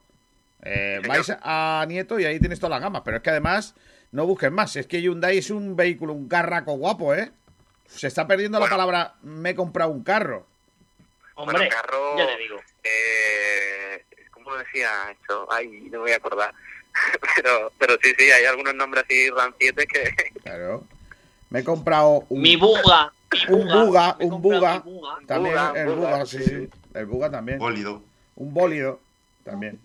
Eh, 0.64 1.02
vais 1.08 1.32
a 1.42 1.86
Nieto 1.88 2.20
y 2.20 2.26
ahí 2.26 2.40
tienes 2.40 2.60
todas 2.60 2.72
las 2.72 2.82
gamas, 2.82 3.02
pero 3.06 3.18
es 3.18 3.24
que 3.24 3.30
además 3.30 3.76
no 4.12 4.26
busques 4.26 4.52
más. 4.52 4.76
Es 4.76 4.88
que 4.88 5.02
Hyundai 5.02 5.38
es 5.38 5.50
un 5.50 5.76
vehículo, 5.76 6.14
un 6.14 6.28
carraco 6.28 6.74
guapo, 6.74 7.14
¿eh? 7.14 7.32
Se 7.88 8.08
está 8.08 8.28
perdiendo 8.28 8.60
la 8.60 8.70
palabra 8.70 9.16
me 9.24 9.52
he 9.52 9.56
comprado 9.56 9.92
un 9.92 10.04
carro. 10.04 10.46
Hombre, 11.36 11.58
Bueno, 11.58 11.72
carro, 11.72 12.18
ya 12.18 12.28
te 12.28 12.38
digo. 12.38 12.58
Eh, 12.84 14.06
¿Cómo 14.32 14.56
decía 14.56 14.90
esto? 15.12 15.48
Ay, 15.52 15.68
no 15.86 15.92
me 15.92 15.98
voy 15.98 16.12
a 16.12 16.18
acordar. 16.18 16.54
pero, 17.36 17.72
pero 17.80 17.98
sí, 18.02 18.14
sí, 18.18 18.30
hay 18.30 18.46
algunos 18.46 18.76
nombres 18.76 19.06
así 19.06 19.30
rancietes 19.30 19.86
que... 19.88 20.34
Claro. 20.44 20.84
Me 21.50 21.60
he 21.60 21.64
comprado 21.64 22.26
un... 22.30 22.42
Mi 22.42 22.56
buga. 22.56 23.12
Un 23.48 23.68
buga, 23.68 24.18
un 24.20 24.42
buga. 24.42 24.84
También 25.28 25.56
Buga, 25.56 25.74
el 25.76 25.88
buga, 25.88 26.10
buga, 26.12 26.26
sí, 26.26 26.44
sí. 26.44 26.70
El 26.94 27.06
buga 27.06 27.32
también. 27.32 27.60
Bólido. 27.60 28.04
Un 28.36 28.54
bólido 28.54 29.00
también. 29.44 29.80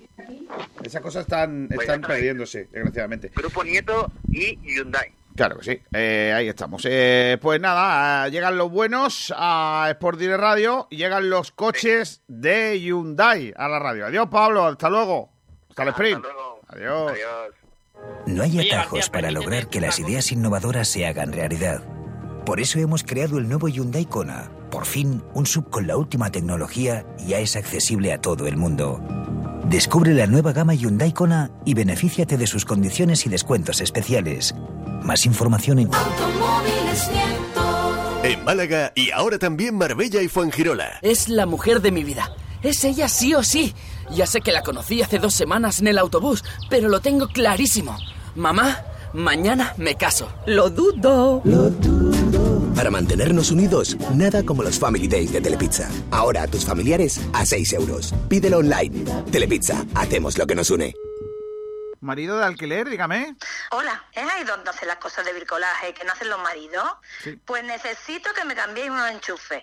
Esas 0.82 1.02
cosas 1.02 1.22
están, 1.22 1.68
están 1.70 2.00
perdiéndose, 2.00 2.68
desgraciadamente. 2.70 3.30
Grupo 3.34 3.64
Nieto 3.64 4.10
y 4.30 4.58
Hyundai. 4.62 5.12
Claro 5.36 5.58
que 5.58 5.64
sí. 5.64 5.82
Eh, 5.92 6.32
ahí 6.34 6.48
estamos. 6.48 6.86
Eh, 6.88 7.38
pues 7.42 7.60
nada, 7.60 8.26
eh, 8.26 8.30
llegan 8.30 8.56
los 8.56 8.70
buenos 8.70 9.34
a 9.36 9.88
Sport 9.90 10.18
Direct 10.18 10.40
Radio 10.40 10.86
y 10.90 10.96
llegan 10.96 11.28
los 11.28 11.50
coches 11.50 12.22
de 12.28 12.78
Hyundai 12.78 13.52
a 13.56 13.68
la 13.68 13.80
radio. 13.80 14.06
Adiós, 14.06 14.28
Pablo. 14.30 14.66
Hasta 14.66 14.88
luego. 14.88 15.30
Hasta 15.70 15.82
el 15.82 15.88
sprint. 15.88 16.24
Adiós. 16.68 17.12
Adiós. 17.12 17.54
No 18.26 18.42
hay 18.42 18.60
atajos 18.60 19.10
para 19.10 19.30
lograr 19.30 19.68
que 19.68 19.80
las 19.80 19.98
ideas 19.98 20.30
innovadoras 20.30 20.88
se 20.88 21.06
hagan 21.06 21.32
realidad. 21.32 21.82
Por 22.46 22.60
eso 22.60 22.78
hemos 22.78 23.02
creado 23.02 23.38
el 23.38 23.48
nuevo 23.48 23.68
Hyundai 23.68 24.04
Kona. 24.04 24.50
Por 24.70 24.84
fin, 24.84 25.22
un 25.34 25.46
sub 25.46 25.70
con 25.70 25.86
la 25.86 25.96
última 25.96 26.30
tecnología 26.30 27.06
ya 27.26 27.38
es 27.38 27.56
accesible 27.56 28.12
a 28.12 28.20
todo 28.20 28.46
el 28.46 28.56
mundo. 28.56 29.00
Descubre 29.68 30.12
la 30.12 30.26
nueva 30.26 30.52
gama 30.52 30.74
Hyundai 30.74 31.12
Kona 31.12 31.50
y 31.64 31.74
benefíciate 31.74 32.36
de 32.36 32.46
sus 32.46 32.64
condiciones 32.64 33.24
y 33.26 33.30
descuentos 33.30 33.80
especiales. 33.80 34.54
Más 35.02 35.24
información 35.26 35.78
en 35.78 35.90
En 38.22 38.44
Málaga 38.44 38.92
y 38.94 39.10
ahora 39.10 39.38
también 39.38 39.76
Marbella 39.76 40.20
y 40.22 40.28
Fuengirola. 40.28 40.98
Es 41.02 41.28
la 41.28 41.46
mujer 41.46 41.80
de 41.80 41.92
mi 41.92 42.04
vida. 42.04 42.30
Es 42.62 42.84
ella 42.84 43.08
sí 43.08 43.34
o 43.34 43.42
sí. 43.42 43.74
Ya 44.10 44.26
sé 44.26 44.42
que 44.42 44.52
la 44.52 44.62
conocí 44.62 45.02
hace 45.02 45.18
dos 45.18 45.34
semanas 45.34 45.80
en 45.80 45.88
el 45.88 45.98
autobús, 45.98 46.44
pero 46.68 46.88
lo 46.88 47.00
tengo 47.00 47.28
clarísimo. 47.28 47.96
Mamá, 48.34 48.82
mañana 49.14 49.74
me 49.78 49.94
caso. 49.94 50.28
Lo 50.46 50.68
dudo. 50.70 51.40
Lo 51.44 51.70
Para 52.74 52.90
mantenernos 52.90 53.50
unidos, 53.50 53.96
nada 54.14 54.42
como 54.44 54.62
los 54.62 54.78
Family 54.78 55.06
Days 55.06 55.32
de 55.32 55.40
Telepizza. 55.40 55.88
Ahora 56.10 56.42
a 56.42 56.46
tus 56.48 56.64
familiares 56.64 57.20
a 57.32 57.46
6 57.46 57.72
euros. 57.74 58.12
Pídelo 58.28 58.58
online. 58.58 59.04
Telepizza, 59.30 59.84
hacemos 59.94 60.36
lo 60.36 60.46
que 60.46 60.54
nos 60.54 60.70
une. 60.70 60.94
Marido 62.00 62.36
de 62.36 62.44
alquiler, 62.44 62.90
dígame. 62.90 63.36
Hola, 63.70 64.04
¿es 64.12 64.24
ahí 64.24 64.44
donde 64.44 64.68
hacen 64.68 64.88
las 64.88 64.98
cosas 64.98 65.24
de 65.24 65.32
bricolaje 65.32 65.94
que 65.94 66.04
no 66.04 66.12
hacen 66.12 66.28
los 66.28 66.38
maridos? 66.42 66.84
Pues 67.46 67.64
necesito 67.64 68.30
que 68.34 68.44
me 68.44 68.54
cambiéis 68.54 68.90
unos 68.90 69.10
enchufes. 69.10 69.62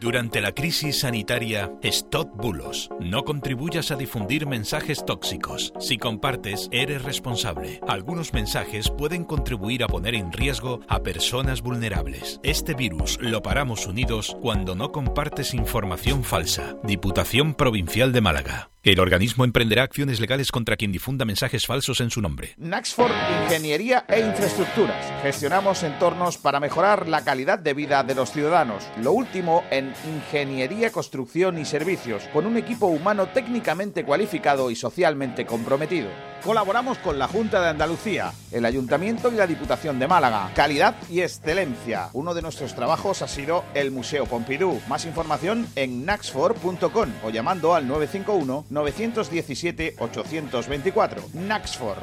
Durante 0.00 0.40
la 0.40 0.52
crisis 0.52 1.00
sanitaria, 1.00 1.72
stop 1.82 2.28
bulos. 2.36 2.90
No 3.00 3.24
contribuyas 3.24 3.90
a 3.90 3.96
difundir 3.96 4.46
mensajes 4.46 5.04
tóxicos. 5.04 5.72
Si 5.80 5.96
compartes, 5.96 6.68
eres 6.70 7.02
responsable. 7.02 7.80
Algunos 7.88 8.32
mensajes 8.34 8.90
pueden 8.90 9.24
contribuir 9.24 9.82
a 9.82 9.88
poner 9.88 10.14
en 10.14 10.32
riesgo 10.32 10.80
a 10.88 11.02
personas 11.02 11.62
vulnerables. 11.62 12.40
Este 12.42 12.74
virus 12.74 13.18
lo 13.20 13.42
paramos 13.42 13.86
unidos 13.86 14.36
cuando 14.42 14.74
no 14.74 14.92
compartes 14.92 15.54
información 15.54 16.24
falsa. 16.24 16.76
Diputación 16.82 17.54
Provincial 17.54 18.12
de 18.12 18.20
Málaga. 18.20 18.70
El 18.86 19.00
organismo 19.00 19.44
emprenderá 19.44 19.82
acciones 19.82 20.20
legales 20.20 20.52
contra 20.52 20.76
quien 20.76 20.92
difunda 20.92 21.24
mensajes 21.24 21.66
falsos 21.66 22.00
en 22.00 22.10
su 22.10 22.22
nombre. 22.22 22.54
Naxford 22.56 23.10
Ingeniería 23.42 24.04
e 24.06 24.20
Infraestructuras. 24.20 25.04
Gestionamos 25.22 25.82
entornos 25.82 26.38
para 26.38 26.60
mejorar 26.60 27.08
la 27.08 27.24
calidad 27.24 27.58
de 27.58 27.74
vida 27.74 28.04
de 28.04 28.14
los 28.14 28.30
ciudadanos. 28.30 28.84
Lo 29.02 29.10
último 29.10 29.64
en 29.72 29.85
ingeniería, 30.06 30.90
construcción 30.90 31.58
y 31.58 31.64
servicios, 31.64 32.24
con 32.32 32.46
un 32.46 32.56
equipo 32.56 32.86
humano 32.86 33.28
técnicamente 33.28 34.04
cualificado 34.04 34.70
y 34.70 34.76
socialmente 34.76 35.46
comprometido. 35.46 36.08
Colaboramos 36.44 36.98
con 36.98 37.18
la 37.18 37.26
Junta 37.26 37.60
de 37.60 37.68
Andalucía, 37.68 38.32
el 38.52 38.64
Ayuntamiento 38.64 39.32
y 39.32 39.36
la 39.36 39.46
Diputación 39.46 39.98
de 39.98 40.06
Málaga. 40.06 40.50
Calidad 40.54 40.94
y 41.10 41.20
excelencia. 41.20 42.10
Uno 42.12 42.34
de 42.34 42.42
nuestros 42.42 42.74
trabajos 42.74 43.22
ha 43.22 43.28
sido 43.28 43.64
el 43.74 43.90
Museo 43.90 44.26
Pompidou. 44.26 44.80
Más 44.88 45.04
información 45.06 45.66
en 45.74 46.04
naxfor.com 46.04 47.08
o 47.24 47.30
llamando 47.30 47.74
al 47.74 47.88
951 47.88 48.66
917 48.70 49.96
824. 49.98 51.22
Naxfor. 51.34 51.96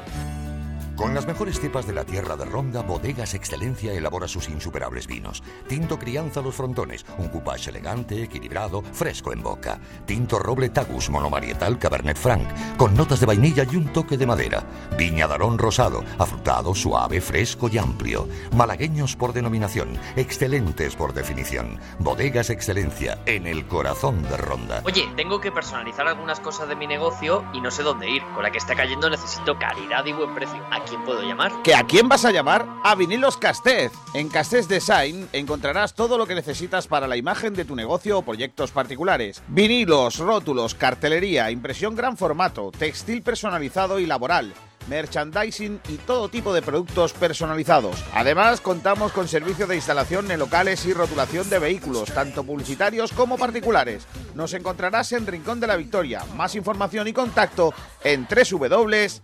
Con 0.95 1.15
las 1.15 1.25
mejores 1.25 1.59
cepas 1.59 1.87
de 1.87 1.93
la 1.93 2.03
tierra 2.03 2.35
de 2.35 2.45
Ronda, 2.45 2.81
Bodegas 2.81 3.33
Excelencia 3.33 3.93
elabora 3.93 4.27
sus 4.27 4.47
insuperables 4.47 5.07
vinos. 5.07 5.41
Tinto 5.67 5.97
Crianza 5.97 6.39
Los 6.41 6.53
Frontones, 6.53 7.03
un 7.17 7.29
coupage 7.29 7.71
elegante, 7.71 8.21
equilibrado, 8.21 8.83
fresco 8.83 9.33
en 9.33 9.41
boca. 9.41 9.79
Tinto 10.05 10.37
Roble 10.37 10.69
Tagus 10.69 11.09
monomarietal 11.09 11.79
Cabernet 11.79 12.15
Franc, 12.15 12.47
con 12.77 12.95
notas 12.95 13.19
de 13.19 13.25
vainilla 13.25 13.65
y 13.69 13.75
un 13.75 13.91
toque 13.91 14.17
de 14.17 14.27
madera. 14.27 14.63
Viña 14.95 15.27
Darón 15.27 15.57
Rosado, 15.57 16.03
afrutado, 16.19 16.75
suave, 16.75 17.21
fresco 17.21 17.69
y 17.71 17.79
amplio. 17.79 18.27
Malagueños 18.55 19.15
por 19.15 19.33
denominación, 19.33 19.97
excelentes 20.15 20.95
por 20.95 21.13
definición. 21.13 21.79
Bodegas 21.97 22.51
Excelencia, 22.51 23.17
en 23.25 23.47
el 23.47 23.65
corazón 23.65 24.21
de 24.23 24.37
Ronda. 24.37 24.81
Oye, 24.85 25.09
tengo 25.15 25.41
que 25.41 25.51
personalizar 25.51 26.07
algunas 26.07 26.39
cosas 26.39 26.69
de 26.69 26.75
mi 26.75 26.85
negocio 26.85 27.43
y 27.51 27.61
no 27.61 27.71
sé 27.71 27.81
dónde 27.81 28.11
ir. 28.11 28.23
Con 28.35 28.43
la 28.43 28.51
que 28.51 28.59
está 28.59 28.75
cayendo 28.75 29.09
necesito 29.09 29.57
calidad 29.57 30.05
y 30.05 30.13
buen 30.13 30.35
precio. 30.35 30.63
¿A 30.83 30.85
quién 30.85 31.05
puedo 31.05 31.21
llamar? 31.21 31.63
¿Que 31.63 31.75
a 31.75 31.83
quién 31.85 32.09
vas 32.09 32.25
a 32.25 32.31
llamar? 32.31 32.67
A 32.83 32.93
Vinilos 32.95 33.37
Castez. 33.37 33.93
En 34.13 34.27
Castez 34.27 34.67
Design 34.67 35.29
encontrarás 35.31 35.93
todo 35.93 36.17
lo 36.17 36.27
que 36.27 36.35
necesitas 36.35 36.87
para 36.87 37.07
la 37.07 37.15
imagen 37.15 37.53
de 37.53 37.63
tu 37.63 37.73
negocio 37.73 38.17
o 38.17 38.21
proyectos 38.21 38.71
particulares. 38.71 39.41
Vinilos, 39.47 40.17
rótulos, 40.17 40.75
cartelería, 40.75 41.51
impresión 41.51 41.95
gran 41.95 42.17
formato, 42.17 42.69
textil 42.77 43.21
personalizado 43.21 43.97
y 43.97 44.05
laboral 44.05 44.53
merchandising 44.87 45.79
y 45.89 45.97
todo 45.97 46.29
tipo 46.29 46.53
de 46.53 46.61
productos 46.61 47.13
personalizados. 47.13 48.03
Además, 48.13 48.61
contamos 48.61 49.11
con 49.11 49.27
servicio 49.27 49.67
de 49.67 49.75
instalación 49.75 50.29
en 50.31 50.39
locales 50.39 50.85
y 50.85 50.93
rotulación 50.93 51.49
de 51.49 51.59
vehículos, 51.59 52.11
tanto 52.13 52.43
publicitarios 52.43 53.11
como 53.11 53.37
particulares. 53.37 54.07
Nos 54.35 54.53
encontrarás 54.53 55.11
en 55.11 55.27
Rincón 55.27 55.59
de 55.59 55.67
la 55.67 55.75
Victoria. 55.75 56.23
Más 56.35 56.55
información 56.55 57.07
y 57.07 57.13
contacto 57.13 57.73
en 58.03 58.27
www.castez.es. 58.27 59.23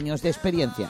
de 0.03 0.29
experiencia. 0.29 0.89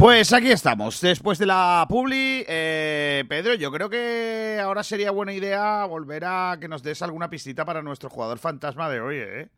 Pues 0.00 0.32
aquí 0.32 0.50
estamos, 0.50 0.98
después 1.02 1.38
de 1.38 1.44
la 1.44 1.84
publi. 1.86 2.42
Eh, 2.48 3.22
Pedro, 3.28 3.52
yo 3.52 3.70
creo 3.70 3.90
que 3.90 4.58
ahora 4.58 4.82
sería 4.82 5.10
buena 5.10 5.34
idea 5.34 5.84
volver 5.84 6.24
a 6.24 6.56
que 6.58 6.68
nos 6.68 6.82
des 6.82 7.02
alguna 7.02 7.28
pistita 7.28 7.66
para 7.66 7.82
nuestro 7.82 8.08
jugador 8.08 8.38
fantasma 8.38 8.88
de 8.88 8.98
hoy, 9.02 9.16
¿eh? 9.18 9.48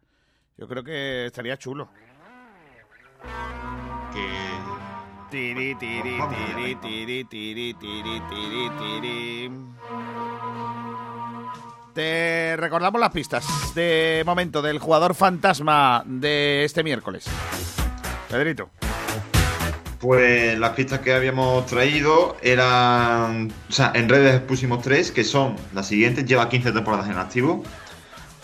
Yo 0.58 0.66
creo 0.66 0.82
que 0.82 1.26
estaría 1.26 1.56
chulo. 1.58 1.90
Tiri, 5.30 5.76
tiri, 5.76 6.18
tiri, 6.18 6.74
tiri, 6.74 7.24
tiri, 7.24 7.74
tiri, 7.74 8.22
tiri, 8.28 8.70
tiri. 8.80 9.50
Te 11.94 12.56
recordamos 12.56 13.00
las 13.00 13.12
pistas 13.12 13.72
de 13.76 14.24
momento 14.26 14.60
del 14.60 14.80
jugador 14.80 15.14
fantasma 15.14 16.02
de 16.04 16.64
este 16.64 16.82
miércoles. 16.82 17.30
Pedrito. 18.28 18.70
Pues 20.02 20.58
las 20.58 20.70
pistas 20.70 20.98
que 20.98 21.14
habíamos 21.14 21.64
traído 21.66 22.36
eran. 22.42 23.52
O 23.68 23.72
sea, 23.72 23.92
en 23.94 24.08
redes 24.08 24.40
pusimos 24.40 24.82
tres, 24.82 25.12
que 25.12 25.22
son 25.22 25.54
las 25.72 25.86
siguientes. 25.86 26.26
Lleva 26.26 26.48
15 26.48 26.72
temporadas 26.72 27.08
en 27.08 27.18
activo. 27.18 27.62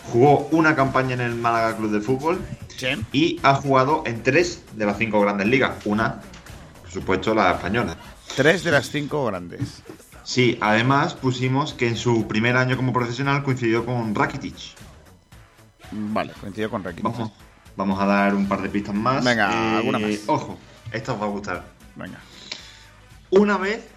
Jugó 0.09 0.47
una 0.51 0.73
campaña 0.73 1.15
en 1.15 1.19
el 1.19 1.35
Málaga 1.35 1.75
Club 1.75 1.91
de 1.91 1.99
Fútbol. 1.99 2.39
Y 3.11 3.41
ha 3.43 3.55
jugado 3.55 4.03
en 4.05 4.23
tres 4.23 4.63
de 4.77 4.85
las 4.85 4.97
cinco 4.97 5.19
grandes 5.19 5.47
ligas. 5.47 5.71
Una, 5.83 6.21
por 6.81 6.91
supuesto, 6.91 7.35
la 7.35 7.51
española. 7.51 7.97
Tres 8.37 8.63
de 8.63 8.71
las 8.71 8.89
cinco 8.89 9.25
grandes. 9.25 9.83
Sí, 10.23 10.57
además 10.61 11.13
pusimos 11.13 11.73
que 11.73 11.89
en 11.89 11.97
su 11.97 12.25
primer 12.25 12.55
año 12.55 12.77
como 12.77 12.93
profesional 12.93 13.43
coincidió 13.43 13.85
con 13.85 14.15
Rakitic. 14.15 14.55
Vale, 15.91 16.31
coincidió 16.39 16.69
con 16.69 16.85
Rakitic. 16.85 17.03
Vamos, 17.03 17.33
vamos 17.79 17.97
a 18.01 18.05
dar 18.05 18.35
un 18.35 18.45
par 18.45 18.61
de 18.61 18.67
pistas 18.67 18.93
más. 18.93 19.23
Venga, 19.23 19.49
Eh, 19.49 19.77
alguna 19.77 19.99
más. 19.99 20.11
Ojo, 20.27 20.59
esta 20.91 21.13
os 21.13 21.21
va 21.21 21.25
a 21.25 21.29
gustar. 21.29 21.65
Venga. 21.95 22.19
Una 23.29 23.57
vez 23.57 23.87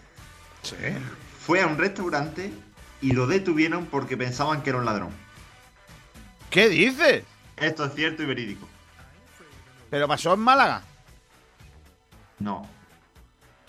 fue 1.41 1.61
a 1.61 1.67
un 1.67 1.77
restaurante 1.77 2.53
y 3.01 3.11
lo 3.13 3.27
detuvieron 3.27 3.87
porque 3.87 4.17
pensaban 4.17 4.63
que 4.63 4.71
era 4.71 4.79
un 4.79 4.85
ladrón. 4.85 5.11
¿Qué 6.49 6.69
dices? 6.69 7.25
Esto 7.57 7.85
es 7.87 7.95
cierto 7.95 8.23
y 8.23 8.27
verídico. 8.27 8.69
¿Pero 9.91 10.07
pasó 10.07 10.33
en 10.35 10.41
Málaga? 10.41 10.83
No. 12.39 12.65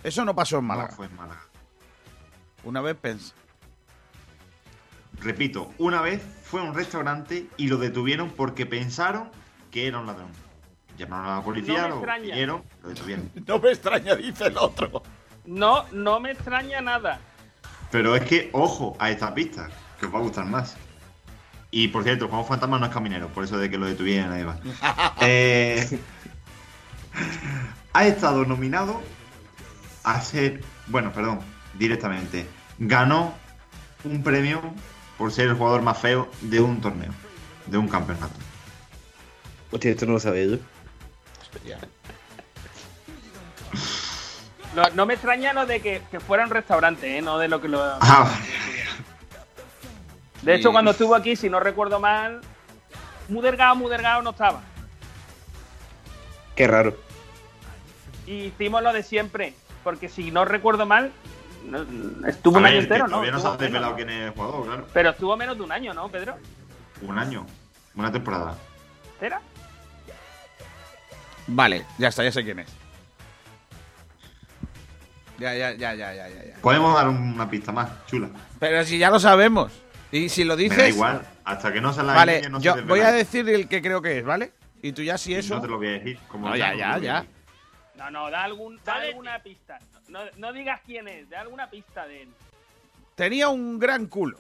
Eso 0.03 0.23
no 0.25 0.35
pasó 0.35 0.59
en 0.59 0.65
Málaga. 0.65 0.89
No 0.91 0.95
fue 0.95 1.05
en 1.07 1.15
Málaga. 1.15 1.41
Una 2.63 2.81
vez 2.81 2.95
pensé. 3.01 3.33
Repito, 5.21 5.73
una 5.79 6.01
vez 6.01 6.21
fue 6.43 6.61
a 6.61 6.65
un 6.65 6.75
restaurante 6.75 7.47
y 7.57 7.67
lo 7.67 7.77
detuvieron 7.77 8.29
porque 8.29 8.65
pensaron 8.67 9.31
que 9.73 9.87
era 9.87 9.99
un 9.99 10.05
ladrón. 10.05 10.29
Llamaron 10.97 11.25
a 11.25 11.35
la 11.37 11.43
policía, 11.43 11.87
No 11.87 11.99
me 11.99 12.45
lo 12.45 12.63
lo 12.83 12.89
detuvieron. 12.89 13.31
No 13.47 13.59
me 13.59 13.71
extraña, 13.71 14.15
dice 14.15 14.45
el 14.45 14.57
otro. 14.57 15.01
No, 15.45 15.85
no 15.91 16.19
me 16.19 16.31
extraña 16.31 16.79
nada. 16.79 17.19
Pero 17.91 18.15
es 18.15 18.23
que, 18.23 18.49
ojo 18.53 18.95
a 18.99 19.09
esta 19.09 19.33
pista, 19.33 19.69
que 19.99 20.05
os 20.05 20.13
va 20.13 20.19
a 20.19 20.21
gustar 20.21 20.45
más. 20.45 20.77
Y 21.71 21.87
por 21.87 22.03
cierto, 22.03 22.27
Juan 22.27 22.45
Fantasma 22.45 22.77
no 22.77 22.85
es 22.85 22.91
caminero, 22.91 23.29
por 23.29 23.43
eso 23.43 23.57
de 23.57 23.69
que 23.69 23.79
lo 23.79 23.87
detuvieron 23.87 24.31
ahí 24.31 24.43
va. 24.43 24.59
Eh, 25.21 25.99
ha 27.93 28.05
estado 28.05 28.45
nominado 28.45 29.01
a 30.03 30.21
ser, 30.21 30.61
bueno, 30.87 31.11
perdón, 31.11 31.39
directamente, 31.79 32.45
ganó 32.77 33.33
un 34.03 34.21
premio 34.21 34.61
por 35.17 35.31
ser 35.31 35.49
el 35.49 35.55
jugador 35.55 35.81
más 35.81 35.97
feo 35.97 36.29
de 36.41 36.59
un 36.59 36.79
torneo, 36.79 37.11
de 37.65 37.77
un 37.77 37.87
campeonato. 37.87 38.52
Hostia, 39.73 39.91
esto 39.91 40.05
no 40.05 40.13
lo 40.13 40.19
sabía 40.19 40.45
yo. 40.45 40.57
No, 44.75 44.83
no 44.95 45.05
me 45.05 45.13
extraña 45.15 45.53
lo 45.53 45.65
de 45.65 45.81
que, 45.81 46.01
que 46.09 46.19
fuera 46.19 46.43
un 46.45 46.49
restaurante, 46.49 47.17
¿eh? 47.17 47.21
no 47.21 47.37
de 47.37 47.47
lo 47.47 47.61
que 47.61 47.67
lo. 47.67 47.79
Ah, 47.83 48.31
De 50.41 50.55
hecho, 50.55 50.69
Sí. 50.69 50.73
cuando 50.73 50.91
estuvo 50.91 51.15
aquí, 51.15 51.35
si 51.35 51.49
no 51.49 51.59
recuerdo 51.59 51.99
mal, 51.99 52.41
Mudergao, 53.29 53.75
Mudergao 53.75 54.21
no 54.21 54.31
estaba. 54.31 54.61
Qué 56.55 56.67
raro. 56.67 56.95
Y 58.27 58.45
hicimos 58.45 58.81
lo 58.83 58.93
de 58.93 59.03
siempre, 59.03 59.53
porque 59.83 60.09
si 60.09 60.31
no 60.31 60.43
recuerdo 60.45 60.85
mal, 60.85 61.11
estuvo 62.27 62.55
A 62.55 62.57
un 62.57 62.63
ver, 62.63 62.73
año 62.73 62.81
entero, 62.81 63.03
¿no? 63.05 63.11
Todavía 63.11 63.31
no 63.31 63.39
se 63.39 63.47
ha 63.47 63.57
desvelado 63.57 63.91
¿no? 63.91 63.95
quién 63.95 64.09
es 64.09 64.27
el 64.27 64.31
jugador, 64.31 64.65
claro. 64.65 64.87
Pero 64.93 65.09
estuvo 65.11 65.37
menos 65.37 65.57
de 65.57 65.63
un 65.63 65.71
año, 65.71 65.93
¿no, 65.93 66.09
Pedro? 66.09 66.35
Un 67.01 67.17
año, 67.17 67.45
una 67.95 68.11
temporada. 68.11 68.55
¿Era? 69.21 69.39
Vale, 71.47 71.85
ya 71.97 72.07
está, 72.07 72.23
ya 72.23 72.31
sé 72.31 72.43
quién 72.43 72.59
es. 72.59 72.69
Ya, 75.39 75.53
ya, 75.55 75.71
ya, 75.73 75.93
ya, 75.93 76.13
ya, 76.13 76.29
ya. 76.29 76.45
ya. 76.45 76.55
Podemos 76.61 76.93
dar 76.95 77.09
una 77.09 77.49
pista 77.49 77.71
más, 77.71 78.05
chula. 78.05 78.29
Pero 78.59 78.83
si 78.85 78.97
ya 78.97 79.09
lo 79.09 79.19
sabemos. 79.19 79.71
Y 80.11 80.29
si 80.29 80.43
lo 80.43 80.55
dices. 80.55 80.77
Me 80.77 80.83
da 80.83 80.89
igual, 80.89 81.27
hasta 81.43 81.73
que 81.73 81.81
no 81.81 81.91
se 81.91 82.03
la 82.03 82.13
Vale, 82.13 82.47
no 82.49 82.59
se 82.59 82.65
yo 82.65 82.75
desvela. 82.75 82.93
voy 82.93 82.99
a 83.01 83.11
decir 83.11 83.49
el 83.49 83.67
que 83.67 83.81
creo 83.81 84.01
que 84.01 84.19
es, 84.19 84.25
¿vale? 84.25 84.53
Y 84.81 84.91
tú 84.93 85.01
ya 85.01 85.17
si 85.17 85.33
eso. 85.33 85.55
No 85.55 85.61
te 85.61 85.67
lo 85.67 85.77
voy 85.77 85.87
a 85.87 85.91
decir. 85.91 86.19
Como 86.27 86.49
No, 86.49 86.55
ya 86.55 86.73
ya, 86.75 86.97
no 86.97 87.03
ya. 87.03 87.25
No, 87.95 88.11
no, 88.11 88.29
da, 88.29 88.43
algún, 88.43 88.79
da 88.83 88.95
alguna 88.95 89.39
pista. 89.41 89.79
No, 90.09 90.19
no 90.37 90.53
digas 90.53 90.81
quién 90.85 91.07
es, 91.07 91.29
da 91.29 91.41
alguna 91.41 91.69
pista 91.69 92.05
de 92.05 92.23
él. 92.23 92.29
Tenía 93.15 93.49
un 93.49 93.79
gran 93.79 94.05
culo. 94.05 94.37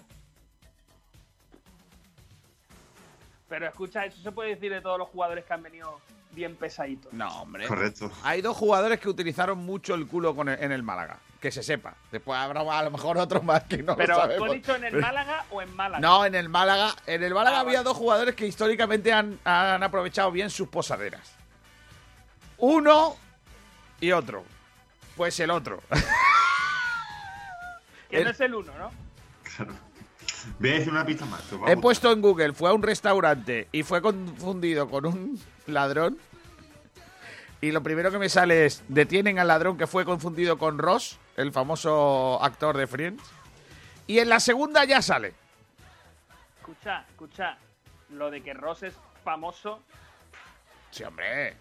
Pero 3.49 3.67
escucha, 3.67 4.05
eso 4.05 4.21
se 4.21 4.31
puede 4.31 4.49
decir 4.49 4.71
de 4.71 4.81
todos 4.81 4.97
los 4.99 5.09
jugadores 5.09 5.45
que 5.45 5.53
han 5.53 5.63
venido 5.63 5.99
bien 6.33 6.55
pesaditos. 6.55 7.11
No, 7.13 7.27
hombre. 7.41 7.67
Correcto. 7.67 8.11
Hay 8.23 8.41
dos 8.41 8.57
jugadores 8.57 8.99
que 8.99 9.09
utilizaron 9.09 9.57
mucho 9.59 9.93
el 9.95 10.07
culo 10.07 10.35
con 10.35 10.49
el- 10.49 10.61
en 10.61 10.71
el 10.71 10.83
Málaga. 10.83 11.19
Que 11.39 11.51
se 11.51 11.61
sepa. 11.61 11.93
Después 12.11 12.39
habrá 12.39 12.61
a 12.61 12.83
lo 12.83 12.91
mejor 12.91 13.17
otros 13.17 13.43
más 13.43 13.63
que 13.63 13.83
no 13.83 13.95
Pero 13.97 14.13
lo 14.13 14.21
¿tú 14.21 14.21
sabemos. 14.27 14.47
has 14.49 14.53
dicho 14.55 14.75
en 14.75 14.83
el 14.85 14.91
Pero- 14.91 15.01
Málaga 15.07 15.45
o 15.51 15.61
en 15.61 15.75
Málaga? 15.75 15.99
No, 15.99 16.25
en 16.25 16.35
el 16.35 16.49
Málaga. 16.49 16.95
En 17.05 17.21
el 17.23 17.33
Málaga 17.33 17.57
Ah, 17.57 17.61
había 17.61 17.79
vale. 17.79 17.83
dos 17.89 17.97
jugadores 17.97 18.35
que 18.35 18.47
históricamente 18.47 19.11
han, 19.11 19.37
han 19.43 19.83
aprovechado 19.83 20.31
bien 20.31 20.49
sus 20.49 20.69
posaderas. 20.69 21.33
Uno 22.57 23.15
y 23.99 24.11
otro. 24.13 24.43
Pues 25.17 25.39
el 25.41 25.51
otro. 25.51 25.81
Que 28.09 28.17
el- 28.19 28.23
no 28.25 28.29
es 28.29 28.39
el 28.41 28.53
uno, 28.55 28.71
¿no? 28.77 28.91
Voy 30.59 30.69
a 30.69 30.73
decir 30.73 30.91
una 30.91 31.05
pista 31.05 31.25
más. 31.25 31.41
He 31.51 31.55
gustar. 31.55 31.81
puesto 31.81 32.11
en 32.11 32.21
Google, 32.21 32.53
fue 32.53 32.69
a 32.69 32.73
un 32.73 32.83
restaurante 32.83 33.67
y 33.71 33.83
fue 33.83 34.01
confundido 34.01 34.89
con 34.89 35.05
un 35.05 35.39
ladrón. 35.67 36.17
Y 37.61 37.71
lo 37.71 37.81
primero 37.81 38.11
que 38.11 38.17
me 38.17 38.27
sale 38.27 38.65
es, 38.65 38.83
detienen 38.89 39.39
al 39.39 39.47
ladrón 39.47 39.77
que 39.77 39.87
fue 39.87 40.03
confundido 40.03 40.57
con 40.57 40.77
Ross, 40.77 41.17
el 41.37 41.51
famoso 41.53 42.43
actor 42.43 42.75
de 42.75 42.87
Friends. 42.87 43.23
Y 44.05 44.19
en 44.19 44.27
la 44.27 44.41
segunda 44.41 44.83
ya 44.83 45.01
sale. 45.01 45.33
Escucha, 46.57 47.05
escucha. 47.09 47.57
Lo 48.09 48.29
de 48.29 48.41
que 48.41 48.53
Ross 48.53 48.83
es 48.83 48.93
famoso. 49.23 49.79
Sí, 50.91 51.03
hombre. 51.03 51.55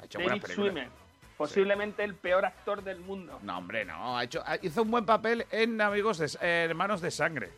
Ha 0.00 0.04
hecho 0.06 0.18
David. 0.18 0.42
Schwimmer, 0.46 0.88
posiblemente 1.36 2.04
el 2.04 2.14
peor 2.14 2.46
actor 2.46 2.82
del 2.82 3.00
mundo. 3.00 3.38
No, 3.42 3.58
hombre, 3.58 3.84
no. 3.84 4.16
Ha 4.16 4.24
hecho, 4.24 4.42
hizo 4.62 4.82
un 4.82 4.90
buen 4.90 5.04
papel 5.04 5.46
en 5.50 5.80
Amigos 5.80 6.18
de, 6.18 6.26
eh, 6.40 6.66
Hermanos 6.68 7.00
de 7.00 7.10
Sangre. 7.10 7.50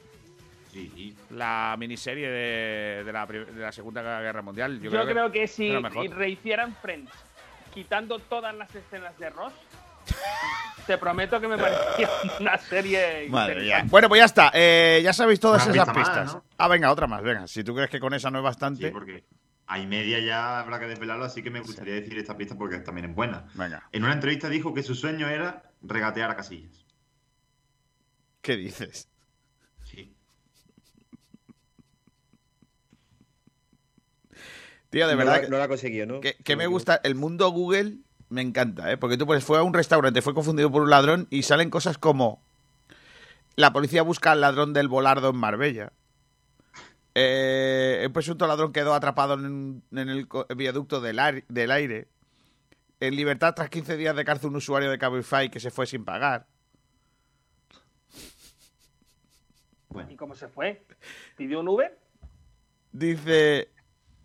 Sí. 0.73 1.17
La 1.31 1.75
miniserie 1.79 2.29
de, 2.29 3.05
de 3.05 3.13
la, 3.13 3.27
pri- 3.27 3.45
de 3.45 3.61
la 3.61 3.73
Segunda 3.73 4.03
Guerra 4.21 4.43
Mundial. 4.43 4.81
Yo, 4.81 4.91
Yo, 4.91 5.05
creo, 5.05 5.33
que, 5.33 5.47
si 5.49 5.73
rehicieran 6.09 6.77
Friends, 6.81 7.11
quitando 7.75 8.19
todas 8.19 8.55
las 8.55 8.73
escenas 8.75 9.17
de 9.19 9.31
Ross, 9.31 9.53
te 10.87 10.97
prometo 10.99 11.41
que 11.41 11.49
me 11.49 11.59
parecía 11.59 12.09
una 12.41 12.57
serie 12.59 13.27
Madre. 13.29 13.83
Bueno, 13.87 14.09
pues 14.09 14.21
ya 14.21 14.25
está. 14.27 14.51
Eh, 14.55 15.01
ya 15.03 15.13
sabéis 15.13 15.41
todas 15.41 15.65
Una 15.67 15.75
esas 15.75 15.87
pista 15.89 15.99
más, 16.01 16.09
pistas. 16.09 16.35
¿no? 16.35 16.45
Ah, 16.57 16.69
venga, 16.69 16.91
otra 16.93 17.07
más. 17.07 17.23
Venga, 17.23 17.47
si 17.47 17.65
tú 17.65 17.75
crees 17.75 17.91
que 17.91 17.99
con 18.01 18.15
esa 18.15 18.31
no 18.31 18.39
es 18.39 18.45
bastante. 18.45 18.87
Sí, 18.87 18.91
porque 18.93 19.25
hay 19.67 19.87
media 19.87 20.19
ya 20.21 20.61
habrá 20.61 20.79
que 20.81 20.87
desvelarlo, 20.87 21.25
así 21.25 21.43
que 21.43 21.51
me 21.51 21.61
gustaría 21.61 21.95
decir 21.95 22.17
esta 22.19 22.37
pista 22.37 22.57
porque 22.57 22.79
también 22.79 23.11
es 23.11 23.15
buena. 23.15 23.47
Venga. 23.55 23.89
En 23.93 24.05
una 24.05 24.13
entrevista 24.15 24.49
dijo 24.49 24.73
que 24.75 24.83
su 24.83 24.95
sueño 24.95 25.29
era 25.29 25.63
regatear 25.83 26.31
a 26.31 26.37
Casillas. 26.37 26.85
¿Qué 28.41 28.57
dices? 28.57 29.09
Tío, 34.91 35.07
de 35.07 35.15
No 35.15 35.19
verdad. 35.19 35.43
la- 35.43 35.49
no 35.49 35.59
la 35.59 35.69
consiguió, 35.69 36.07
¿no? 36.07 36.21
Que, 36.21 36.35
que 36.35 36.57
me 36.57 36.67
gusta. 36.67 37.01
El 37.05 37.15
mundo 37.15 37.49
Google 37.51 37.99
me 38.29 38.43
encanta, 38.43 38.91
¿eh? 38.93 38.97
Porque 38.97 39.17
tú 39.17 39.27
pones, 39.27 39.45
fue 39.45 39.59
a 39.59 39.63
un 39.63 39.73
restaurante, 39.75 40.23
fue 40.23 40.35
confundido 40.35 40.71
por 40.71 40.83
un 40.83 40.91
ladrón 40.91 41.27
y 41.31 41.43
salen 41.45 41.71
cosas 41.71 41.97
como. 41.99 42.43
La 43.57 43.73
policía 43.73 44.03
busca 44.03 44.33
al 44.33 44.41
ladrón 44.41 44.73
del 44.73 44.89
volardo 44.89 45.31
en 45.31 45.37
Marbella. 45.37 45.93
Eh, 47.15 48.01
el 48.03 48.13
presunto 48.13 48.47
ladrón 48.47 48.73
quedó 48.73 48.95
atrapado 48.95 49.35
en, 49.35 49.83
el 49.93 50.29
viaducto 50.57 51.01
del, 51.01 51.19
aire- 51.19 51.45
del 51.49 51.71
aire. 51.73 52.07
En 53.01 53.17
libertad 53.17 53.55
tras 53.55 53.69
15 53.71 53.97
días 53.97 54.15
de 54.15 54.25
cárcel 54.25 54.51
un 54.51 54.57
usuario 54.57 54.91
de 54.91 54.99
Cabify 54.99 55.51
que 55.51 55.59
se 55.61 55.71
fue 55.71 55.87
sin 55.87 56.05
pagar. 56.05 56.47
¿Y 60.09 60.17
cómo 60.17 60.35
se 60.35 60.49
fue? 60.49 60.83
¿Pidió 61.37 61.61
un 61.61 61.69
Uber? 61.69 61.99
Dice, 62.93 63.69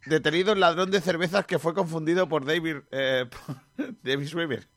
detenido 0.06 0.54
el 0.54 0.60
ladrón 0.60 0.92
de 0.92 1.02
cervezas 1.02 1.46
que 1.46 1.60
fue 1.60 1.74
confundido 1.74 2.28
por 2.28 2.46
David, 2.46 2.78
eh, 2.92 3.26
por 3.78 3.96
David 4.04 4.28
Schwimmer. 4.28 4.68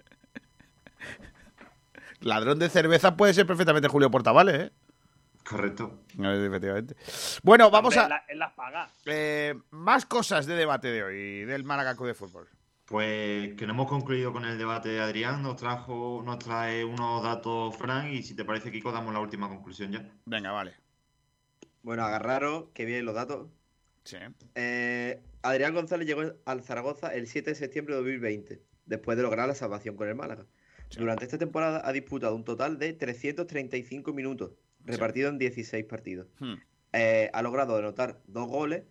Ladrón 2.21 2.59
de 2.59 2.69
cervezas 2.69 3.13
puede 3.15 3.33
ser 3.35 3.47
perfectamente 3.47 3.89
Julio 3.89 4.11
Portavales, 4.11 4.61
¿eh? 4.61 4.73
Correcto. 5.49 6.01
Efectivamente. 6.19 6.95
Bueno, 7.43 7.71
vamos 7.71 7.97
Hombre, 7.97 8.17
a... 8.17 8.25
Él 8.29 8.39
las 8.39 8.53
paga. 8.53 8.91
eh, 9.07 9.55
más 9.71 10.05
cosas 10.05 10.45
de 10.47 10.55
debate 10.57 10.89
de 10.89 11.03
hoy, 11.03 11.45
del 11.45 11.65
Málaga 11.65 11.95
Club 11.95 12.09
de 12.09 12.15
Fútbol. 12.15 12.49
Pues 12.85 13.55
que 13.55 13.67
no 13.67 13.73
hemos 13.73 13.87
concluido 13.89 14.33
con 14.33 14.45
el 14.45 14.59
debate 14.59 14.89
de 14.89 15.01
Adrián, 15.01 15.43
nos 15.43 15.57
trajo, 15.57 16.23
nos 16.25 16.39
trae 16.39 16.85
unos 16.85 17.23
datos 17.23 17.77
Fran 17.77 18.13
y 18.13 18.23
si 18.23 18.35
te 18.35 18.45
parece 18.45 18.71
Kiko 18.73 18.93
damos 18.93 19.13
la 19.15 19.21
última 19.21 19.49
conclusión 19.49 19.93
ya. 19.93 20.07
Venga, 20.25 20.53
vale. 20.53 20.75
Bueno, 21.83 22.05
agarraros, 22.05 22.67
que 22.75 22.85
bien 22.85 23.05
los 23.05 23.15
datos. 23.15 23.49
Sí. 24.09 24.17
Eh, 24.55 25.21
Adrián 25.43 25.75
González 25.75 26.09
llegó 26.09 26.23
al 26.47 26.63
Zaragoza 26.63 27.13
el 27.15 27.27
7 27.27 27.51
de 27.51 27.55
septiembre 27.55 27.95
de 27.95 28.01
2020, 28.01 28.63
después 28.87 29.19
de 29.19 29.23
lograr 29.23 29.47
la 29.47 29.55
salvación 29.55 29.97
con 29.97 30.09
el 30.09 30.15
Málaga. 30.15 30.47
Durante 30.97 31.27
esta 31.27 31.37
temporada 31.37 31.83
ha 31.85 31.93
disputado 31.93 32.35
un 32.35 32.43
total 32.43 32.79
de 32.79 32.95
335 32.95 34.15
minutos, 34.15 34.53
repartido 34.87 35.29
en 35.29 35.37
16 35.37 35.85
partidos. 35.85 36.27
Hmm. 36.39 36.55
Eh, 36.95 37.29
ha 37.35 37.43
logrado 37.43 37.77
anotar 37.77 38.23
dos 38.27 38.49
goles. 38.49 38.85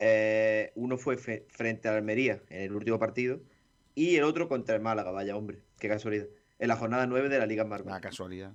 eh, 0.00 0.72
uno 0.74 0.98
fue 0.98 1.16
frente 1.16 1.88
a 1.88 1.96
Almería 1.96 2.42
en 2.50 2.62
el 2.62 2.72
último 2.74 2.98
partido 2.98 3.40
y 3.94 4.16
el 4.16 4.24
otro 4.24 4.48
contra 4.48 4.74
el 4.74 4.82
Málaga, 4.82 5.12
vaya 5.12 5.36
hombre, 5.36 5.60
qué 5.78 5.88
casualidad. 5.88 6.26
En 6.58 6.66
la 6.66 6.76
jornada 6.76 7.06
9 7.06 7.28
de 7.28 7.38
la 7.38 7.46
Liga 7.46 7.64
Marvel. 7.64 7.92
La 7.92 8.00
casualidad. 8.00 8.52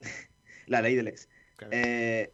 La 0.66 0.82
ley 0.82 0.94
del 0.96 1.08
ex. 1.08 1.28
Eh, 1.70 2.30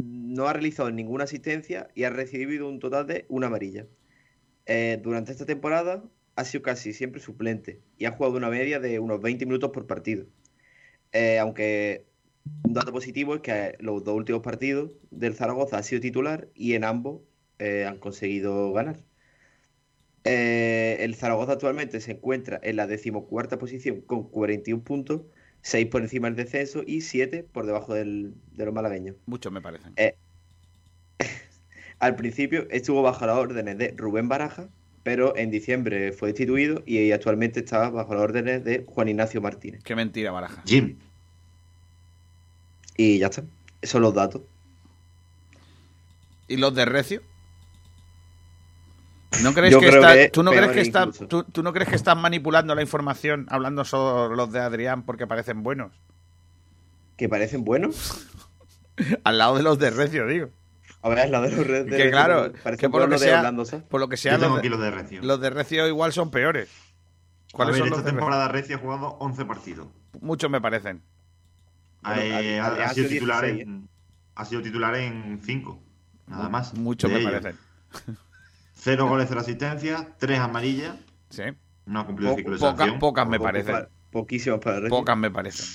no 0.00 0.48
ha 0.48 0.52
realizado 0.52 0.90
ninguna 0.90 1.24
asistencia 1.24 1.88
y 1.94 2.04
ha 2.04 2.10
recibido 2.10 2.68
un 2.68 2.78
total 2.78 3.06
de 3.06 3.26
una 3.28 3.48
amarilla. 3.48 3.86
Eh, 4.66 5.00
durante 5.02 5.32
esta 5.32 5.46
temporada 5.46 6.04
ha 6.36 6.44
sido 6.44 6.62
casi 6.62 6.92
siempre 6.92 7.20
suplente 7.20 7.80
y 7.98 8.06
ha 8.06 8.12
jugado 8.12 8.36
una 8.36 8.48
media 8.48 8.80
de 8.80 8.98
unos 8.98 9.20
20 9.20 9.46
minutos 9.46 9.70
por 9.70 9.86
partido. 9.86 10.26
Eh, 11.12 11.38
aunque 11.38 12.06
un 12.64 12.72
dato 12.72 12.92
positivo 12.92 13.34
es 13.34 13.40
que 13.42 13.76
los 13.80 14.02
dos 14.04 14.14
últimos 14.14 14.42
partidos 14.42 14.92
del 15.10 15.34
Zaragoza 15.34 15.78
ha 15.78 15.82
sido 15.82 16.00
titular 16.00 16.48
y 16.54 16.74
en 16.74 16.84
ambos 16.84 17.22
eh, 17.58 17.84
han 17.86 17.98
conseguido 17.98 18.72
ganar. 18.72 18.98
El 20.24 21.16
Zaragoza 21.16 21.52
actualmente 21.52 22.00
se 22.00 22.12
encuentra 22.12 22.60
en 22.62 22.76
la 22.76 22.86
decimocuarta 22.86 23.58
posición 23.58 24.02
con 24.02 24.30
41 24.30 24.84
puntos, 24.84 25.22
6 25.62 25.86
por 25.86 26.02
encima 26.02 26.28
del 26.28 26.36
descenso 26.36 26.82
y 26.86 27.00
7 27.00 27.44
por 27.50 27.66
debajo 27.66 27.94
del- 27.94 28.34
de 28.52 28.64
los 28.64 28.74
malagueños. 28.74 29.16
Muchos 29.26 29.52
me 29.52 29.60
parecen. 29.60 29.92
Eh, 29.96 30.14
al 31.98 32.16
principio 32.16 32.66
estuvo 32.70 33.02
bajo 33.02 33.24
las 33.26 33.36
órdenes 33.36 33.78
de 33.78 33.94
Rubén 33.96 34.28
Baraja, 34.28 34.68
pero 35.04 35.36
en 35.36 35.50
diciembre 35.50 36.12
fue 36.12 36.28
destituido 36.28 36.82
y 36.86 37.10
actualmente 37.12 37.60
está 37.60 37.88
bajo 37.90 38.14
las 38.14 38.22
órdenes 38.22 38.62
de 38.64 38.84
Juan 38.86 39.08
Ignacio 39.08 39.40
Martínez. 39.40 39.82
Qué 39.82 39.96
mentira, 39.96 40.30
Baraja. 40.30 40.62
Jim. 40.66 40.96
Y 42.96 43.18
ya 43.18 43.26
está. 43.26 43.42
Esos 43.80 43.92
son 43.92 44.02
los 44.02 44.14
datos. 44.14 44.42
¿Y 46.48 46.56
los 46.56 46.74
de 46.74 46.84
Recio? 46.84 47.22
¿No 49.42 49.54
crees 49.54 49.72
Yo 49.72 49.80
que 49.80 49.86
creo 49.88 50.00
está- 50.02 50.14
que 50.14 50.28
¿tú, 50.30 50.42
no 50.42 50.50
crees 50.50 50.70
que 50.72 50.80
está- 50.82 51.10
tú, 51.10 51.44
tú 51.44 51.62
no 51.62 51.72
crees 51.72 51.88
que 51.88 51.96
están 51.96 52.20
manipulando 52.20 52.74
la 52.74 52.82
información 52.82 53.46
hablando 53.48 53.84
solo 53.84 54.34
los 54.34 54.52
de 54.52 54.60
Adrián 54.60 55.02
porque 55.04 55.26
parecen 55.26 55.62
buenos? 55.62 55.92
¿Que 57.16 57.28
parecen 57.28 57.64
buenos? 57.64 58.28
Al 59.24 59.38
lado 59.38 59.56
de 59.56 59.62
los 59.62 59.78
de 59.78 59.90
Recio, 59.90 60.26
digo. 60.26 60.50
A 61.04 61.08
ver, 61.08 61.30
la 61.30 61.40
de 61.40 61.50
los 61.50 61.66
Red 61.66 61.86
Que 61.88 62.10
claro, 62.10 62.52
que 62.78 62.88
por 62.88 63.00
lo 63.02 63.08
que, 63.08 63.18
sea, 63.18 63.52
por 63.88 64.00
lo 64.00 64.08
que 64.08 64.16
sea, 64.16 64.32
Yo 64.34 64.38
tengo 64.38 64.50
los 64.50 64.58
aquí 64.60 64.68
de, 64.68 64.70
los 64.76 64.80
de 64.80 64.90
Recio. 64.90 65.22
los 65.22 65.40
de 65.40 65.50
Recio 65.50 65.88
igual 65.88 66.12
son 66.12 66.30
peores. 66.30 66.68
A 67.52 67.56
¿Cuáles 67.56 67.74
ver, 67.74 67.80
son 67.80 67.90
los 67.90 67.98
esta 67.98 68.04
de 68.10 68.12
Recio? 68.12 68.18
temporada 68.18 68.48
Recio 68.48 68.76
ha 68.76 68.78
jugado 68.78 69.06
11 69.18 69.44
partidos. 69.44 69.88
Muchos 70.20 70.48
me 70.50 70.60
parecen. 70.60 71.02
Bueno, 72.02 72.20
Eh, 72.22 72.60
ha- 72.60 72.88
sido 72.94 73.08
titular 73.08 73.44
16, 73.44 73.66
en, 73.66 73.88
ha 74.36 74.44
sido 74.44 74.62
titular 74.62 74.94
en 74.96 75.40
5. 75.44 75.82
Nada 76.28 76.48
más. 76.48 76.74
Muchos 76.74 77.10
de 77.10 77.16
me 77.16 77.22
ellos. 77.22 77.32
parecen. 77.42 77.58
Cero 78.84 79.06
goles, 79.08 79.26
cero 79.28 79.40
asistencias, 79.40 80.06
tres 80.18 80.40
amarillas. 80.40 80.96
Sí. 81.30 81.44
No 81.86 82.00
ha 82.00 82.06
cumplido 82.06 82.32
el 82.32 82.36
ciclo 82.38 82.54
de 82.54 82.58
Pocas, 82.58 82.76
sanción. 82.78 82.98
pocas 82.98 83.28
me 83.28 83.38
parecen. 83.38 83.74
pa- 83.74 83.88
Poquísimos 84.10 84.58
para 84.58 84.80
Recio. 84.80 84.90
Pocas 84.90 85.16
me 85.16 85.30
parecen. 85.30 85.66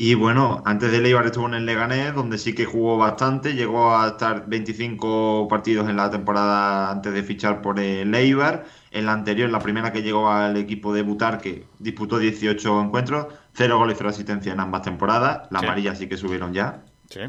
Y 0.00 0.14
bueno, 0.14 0.62
antes 0.64 0.92
de 0.92 1.00
Leibar 1.00 1.26
estuvo 1.26 1.48
en 1.48 1.54
el 1.54 1.66
Leganés, 1.66 2.14
donde 2.14 2.38
sí 2.38 2.54
que 2.54 2.64
jugó 2.64 2.96
bastante. 2.96 3.54
Llegó 3.54 3.96
a 3.96 4.06
estar 4.06 4.44
25 4.46 5.48
partidos 5.50 5.88
en 5.88 5.96
la 5.96 6.08
temporada 6.10 6.92
antes 6.92 7.12
de 7.12 7.24
fichar 7.24 7.60
por 7.60 7.80
el 7.80 8.12
Leibar. 8.12 8.64
En 8.92 9.06
la 9.06 9.12
anterior, 9.14 9.50
la 9.50 9.58
primera 9.58 9.92
que 9.92 10.02
llegó 10.02 10.30
al 10.30 10.56
equipo 10.56 10.94
debutar, 10.94 11.38
que 11.40 11.66
disputó 11.80 12.18
18 12.18 12.80
encuentros, 12.80 13.26
cero 13.52 13.78
goles 13.78 13.96
y 13.96 13.98
cero 13.98 14.10
asistencia 14.10 14.52
en 14.52 14.60
ambas 14.60 14.82
temporadas. 14.82 15.48
La 15.50 15.58
Sí. 15.58 15.66
amarilla 15.66 15.96
sí 15.96 16.06
que 16.08 16.16
subieron 16.16 16.52
ya. 16.54 16.84
Sí. 17.10 17.22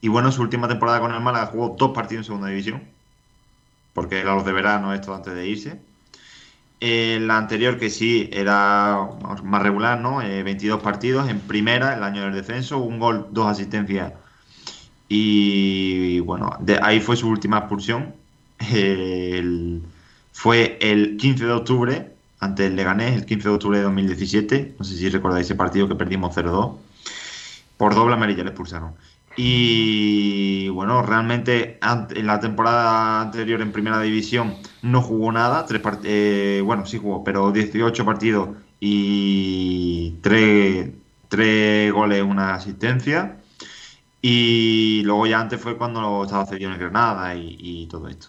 Y 0.00 0.08
bueno, 0.08 0.32
su 0.32 0.42
última 0.42 0.66
temporada 0.66 0.98
con 1.00 1.14
el 1.14 1.20
Málaga 1.20 1.46
jugó 1.46 1.76
dos 1.78 1.92
partidos 1.92 2.22
en 2.22 2.24
segunda 2.24 2.48
división. 2.48 2.82
Porque 3.92 4.20
era 4.20 4.34
los 4.34 4.44
de 4.44 4.52
verano, 4.52 4.94
esto 4.94 5.14
antes 5.14 5.34
de 5.34 5.46
irse. 5.46 5.80
Eh, 6.80 7.18
la 7.20 7.36
anterior, 7.36 7.78
que 7.78 7.90
sí 7.90 8.30
era 8.32 9.10
más 9.44 9.62
regular, 9.62 10.00
¿no? 10.00 10.22
Eh, 10.22 10.42
22 10.42 10.82
partidos 10.82 11.28
en 11.28 11.40
primera, 11.40 11.94
el 11.94 12.02
año 12.02 12.22
del 12.22 12.32
descenso, 12.32 12.78
un 12.78 12.98
gol, 12.98 13.28
dos 13.32 13.46
asistencias. 13.46 14.14
Y 15.08 16.20
bueno, 16.20 16.56
de 16.60 16.78
ahí 16.82 17.00
fue 17.00 17.16
su 17.16 17.28
última 17.28 17.58
expulsión. 17.58 18.14
Fue 20.32 20.78
el 20.80 21.16
15 21.18 21.44
de 21.44 21.52
octubre, 21.52 22.14
ante 22.38 22.66
el 22.66 22.76
Leganés, 22.76 23.14
el 23.14 23.26
15 23.26 23.48
de 23.48 23.54
octubre 23.54 23.78
de 23.78 23.84
2017. 23.84 24.76
No 24.78 24.84
sé 24.84 24.96
si 24.96 25.10
recordáis 25.10 25.46
ese 25.46 25.54
partido 25.54 25.86
que 25.86 25.94
perdimos 25.94 26.34
0-2. 26.34 26.76
Por 27.76 27.94
doble 27.94 28.14
amarilla 28.14 28.42
le 28.42 28.50
expulsaron. 28.50 28.94
Y 29.36 30.68
bueno, 30.70 31.02
realmente 31.02 31.78
en 32.14 32.26
la 32.26 32.40
temporada 32.40 33.20
anterior 33.22 33.60
en 33.62 33.72
Primera 33.72 34.00
División 34.00 34.54
no 34.82 35.02
jugó 35.02 35.32
nada. 35.32 35.64
Tres 35.66 35.82
part- 35.82 36.00
eh, 36.04 36.60
bueno, 36.64 36.86
sí 36.86 36.98
jugó, 36.98 37.22
pero 37.24 37.50
18 37.52 38.04
partidos 38.04 38.50
y 38.80 40.14
3, 40.22 41.92
goles, 41.92 42.22
una 42.22 42.54
asistencia. 42.54 43.36
Y 44.22 45.02
luego 45.04 45.26
ya 45.26 45.40
antes 45.40 45.60
fue 45.60 45.76
cuando 45.78 46.24
estaba 46.24 46.44
cedido 46.46 46.68
en 46.68 46.74
el 46.74 46.80
Granada 46.80 47.34
y, 47.34 47.56
y 47.58 47.86
todo 47.86 48.08
esto. 48.08 48.28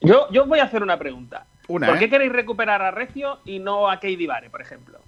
Yo, 0.00 0.30
yo 0.30 0.46
voy 0.46 0.58
a 0.58 0.64
hacer 0.64 0.82
una 0.82 0.98
pregunta. 0.98 1.46
Una, 1.68 1.86
¿Por 1.86 1.96
¿eh? 1.96 2.00
qué 2.00 2.10
queréis 2.10 2.32
recuperar 2.32 2.82
a 2.82 2.90
Recio 2.90 3.38
y 3.44 3.58
no 3.58 3.88
a 3.90 3.98
Keidi 3.98 4.26
Vare, 4.26 4.50
por 4.50 4.60
ejemplo? 4.60 4.98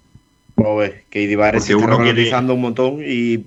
Joder, 0.55 1.05
que 1.09 1.21
Idibares 1.21 1.63
se 1.63 1.73
está 1.73 1.95
quiere- 1.97 2.35
un 2.35 2.59
montón 2.61 2.99
y, 3.05 3.45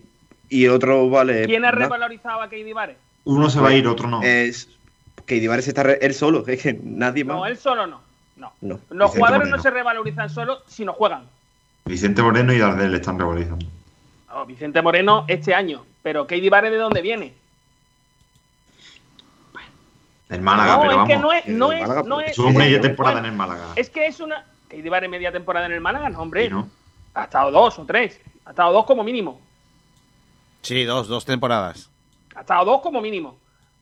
y 0.53 0.69
otro 0.69 1.09
vale. 1.09 1.47
¿Quién 1.47 1.65
ha 1.65 1.71
revalorizado 1.71 2.41
a 2.43 2.49
Keidi 2.49 2.73
Vare? 2.73 2.97
Uno 3.25 3.49
se 3.49 3.61
va 3.61 3.69
a 3.71 3.75
ir, 3.75 3.87
otro 3.87 4.09
no. 4.09 4.23
Es 4.23 4.69
que 5.27 5.37
Idibares 5.37 5.67
está 5.69 5.83
re- 5.85 5.99
él 6.03 6.15
solo, 6.15 6.45
es 6.47 6.63
que 6.63 6.79
nadie 6.83 7.25
más. 7.25 7.37
No, 7.37 7.47
él 7.47 7.57
solo 7.57 7.87
no. 7.87 8.01
No. 8.37 8.53
No. 8.61 8.69
Los 8.69 8.81
Vicente 8.89 9.07
jugadores 9.19 9.39
Moreno. 9.49 9.57
no 9.57 9.63
se 9.63 9.71
revalorizan 9.71 10.31
solo 10.31 10.59
si 10.67 10.85
no 10.85 10.93
juegan. 10.93 11.25
Vicente 11.85 12.23
Moreno 12.23 12.53
y 12.53 12.59
Dardel 12.59 12.95
están 12.95 13.19
revalorizando. 13.19 13.67
No, 14.29 14.47
Vicente 14.47 14.83
Moreno 14.83 15.25
este 15.29 15.55
año. 15.55 15.85
Pero 16.03 16.27
Katie 16.27 16.51
Vare, 16.51 16.71
¿de 16.71 16.77
dónde 16.79 17.01
viene? 17.03 17.35
El 20.29 20.41
Málaga, 20.41 20.77
no, 20.77 20.81
pero 20.81 20.91
es 20.93 20.97
vamos. 20.97 21.09
que 21.11 21.19
no 21.19 21.33
es, 21.33 21.47
no 21.47 21.73
es, 21.73 21.81
Málaga, 21.83 22.03
no 22.09 22.21
es. 22.21 22.31
Estuvo 22.31 22.51
media 22.51 22.79
bueno, 22.79 22.83
temporada 22.83 23.19
en 23.19 23.25
el 23.27 23.33
Málaga. 23.33 23.67
Es 23.77 23.91
que 23.91 24.07
es 24.07 24.19
una. 24.21 24.45
Katie 24.69 24.89
Vare 24.89 25.07
media 25.09 25.31
temporada 25.31 25.67
en 25.67 25.73
el 25.73 25.81
Málaga, 25.83 26.09
no, 26.09 26.21
hombre. 26.21 26.51
Ha 27.15 27.25
estado 27.25 27.51
dos 27.51 27.79
o 27.79 27.85
tres. 27.85 28.19
Ha 28.47 28.51
estado 28.51 28.73
dos 28.73 28.87
como 28.87 29.05
mínimo. 29.05 29.39
Sí, 30.63 30.85
dos, 30.85 31.09
dos 31.09 31.25
temporadas. 31.25 31.91
Ha 32.35 32.41
estado 32.41 32.65
dos 32.65 32.81
como 32.81 33.01
mínimo. 33.01 33.39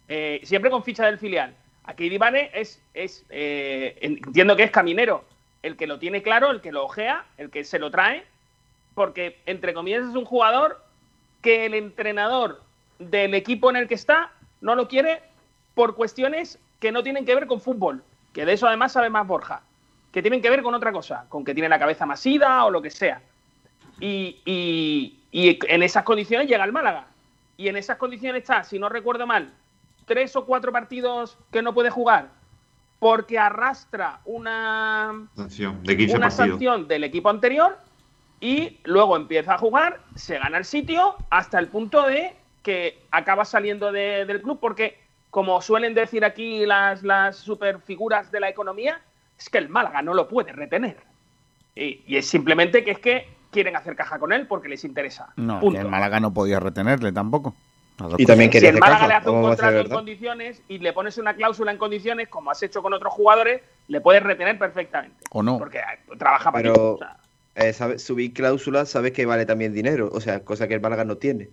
Eh, 0.08 0.40
siempre 0.44 0.70
con 0.70 0.82
ficha 0.82 1.06
del 1.06 1.18
filial. 1.18 1.54
Aquí 1.84 2.08
Divane 2.08 2.50
es, 2.54 2.82
es 2.94 3.24
eh, 3.30 3.96
entiendo 4.00 4.56
que 4.56 4.64
es 4.64 4.70
caminero. 4.70 5.24
El 5.62 5.76
que 5.76 5.86
lo 5.86 5.98
tiene 5.98 6.22
claro, 6.22 6.50
el 6.50 6.60
que 6.60 6.72
lo 6.72 6.84
ojea, 6.84 7.24
el 7.36 7.50
que 7.50 7.64
se 7.64 7.78
lo 7.78 7.90
trae. 7.90 8.24
Porque, 8.94 9.38
entre 9.46 9.74
comillas, 9.74 10.08
es 10.08 10.14
un 10.16 10.24
jugador 10.24 10.82
que 11.42 11.66
el 11.66 11.74
entrenador 11.74 12.62
del 12.98 13.34
equipo 13.34 13.70
en 13.70 13.76
el 13.76 13.86
que 13.88 13.94
está 13.94 14.32
no 14.60 14.74
lo 14.74 14.88
quiere 14.88 15.22
por 15.74 15.94
cuestiones 15.94 16.58
que 16.80 16.92
no 16.92 17.02
tienen 17.02 17.24
que 17.24 17.34
ver 17.34 17.46
con 17.46 17.60
fútbol. 17.60 18.02
Que 18.32 18.44
de 18.46 18.54
eso 18.54 18.66
además 18.66 18.92
sabe 18.92 19.10
más 19.10 19.26
Borja. 19.26 19.62
Que 20.12 20.22
tienen 20.22 20.42
que 20.42 20.50
ver 20.50 20.62
con 20.62 20.74
otra 20.74 20.92
cosa. 20.92 21.26
Con 21.28 21.44
que 21.44 21.54
tiene 21.54 21.68
la 21.68 21.78
cabeza 21.78 22.06
más 22.06 22.24
ida 22.26 22.64
o 22.64 22.70
lo 22.70 22.82
que 22.82 22.90
sea. 22.90 23.20
Y, 24.00 24.40
y- 24.44 25.19
y 25.32 25.58
en 25.72 25.82
esas 25.82 26.04
condiciones 26.04 26.48
llega 26.48 26.64
el 26.64 26.72
Málaga. 26.72 27.06
Y 27.56 27.68
en 27.68 27.76
esas 27.76 27.98
condiciones 27.98 28.42
está, 28.42 28.64
si 28.64 28.78
no 28.78 28.88
recuerdo 28.88 29.26
mal, 29.26 29.52
tres 30.06 30.34
o 30.36 30.44
cuatro 30.46 30.72
partidos 30.72 31.36
que 31.52 31.62
no 31.62 31.74
puede 31.74 31.90
jugar 31.90 32.28
porque 32.98 33.38
arrastra 33.38 34.20
una, 34.24 35.26
Sanción 35.34 35.82
de 35.84 35.96
15 35.96 36.16
una 36.16 36.30
sanción 36.30 36.86
del 36.88 37.04
equipo 37.04 37.30
anterior 37.30 37.78
y 38.40 38.78
luego 38.84 39.16
empieza 39.16 39.54
a 39.54 39.58
jugar, 39.58 40.00
se 40.16 40.38
gana 40.38 40.58
el 40.58 40.64
sitio 40.64 41.16
hasta 41.30 41.58
el 41.58 41.68
punto 41.68 42.02
de 42.06 42.34
que 42.62 42.98
acaba 43.10 43.44
saliendo 43.46 43.90
de- 43.92 44.24
del 44.26 44.42
club 44.42 44.58
porque, 44.60 44.98
como 45.30 45.62
suelen 45.62 45.94
decir 45.94 46.24
aquí 46.26 46.66
las, 46.66 47.02
las 47.02 47.36
superfiguras 47.36 48.30
de 48.30 48.40
la 48.40 48.48
economía, 48.50 49.00
es 49.38 49.48
que 49.48 49.58
el 49.58 49.68
Málaga 49.70 50.02
no 50.02 50.12
lo 50.12 50.28
puede 50.28 50.52
retener. 50.52 50.98
Y, 51.74 52.02
y 52.06 52.16
es 52.16 52.28
simplemente 52.28 52.84
que 52.84 52.90
es 52.90 52.98
que 52.98 53.28
quieren 53.50 53.76
hacer 53.76 53.96
caja 53.96 54.18
con 54.18 54.32
él 54.32 54.46
porque 54.46 54.68
les 54.68 54.84
interesa. 54.84 55.32
No, 55.36 55.60
Punto. 55.60 55.76
que 55.78 55.82
el 55.84 55.88
Málaga 55.90 56.20
no 56.20 56.32
podía 56.32 56.60
retenerle 56.60 57.12
tampoco. 57.12 57.54
Y 58.16 58.24
también 58.24 58.50
si 58.50 58.64
el 58.66 58.78
Málaga 58.78 59.06
le 59.08 59.14
hace 59.14 59.28
un 59.30 59.42
contrato 59.42 59.78
en 59.80 59.88
condiciones 59.90 60.62
y 60.68 60.78
le 60.78 60.92
pones 60.94 61.18
una 61.18 61.34
cláusula 61.34 61.70
en 61.70 61.76
condiciones, 61.76 62.28
como 62.28 62.50
has 62.50 62.62
hecho 62.62 62.82
con 62.82 62.94
otros 62.94 63.12
jugadores, 63.12 63.60
le 63.88 64.00
puedes 64.00 64.22
retener 64.22 64.58
perfectamente. 64.58 65.16
O 65.32 65.42
no. 65.42 65.58
Porque 65.58 65.78
eh, 65.78 66.16
trabaja 66.18 66.50
para 66.50 66.62
ti. 66.62 66.70
Pero 66.70 66.94
O 66.94 66.98
sea, 66.98 67.16
eh, 67.90 67.98
subir 67.98 68.32
cláusulas 68.32 68.88
sabes 68.88 69.12
que 69.12 69.26
vale 69.26 69.44
también 69.44 69.74
dinero. 69.74 70.08
O 70.14 70.20
sea, 70.22 70.40
cosa 70.44 70.66
que 70.66 70.74
el 70.74 70.80
Málaga 70.80 71.04
no 71.04 71.16
tiene. 71.18 71.50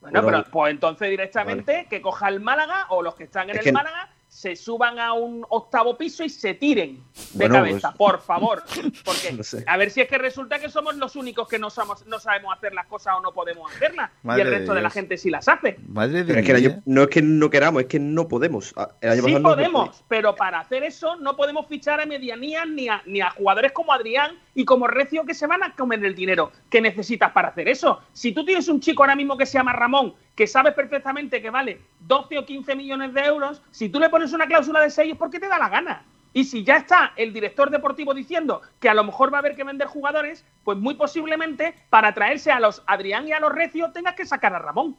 Bueno, 0.00 0.22
Bueno, 0.22 0.38
pero 0.42 0.50
pues 0.52 0.70
entonces 0.70 1.10
directamente 1.10 1.86
que 1.90 2.00
coja 2.00 2.28
el 2.28 2.38
Málaga 2.40 2.86
o 2.90 3.02
los 3.02 3.16
que 3.16 3.24
están 3.24 3.44
en 3.50 3.56
Es 3.56 3.58
el 3.58 3.64
que- 3.64 3.72
Málaga 3.72 4.08
se 4.30 4.54
suban 4.54 5.00
a 5.00 5.12
un 5.12 5.44
octavo 5.48 5.98
piso 5.98 6.22
y 6.22 6.28
se 6.30 6.54
tiren 6.54 7.02
de 7.32 7.48
Bueno, 7.48 7.54
cabeza, 7.56 7.92
pues- 7.96 7.98
por 7.98 8.20
favor. 8.22 8.62
Porque 9.04 9.32
No 9.36 9.42
sé. 9.42 9.64
a 9.66 9.76
ver 9.76 9.90
si 9.90 10.00
es 10.00 10.08
que 10.08 10.18
resulta 10.18 10.60
que 10.60 10.68
somos 10.70 10.94
los 10.94 11.16
únicos 11.16 11.48
que 11.48 11.58
no, 11.58 11.68
somos, 11.68 12.06
no 12.06 12.20
sabemos 12.20 12.56
hacer 12.56 12.72
las 12.72 12.86
cosas 12.86 13.14
o 13.18 13.20
no 13.20 13.32
podemos 13.32 13.70
hacerlas. 13.74 14.12
y 14.22 14.26
Madre 14.28 14.42
el 14.42 14.50
de 14.50 14.56
resto 14.58 14.72
de 14.74 14.80
la 14.82 14.86
Dios. 14.88 14.92
gente 14.94 15.16
sí 15.16 15.30
las 15.30 15.48
hace. 15.48 15.76
Madre 15.88 16.22
de 16.22 16.38
es 16.40 16.46
que 16.46 16.52
el 16.52 16.60
Dios. 16.60 16.72
año- 16.74 16.82
no 16.86 17.02
es 17.02 17.08
que 17.08 17.22
no 17.22 17.50
queramos, 17.50 17.82
es 17.82 17.88
que 17.88 17.98
no 17.98 18.28
podemos. 18.28 18.72
El 19.00 19.10
año 19.10 19.22
Sí 19.22 19.26
pasado 19.32 19.40
no- 19.42 19.48
podemos, 19.50 20.04
pero 20.06 20.36
para 20.36 20.60
hacer 20.60 20.84
eso 20.84 21.16
no 21.16 21.34
podemos 21.36 21.66
fichar 21.66 22.00
a 22.00 22.06
medianías 22.06 22.68
ni 22.68 22.86
a, 22.88 23.02
ni 23.06 23.20
a 23.20 23.30
jugadores 23.30 23.72
como 23.72 23.92
Adrián 23.92 24.38
y 24.54 24.64
como 24.64 24.86
Recio 24.86 25.24
que 25.24 25.34
se 25.34 25.48
van 25.48 25.64
a 25.64 25.74
comer 25.74 26.04
el 26.04 26.14
dinero 26.14 26.52
que 26.70 26.80
necesitas 26.80 27.32
para 27.32 27.48
hacer 27.48 27.68
eso. 27.68 28.00
Si 28.12 28.30
tú 28.30 28.44
tienes 28.44 28.68
un 28.68 28.78
chico 28.80 29.02
ahora 29.02 29.16
mismo 29.16 29.36
que 29.36 29.44
se 29.46 29.54
llama 29.58 29.72
Ramón, 29.72 30.14
que 30.36 30.46
sabes 30.46 30.72
perfectamente 30.72 31.42
que 31.42 31.50
vale 31.50 31.80
12 32.00 32.38
o 32.38 32.46
15 32.46 32.74
millones 32.74 33.12
de 33.12 33.20
euros, 33.22 33.60
si 33.70 33.88
tú 33.90 33.98
le 34.00 34.08
pones 34.08 34.19
una 34.32 34.46
cláusula 34.46 34.80
de 34.80 34.90
6 34.90 35.12
es 35.12 35.18
porque 35.18 35.40
te 35.40 35.48
da 35.48 35.58
la 35.58 35.68
gana. 35.68 36.04
Y 36.32 36.44
si 36.44 36.62
ya 36.62 36.76
está 36.76 37.12
el 37.16 37.32
director 37.32 37.70
deportivo 37.70 38.14
diciendo 38.14 38.62
que 38.80 38.88
a 38.88 38.94
lo 38.94 39.02
mejor 39.02 39.32
va 39.32 39.38
a 39.38 39.40
haber 39.40 39.56
que 39.56 39.64
vender 39.64 39.88
jugadores, 39.88 40.44
pues 40.62 40.78
muy 40.78 40.94
posiblemente 40.94 41.74
para 41.90 42.14
traerse 42.14 42.52
a 42.52 42.60
los 42.60 42.82
Adrián 42.86 43.26
y 43.26 43.32
a 43.32 43.40
los 43.40 43.50
Recio 43.52 43.90
tengas 43.92 44.14
que 44.14 44.24
sacar 44.26 44.54
a 44.54 44.58
Ramón. 44.60 44.96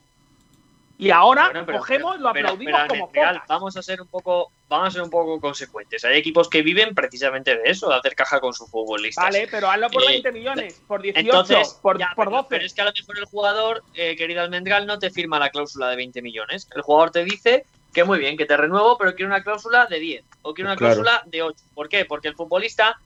Y 0.97 1.09
ahora 1.09 1.45
Bueno, 1.45 1.65
pero- 1.65 1.77
cogemos, 1.79 2.19
lo 2.19 2.29
aplaudimos 2.29 2.81
pero, 2.87 2.87
como 3.01 3.11
Real, 3.11 3.41
vamos 3.47 3.75
a 3.75 3.81
ser 3.81 4.01
un 4.01 4.07
poco 4.07 4.51
vamos 4.69 4.87
a 4.89 4.91
ser 4.91 5.01
un 5.01 5.09
poco 5.09 5.39
consecuentes. 5.41 6.05
Hay 6.05 6.17
equipos 6.17 6.47
que 6.47 6.61
viven 6.61 6.93
precisamente 6.95 7.57
de 7.57 7.63
eso, 7.69 7.89
de 7.89 7.95
hacer 7.95 8.13
caja 8.15 8.39
con 8.39 8.53
sus 8.53 8.69
futbolistas. 8.69 9.25
Vale, 9.25 9.47
pero 9.51 9.69
hazlo 9.69 9.89
por 9.89 10.03
Eh, 10.03 10.07
20 10.07 10.31
millones, 10.31 10.81
por 10.87 11.01
18, 11.01 11.25
Entonces, 11.27 11.77
por, 11.81 11.97
ya, 11.97 12.11
por 12.15 12.27
pero, 12.27 12.37
12. 12.37 12.47
pero 12.49 12.65
es 12.65 12.73
que 12.73 12.81
a 12.81 12.85
lo 12.85 12.91
mejor 12.97 13.17
el 13.17 13.25
jugador, 13.25 13.83
eh, 13.95 14.15
querido 14.15 14.41
Almendral, 14.41 14.85
no 14.85 14.97
te 14.99 15.09
firma 15.09 15.39
la 15.39 15.49
cláusula 15.49 15.89
de 15.89 15.95
20 15.97 16.21
millones. 16.21 16.69
El 16.73 16.83
jugador 16.83 17.11
te 17.11 17.25
dice 17.25 17.65
que 17.93 18.03
muy 18.03 18.19
bien, 18.19 18.37
que 18.37 18.45
te 18.45 18.55
renuevo, 18.57 18.97
pero 18.97 19.15
quiero 19.15 19.27
una 19.31 19.43
cláusula 19.43 19.85
de 19.85 19.99
10 19.99 20.25
o 20.43 20.53
quiero 20.53 20.69
una 20.69 20.77
Claro. 20.77 20.93
cláusula 20.95 21.23
de 21.25 21.41
8. 21.43 21.63
¿Por 21.73 21.89
qué? 21.89 22.05
Porque 22.05 22.27
el 22.29 22.35
futbolista, 22.35 22.99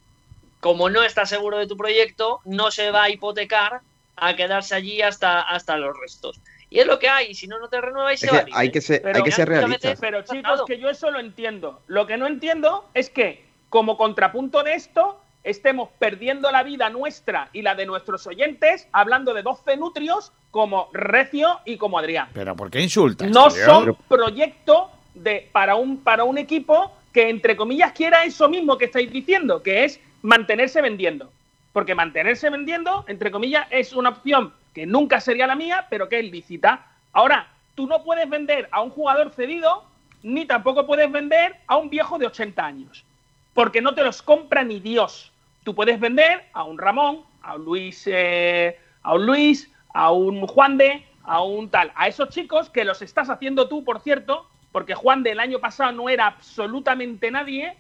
como 0.60 0.90
no 0.90 1.04
está 1.04 1.26
seguro 1.26 1.58
de 1.58 1.68
tu 1.68 1.76
proyecto, 1.78 2.42
no 2.46 2.72
se 2.72 2.92
va 2.92 3.04
a 3.04 3.10
hipotecar 3.10 3.82
a 4.16 4.36
quedarse 4.36 4.76
allí 4.76 5.02
hasta, 5.02 5.42
hasta 5.42 5.76
los 5.78 5.98
restos. 6.00 6.40
Y 6.70 6.80
es 6.80 6.88
lo 6.88 7.00
que 7.00 7.10
hay, 7.10 7.34
si 7.36 7.48
no, 7.48 7.60
no 7.60 7.68
te 7.70 7.80
renueva 7.82 8.12
y 8.12 8.16
Es 8.16 8.20
se 8.22 8.28
que 8.28 8.32
va 8.34 8.38
libre. 8.44 8.54
hay 8.56 8.72
que 8.72 8.82
ser, 8.82 9.02
Pero 9.02 9.18
hay 9.18 9.24
que 9.24 9.32
ser 9.32 9.48
realistas. 9.50 10.00
Pero 10.00 10.22
chicos, 10.24 10.64
que 10.66 10.80
yo 10.80 10.90
eso 10.90 11.12
lo 11.12 11.20
entiendo. 11.20 11.82
Lo 11.88 12.06
que 12.08 12.18
no 12.18 12.28
entiendo 12.28 12.90
es 12.94 13.10
que, 13.10 13.46
como 13.70 13.98
contrapunto 13.98 14.64
de 14.64 14.74
esto, 14.74 15.22
estemos 15.46 15.90
perdiendo 16.00 16.52
la 16.52 16.64
vida 16.64 16.90
nuestra 16.90 17.50
y 17.54 17.62
la 17.62 17.76
de 17.76 17.86
nuestros 17.86 18.28
oyentes 18.28 18.88
hablando 18.92 19.34
de 19.34 19.44
12 19.44 19.78
nutrios 19.78 20.34
como 20.52 20.90
Recio 20.92 21.60
y 21.66 21.78
como 21.78 22.00
Adrián. 22.00 22.30
Pero 22.34 22.56
¿por 22.56 22.70
qué 22.72 22.82
insultas? 22.82 23.30
No 23.30 23.48
tío? 23.50 23.66
son 23.66 23.98
proyecto 24.08 24.90
de, 25.14 25.48
para, 25.52 25.76
un, 25.76 25.98
para 25.98 26.24
un 26.24 26.38
equipo 26.38 26.92
que, 27.14 27.30
entre 27.30 27.56
comillas, 27.56 27.94
quiera 27.94 28.26
eso 28.26 28.50
mismo 28.50 28.78
que 28.78 28.86
estáis 28.86 29.12
diciendo, 29.12 29.64
que 29.64 29.86
es 29.86 30.02
mantenerse 30.22 30.82
vendiendo. 30.82 31.32
Porque 31.72 31.96
mantenerse 31.96 32.50
vendiendo, 32.50 33.06
entre 33.08 33.32
comillas, 33.32 33.68
es 33.70 33.94
una 33.94 34.10
opción 34.10 34.54
que 34.74 34.86
nunca 34.86 35.22
sería 35.22 35.48
la 35.48 35.56
mía, 35.56 35.88
pero 35.90 36.10
que 36.10 36.20
es 36.20 36.32
lícita. 36.32 36.88
Ahora, 37.14 37.48
tú 37.76 37.88
no 37.88 38.04
puedes 38.04 38.30
vender 38.30 38.68
a 38.72 38.82
un 38.82 38.90
jugador 38.90 39.32
cedido, 39.32 39.86
ni 40.24 40.46
tampoco 40.46 40.86
puedes 40.86 41.12
vender 41.12 41.56
a 41.68 41.78
un 41.78 41.90
viejo 41.90 42.18
de 42.18 42.28
80 42.28 42.66
años. 42.66 43.06
Porque 43.54 43.82
no 43.82 43.94
te 43.94 44.04
los 44.04 44.22
compra 44.22 44.64
ni 44.64 44.80
Dios. 44.80 45.32
Tú 45.66 45.74
puedes 45.74 46.00
vender 46.00 46.46
a 46.54 46.64
un 46.64 46.78
Ramón, 46.78 47.24
a 47.42 47.56
un 47.56 47.66
Luis, 47.66 48.04
eh, 48.06 48.78
a 49.02 49.16
un 49.16 49.26
Luis, 49.26 49.72
a 49.96 50.12
un 50.12 50.46
Juan 50.46 50.78
de, 50.78 51.04
a 51.24 51.42
un 51.42 51.72
tal, 51.72 51.92
a 51.96 52.08
esos 52.08 52.30
chicos 52.30 52.70
que 52.70 52.86
los 52.86 53.02
estás 53.02 53.32
haciendo 53.32 53.68
tú, 53.68 53.84
por 53.84 54.00
cierto, 54.00 54.48
porque 54.72 54.94
Juan 54.94 55.24
del 55.24 55.40
año 55.40 55.58
pasado 55.58 55.92
no 55.92 56.08
era 56.08 56.28
absolutamente 56.28 57.32
nadie, 57.32 57.76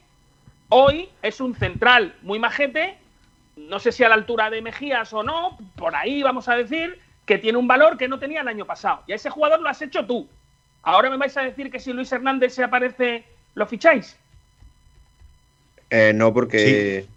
hoy 0.69 1.09
es 1.21 1.39
un 1.39 1.53
central 1.53 2.15
muy 2.23 2.39
majete, 2.39 2.97
no 3.55 3.77
sé 3.77 3.91
si 3.91 4.03
a 4.03 4.09
la 4.09 4.15
altura 4.15 4.49
de 4.49 4.63
Mejías 4.63 5.13
o 5.13 5.21
no, 5.21 5.55
por 5.75 5.95
ahí 5.95 6.23
vamos 6.23 6.49
a 6.49 6.55
decir, 6.55 6.99
que 7.27 7.37
tiene 7.37 7.59
un 7.59 7.67
valor 7.67 7.97
que 7.97 8.07
no 8.07 8.17
tenía 8.17 8.41
el 8.41 8.47
año 8.47 8.65
pasado. 8.65 9.03
Y 9.05 9.11
a 9.11 9.15
ese 9.15 9.29
jugador 9.29 9.61
lo 9.61 9.69
has 9.69 9.81
hecho 9.83 10.07
tú. 10.07 10.27
Ahora 10.81 11.11
me 11.11 11.17
vais 11.17 11.37
a 11.37 11.43
decir 11.43 11.69
que 11.69 11.79
si 11.79 11.93
Luis 11.93 12.11
Hernández 12.11 12.55
se 12.55 12.63
aparece, 12.63 13.25
¿lo 13.53 13.67
ficháis? 13.67 14.17
Eh, 15.91 16.13
no, 16.15 16.33
porque. 16.33 17.07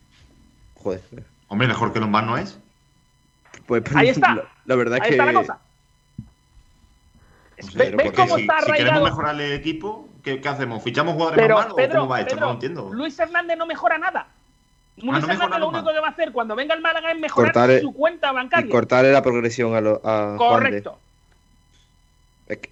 Joder. 0.96 1.24
Hombre, 1.48 1.68
mejor 1.68 1.92
que 1.92 2.00
Lombard 2.00 2.24
no 2.26 2.36
es. 2.36 2.58
Pues, 3.66 3.82
Ahí 3.94 4.08
está. 4.08 4.34
La, 4.34 4.44
la 4.66 4.74
verdad 4.76 4.94
Ahí 4.94 5.00
es 5.02 5.06
que. 5.08 5.14
está 5.14 5.24
la 5.26 5.32
cosa. 5.32 5.58
No 7.60 7.66
sé, 7.68 7.78
¿Ves- 7.78 7.86
pero 7.86 7.96
ves 7.96 8.06
porque 8.06 8.22
cómo 8.22 8.36
si, 8.36 8.40
está 8.42 8.60
si 8.60 8.72
queremos 8.72 9.02
mejorar 9.02 9.34
el 9.34 9.52
equipo, 9.52 10.08
¿qué, 10.22 10.40
qué 10.40 10.48
hacemos? 10.48 10.82
¿Fichamos 10.82 11.14
jugadores 11.14 11.38
Pero, 11.40 11.54
más 11.56 11.64
malos 11.64 11.72
o 11.72 11.76
Pedro, 11.76 12.00
cómo 12.00 12.08
va 12.10 12.20
esto? 12.20 12.28
Pedro, 12.34 12.40
no 12.40 12.46
lo 12.46 12.52
entiendo. 12.52 12.90
Luis 12.92 13.18
Hernández 13.18 13.58
no 13.58 13.66
mejora 13.66 13.98
nada. 13.98 14.26
Luis 14.96 15.06
no 15.06 15.12
mejora 15.26 15.34
Hernández 15.34 15.58
lo 15.60 15.68
único 15.68 15.92
que 15.92 16.00
va 16.00 16.06
a 16.08 16.10
hacer 16.10 16.32
cuando 16.32 16.54
venga 16.54 16.74
el 16.74 16.80
Málaga 16.80 17.10
es 17.12 17.18
mejorar 17.18 17.52
Cortar- 17.52 17.80
su 17.80 17.92
cuenta 17.92 18.30
Y 18.30 18.34
bancaria. 18.34 18.70
cortarle 18.70 19.12
la 19.12 19.22
progresión 19.22 19.74
a, 19.74 19.80
lo, 19.80 20.00
a 20.04 20.36
Juan 20.38 20.70
de. 20.70 20.84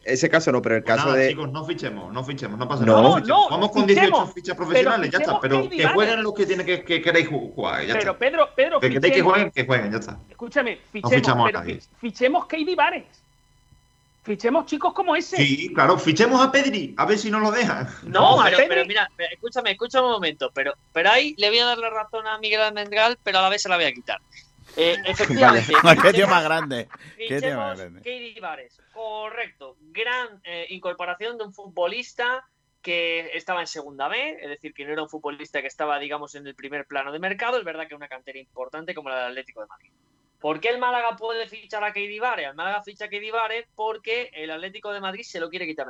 Ese 0.04 0.30
caso 0.30 0.50
no, 0.52 0.62
pero 0.62 0.76
el 0.76 0.82
Pues 0.82 0.96
caso 0.96 1.08
nada, 1.08 1.18
de. 1.18 1.28
chicos, 1.30 1.50
no 1.52 1.64
fichemos, 1.64 2.12
no 2.12 2.24
fichemos, 2.24 2.58
no 2.58 2.66
pasa 2.66 2.84
No. 2.86 2.92
nada. 2.96 3.02
No, 3.02 3.14
fichemos. 3.16 3.28
no, 3.28 3.48
Vamos 3.50 3.70
con 3.72 3.86
fichemos, 3.86 4.10
18 4.10 4.32
fichas 4.32 4.56
profesionales, 4.56 5.10
ya 5.10 5.18
está. 5.18 5.40
Pero 5.40 5.62
fichemos 5.64 5.76
que 5.76 5.94
jueguen 5.94 6.12
Vale. 6.14 6.22
los 6.22 6.34
que 6.34 6.46
tienen 6.46 6.66
que, 6.66 6.82
que 6.84 7.02
queréis 7.02 7.28
jugar, 7.28 7.82
ya 7.84 7.92
Pero 7.98 7.98
está. 8.12 8.18
Pedro, 8.18 8.48
Pedro, 8.56 8.80
Que 8.80 8.86
queréis 8.88 9.02
que 9.02 9.08
fichemos, 9.10 9.32
jueguen, 9.32 9.50
que 9.50 9.66
jueguen, 9.66 9.92
ya 9.92 9.98
está. 9.98 10.18
escúchame, 10.30 10.76
No 10.76 10.80
fichemos, 10.92 11.14
fichamos 11.14 11.44
a 11.44 11.46
pero 11.48 11.58
nadie. 11.60 11.74
fi- 11.80 11.88
fichemos 12.00 12.46
Katie 12.46 12.74
Vares. 12.74 13.04
Fichemos 14.24 14.66
chicos 14.66 14.92
como 14.92 15.14
ese. 15.14 15.36
Sí, 15.36 15.72
claro, 15.72 15.96
fichemos 15.98 16.40
a 16.44 16.50
Pedri, 16.50 16.94
a 16.96 17.04
ver 17.06 17.16
si 17.16 17.30
nos 17.30 17.42
lo 17.42 17.52
dejan. 17.52 17.88
No, 18.04 18.42
No, 18.42 18.44
pero, 18.68 18.84
mira, 18.84 19.08
pero 19.16 19.28
escúchame, 19.32 19.70
escúchame 19.70 20.06
un 20.06 20.12
momento, 20.14 20.50
pero, 20.52 20.72
pero 20.92 21.10
ahí 21.10 21.34
le 21.38 21.48
voy 21.48 21.60
a 21.60 21.66
dar 21.66 21.78
la 21.78 21.90
razón 21.90 22.26
a 22.26 22.36
Miguel 22.38 22.60
Almendral, 22.60 23.18
pero 23.22 23.38
a 23.38 23.42
la 23.42 23.48
vez 23.50 23.62
se 23.62 23.68
la 23.68 23.76
voy 23.76 23.84
a 23.84 23.92
quitar. 23.92 24.20
Eh, 24.76 24.96
efectivamente. 25.06 25.72
Qué 26.02 26.12
tío 26.12 26.26
más 26.26 26.42
grande. 26.42 26.88
Qué 27.16 27.40
tío 27.40 27.56
más 27.56 27.78
Fichemos 27.78 27.78
grande. 27.78 27.98
Katie 28.00 28.40
Vares. 28.40 28.80
Correcto. 28.96 29.76
Gran 29.78 30.40
eh, 30.42 30.68
incorporación 30.70 31.36
de 31.36 31.44
un 31.44 31.52
futbolista 31.52 32.48
que 32.80 33.30
estaba 33.36 33.60
en 33.60 33.66
segunda 33.66 34.08
B, 34.08 34.38
es 34.40 34.48
decir, 34.48 34.72
que 34.72 34.86
no 34.86 34.92
era 34.92 35.02
un 35.02 35.10
futbolista 35.10 35.60
que 35.60 35.66
estaba, 35.66 35.98
digamos, 35.98 36.34
en 36.34 36.46
el 36.46 36.54
primer 36.54 36.86
plano 36.86 37.12
de 37.12 37.18
mercado. 37.18 37.58
Es 37.58 37.64
verdad 37.64 37.86
que 37.86 37.94
una 37.94 38.08
cantera 38.08 38.38
importante 38.38 38.94
como 38.94 39.10
la 39.10 39.16
del 39.16 39.26
Atlético 39.32 39.60
de 39.60 39.66
Madrid. 39.66 39.92
¿Por 40.40 40.60
qué 40.60 40.70
el 40.70 40.78
Málaga 40.78 41.14
puede 41.14 41.46
fichar 41.46 41.84
a 41.84 41.92
Keidi 41.92 42.18
Vare? 42.18 42.46
El 42.46 42.54
Málaga 42.54 42.82
ficha 42.82 43.04
a 43.04 43.08
Keidi 43.08 43.30
Vare 43.30 43.68
porque 43.74 44.30
el 44.32 44.50
Atlético 44.50 44.90
de 44.94 45.00
Madrid 45.00 45.24
se 45.24 45.40
lo 45.40 45.50
quiere 45.50 45.66
quitar. 45.66 45.88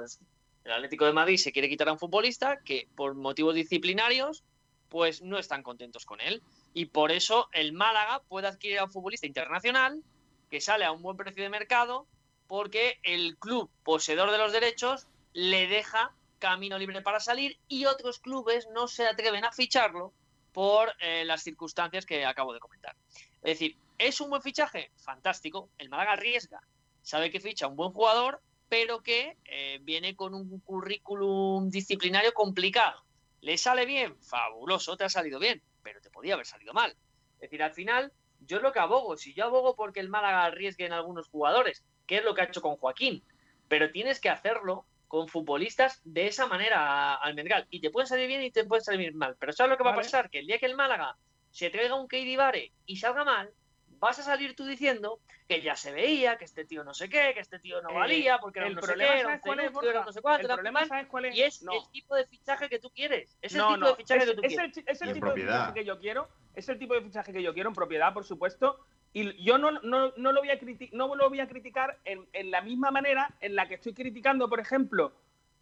El 0.64 0.72
Atlético 0.72 1.06
de 1.06 1.12
Madrid 1.12 1.36
se 1.36 1.52
quiere 1.52 1.68
quitar 1.68 1.88
a 1.88 1.92
un 1.92 2.00
futbolista 2.00 2.58
que 2.64 2.88
por 2.96 3.14
motivos 3.14 3.54
disciplinarios 3.54 4.42
pues 4.88 5.22
no 5.22 5.38
están 5.38 5.62
contentos 5.62 6.06
con 6.06 6.20
él. 6.20 6.42
Y 6.74 6.86
por 6.86 7.12
eso 7.12 7.48
el 7.52 7.72
Málaga 7.72 8.24
puede 8.26 8.48
adquirir 8.48 8.80
a 8.80 8.84
un 8.84 8.90
futbolista 8.90 9.28
internacional 9.28 10.02
que 10.50 10.60
sale 10.60 10.84
a 10.84 10.90
un 10.90 11.02
buen 11.02 11.16
precio 11.16 11.44
de 11.44 11.50
mercado 11.50 12.08
porque 12.46 12.98
el 13.02 13.36
club 13.38 13.70
poseedor 13.82 14.30
de 14.30 14.38
los 14.38 14.52
derechos 14.52 15.06
le 15.32 15.66
deja 15.66 16.12
camino 16.38 16.78
libre 16.78 17.02
para 17.02 17.20
salir 17.20 17.58
y 17.68 17.86
otros 17.86 18.18
clubes 18.18 18.68
no 18.72 18.88
se 18.88 19.06
atreven 19.06 19.44
a 19.44 19.52
ficharlo 19.52 20.12
por 20.52 20.92
eh, 21.00 21.24
las 21.24 21.42
circunstancias 21.42 22.06
que 22.06 22.24
acabo 22.24 22.54
de 22.54 22.60
comentar. 22.60 22.96
Es 23.42 23.58
decir, 23.58 23.76
¿es 23.98 24.20
un 24.20 24.30
buen 24.30 24.42
fichaje? 24.42 24.90
Fantástico. 24.96 25.68
El 25.78 25.88
Málaga 25.88 26.12
arriesga. 26.12 26.60
Sabe 27.02 27.30
que 27.30 27.40
ficha 27.40 27.66
un 27.66 27.76
buen 27.76 27.92
jugador, 27.92 28.40
pero 28.68 29.02
que 29.02 29.36
eh, 29.44 29.78
viene 29.82 30.16
con 30.16 30.34
un 30.34 30.60
currículum 30.60 31.68
disciplinario 31.70 32.32
complicado. 32.32 33.02
¿Le 33.42 33.58
sale 33.58 33.84
bien? 33.86 34.16
Fabuloso, 34.22 34.96
te 34.96 35.04
ha 35.04 35.08
salido 35.08 35.38
bien, 35.38 35.62
pero 35.82 36.00
te 36.00 36.10
podía 36.10 36.34
haber 36.34 36.46
salido 36.46 36.72
mal. 36.72 36.96
Es 37.34 37.42
decir, 37.42 37.62
al 37.62 37.74
final, 37.74 38.12
yo 38.40 38.58
lo 38.60 38.72
que 38.72 38.78
abogo. 38.78 39.16
Si 39.16 39.34
yo 39.34 39.44
abogo 39.44 39.76
porque 39.76 40.00
el 40.00 40.08
Málaga 40.08 40.44
arriesgue 40.44 40.86
en 40.86 40.92
algunos 40.92 41.28
jugadores, 41.28 41.84
que 42.06 42.18
es 42.18 42.24
lo 42.24 42.34
que 42.34 42.42
ha 42.42 42.44
hecho 42.44 42.62
con 42.62 42.76
Joaquín, 42.76 43.22
pero 43.68 43.90
tienes 43.90 44.20
que 44.20 44.30
hacerlo 44.30 44.86
con 45.08 45.28
futbolistas 45.28 46.00
de 46.04 46.26
esa 46.26 46.46
manera 46.46 47.14
al. 47.14 47.66
Y 47.70 47.80
te 47.80 47.90
pueden 47.90 48.06
salir 48.06 48.26
bien 48.26 48.42
y 48.42 48.50
te 48.50 48.64
pueden 48.64 48.84
salir 48.84 49.14
mal. 49.14 49.36
Pero 49.38 49.52
¿sabes 49.52 49.70
lo 49.70 49.76
que 49.76 49.84
va 49.84 49.92
a 49.92 49.96
pasar? 49.96 50.30
Que 50.30 50.40
el 50.40 50.46
día 50.46 50.58
que 50.58 50.66
el 50.66 50.76
Málaga 50.76 51.16
se 51.50 51.70
traiga 51.70 51.94
un 51.94 52.08
Keidi 52.08 52.36
Vare 52.36 52.72
y 52.86 52.96
salga 52.96 53.24
mal, 53.24 53.50
vas 53.98 54.18
a 54.18 54.22
salir 54.22 54.54
tú 54.54 54.66
diciendo 54.66 55.20
que 55.48 55.62
ya 55.62 55.76
se 55.76 55.92
veía, 55.92 56.36
que 56.36 56.44
este 56.44 56.64
tío 56.64 56.82
no 56.82 56.92
sé 56.92 57.08
qué, 57.08 57.32
que 57.32 57.40
este 57.40 57.58
tío 57.60 57.80
no 57.80 57.94
valía, 57.94 58.38
porque 58.38 58.58
era 58.58 58.68
el 58.68 58.76
problema, 58.76 59.12
sé 59.12 59.16
qué, 59.16 59.22
¿sabes 59.22 59.40
cuál 59.40 59.60
es, 59.60 59.64
era 59.66 59.78
un 59.78 59.86
era 59.86 60.04
no 60.04 60.12
sé 60.12 60.20
El 60.24 60.40
era 60.44 60.54
problema, 60.54 60.80
mal, 60.80 60.88
¿sabes 60.88 61.06
cuál 61.06 61.24
es? 61.26 61.36
Y 61.36 61.42
es 61.42 61.62
No. 61.62 61.72
el 61.72 61.90
tipo 61.92 62.16
de 62.16 62.26
fichaje 62.26 62.68
que 62.68 62.78
tú 62.78 62.90
quieres. 62.90 63.38
Es 63.40 63.52
el 63.54 63.58
No, 63.58 63.68
tipo 63.68 63.78
no, 63.78 63.90
de 63.90 63.96
fichaje 63.96 64.20
es, 64.22 64.28
que 64.28 64.34
tú 64.34 64.40
es 64.42 64.54
quieres. 64.54 64.76
el, 64.76 64.84
es 64.86 65.12
tipo 65.14 65.26
de 65.26 65.34
fichaje 65.34 65.74
que 65.74 65.84
yo 65.84 65.98
quiero, 65.98 66.28
es 66.54 66.68
el 66.68 66.78
tipo 66.78 66.94
de 66.94 67.02
fichaje 67.02 67.32
que 67.32 67.42
yo 67.42 67.54
quiero 67.54 67.68
en 67.68 67.74
propiedad, 67.74 68.12
por 68.12 68.24
supuesto, 68.24 68.84
y 69.12 69.42
yo 69.42 69.56
no, 69.58 69.70
no, 69.70 70.12
no 70.16 70.32
lo 70.32 70.40
voy 70.40 70.50
a 70.50 70.58
no 70.92 71.14
lo 71.14 71.28
voy 71.28 71.40
a 71.40 71.48
criticar 71.48 71.98
en, 72.04 72.26
en 72.32 72.50
la 72.50 72.60
misma 72.60 72.90
manera 72.90 73.34
en 73.40 73.54
la 73.54 73.66
que 73.66 73.74
estoy 73.74 73.94
criticando, 73.94 74.48
por 74.48 74.60
ejemplo, 74.60 75.12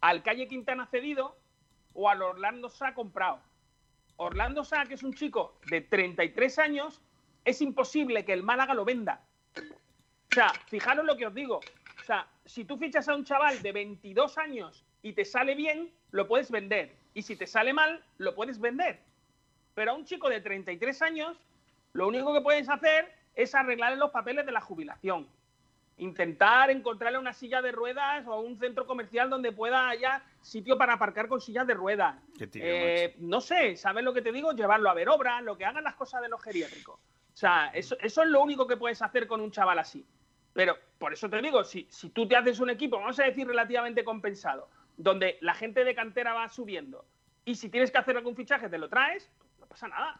al 0.01 0.23
Calle 0.23 0.47
Quintana 0.47 0.85
cedido 0.87 1.37
o 1.93 2.09
al 2.09 2.21
Orlando 2.21 2.69
Sá 2.69 2.93
comprado. 2.93 3.39
Orlando 4.17 4.63
Sá, 4.63 4.85
que 4.85 4.93
es 4.93 5.03
un 5.03 5.13
chico 5.13 5.57
de 5.67 5.81
33 5.81 6.59
años, 6.59 7.01
es 7.43 7.61
imposible 7.61 8.25
que 8.25 8.33
el 8.33 8.43
Málaga 8.43 8.73
lo 8.73 8.85
venda. 8.85 9.21
O 9.55 10.35
sea, 10.35 10.49
fijaros 10.67 11.05
lo 11.05 11.15
que 11.15 11.27
os 11.27 11.33
digo. 11.33 11.57
O 11.57 12.03
sea, 12.05 12.27
si 12.45 12.65
tú 12.65 12.77
fichas 12.77 13.07
a 13.07 13.15
un 13.15 13.23
chaval 13.23 13.61
de 13.61 13.71
22 13.71 14.37
años 14.37 14.83
y 15.01 15.13
te 15.13 15.25
sale 15.25 15.55
bien, 15.55 15.91
lo 16.11 16.27
puedes 16.27 16.51
vender. 16.51 16.95
Y 17.13 17.21
si 17.21 17.35
te 17.35 17.47
sale 17.47 17.73
mal, 17.73 18.03
lo 18.17 18.35
puedes 18.35 18.59
vender. 18.59 18.99
Pero 19.73 19.91
a 19.91 19.93
un 19.95 20.05
chico 20.05 20.29
de 20.29 20.41
33 20.41 21.01
años, 21.01 21.37
lo 21.93 22.07
único 22.07 22.33
que 22.33 22.41
puedes 22.41 22.69
hacer 22.69 23.13
es 23.35 23.53
arreglarle 23.55 23.97
los 23.97 24.11
papeles 24.11 24.45
de 24.45 24.51
la 24.51 24.61
jubilación. 24.61 25.27
Intentar 25.97 26.69
encontrarle 26.71 27.17
una 27.17 27.33
silla 27.33 27.61
de 27.61 27.71
ruedas 27.71 28.25
o 28.27 28.39
un 28.39 28.57
centro 28.57 28.85
comercial 28.85 29.29
donde 29.29 29.51
pueda 29.51 29.87
haya 29.87 30.23
sitio 30.41 30.77
para 30.77 30.93
aparcar 30.93 31.27
con 31.27 31.39
sillas 31.39 31.67
de 31.67 31.73
ruedas. 31.73 32.17
Eh, 32.55 33.15
no 33.19 33.39
sé, 33.39 33.77
¿sabes 33.77 34.03
lo 34.03 34.13
que 34.13 34.21
te 34.21 34.31
digo? 34.31 34.51
Llevarlo 34.51 34.89
a 34.89 34.93
ver 34.93 35.07
obras, 35.07 35.41
lo 35.43 35.57
que 35.57 35.65
hagan 35.65 35.83
las 35.83 35.95
cosas 35.95 36.21
de 36.21 36.29
los 36.29 36.41
geriátricos. 36.41 36.95
O 36.95 37.37
sea, 37.37 37.67
eso, 37.73 37.97
eso 37.99 38.23
es 38.23 38.29
lo 38.29 38.41
único 38.41 38.67
que 38.67 38.77
puedes 38.77 39.01
hacer 39.01 39.27
con 39.27 39.41
un 39.41 39.51
chaval 39.51 39.79
así. 39.79 40.05
Pero 40.53 40.77
por 40.97 41.11
eso 41.11 41.29
te 41.29 41.41
digo, 41.41 41.63
si, 41.63 41.85
si 41.89 42.09
tú 42.09 42.27
te 42.27 42.35
haces 42.35 42.59
un 42.59 42.69
equipo, 42.69 42.97
vamos 42.97 43.19
a 43.19 43.25
decir 43.25 43.45
relativamente 43.45 44.05
compensado, 44.05 44.69
donde 44.95 45.37
la 45.41 45.53
gente 45.53 45.83
de 45.83 45.93
cantera 45.93 46.33
va 46.33 46.47
subiendo, 46.47 47.05
y 47.43 47.55
si 47.55 47.69
tienes 47.69 47.91
que 47.91 47.97
hacer 47.97 48.17
algún 48.17 48.35
fichaje 48.35 48.69
te 48.69 48.77
lo 48.77 48.89
traes, 48.89 49.29
no 49.59 49.67
pasa 49.67 49.87
nada. 49.87 50.19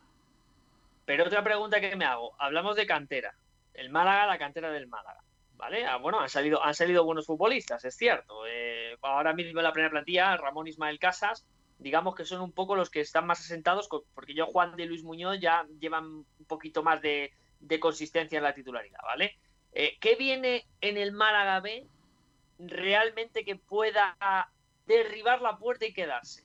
Pero 1.05 1.25
otra 1.25 1.43
pregunta 1.43 1.79
que 1.79 1.95
me 1.95 2.05
hago, 2.05 2.35
hablamos 2.39 2.75
de 2.75 2.85
cantera. 2.85 3.35
El 3.73 3.89
Málaga, 3.89 4.25
la 4.27 4.37
cantera 4.37 4.71
del 4.71 4.87
Málaga. 4.87 5.21
¿Vale? 5.53 5.85
Ah, 5.85 5.97
bueno, 5.97 6.19
han 6.19 6.29
salido, 6.29 6.61
han 6.61 6.73
salido 6.73 7.05
buenos 7.05 7.27
futbolistas, 7.27 7.85
es 7.85 7.95
cierto. 7.95 8.45
Eh, 8.45 8.97
ahora 9.01 9.33
mismo 9.33 9.59
en 9.59 9.63
la 9.63 9.71
primera 9.71 9.91
plantilla, 9.91 10.35
Ramón 10.35 10.67
Ismael 10.67 10.99
Casas, 10.99 11.47
digamos 11.77 12.13
que 12.13 12.25
son 12.25 12.41
un 12.41 12.51
poco 12.51 12.75
los 12.75 12.89
que 12.89 12.99
están 12.99 13.25
más 13.25 13.39
asentados, 13.39 13.87
porque 14.13 14.33
yo, 14.33 14.47
Juan 14.47 14.75
de 14.75 14.85
Luis 14.85 15.03
Muñoz, 15.03 15.39
ya 15.39 15.65
llevan 15.79 16.05
un 16.05 16.45
poquito 16.47 16.83
más 16.83 17.01
de, 17.01 17.31
de 17.59 17.79
consistencia 17.79 18.37
en 18.37 18.43
la 18.43 18.53
titularidad, 18.53 18.99
¿vale? 19.03 19.37
Eh, 19.71 19.97
¿Qué 19.99 20.15
viene 20.15 20.67
en 20.81 20.97
el 20.97 21.11
Málaga 21.11 21.59
B 21.59 21.87
realmente 22.59 23.43
que 23.43 23.55
pueda 23.55 24.17
derribar 24.85 25.41
la 25.41 25.57
puerta 25.57 25.85
y 25.85 25.93
quedarse? 25.93 26.44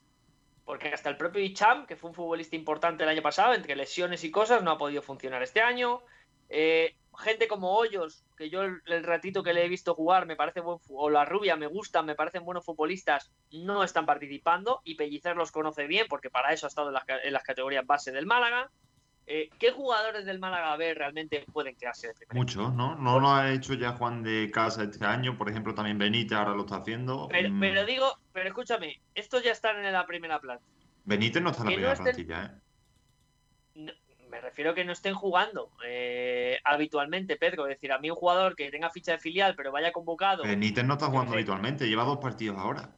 Porque 0.70 0.94
hasta 0.94 1.10
el 1.10 1.16
propio 1.16 1.42
Icham, 1.42 1.84
que 1.84 1.96
fue 1.96 2.10
un 2.10 2.14
futbolista 2.14 2.54
importante 2.54 3.02
el 3.02 3.08
año 3.08 3.22
pasado, 3.22 3.54
entre 3.54 3.74
lesiones 3.74 4.22
y 4.22 4.30
cosas, 4.30 4.62
no 4.62 4.70
ha 4.70 4.78
podido 4.78 5.02
funcionar 5.02 5.42
este 5.42 5.60
año. 5.60 6.00
Eh, 6.48 6.94
gente 7.18 7.48
como 7.48 7.74
Hoyos, 7.74 8.24
que 8.36 8.50
yo 8.50 8.62
el, 8.62 9.02
ratito 9.02 9.42
que 9.42 9.52
le 9.52 9.64
he 9.64 9.68
visto 9.68 9.96
jugar 9.96 10.26
me 10.26 10.36
parece 10.36 10.60
buen 10.60 10.78
o 10.88 11.10
la 11.10 11.24
rubia 11.24 11.56
me 11.56 11.66
gustan, 11.66 12.06
me 12.06 12.14
parecen 12.14 12.44
buenos 12.44 12.64
futbolistas, 12.64 13.32
no 13.50 13.82
están 13.82 14.06
participando 14.06 14.80
y 14.84 14.94
Pellicer 14.94 15.36
los 15.36 15.50
conoce 15.50 15.88
bien 15.88 16.06
porque 16.08 16.30
para 16.30 16.52
eso 16.52 16.66
ha 16.66 16.68
estado 16.68 16.90
en 16.90 16.94
las, 16.94 17.04
en 17.08 17.32
las 17.32 17.42
categorías 17.42 17.84
base 17.84 18.12
del 18.12 18.26
Málaga. 18.26 18.70
Eh, 19.26 19.48
¿Qué 19.60 19.70
jugadores 19.70 20.24
del 20.24 20.40
Málaga 20.40 20.76
B 20.76 20.92
realmente 20.94 21.44
pueden 21.52 21.76
quedarse 21.76 22.08
de 22.08 22.14
primera? 22.14 22.34
Muchos, 22.34 22.74
¿no? 22.74 22.96
No 22.96 23.20
lo 23.20 23.30
ha 23.32 23.52
hecho 23.52 23.74
ya 23.74 23.92
Juan 23.92 24.22
de 24.24 24.50
Casa 24.52 24.82
este 24.82 25.04
año, 25.04 25.38
por 25.38 25.48
ejemplo, 25.48 25.72
también 25.74 25.98
Benítez 25.98 26.36
ahora 26.36 26.50
lo 26.54 26.62
está 26.62 26.76
haciendo. 26.76 27.28
Pero, 27.30 27.48
Mm, 27.50 27.60
pero 27.60 27.84
digo, 27.86 28.18
pero 28.32 28.48
escúchame, 28.48 29.00
estos 29.14 29.42
ya 29.44 29.52
están 29.52 29.84
en 29.84 29.92
la 29.92 30.04
primera 30.06 30.40
planta. 30.40 30.64
Benítez 31.04 31.40
no 31.42 31.50
está 31.50 31.62
en 31.62 31.66
la 31.66 31.70
no 31.70 31.76
primera 31.76 31.92
estén- 31.94 32.02
plantilla, 32.26 32.44
¿eh? 32.44 32.60
No, 33.74 33.92
me 34.28 34.40
refiero 34.40 34.70
a 34.72 34.74
que 34.74 34.84
no 34.84 34.92
estén 34.92 35.14
jugando 35.14 35.70
eh, 35.84 36.58
habitualmente, 36.64 37.36
Pedro. 37.36 37.66
Es 37.66 37.76
decir, 37.76 37.92
a 37.92 37.98
mí 37.98 38.10
un 38.10 38.16
jugador 38.16 38.56
que 38.56 38.70
tenga 38.70 38.90
ficha 38.90 39.12
de 39.12 39.18
filial 39.18 39.54
pero 39.56 39.70
vaya 39.70 39.92
convocado. 39.92 40.42
Benítez 40.42 40.84
no 40.84 40.94
está 40.94 41.06
jugando 41.06 41.34
habitualmente, 41.34 41.86
lleva 41.88 42.04
dos 42.04 42.18
partidos 42.18 42.58
ahora. 42.58 42.90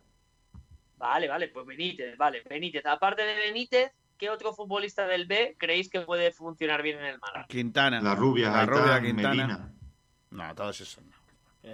Vale, 0.96 1.28
vale, 1.28 1.48
pues 1.48 1.66
Benítez, 1.66 2.16
vale, 2.16 2.42
Benítez. 2.48 2.86
Aparte 2.86 3.22
de 3.22 3.34
Benítez, 3.34 3.92
¿qué 4.22 4.30
otro 4.30 4.54
futbolista 4.54 5.04
del 5.08 5.26
B 5.26 5.56
creéis 5.58 5.90
que 5.90 6.02
puede 6.02 6.30
funcionar 6.30 6.80
bien 6.80 6.96
en 7.00 7.06
el 7.06 7.18
Málaga? 7.18 7.44
Quintana. 7.48 8.00
La 8.00 8.14
rubia, 8.14 8.52
La 8.52 8.66
rubia, 8.66 9.00
Quintana. 9.02 9.34
Medina. 9.34 9.72
No, 10.30 10.54
todos 10.54 10.80
esos 10.80 11.02
no. 11.04 11.12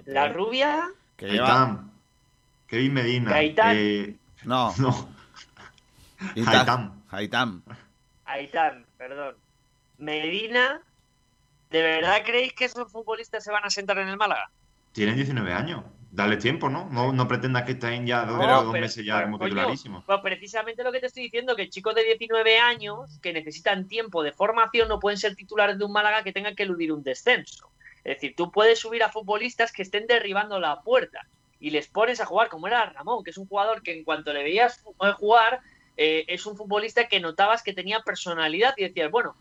La 0.07 0.29
rubia, 0.29 0.89
Que. 1.19 1.39
Kevin 2.67 2.95
Medina. 2.95 3.31
Gaitán. 3.33 3.77
eh, 3.79 4.17
No. 4.45 4.73
no. 4.79 5.11
Gaitán. 6.37 7.03
Gaitán. 7.11 7.63
Gaitán. 7.63 7.63
Aitán, 8.25 8.87
perdón. 8.97 9.37
Medina, 9.99 10.81
¿de 11.69 11.83
verdad 11.83 12.23
creéis 12.25 12.55
que 12.55 12.65
esos 12.65 12.91
futbolistas 12.91 13.45
se 13.45 13.53
van 13.53 13.67
a 13.67 13.69
sentar 13.69 13.99
en 13.99 14.09
el 14.09 14.17
Málaga? 14.17 14.51
Tienen 14.93 15.17
19 15.17 15.53
años. 15.53 15.85
Dale 16.11 16.39
tiempo, 16.39 16.71
¿no? 16.71 16.89
No, 16.91 17.13
no 17.13 17.29
pretendas 17.29 17.65
que 17.65 17.73
estén 17.73 18.07
ya 18.07 18.25
dos, 18.25 18.39
No, 18.39 18.47
dos 18.63 18.73
pero- 18.73 18.81
meses 18.83 19.05
ya 19.05 19.23
como 19.25 19.39
coño, 19.39 19.51
titularísimos. 19.51 20.05
Pues 20.05 20.21
precisamente 20.23 20.83
lo 20.83 20.91
que 20.91 21.01
te 21.01 21.07
estoy 21.07 21.25
diciendo, 21.25 21.55
que 21.55 21.69
chicos 21.69 21.95
de 21.95 22.03
19 22.05 22.59
años 22.59 23.19
que 23.21 23.33
necesitan 23.33 23.87
tiempo 23.87 24.23
de 24.23 24.33
formación 24.33 24.89
no 24.89 24.99
pueden 25.01 25.19
ser 25.19 25.35
titulares 25.37 25.79
de 25.79 25.85
un 25.85 25.93
Málaga 25.93 26.23
que 26.23 26.33
tengan 26.33 26.55
que 26.57 26.63
eludir 26.63 26.93
un 26.93 27.03
descenso. 27.03 27.71
Es 28.05 28.17
decir, 28.17 28.35
tú 28.37 28.51
puedes 28.51 28.79
subir 28.79 29.03
a 29.03 29.11
futbolistas 29.11 29.71
que 29.71 29.83
estén 29.83 30.07
derribando 30.07 30.59
la 30.59 30.81
puerta 30.81 31.27
y 31.61 31.71
les 31.71 31.89
pones 31.89 32.21
a 32.21 32.25
jugar, 32.25 32.49
como 32.49 32.67
era 32.69 32.87
Ramón, 32.87 33.23
que 33.23 33.31
es 33.31 33.37
un 33.39 33.47
jugador 33.47 33.83
que 33.83 33.93
en 33.93 34.05
cuanto 34.05 34.33
le 34.33 34.43
veías 34.43 34.83
eh, 35.03 35.13
jugar, 35.19 35.61
eh, 35.99 36.25
es 36.29 36.47
un 36.47 36.57
futbolista 36.57 37.07
que 37.09 37.21
notabas 37.21 37.63
que 37.63 37.75
tenía 37.75 38.01
personalidad 38.01 38.73
y 38.79 38.85
decías, 38.85 39.11
bueno, 39.11 39.37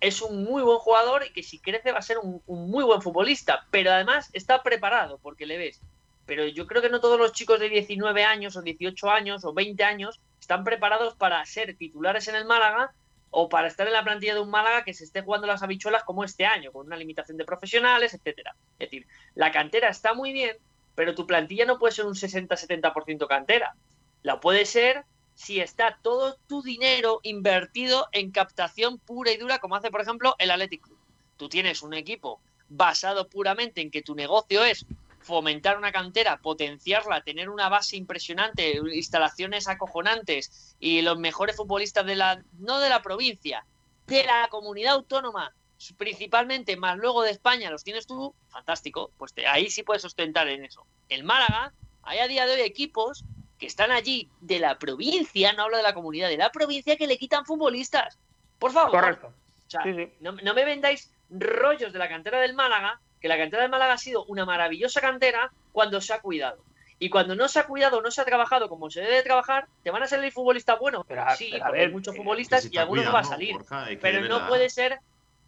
es 0.00 0.22
un 0.22 0.44
muy 0.44 0.62
buen 0.62 0.78
jugador 0.78 1.24
y 1.26 1.32
que 1.32 1.42
si 1.42 1.58
crece 1.58 1.92
va 1.92 1.98
a 1.98 2.02
ser 2.02 2.18
un, 2.18 2.42
un 2.46 2.70
muy 2.70 2.84
buen 2.84 3.02
futbolista, 3.02 3.66
pero 3.70 3.92
además 3.92 4.30
está 4.32 4.62
preparado 4.62 5.18
porque 5.18 5.46
le 5.46 5.58
ves. 5.58 5.80
Pero 6.26 6.46
yo 6.46 6.66
creo 6.66 6.82
que 6.82 6.90
no 6.90 7.00
todos 7.00 7.18
los 7.18 7.32
chicos 7.32 7.58
de 7.60 7.68
19 7.68 8.24
años 8.24 8.56
o 8.56 8.62
18 8.62 9.10
años 9.10 9.44
o 9.44 9.52
20 9.52 9.82
años 9.84 10.20
están 10.40 10.64
preparados 10.64 11.14
para 11.14 11.44
ser 11.44 11.76
titulares 11.76 12.28
en 12.28 12.34
el 12.34 12.44
Málaga 12.44 12.92
o 13.30 13.48
para 13.48 13.68
estar 13.68 13.86
en 13.86 13.92
la 13.92 14.04
plantilla 14.04 14.34
de 14.34 14.40
un 14.40 14.50
Málaga 14.50 14.84
que 14.84 14.94
se 14.94 15.04
esté 15.04 15.22
jugando 15.22 15.46
las 15.46 15.62
habichuelas 15.62 16.04
como 16.04 16.24
este 16.24 16.46
año, 16.46 16.72
con 16.72 16.86
una 16.86 16.96
limitación 16.96 17.36
de 17.36 17.44
profesionales, 17.44 18.14
etcétera. 18.14 18.56
Es 18.78 18.90
decir, 18.90 19.06
la 19.34 19.52
cantera 19.52 19.88
está 19.88 20.14
muy 20.14 20.32
bien, 20.32 20.56
pero 20.94 21.14
tu 21.14 21.26
plantilla 21.26 21.66
no 21.66 21.78
puede 21.78 21.92
ser 21.92 22.06
un 22.06 22.14
60-70% 22.14 23.26
cantera. 23.26 23.74
La 24.22 24.40
puede 24.40 24.64
ser 24.64 25.04
si 25.38 25.60
está 25.60 25.96
todo 26.02 26.36
tu 26.48 26.62
dinero 26.62 27.20
invertido 27.22 28.08
en 28.10 28.32
captación 28.32 28.98
pura 28.98 29.30
y 29.30 29.36
dura, 29.36 29.60
como 29.60 29.76
hace, 29.76 29.88
por 29.88 30.00
ejemplo, 30.00 30.34
el 30.40 30.50
Athletic 30.50 30.82
Club. 30.82 30.98
Tú 31.36 31.48
tienes 31.48 31.82
un 31.82 31.94
equipo 31.94 32.40
basado 32.68 33.28
puramente 33.28 33.80
en 33.80 33.92
que 33.92 34.02
tu 34.02 34.16
negocio 34.16 34.64
es 34.64 34.84
fomentar 35.20 35.78
una 35.78 35.92
cantera, 35.92 36.38
potenciarla, 36.38 37.22
tener 37.22 37.50
una 37.50 37.68
base 37.68 37.96
impresionante, 37.96 38.80
instalaciones 38.92 39.68
acojonantes 39.68 40.74
y 40.80 41.02
los 41.02 41.16
mejores 41.20 41.54
futbolistas 41.54 42.04
de 42.04 42.16
la, 42.16 42.42
no 42.58 42.80
de 42.80 42.88
la 42.88 43.00
provincia, 43.00 43.64
de 44.08 44.24
la 44.24 44.48
comunidad 44.50 44.94
autónoma, 44.94 45.54
principalmente, 45.96 46.76
más 46.76 46.98
luego 46.98 47.22
de 47.22 47.30
España, 47.30 47.70
los 47.70 47.84
tienes 47.84 48.08
tú, 48.08 48.34
fantástico, 48.48 49.12
pues 49.16 49.32
ahí 49.48 49.70
sí 49.70 49.84
puedes 49.84 50.02
sustentar 50.02 50.48
en 50.48 50.64
eso. 50.64 50.84
El 51.08 51.22
Málaga, 51.22 51.72
hay 52.02 52.18
a 52.18 52.26
día 52.26 52.44
de 52.44 52.54
hoy 52.54 52.60
equipos 52.62 53.24
que 53.58 53.66
están 53.66 53.90
allí 53.90 54.28
de 54.40 54.58
la 54.60 54.78
provincia, 54.78 55.52
no 55.52 55.64
hablo 55.64 55.76
de 55.76 55.82
la 55.82 55.94
comunidad, 55.94 56.28
de 56.28 56.36
la 56.36 56.50
provincia 56.50 56.96
que 56.96 57.06
le 57.06 57.18
quitan 57.18 57.44
futbolistas. 57.44 58.18
Por 58.58 58.72
favor. 58.72 58.90
Correcto. 58.92 59.26
O 59.66 59.70
sea, 59.70 59.82
No, 60.20 60.32
no 60.32 60.54
me 60.54 60.64
vendáis 60.64 61.12
rollos 61.30 61.92
de 61.92 61.98
la 61.98 62.08
cantera 62.08 62.40
del 62.40 62.54
Málaga, 62.54 63.00
que 63.20 63.28
la 63.28 63.36
cantera 63.36 63.62
del 63.62 63.70
Málaga 63.70 63.94
ha 63.94 63.98
sido 63.98 64.24
una 64.26 64.44
maravillosa 64.44 65.00
cantera 65.00 65.52
cuando 65.72 66.00
se 66.00 66.12
ha 66.14 66.20
cuidado. 66.20 66.62
Y 67.00 67.10
cuando 67.10 67.36
no 67.36 67.46
se 67.48 67.60
ha 67.60 67.66
cuidado, 67.66 68.00
no 68.02 68.10
se 68.10 68.20
ha 68.20 68.24
trabajado 68.24 68.68
como 68.68 68.90
se 68.90 69.00
debe 69.00 69.16
de 69.16 69.22
trabajar, 69.22 69.68
te 69.84 69.90
van 69.90 70.02
a 70.02 70.06
salir 70.08 70.32
futbolistas 70.32 70.78
buenos. 70.80 71.02
sí, 71.36 71.48
pero 71.52 71.64
a 71.64 71.70
ver, 71.70 71.86
hay 71.86 71.92
muchos 71.92 72.12
que- 72.14 72.20
futbolistas 72.20 72.68
y 72.72 72.76
algunos 72.78 73.04
no 73.04 73.10
cuidando, 73.12 73.12
va 73.12 73.20
a 73.20 73.24
salir. 73.24 74.00
Pero 74.00 74.22
no 74.28 74.48
puede 74.48 74.68
ser, 74.70 74.98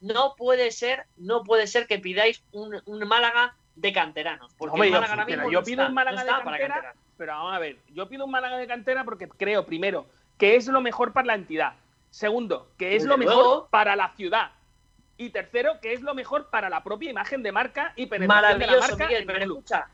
no 0.01 0.35
puede 0.37 0.70
ser, 0.70 1.07
no 1.16 1.43
puede 1.43 1.66
ser 1.66 1.87
que 1.89 1.99
pidáis 1.99 2.43
un, 2.53 2.81
un 2.85 3.09
Málaga 3.09 3.57
de 3.81 3.93
canteranos. 3.93 4.52
Porque 4.55 4.74
Hombre, 4.74 4.89
el 4.89 4.94
yo, 4.94 5.01
Málaga 5.01 5.12
ahora 5.23 5.24
mismo 5.24 5.51
yo 5.51 5.61
no 5.61 5.65
pido 5.65 5.82
está, 5.82 5.89
un 5.89 5.94
Málaga 5.94 6.24
no 6.24 6.24
de 6.24 6.59
cantera, 6.59 6.94
pero 7.16 7.32
vamos 7.32 7.55
a 7.55 7.59
ver, 7.59 7.77
yo 7.89 8.09
pido 8.09 8.24
un 8.24 8.31
Málaga 8.31 8.57
de 8.59 8.66
cantera 8.66 9.05
porque 9.05 9.28
creo, 9.28 9.65
primero, 9.65 10.07
que 10.39 10.57
es 10.57 10.66
lo 10.69 10.81
mejor 10.81 11.12
para 11.12 11.27
la 11.28 11.35
entidad. 11.35 11.74
Segundo, 12.11 12.70
que 12.77 12.97
es 12.97 13.02
Desde 13.02 13.09
lo 13.09 13.19
mejor 13.19 13.35
luego. 13.36 13.69
para 13.70 13.94
la 13.97 14.11
ciudad. 14.16 14.51
Y 15.16 15.31
tercero, 15.31 15.81
que 15.81 15.93
es 15.93 16.01
lo 16.01 16.15
mejor 16.15 16.48
para 16.51 16.69
la 16.70 16.82
propia 16.82 17.11
imagen 17.11 17.43
de 17.43 17.52
marca 17.52 17.93
y 17.94 18.07
penetración 18.07 18.59
de 18.59 18.66
la 18.66 18.78
marca 18.78 18.97
Miguel, 19.07 19.20
en 19.20 19.27
pero 19.27 19.39
el 19.39 19.44
club. 19.44 19.59
escucha, 19.59 19.86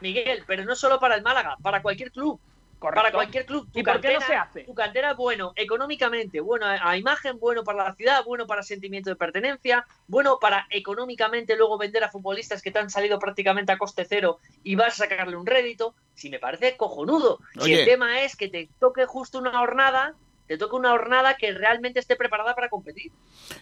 Miguel, 0.00 0.44
pero 0.46 0.64
no 0.64 0.74
solo 0.74 0.98
para 0.98 1.14
el 1.16 1.22
Málaga, 1.22 1.56
para 1.62 1.82
cualquier 1.82 2.10
club. 2.10 2.40
Correcto. 2.80 3.02
Para 3.02 3.12
cualquier 3.12 3.44
club. 3.44 3.70
Tu 3.70 3.78
¿Y 3.80 3.82
por 3.82 4.00
qué 4.00 4.14
no 4.14 4.18
cantera- 4.20 4.26
se 4.26 4.34
hace? 4.34 4.60
Tu 4.64 4.74
cantera, 4.74 5.12
bueno, 5.14 5.52
económicamente, 5.54 6.40
bueno 6.40 6.64
a, 6.66 6.96
imagen, 6.96 7.38
bueno 7.38 7.62
para 7.62 7.84
la 7.84 7.94
ciudad, 7.94 8.24
bueno 8.24 8.46
para 8.46 8.62
sentimiento 8.62 9.10
de 9.10 9.16
pertenencia, 9.16 9.84
bueno 10.08 10.38
para 10.40 10.66
económicamente 10.70 11.56
luego 11.56 11.76
vender 11.76 12.02
a 12.04 12.08
futbolistas 12.10 12.62
que 12.62 12.70
te 12.70 12.78
han 12.78 12.88
salido 12.88 13.18
prácticamente 13.18 13.70
a 13.70 13.76
coste 13.78 14.06
cero 14.08 14.38
y 14.64 14.76
vas 14.76 14.94
a 14.94 15.04
sacarle 15.08 15.36
un 15.36 15.44
rédito. 15.44 15.94
Si 16.14 16.30
me 16.30 16.38
parece 16.38 16.76
cojonudo. 16.78 17.38
Si 17.54 17.60
Oye. 17.60 17.80
el 17.80 17.84
tema 17.86 18.22
es 18.22 18.34
que 18.34 18.48
te 18.48 18.70
toque 18.80 19.04
justo 19.04 19.38
una 19.38 19.52
jornada, 19.58 20.14
te 20.46 20.56
toque 20.56 20.74
una 20.76 20.90
jornada 20.90 21.34
que 21.36 21.52
realmente 21.52 22.00
esté 22.00 22.16
preparada 22.16 22.54
para 22.54 22.70
competir. 22.70 23.12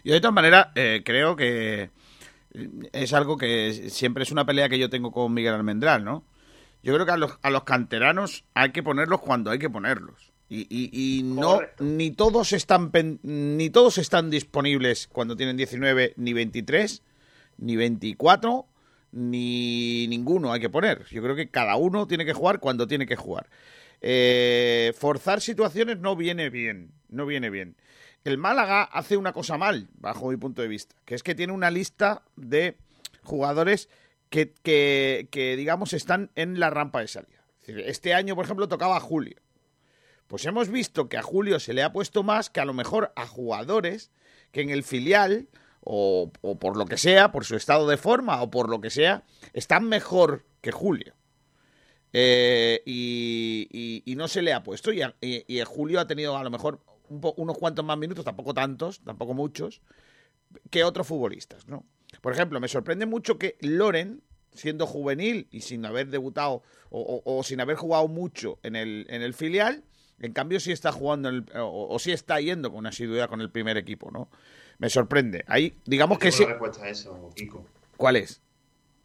Yo 0.05 0.15
de 0.15 0.21
todas 0.21 0.35
maneras 0.35 0.69
eh, 0.77 1.03
creo 1.05 1.35
que 1.35 1.91
es 2.93 3.13
algo 3.13 3.37
que 3.37 3.91
siempre 3.91 4.23
es 4.23 4.31
una 4.31 4.47
pelea 4.47 4.69
que 4.69 4.79
yo 4.79 4.89
tengo 4.89 5.11
con 5.11 5.35
Miguel 5.35 5.55
Almendral, 5.55 6.05
¿no? 6.05 6.23
Yo 6.83 6.95
creo 6.95 7.05
que 7.07 7.13
a 7.13 7.17
los, 7.17 7.39
a 7.43 7.51
los 7.51 7.65
canteranos 7.65 8.45
hay 8.55 8.71
que 8.73 8.83
ponerlos 8.83 9.21
cuando 9.21 9.51
hay 9.51 9.59
que 9.59 9.71
ponerlos. 9.71 10.33
Y, 10.49 10.61
y- 10.71 11.19
y 11.19 11.23
no, 11.23 11.61
ni 11.79 12.11
todos 12.11 12.53
están 12.55 12.91
ni 13.23 13.69
todos 13.71 13.99
están 13.99 14.31
disponibles 14.31 15.07
cuando 15.09 15.37
tienen 15.37 15.57
19, 15.59 16.15
ni 16.17 16.33
23, 16.33 17.03
ni 17.59 17.77
24, 17.77 18.67
ni 19.13 20.07
ninguno 20.09 20.53
hay 20.53 20.61
que 20.61 20.71
poner. 20.71 21.05
Yo 21.11 21.23
creo 21.23 21.37
que 21.37 21.51
cada 21.51 21.77
uno 21.77 22.07
tiene 22.07 22.25
que 22.25 22.33
jugar 22.33 22.61
cuando 22.61 22.87
tiene 22.87 23.07
que 23.07 23.17
jugar. 23.17 23.49
Eh, 24.01 24.93
forzar 24.97 25.41
situaciones 25.41 25.99
no 25.99 26.17
viene 26.17 26.51
bien, 26.51 26.93
no 27.09 27.27
viene 27.27 27.51
bien. 27.51 27.77
El 28.25 28.39
Málaga 28.39 28.83
hace 28.85 29.17
una 29.17 29.33
cosa 29.33 29.59
mal, 29.59 29.89
bajo 29.99 30.31
mi 30.31 30.37
punto 30.37 30.63
de 30.63 30.69
vista, 30.69 30.95
que 31.05 31.15
es 31.15 31.23
que 31.23 31.35
tiene 31.35 31.53
una 31.53 31.71
lista 31.71 32.23
de 32.37 32.77
jugadores 33.23 33.89
que, 34.31 34.53
que- 34.63 35.29
que, 35.31 35.57
digamos, 35.57 35.93
están 35.93 36.31
en 36.35 36.59
la 36.61 36.71
rampa 36.71 37.01
de 37.01 37.09
salida. 37.09 37.45
Este 37.67 38.15
año, 38.15 38.35
por 38.35 38.45
ejemplo, 38.45 38.69
tocaba 38.69 38.97
a 38.97 39.01
Julio. 39.01 39.37
Pues 40.27 40.45
hemos 40.47 40.69
visto 40.69 41.09
que 41.09 41.17
a 41.17 41.23
Julio 41.23 41.59
se 41.61 41.73
le 41.73 41.83
ha 41.83 41.93
puesto 41.93 42.23
más 42.23 42.51
que 42.51 42.61
a 42.61 42.65
lo 42.65 42.75
mejor 42.75 43.13
a 43.17 43.27
jugadores 43.27 44.11
que 44.53 44.61
en 44.63 44.71
el 44.71 44.83
filial, 44.83 45.49
o, 45.81 46.31
por 46.61 46.77
lo 46.77 46.85
que 46.87 46.97
sea, 46.99 47.33
por 47.33 47.45
su 47.45 47.57
estado 47.57 47.87
de 47.89 47.97
forma 47.97 48.41
o 48.43 48.51
por 48.51 48.69
lo 48.69 48.81
que 48.81 48.91
sea, 48.91 49.23
están 49.53 49.89
mejor 49.89 50.45
que 50.61 50.71
Julio. 50.73 51.15
Eh, 52.13 52.83
y, 52.87 54.15
no 54.17 54.29
se 54.29 54.43
le 54.43 54.53
ha 54.53 54.63
puesto. 54.63 54.93
Y, 54.93 55.03
a- 55.03 55.15
Julio 55.67 56.01
ha 56.01 56.07
tenido 56.07 56.37
a 56.37 56.43
lo 56.45 56.51
mejor 56.51 56.81
un 57.09 57.21
unos 57.37 57.57
cuantos 57.57 57.85
más 57.85 57.97
minutos, 57.99 58.25
tampoco 58.25 58.53
tantos, 58.53 59.01
tampoco 59.01 59.33
muchos, 59.35 59.81
que 60.71 60.85
otros 60.85 61.07
futbolistas, 61.07 61.67
¿no? 61.69 61.85
Por 62.21 62.33
ejemplo, 62.33 62.61
me 62.61 62.69
sorprende 62.69 63.07
mucho 63.07 63.39
que 63.39 63.57
Loren, 63.61 64.23
siendo 64.53 64.87
juvenil 64.87 65.47
y 65.51 65.61
sin 65.61 65.85
haber 65.85 66.09
debutado 66.09 66.63
o, 66.91 67.01
o- 67.25 67.39
o 67.39 67.43
sin 67.43 67.61
haber 67.61 67.77
jugado 67.77 68.09
mucho 68.09 68.59
en 68.63 68.77
el, 68.77 69.07
en 69.09 69.23
el 69.23 69.35
filial, 69.35 69.85
en 70.21 70.33
cambio 70.33 70.59
sí 70.59 70.73
está 70.73 70.91
jugando 70.91 71.29
en 71.29 71.35
el- 71.37 71.59
o, 71.61 71.89
o 71.95 71.99
sí 71.99 72.11
está 72.13 72.41
yendo 72.41 72.73
con 72.73 72.87
asiduidad 72.87 73.29
con 73.29 73.41
el 73.41 73.51
primer 73.51 73.77
equipo, 73.77 74.11
¿no? 74.11 74.29
Me 74.79 74.89
sorprende. 74.91 75.45
Ahí, 75.47 75.75
digamos 75.87 76.19
que 76.19 76.33
sí. 76.33 76.43
una 76.43 76.53
respuesta 76.53 76.85
a 76.85 76.89
eso, 76.89 77.31
Kiko. 77.35 77.65
¿Cuál 77.97 78.17
es? 78.17 78.41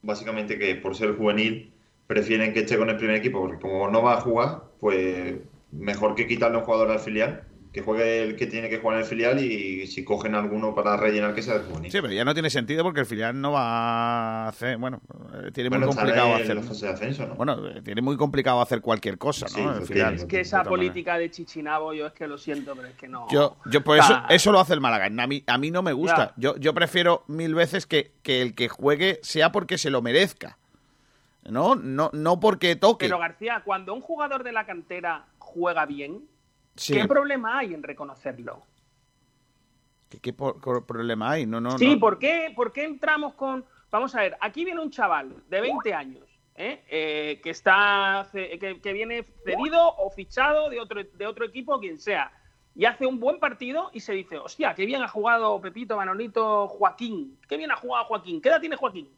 Básicamente 0.01 0.57
que 0.59 0.75
por 0.75 0.95
ser 0.95 1.15
juvenil 1.15 1.71
prefieren 2.07 2.53
que 2.53 2.61
esté 2.61 2.77
con 2.77 2.89
el 2.89 2.97
primer 2.97 3.15
equipo, 3.15 3.39
porque 3.41 3.59
como 3.61 3.89
no 3.89 4.01
va 4.03 4.17
a 4.17 4.21
jugar, 4.21 4.63
pues 4.79 5.35
mejor 5.71 6.15
que 6.15 6.27
quitarle 6.27 6.57
a 6.57 6.59
un 6.59 6.65
jugador 6.65 6.91
al 6.91 6.99
filial, 6.99 7.43
que 7.73 7.81
juegue 7.81 8.21
el 8.21 8.35
que 8.35 8.45
tiene 8.45 8.69
que 8.69 8.77
jugar 8.77 8.97
en 8.97 9.03
el 9.03 9.09
filial 9.09 9.39
y 9.43 9.87
si 9.87 10.03
cogen 10.03 10.35
alguno 10.35 10.75
para 10.75 10.95
rellenar 10.95 11.33
que 11.33 11.41
sea 11.41 11.55
el 11.55 11.63
juvenil. 11.63 11.91
Sí, 11.91 11.99
pero 12.01 12.13
ya 12.13 12.23
no 12.23 12.33
tiene 12.33 12.51
sentido 12.51 12.83
porque 12.83 12.99
el 12.99 13.07
filial 13.07 13.41
no 13.41 13.51
va 13.53 14.45
a 14.45 14.47
hacer. 14.49 14.77
Bueno, 14.77 15.01
eh, 15.33 15.49
tiene 15.51 15.69
Bueno, 15.69 15.87
muy 15.87 15.95
complicado 15.95 16.35
hacer. 16.35 16.55
la 16.55 16.61
fase 16.61 16.85
de 16.85 16.91
ascenso, 16.93 17.25
¿no? 17.27 17.33
Bueno, 17.33 17.67
eh, 17.67 17.81
tiene 17.81 18.03
muy 18.03 18.15
complicado 18.15 18.61
hacer 18.61 18.79
cualquier 18.79 19.17
cosa, 19.17 19.47
¿no? 19.47 19.53
Sí, 19.55 19.59
El 19.61 19.65
lo 19.79 19.85
filial. 19.87 20.07
tiene, 20.09 20.15
Es 20.21 20.25
que 20.25 20.39
esa 20.41 20.63
política 20.63 21.17
de 21.17 21.31
Chichinabo, 21.31 21.93
yo 21.93 22.05
es 22.05 22.13
que 22.13 22.27
lo 22.27 22.37
siento, 22.37 22.75
pero 22.75 22.87
es 22.89 22.93
que 22.95 23.07
no. 23.07 23.27
Yo, 23.31 23.57
yo 23.65 23.83
por 23.83 23.97
O 23.97 24.01
eso, 24.01 24.21
eso 24.29 24.51
lo 24.51 24.59
hace 24.59 24.75
el 24.75 24.79
Málaga. 24.79 25.07
A 25.07 25.27
mí, 25.27 25.43
a 25.47 25.57
mí 25.57 25.71
no 25.71 25.81
me 25.81 25.93
gusta. 25.93 26.33
Yo, 26.37 26.55
yo 26.57 26.75
prefiero 26.75 27.23
mil 27.27 27.55
veces 27.55 27.87
que, 27.87 28.11
que 28.21 28.43
el 28.43 28.53
que 28.53 28.69
juegue 28.69 29.19
sea 29.23 29.51
porque 29.51 29.79
se 29.79 29.89
lo 29.89 30.03
merezca. 30.03 30.59
No, 31.49 31.73
no, 31.75 32.11
no 32.13 32.39
porque 32.39 32.75
toque. 32.75 33.07
Pero 33.07 33.17
García, 33.17 33.63
cuando 33.65 33.95
un 33.95 34.01
jugador 34.01 34.43
de 34.43 34.51
la 34.51 34.65
cantera 34.67 35.25
juega 35.39 35.85
bien, 35.87 36.21
Sí. 36.75 36.93
¿qué 36.93 37.07
problema 37.07 37.59
hay 37.59 37.73
en 37.73 37.83
reconocerlo? 37.83 38.63
¿Qué, 40.09 40.19
qué 40.19 40.33
por- 40.33 40.59
por 40.61 40.85
problema 40.85 41.31
hay? 41.31 41.45
No, 41.45 41.59
no, 41.61 41.77
sí, 41.77 41.95
no. 41.95 41.99
¿por 41.99 42.19
qué, 42.19 42.51
¿por 42.55 42.71
qué 42.73 42.83
entramos 42.85 43.33
con...? 43.35 43.65
Vamos 43.91 44.15
a 44.15 44.21
ver, 44.21 44.37
aquí 44.41 44.65
viene 44.65 44.81
un 44.81 44.89
chaval 44.89 45.43
de 45.49 45.61
20 45.61 45.93
años, 45.93 46.23
¿eh? 46.55 46.83
Eh, 46.89 47.39
que 47.43 47.51
está 47.51 48.27
que, 48.31 48.79
que 48.81 48.93
viene 48.93 49.23
cedido 49.45 49.87
o 49.97 50.09
fichado 50.09 50.69
de 50.71 50.79
otro, 50.79 51.03
de 51.03 51.27
otro 51.27 51.45
equipo, 51.45 51.79
quien 51.79 51.99
sea, 51.99 52.31
y 52.73 52.85
hace 52.85 53.05
un 53.05 53.19
buen 53.19 53.39
partido 53.39 53.91
y 53.93 53.99
se 53.99 54.13
dice, 54.13 54.39
hostia, 54.39 54.73
qué 54.73 54.87
bien 54.87 55.03
ha 55.03 55.07
jugado 55.07 55.61
Pepito, 55.61 55.95
Manolito, 55.95 56.67
Joaquín, 56.69 57.37
qué 57.47 57.55
bien 57.55 57.69
ha 57.69 57.75
jugado 57.75 58.05
Joaquín. 58.05 58.41
¿Qué 58.41 58.49
edad 58.49 58.59
tiene 58.59 58.77
Joaquín? 58.77 59.09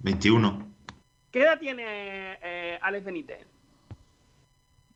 21. 0.00 0.66
¿Qué 1.30 1.42
edad 1.42 1.58
tiene 1.60 1.84
eh, 2.42 2.78
Alex 2.82 3.04
Benítez? 3.04 3.46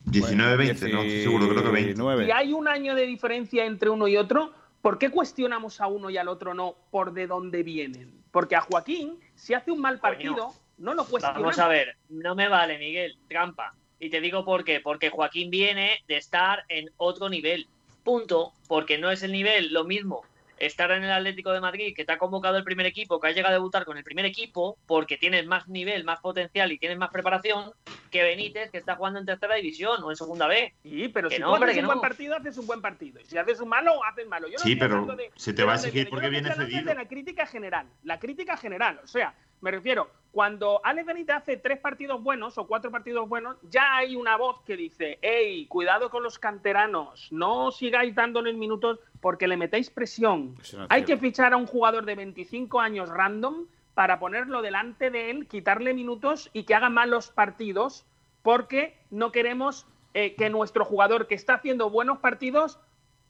19, 0.09 0.57
20, 0.57 0.89
no 0.89 1.01
estoy 1.01 1.21
seguro, 1.21 1.49
creo 1.49 1.63
que 1.63 1.69
20. 1.69 2.25
Si 2.25 2.31
hay 2.31 2.53
un 2.53 2.67
año 2.67 2.95
de 2.95 3.05
diferencia 3.05 3.65
entre 3.65 3.89
uno 3.89 4.07
y 4.07 4.17
otro, 4.17 4.51
¿por 4.81 4.97
qué 4.97 5.09
cuestionamos 5.09 5.81
a 5.81 5.87
uno 5.87 6.09
y 6.09 6.17
al 6.17 6.27
otro 6.27 6.53
no 6.53 6.75
por 6.91 7.13
de 7.13 7.27
dónde 7.27 7.63
vienen? 7.63 8.23
Porque 8.31 8.55
a 8.55 8.61
Joaquín, 8.61 9.19
si 9.35 9.53
hace 9.53 9.71
un 9.71 9.81
mal 9.81 9.99
partido, 9.99 10.53
no 10.77 10.93
lo 10.93 11.05
cuestionamos. 11.05 11.41
Vamos 11.41 11.59
a 11.59 11.67
ver, 11.67 11.97
no 12.09 12.35
me 12.35 12.47
vale, 12.47 12.77
Miguel, 12.77 13.17
trampa. 13.27 13.73
Y 13.99 14.09
te 14.09 14.21
digo 14.21 14.45
por 14.45 14.63
qué. 14.63 14.79
Porque 14.79 15.09
Joaquín 15.09 15.49
viene 15.49 16.03
de 16.07 16.17
estar 16.17 16.63
en 16.69 16.89
otro 16.97 17.29
nivel. 17.29 17.67
Punto. 18.03 18.53
Porque 18.67 18.97
no 18.97 19.09
es 19.09 19.23
el 19.23 19.31
nivel 19.31 19.73
lo 19.73 19.85
mismo 19.85 20.23
estar 20.59 20.91
en 20.91 21.03
el 21.03 21.11
Atlético 21.11 21.51
de 21.51 21.61
Madrid, 21.61 21.93
que 21.95 22.05
te 22.05 22.11
ha 22.11 22.17
convocado 22.17 22.57
el 22.57 22.63
primer 22.63 22.85
equipo, 22.85 23.19
que 23.19 23.27
ha 23.27 23.31
llegado 23.31 23.53
a 23.53 23.57
debutar 23.57 23.85
con 23.85 23.97
el 23.97 24.03
primer 24.03 24.25
equipo, 24.25 24.77
porque 24.85 25.17
tienes 25.17 25.45
más 25.45 25.67
nivel, 25.67 26.03
más 26.03 26.19
potencial 26.19 26.71
y 26.71 26.79
tienes 26.79 26.97
más 26.97 27.11
preparación, 27.11 27.71
que 28.17 28.23
Benítez, 28.23 28.71
que 28.71 28.77
está 28.77 28.95
jugando 28.95 29.19
en 29.19 29.25
tercera 29.25 29.55
división 29.55 30.03
o 30.03 30.09
en 30.09 30.15
segunda 30.17 30.47
B. 30.47 30.73
Sí, 30.83 31.07
pero 31.09 31.29
Que 31.29 31.35
si 31.35 31.41
no, 31.41 31.47
tú 31.49 31.53
hombre, 31.53 31.71
haces 31.71 31.75
que 31.77 31.79
un 31.81 31.87
no. 31.87 31.93
buen 31.93 32.01
partido, 32.01 32.35
haces 32.35 32.57
un 32.57 32.67
buen 32.67 32.81
partido. 32.81 33.19
Y 33.21 33.25
si 33.25 33.37
haces 33.37 33.59
un 33.59 33.69
malo, 33.69 34.03
haces 34.03 34.27
malo. 34.27 34.47
Yo 34.47 34.53
no 34.53 34.59
Sí, 34.59 34.75
pero 34.75 35.05
de- 35.15 35.31
se 35.35 35.53
te 35.53 35.63
va 35.63 35.73
a 35.73 35.75
exigir 35.75 36.09
porque 36.09 36.29
viene 36.29 36.53
cedido. 36.53 36.83
de 36.85 36.95
la 36.95 37.07
crítica 37.07 37.45
general. 37.45 37.87
La 38.03 38.19
crítica 38.19 38.57
general. 38.57 38.99
O 39.03 39.07
sea, 39.07 39.33
me 39.61 39.71
refiero, 39.71 40.09
cuando 40.31 40.81
Alex 40.83 41.07
Benítez 41.07 41.35
hace 41.37 41.57
tres 41.57 41.79
partidos 41.79 42.21
buenos 42.21 42.57
o 42.57 42.67
cuatro 42.67 42.91
partidos 42.91 43.27
buenos, 43.27 43.57
ya 43.69 43.97
hay 43.97 44.15
una 44.15 44.37
voz 44.37 44.61
que 44.61 44.75
dice, 44.77 45.17
hey, 45.21 45.65
cuidado 45.67 46.09
con 46.11 46.21
los 46.23 46.37
canteranos, 46.39 47.27
no 47.31 47.71
sigáis 47.71 48.13
dándole 48.13 48.53
minutos 48.53 48.99
porque 49.19 49.47
le 49.47 49.57
metéis 49.57 49.89
presión. 49.89 50.53
No 50.73 50.85
Hay 50.89 51.03
cierto. 51.03 51.05
que 51.05 51.17
fichar 51.17 51.53
a 51.53 51.57
un 51.57 51.65
jugador 51.65 52.05
de 52.05 52.13
25 52.15 52.79
años 52.79 53.09
random 53.09 53.65
para 53.97 54.19
ponerlo 54.19 54.61
delante 54.61 55.09
de 55.09 55.31
él, 55.31 55.47
quitarle 55.47 55.91
minutos 55.95 56.51
y 56.53 56.65
que 56.65 56.75
haga 56.75 56.87
malos 56.87 57.31
partidos 57.31 58.05
porque 58.43 58.95
no 59.09 59.31
queremos 59.31 59.87
eh, 60.13 60.35
que 60.35 60.51
nuestro 60.51 60.85
jugador 60.85 61.25
que 61.25 61.33
está 61.33 61.55
haciendo 61.55 61.89
buenos 61.89 62.19
partidos, 62.19 62.79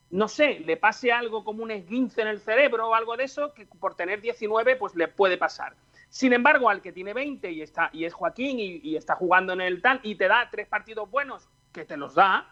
no 0.09 0.27
sé, 0.27 0.59
le 0.59 0.75
pase 0.75 1.13
algo 1.13 1.45
como 1.45 1.63
un 1.63 1.71
esguince 1.71 2.21
en 2.21 2.27
el 2.27 2.41
cerebro 2.41 2.89
o 2.89 2.95
algo 2.95 3.15
de 3.15 3.23
eso, 3.23 3.53
que 3.53 3.65
por 3.65 3.95
tener 3.95 4.19
19 4.19 4.75
pues 4.75 4.93
le 4.93 5.07
puede 5.07 5.37
pasar. 5.37 5.73
Sin 6.09 6.33
embargo, 6.33 6.69
al 6.69 6.81
que 6.81 6.91
tiene 6.91 7.13
20 7.13 7.49
y, 7.49 7.61
está, 7.61 7.89
y 7.93 8.03
es 8.03 8.13
Joaquín 8.13 8.59
y, 8.59 8.81
y 8.83 8.97
está 8.97 9.15
jugando 9.15 9.53
en 9.53 9.61
el 9.61 9.81
tal 9.81 10.01
y 10.03 10.15
te 10.15 10.27
da 10.27 10.49
tres 10.51 10.67
partidos 10.67 11.09
buenos, 11.09 11.47
que 11.71 11.85
te 11.85 11.95
los 11.95 12.13
da, 12.13 12.45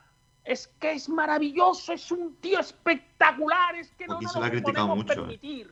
es 0.46 0.68
que 0.80 0.94
es 0.94 1.10
maravilloso, 1.10 1.92
es 1.92 2.10
un 2.14 2.38
tío 2.38 2.62
espectacular, 2.62 3.76
es 3.76 3.92
que 3.92 4.08
no 4.08 4.22
nos 4.22 4.32
se 4.32 4.40
lo 4.40 4.62
podemos 4.62 4.96
mucho, 4.96 5.30
eh. 5.30 5.68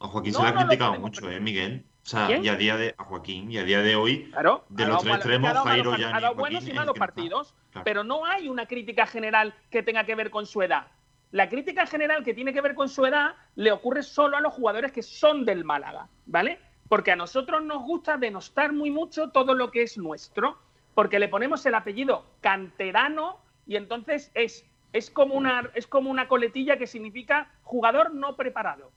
A 0.00 0.08
Joaquín 0.08 0.32
No, 0.32 0.38
se 0.38 0.44
le 0.44 0.48
ha 0.50 0.54
criticado 0.54 0.94
mucho, 0.98 1.30
¿eh, 1.30 1.40
Miguel? 1.40 1.84
O 2.02 2.06
sea, 2.06 2.26
¿Quién? 2.26 2.42
y 2.44 2.48
a 2.48 2.56
día 2.56 2.76
de 2.78 2.94
a 2.96 3.04
Joaquín, 3.04 3.52
y 3.52 3.58
a 3.58 3.64
día 3.64 3.82
de 3.82 3.94
hoy, 3.94 4.30
Claro, 4.30 4.64
de 4.70 4.86
los 4.86 5.02
tres 5.02 5.16
extremos, 5.16 5.52
Jairo, 5.52 5.96
Yanni, 5.96 6.04
ha 6.16 6.20
dado 6.20 6.34
buenos 6.34 6.66
y 6.66 6.72
malos 6.72 6.98
partidos, 6.98 7.54
Claro. 7.70 7.84
pero 7.84 8.02
no 8.02 8.24
hay 8.24 8.48
una 8.48 8.66
crítica 8.66 9.06
general 9.06 9.54
que 9.70 9.82
tenga 9.82 10.04
que 10.04 10.14
ver 10.14 10.30
con 10.30 10.46
su 10.46 10.62
edad. 10.62 10.86
La 11.32 11.50
crítica 11.50 11.86
general 11.86 12.24
que 12.24 12.32
tiene 12.32 12.54
que 12.54 12.62
ver 12.62 12.74
con 12.74 12.88
su 12.88 13.04
edad 13.04 13.34
le 13.54 13.70
ocurre 13.70 14.02
solo 14.02 14.38
a 14.38 14.40
los 14.40 14.54
jugadores 14.54 14.90
que 14.90 15.02
son 15.02 15.44
del 15.44 15.64
Málaga, 15.64 16.08
¿vale? 16.24 16.58
Porque 16.88 17.12
a 17.12 17.16
nosotros 17.16 17.62
nos 17.62 17.82
gusta 17.82 18.16
denostar 18.16 18.72
muy 18.72 18.90
mucho 18.90 19.28
todo 19.28 19.54
lo 19.54 19.70
que 19.70 19.82
es 19.82 19.98
nuestro, 19.98 20.58
porque 20.94 21.18
le 21.18 21.28
ponemos 21.28 21.64
el 21.66 21.74
apellido 21.74 22.24
canterano 22.40 23.38
y 23.66 23.76
entonces 23.76 24.32
es, 24.34 24.64
es, 24.94 25.10
como, 25.10 25.34
una, 25.34 25.70
es 25.74 25.86
como 25.86 26.10
una 26.10 26.26
coletilla 26.26 26.78
que 26.78 26.86
significa 26.86 27.52
jugador 27.62 28.14
no 28.14 28.34
preparado. 28.34 28.90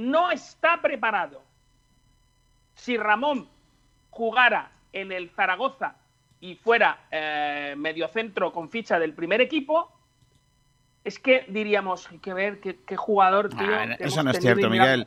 No 0.00 0.30
está 0.30 0.80
preparado. 0.80 1.42
Si 2.74 2.96
Ramón 2.96 3.48
jugara 4.10 4.70
en 4.92 5.12
el 5.12 5.30
Zaragoza 5.30 5.96
y 6.40 6.54
fuera 6.54 7.00
eh, 7.10 7.74
mediocentro 7.76 8.52
con 8.52 8.70
ficha 8.70 8.98
del 8.98 9.12
primer 9.12 9.40
equipo, 9.42 9.92
es 11.04 11.18
que 11.18 11.44
diríamos, 11.48 12.10
hay 12.10 12.18
que 12.18 12.32
ver 12.34 12.60
qué, 12.60 12.78
qué 12.86 12.96
jugador, 12.96 13.50
tío. 13.50 13.58
Ah, 13.74 13.96
que 13.96 14.04
eso 14.04 14.22
no 14.22 14.30
es 14.30 14.40
cierto, 14.40 14.68
Miguel. 14.70 15.06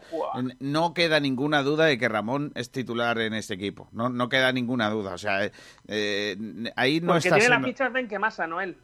No 0.60 0.94
queda 0.94 1.20
ninguna 1.20 1.64
duda 1.64 1.86
de 1.86 1.98
que 1.98 2.07
Ramón 2.10 2.52
es 2.56 2.72
titular 2.72 3.18
en 3.20 3.34
este 3.34 3.56
equipo. 3.56 3.88
No, 3.91 4.10
no 4.10 4.30
queda 4.30 4.52
ninguna 4.52 4.90
duda. 4.90 5.14
O 5.14 5.18
sea, 5.18 5.45
eh, 5.45 5.52
eh, 5.88 6.36
ahí 6.76 6.99
no 7.02 7.14
Porque 7.14 7.28
está 7.28 7.36
tiene 7.38 7.41
siendo- 7.41 7.60
las 7.60 7.65
fichas 7.65 7.94
de 7.94 7.99
Enquemasa, 7.99 8.48
Noel. 8.48 8.78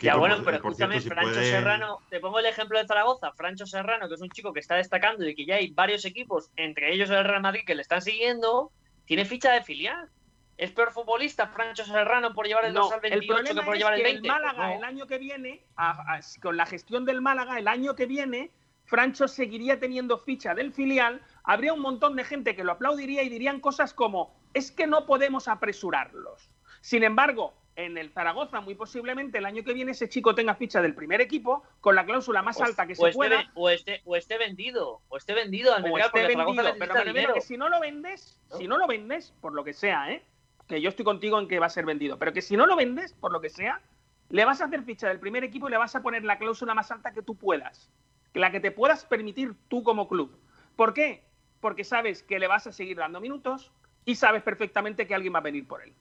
Ya 0.00 0.16
bueno, 0.16 0.36
pero 0.36 0.50
cierto, 0.50 0.68
escúchame, 0.68 1.00
si 1.00 1.08
Francho 1.08 1.32
puede- 1.32 1.50
Serrano, 1.50 1.98
te 2.08 2.20
pongo 2.20 2.38
el 2.38 2.46
ejemplo 2.46 2.78
de 2.78 2.86
Zaragoza, 2.86 3.32
Francho 3.32 3.66
Serrano, 3.66 4.08
que 4.08 4.14
es 4.14 4.20
un 4.20 4.30
chico 4.30 4.52
que 4.52 4.60
está 4.60 4.76
destacando 4.76 5.26
y 5.28 5.34
que 5.34 5.44
ya 5.44 5.56
hay 5.56 5.70
varios 5.72 6.04
equipos, 6.04 6.50
entre 6.56 6.92
ellos 6.94 7.10
el 7.10 7.24
Real 7.24 7.42
Madrid, 7.42 7.62
que 7.66 7.74
le 7.74 7.82
están 7.82 8.00
siguiendo, 8.02 8.70
tiene 9.06 9.24
ficha 9.24 9.52
de 9.52 9.62
filial. 9.62 10.08
¿Es 10.56 10.72
peor 10.72 10.90
futbolista 10.92 11.46
Francho 11.48 11.84
Serrano 11.84 12.32
por 12.34 12.46
llevar 12.46 12.64
el 12.64 12.74
No, 12.74 12.82
2 12.82 12.92
al 12.92 13.00
el 13.04 13.10
28 13.10 13.26
que 13.26 13.42
problema 13.44 13.64
por 13.64 13.74
es 13.74 13.78
llevar 13.78 13.94
el 13.94 13.98
que 14.00 14.04
20? 14.04 14.26
el 14.28 14.32
Málaga 14.32 14.56
Pues 14.56 14.68
no. 14.68 14.74
el 14.76 14.84
año 14.84 15.06
que 15.06 15.18
viene, 15.18 15.64
a- 15.76 16.14
a- 16.14 16.20
con 16.42 16.56
la 16.56 16.66
gestión 16.66 17.04
del 17.04 17.20
Málaga, 17.20 17.58
el 17.58 17.68
año 17.68 17.94
que 17.94 18.06
viene, 18.06 18.50
Francho 18.84 19.28
seguiría 19.28 19.78
teniendo 19.78 20.18
ficha 20.18 20.54
del 20.54 20.72
filial, 20.72 21.22
habría 21.44 21.72
un 21.74 21.80
montón 21.80 22.16
de 22.16 22.24
gente 22.24 22.56
que 22.56 22.64
lo 22.64 22.72
aplaudiría 22.72 23.22
y 23.22 23.28
dirían 23.28 23.60
cosas 23.60 23.92
como, 23.94 24.34
es 24.54 24.72
que 24.72 24.86
no 24.86 25.06
podemos 25.06 25.46
apresurarlos. 25.46 26.54
Sin 26.80 27.02
embargo, 27.04 27.54
en 27.78 27.96
el 27.96 28.10
Zaragoza, 28.10 28.60
muy 28.60 28.74
posiblemente 28.74 29.38
el 29.38 29.46
año 29.46 29.62
que 29.62 29.72
viene 29.72 29.92
ese 29.92 30.08
chico 30.08 30.34
tenga 30.34 30.56
ficha 30.56 30.82
del 30.82 30.96
primer 30.96 31.20
equipo, 31.20 31.62
con 31.80 31.94
la 31.94 32.04
cláusula 32.04 32.42
más 32.42 32.60
O- 32.60 32.64
alta 32.64 32.86
que 32.88 32.94
o 32.94 32.96
se 32.96 33.06
esté 33.06 33.16
pueda, 33.16 33.50
o, 33.54 33.70
esté, 33.70 34.02
o 34.04 34.16
esté 34.16 34.36
vendido, 34.36 35.00
o 35.08 35.16
esté 35.16 35.32
vendido 35.32 35.72
al 35.72 35.84
o 35.84 35.86
mercado, 35.94 36.06
esté 36.16 36.26
vendido. 36.26 36.74
Pero 36.76 36.94
me 36.94 37.04
refiero 37.04 37.34
que 37.34 37.40
si 37.40 37.56
no 37.56 37.68
lo 37.68 37.78
vendes, 37.78 38.40
si 38.58 38.66
no 38.66 38.78
lo 38.78 38.88
vendes, 38.88 39.32
por 39.40 39.52
lo 39.54 39.62
que 39.62 39.72
sea, 39.72 40.10
¿eh? 40.12 40.24
que 40.66 40.80
yo 40.80 40.88
estoy 40.88 41.04
contigo 41.04 41.38
en 41.38 41.46
que 41.46 41.60
va 41.60 41.66
a 41.66 41.70
ser 41.70 41.86
vendido, 41.86 42.18
pero 42.18 42.32
que 42.32 42.42
si 42.42 42.56
no 42.56 42.66
lo 42.66 42.74
vendes, 42.74 43.12
por 43.14 43.30
lo 43.30 43.40
que 43.40 43.48
sea, 43.48 43.80
le 44.28 44.44
vas 44.44 44.60
a 44.60 44.64
hacer 44.64 44.82
ficha 44.82 45.06
del 45.08 45.20
primer 45.20 45.44
equipo 45.44 45.68
y 45.68 45.70
le 45.70 45.76
vas 45.78 45.94
a 45.94 46.02
poner 46.02 46.24
la 46.24 46.36
cláusula 46.36 46.74
más 46.74 46.90
alta 46.90 47.12
que 47.12 47.22
tú 47.22 47.36
puedas, 47.36 47.92
que 48.32 48.40
la 48.40 48.50
que 48.50 48.58
te 48.58 48.72
puedas 48.72 49.04
permitir 49.04 49.54
tú 49.68 49.84
como 49.84 50.08
club. 50.08 50.36
¿Por 50.74 50.94
qué? 50.94 51.22
Porque 51.60 51.84
sabes 51.84 52.24
que 52.24 52.40
le 52.40 52.48
vas 52.48 52.66
a 52.66 52.72
seguir 52.72 52.96
dando 52.96 53.20
minutos 53.20 53.70
y 54.04 54.16
sabes 54.16 54.42
perfectamente 54.42 55.06
que 55.06 55.14
alguien 55.14 55.32
va 55.32 55.38
a 55.38 55.42
venir 55.42 55.66
por 55.68 55.80
él. 55.82 55.94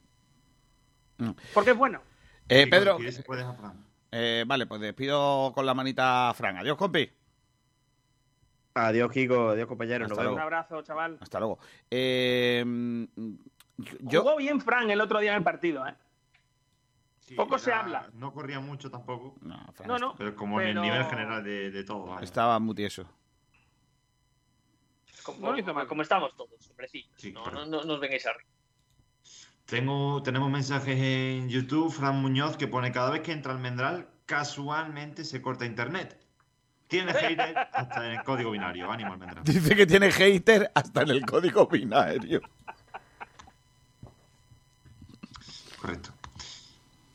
Mm. 1.18 1.32
Porque 1.54 1.72
es 1.72 1.78
bueno. 1.78 2.02
Eh, 2.50 2.68
Pedro, 2.68 2.98
eh, 4.12 4.44
vale, 4.48 4.66
pues 4.68 4.80
despido 4.82 5.52
con 5.54 5.66
la 5.66 5.74
manita 5.74 6.30
a 6.30 6.34
Fran. 6.34 6.58
Adiós, 6.58 6.78
compi. 6.78 7.10
Adiós, 8.76 9.12
Kiko. 9.12 9.50
Adiós, 9.50 9.68
compañero. 9.68 10.04
Nos 10.04 10.12
Hasta 10.12 10.22
vemos. 10.24 10.36
Un 10.36 10.42
abrazo, 10.42 10.82
chaval. 10.84 11.18
Hasta 11.20 11.40
luego. 11.40 11.60
Eh, 11.90 12.64
mm, 12.66 13.04
yo, 14.02 14.22
Jugó 14.22 14.38
bien 14.38 14.62
Fran 14.62 14.90
el 14.92 15.02
otro 15.02 15.20
día 15.20 15.32
en 15.32 15.38
el 15.40 15.44
partido, 15.44 15.86
¿eh? 15.88 15.96
Sí, 17.20 17.36
Poco 17.36 17.58
se 17.58 17.74
habla. 17.74 18.10
No 18.14 18.32
corría 18.32 18.60
mucho 18.62 18.90
tampoco. 18.90 19.36
no, 19.42 19.60
Fran, 19.74 19.88
No, 19.90 19.98
no. 19.98 20.16
Pero 20.16 20.36
como 20.36 20.62
en 20.62 20.68
Pero- 20.68 20.84
el 20.84 20.90
nivel 20.90 21.06
general 21.06 21.44
de, 21.44 21.72
de 21.72 21.84
todo. 21.84 22.18
estaba 22.20 22.58
muy 22.60 22.76
tieso. 22.76 23.06
Como, 25.24 25.40
No 25.48 25.52
lo 25.52 25.58
hizo 25.60 25.74
mal. 25.74 25.88
como 25.88 26.04
estamos 26.04 26.34
todos, 26.38 26.70
hombrecillos. 26.70 27.12
Sí, 27.18 27.34
no, 27.34 27.44
claro. 27.44 27.66
no, 27.66 27.80
no, 27.80 27.84
no 27.84 27.94
os 27.96 28.00
vengáis 28.00 28.26
arriba. 28.26 28.50
Tengo, 29.68 30.24
tenemos 30.24 30.50
mensajes 30.50 30.98
en 30.98 31.50
YouTube, 31.50 31.92
Fran 31.92 32.22
Muñoz, 32.22 32.56
que 32.56 32.70
pone 32.70 32.94
cada 32.94 33.10
vez 33.10 33.22
que 33.22 33.34
entra 33.34 33.52
Almendral, 33.52 34.08
casualmente 34.26 35.26
se 35.26 35.42
corta 35.42 35.66
internet. 35.66 36.18
Tiene 36.88 37.14
hater 37.14 37.54
hasta 37.74 38.06
en 38.06 38.14
el 38.14 38.24
código 38.24 38.52
binario. 38.52 38.90
Ánimo, 38.90 39.12
Almendral. 39.12 39.44
Dice 39.44 39.76
que 39.76 39.86
tiene 39.86 40.10
hater 40.10 40.72
hasta 40.74 41.02
en 41.02 41.10
el 41.10 41.26
código 41.26 41.68
binario. 41.68 42.40
Correcto. 45.82 46.12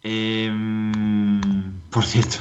Em, 0.02 1.40
por 1.88 2.04
cierto, 2.04 2.36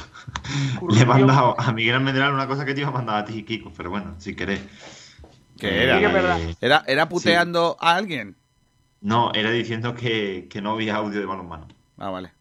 le 0.90 1.00
he 1.00 1.06
mandado 1.06 1.58
a 1.58 1.72
Miguel 1.72 1.94
Almendral 1.94 2.34
una 2.34 2.46
cosa 2.46 2.66
que 2.66 2.74
te 2.74 2.82
iba 2.82 2.90
a 2.90 2.92
mandar 2.92 3.16
a 3.16 3.24
ti, 3.24 3.44
Kiko, 3.44 3.72
pero 3.74 3.88
bueno, 3.88 4.14
si 4.18 4.36
querés. 4.36 4.60
¿Qué 5.58 5.84
era? 5.84 5.96
Sí, 5.96 6.04
verdad. 6.04 6.40
¿Era, 6.60 6.84
era 6.86 7.08
puteando 7.08 7.78
a 7.80 7.94
alguien? 7.94 8.36
No, 9.02 9.32
era 9.34 9.50
diciendo 9.50 9.94
que, 9.94 10.46
que 10.48 10.62
no 10.62 10.70
había 10.72 10.94
audio 10.96 11.18
de 11.20 11.26
balonmano. 11.26 11.66
Ah, 11.98 12.10
vale. 12.10 12.32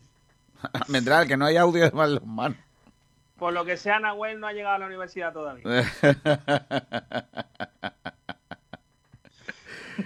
Vendrá, 0.88 1.26
que 1.26 1.36
no 1.36 1.46
hay 1.46 1.58
audio 1.58 1.84
de 1.84 1.92
manos. 1.92 2.58
Por 3.38 3.54
lo 3.54 3.66
que 3.66 3.76
sea, 3.78 4.00
Nahuel 4.00 4.40
no 4.40 4.46
ha 4.46 4.54
llegado 4.54 4.76
a 4.76 4.80
la 4.80 4.86
universidad 4.86 5.34
todavía. 5.34 5.64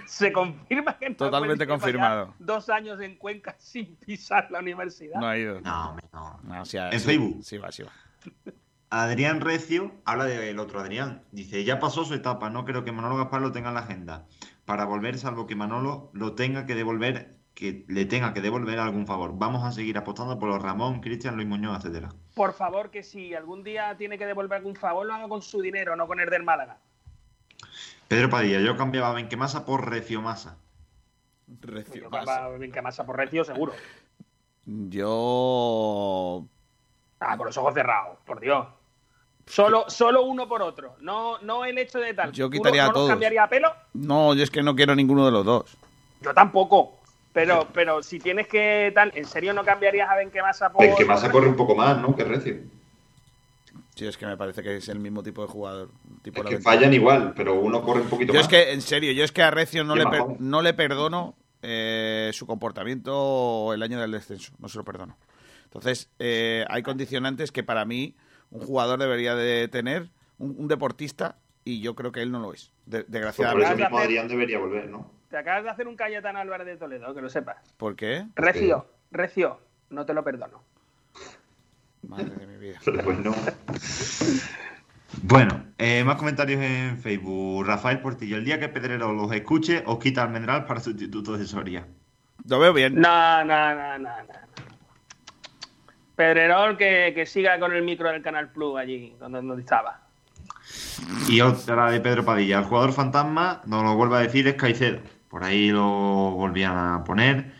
Se 0.06 0.32
confirma 0.32 0.98
que 0.98 1.10
Nahuel 1.10 1.16
Totalmente 1.18 1.66
confirmado. 1.66 2.34
Dos 2.38 2.70
años 2.70 2.98
en 3.02 3.16
Cuenca 3.16 3.54
sin 3.58 3.96
pisar 3.96 4.50
la 4.50 4.60
universidad. 4.60 5.20
No 5.20 5.26
ha 5.26 5.36
ido. 5.36 5.60
No, 5.60 5.94
no. 6.12 6.40
No, 6.42 6.64
sí, 6.64 6.78
En 6.78 6.98
sí, 6.98 7.06
Facebook. 7.06 7.44
Sí, 7.44 7.58
va, 7.58 7.70
sí 7.70 7.82
va. 7.82 7.92
Adrián 8.88 9.42
Recio 9.42 9.92
habla 10.06 10.24
del 10.24 10.58
otro 10.58 10.80
Adrián. 10.80 11.22
Dice, 11.32 11.64
ya 11.64 11.78
pasó 11.78 12.06
su 12.06 12.14
etapa, 12.14 12.48
no 12.48 12.64
creo 12.64 12.84
que 12.84 12.92
Manolo 12.92 13.18
Gaspar 13.18 13.42
lo 13.42 13.52
tenga 13.52 13.68
en 13.68 13.74
la 13.74 13.80
agenda. 13.80 14.24
Para 14.66 14.84
volver, 14.84 15.16
salvo 15.16 15.46
que 15.46 15.54
Manolo 15.54 16.10
lo 16.12 16.34
tenga 16.34 16.66
que 16.66 16.74
devolver, 16.74 17.36
que 17.54 17.84
le 17.88 18.04
tenga 18.04 18.34
que 18.34 18.42
devolver 18.42 18.78
algún 18.78 19.06
favor. 19.06 19.32
Vamos 19.38 19.64
a 19.64 19.72
seguir 19.72 19.96
apostando 19.96 20.38
por 20.38 20.48
los 20.48 20.60
Ramón, 20.60 21.00
Cristian, 21.00 21.36
Luis 21.36 21.48
Muñoz, 21.48 21.78
etcétera. 21.78 22.10
Por 22.34 22.52
favor, 22.52 22.90
que 22.90 23.02
si 23.02 23.32
algún 23.34 23.62
día 23.62 23.96
tiene 23.96 24.18
que 24.18 24.26
devolver 24.26 24.58
algún 24.58 24.76
favor, 24.76 25.06
lo 25.06 25.14
haga 25.14 25.28
con 25.28 25.40
su 25.40 25.62
dinero, 25.62 25.96
no 25.96 26.06
con 26.06 26.20
el 26.20 26.28
del 26.28 26.42
Málaga. 26.42 26.78
Pedro 28.08 28.28
Padilla, 28.28 28.60
yo 28.60 28.76
cambiaba 28.76 29.12
Benquemasa 29.12 29.64
por 29.64 29.88
Recio 29.88 30.20
Masa. 30.20 30.58
Recio 31.60 32.10
Que 32.72 32.82
más 32.82 32.96
por 32.98 33.16
recio, 33.16 33.44
seguro. 33.44 33.72
Yo. 34.64 36.44
Ah, 37.20 37.36
con 37.36 37.46
los 37.46 37.56
ojos 37.56 37.72
cerrados, 37.72 38.18
por 38.26 38.40
Dios. 38.40 38.66
Solo, 39.46 39.88
solo 39.88 40.24
uno 40.24 40.48
por 40.48 40.60
otro. 40.62 40.96
No, 41.00 41.38
no 41.38 41.64
el 41.64 41.78
hecho 41.78 41.98
de 42.00 42.12
tal. 42.14 42.32
Yo 42.32 42.46
¿Tú 42.46 42.52
quitaría 42.52 42.82
no- 42.82 42.88
a 42.88 42.88
no 42.88 42.92
los 42.92 42.98
todos. 43.00 43.10
cambiaría 43.10 43.44
a 43.44 43.48
pelo? 43.48 43.72
No, 43.94 44.34
yo 44.34 44.42
es 44.42 44.50
que 44.50 44.62
no 44.62 44.74
quiero 44.74 44.94
ninguno 44.96 45.24
de 45.24 45.30
los 45.32 45.44
dos. 45.44 45.76
Yo 46.20 46.34
tampoco. 46.34 46.92
Pero, 47.32 47.68
pero 47.72 48.02
si 48.02 48.18
tienes 48.18 48.48
que 48.48 48.90
tal, 48.94 49.12
¿en 49.14 49.26
serio 49.26 49.52
no 49.52 49.62
cambiarías 49.64 50.08
a 50.10 50.16
Benquemasa 50.16 50.72
por 50.72 50.80
Benquemasa 50.84 51.30
corre 51.30 51.48
un 51.48 51.56
poco 51.56 51.74
más, 51.76 51.98
¿no? 52.00 52.16
Que 52.16 52.24
Recio. 52.24 52.56
Sí, 53.94 54.06
es 54.06 54.16
que 54.16 54.26
me 54.26 54.36
parece 54.36 54.62
que 54.62 54.76
es 54.76 54.88
el 54.88 54.98
mismo 54.98 55.22
tipo 55.22 55.42
de 55.42 55.48
jugador. 55.48 55.90
Tipo 56.22 56.38
Es 56.38 56.44
la 56.44 56.50
que 56.50 56.58
fallan 56.62 56.92
igual, 56.94 57.32
pero 57.36 57.54
uno 57.60 57.82
corre 57.82 58.00
un 58.00 58.08
poquito 58.08 58.32
Yo 58.32 58.38
más. 58.40 58.46
es 58.46 58.48
que, 58.48 58.72
en 58.72 58.80
serio, 58.82 59.12
yo 59.12 59.22
es 59.22 59.32
que 59.32 59.42
a 59.42 59.50
Recio 59.50 59.84
no, 59.84 59.94
le, 59.94 60.06
per- 60.06 60.40
no 60.40 60.60
le 60.62 60.74
perdono 60.74 61.34
eh, 61.62 62.30
su 62.32 62.46
comportamiento 62.46 63.72
el 63.74 63.82
año 63.82 64.00
del 64.00 64.12
descenso. 64.12 64.52
No 64.58 64.68
se 64.68 64.78
lo 64.78 64.84
perdono. 64.84 65.16
Entonces, 65.64 66.08
eh, 66.18 66.64
hay 66.68 66.82
condicionantes 66.82 67.52
que 67.52 67.62
para 67.62 67.84
mí 67.84 68.14
un 68.50 68.60
jugador 68.60 68.98
debería 68.98 69.34
de 69.34 69.68
tener, 69.68 70.08
un, 70.38 70.54
un 70.58 70.68
deportista, 70.68 71.36
y 71.64 71.80
yo 71.80 71.94
creo 71.94 72.12
que 72.12 72.22
él 72.22 72.30
no 72.32 72.40
lo 72.40 72.52
es. 72.54 72.72
De- 72.86 72.98
Pues 72.98 73.04
por 73.04 73.12
desgraciadamente. 73.12 73.68
eso 73.72 73.76
mismo 73.82 73.98
Adrián 73.98 74.28
debería 74.28 74.58
volver, 74.58 74.88
¿no? 74.88 75.10
Te 75.30 75.36
acabas 75.38 75.64
de 75.64 75.70
hacer 75.70 75.88
un 75.88 75.96
Cayetano 75.96 76.38
Álvarez 76.38 76.66
de 76.66 76.76
Toledo, 76.76 77.12
que 77.14 77.20
lo 77.20 77.28
sepas. 77.28 77.56
¿Por 77.76 77.96
qué? 77.96 78.26
Recio, 78.36 78.86
Recio, 79.10 79.60
no 79.90 80.06
te 80.06 80.14
lo 80.14 80.22
perdono. 80.22 80.62
Madre 82.06 82.30
de 82.36 82.46
mi 82.46 82.56
vida. 82.58 82.78
Pero 82.84 83.02
bueno. 83.04 83.34
Bueno, 85.22 85.64
eh, 85.78 86.04
más 86.04 86.16
comentarios 86.16 86.60
en 86.62 86.98
Facebook. 86.98 87.64
Rafael 87.66 88.00
Portillo, 88.00 88.36
el 88.36 88.44
día 88.44 88.60
que 88.60 88.68
Pedrero 88.68 89.12
los 89.12 89.32
escuche, 89.32 89.82
os 89.86 89.98
quita 89.98 90.22
Almendral 90.22 90.66
para 90.66 90.80
sustituto 90.80 91.36
de 91.36 91.44
Soria. 91.46 91.86
Lo 92.48 92.58
veo 92.60 92.72
bien. 92.72 92.94
No, 93.00 93.44
no, 93.44 93.74
no, 93.74 93.98
no, 93.98 94.08
no. 94.22 94.34
Pedrerol 96.16 96.76
que, 96.78 97.12
que 97.14 97.26
siga 97.26 97.60
con 97.60 97.72
el 97.72 97.82
micro 97.82 98.10
del 98.10 98.22
Canal 98.22 98.48
Plus 98.50 98.78
allí, 98.78 99.14
donde, 99.20 99.42
donde 99.42 99.62
estaba. 99.62 100.00
Y 101.28 101.40
otra 101.42 101.90
de 101.90 102.00
Pedro 102.00 102.24
Padilla. 102.24 102.58
El 102.58 102.64
jugador 102.64 102.92
fantasma, 102.92 103.60
nos 103.66 103.84
lo 103.84 103.94
vuelve 103.94 104.16
a 104.16 104.20
decir, 104.20 104.48
es 104.48 104.54
Caicedo. 104.54 105.00
Por 105.28 105.44
ahí 105.44 105.70
lo 105.70 105.84
volvían 105.84 106.76
a 106.76 107.04
poner. 107.04 107.52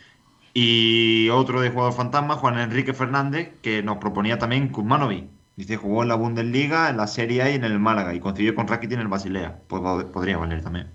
Y 0.55 1.29
otro 1.29 1.61
de 1.61 1.71
jugador 1.71 1.93
fantasma, 1.93 2.37
Juan 2.37 2.59
Enrique 2.59 2.95
Fernández, 2.95 3.53
que 3.63 3.83
nos 3.83 3.99
proponía 3.99 4.39
también 4.39 4.69
Kuzmanovic. 4.69 5.27
Dice, 5.57 5.77
jugó 5.77 6.03
en 6.03 6.09
la 6.09 6.15
Bundesliga, 6.15 6.89
en 6.89 6.97
la 6.97 7.07
Serie 7.07 7.43
A 7.43 7.51
y 7.51 7.55
en 7.55 7.65
el 7.65 7.79
Málaga. 7.79 8.15
Y 8.15 8.21
coincidió 8.21 8.55
con 8.55 8.67
Rakitic 8.67 8.95
en 8.95 9.01
el 9.01 9.09
Basilea. 9.09 9.59
Pues 9.69 9.83
podría 10.07 10.39
valer 10.39 10.63
también. 10.63 10.89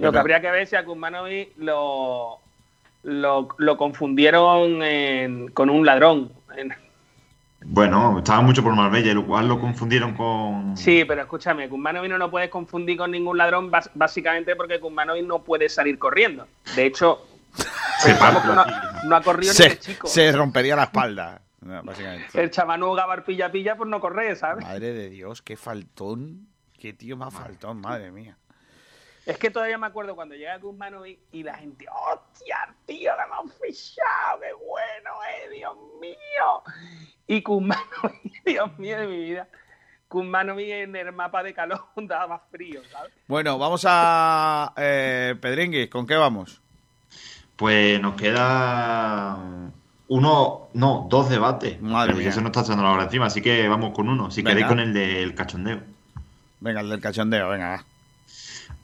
lo 0.00 0.12
que 0.12 0.18
habría 0.18 0.40
que 0.40 0.50
ver 0.50 0.66
si 0.66 0.76
a 0.76 0.84
Kuzmanovic 0.84 1.56
lo, 1.58 2.40
lo, 3.02 3.76
confundieron 3.76 5.48
con 5.52 5.70
un 5.70 5.86
ladrón. 5.86 6.32
Bueno, 7.64 8.18
estaba 8.18 8.40
mucho 8.40 8.62
por 8.62 8.74
Marbella, 8.74 9.14
lo 9.14 9.26
cual 9.26 9.48
lo 9.48 9.60
confundieron 9.60 10.14
con. 10.14 10.76
Sí, 10.76 11.04
pero 11.06 11.22
escúchame, 11.22 11.68
Kuzmanovic 11.68 12.10
no 12.10 12.18
lo 12.18 12.30
puedes 12.30 12.50
confundir 12.50 12.96
con 12.96 13.10
ningún 13.10 13.38
ladrón, 13.38 13.70
básicamente 13.94 14.56
porque 14.56 14.80
Kuzmanovic 14.80 15.24
no 15.24 15.42
puede 15.42 15.68
salir 15.68 15.98
corriendo. 15.98 16.46
De 16.74 16.86
hecho, 16.86 17.24
se 17.98 18.14
no, 18.14 19.16
ha 19.16 19.22
corrido 19.22 19.52
ni 19.58 19.64
el 19.64 19.78
chico. 19.78 20.08
Se 20.08 20.32
rompería 20.32 20.74
la 20.76 20.84
espalda. 20.84 21.40
El 22.34 22.50
chaval 22.50 22.80
gabar 22.96 23.24
pilla 23.24 23.52
pilla 23.52 23.76
por 23.76 23.86
no 23.86 24.00
correr, 24.00 24.36
¿sabes? 24.36 24.64
Madre 24.64 24.92
de 24.92 25.10
Dios, 25.10 25.42
qué 25.42 25.56
faltón. 25.56 26.48
Qué 26.78 26.92
tío 26.92 27.16
más 27.16 27.32
faltón, 27.32 27.80
madre 27.80 28.10
mía. 28.10 28.36
Es 29.24 29.38
que 29.38 29.50
todavía 29.50 29.78
me 29.78 29.86
acuerdo 29.86 30.16
cuando 30.16 30.34
llega 30.34 30.58
Guzmán 30.58 30.94
y 31.30 31.42
la 31.42 31.54
gente, 31.54 31.86
¡hostia, 31.88 32.74
tío, 32.86 33.12
que 33.16 33.22
hemos 33.22 33.54
fichado! 33.54 34.40
¡Qué 34.40 34.52
bueno, 34.52 35.10
eh! 35.30 35.56
¡Dios 35.56 35.76
mío! 36.00 36.62
Y 37.28 37.40
Guzmán, 37.40 37.78
Dios 38.44 38.78
mío 38.78 38.98
de 38.98 39.06
mi 39.06 39.18
vida. 39.18 39.48
Guzmanovic 40.10 40.68
en 40.68 40.96
el 40.96 41.12
mapa 41.12 41.42
de 41.42 41.54
calor 41.54 41.84
daba 41.96 42.26
más 42.26 42.42
frío, 42.50 42.82
¿sabes? 42.90 43.12
Bueno, 43.28 43.58
vamos 43.58 43.84
a 43.88 44.72
eh, 44.76 45.36
Pedringue, 45.40 45.88
¿con 45.88 46.06
qué 46.06 46.16
vamos? 46.16 46.60
Pues 47.56 48.00
nos 48.00 48.16
queda 48.16 49.38
uno, 50.08 50.68
no, 50.74 51.06
dos 51.08 51.30
debates. 51.30 51.80
Madre 51.80 52.14
mía. 52.14 52.24
Ya 52.24 52.32
se 52.32 52.40
nos 52.40 52.48
está 52.50 52.62
echando 52.62 52.82
la 52.82 52.90
hora 52.90 53.04
encima, 53.04 53.26
así 53.26 53.40
que 53.40 53.68
vamos 53.68 53.94
con 53.94 54.08
uno. 54.08 54.30
Si 54.30 54.42
queréis 54.42 54.66
con 54.66 54.80
el 54.80 54.92
del 54.92 55.34
cachondeo. 55.34 55.80
Venga, 56.60 56.80
el 56.80 56.90
del 56.90 57.00
cachondeo, 57.00 57.48
venga. 57.48 57.84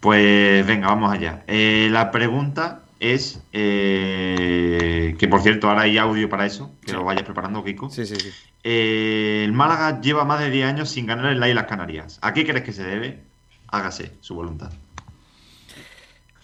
Pues 0.00 0.66
venga, 0.66 0.88
vamos 0.88 1.12
allá. 1.12 1.42
Eh, 1.46 1.88
la 1.90 2.10
pregunta 2.10 2.82
es, 3.00 3.40
eh, 3.52 5.16
que 5.18 5.28
por 5.28 5.42
cierto, 5.42 5.68
ahora 5.68 5.82
hay 5.82 5.98
audio 5.98 6.28
para 6.28 6.46
eso, 6.46 6.72
que 6.84 6.92
lo 6.92 7.04
vayas 7.04 7.24
preparando, 7.24 7.64
Kiko. 7.64 7.90
Sí, 7.90 8.06
sí, 8.06 8.16
sí. 8.16 8.30
Eh, 8.64 9.42
el 9.44 9.52
Málaga 9.52 10.00
lleva 10.00 10.24
más 10.24 10.40
de 10.40 10.50
10 10.50 10.66
años 10.66 10.90
sin 10.90 11.06
ganar 11.06 11.32
en 11.32 11.40
las 11.40 11.48
Islas 11.48 11.66
Canarias. 11.66 12.18
¿A 12.22 12.32
qué 12.32 12.46
crees 12.46 12.64
que 12.64 12.72
se 12.72 12.84
debe? 12.84 13.22
Hágase 13.68 14.12
su 14.20 14.34
voluntad. 14.34 14.72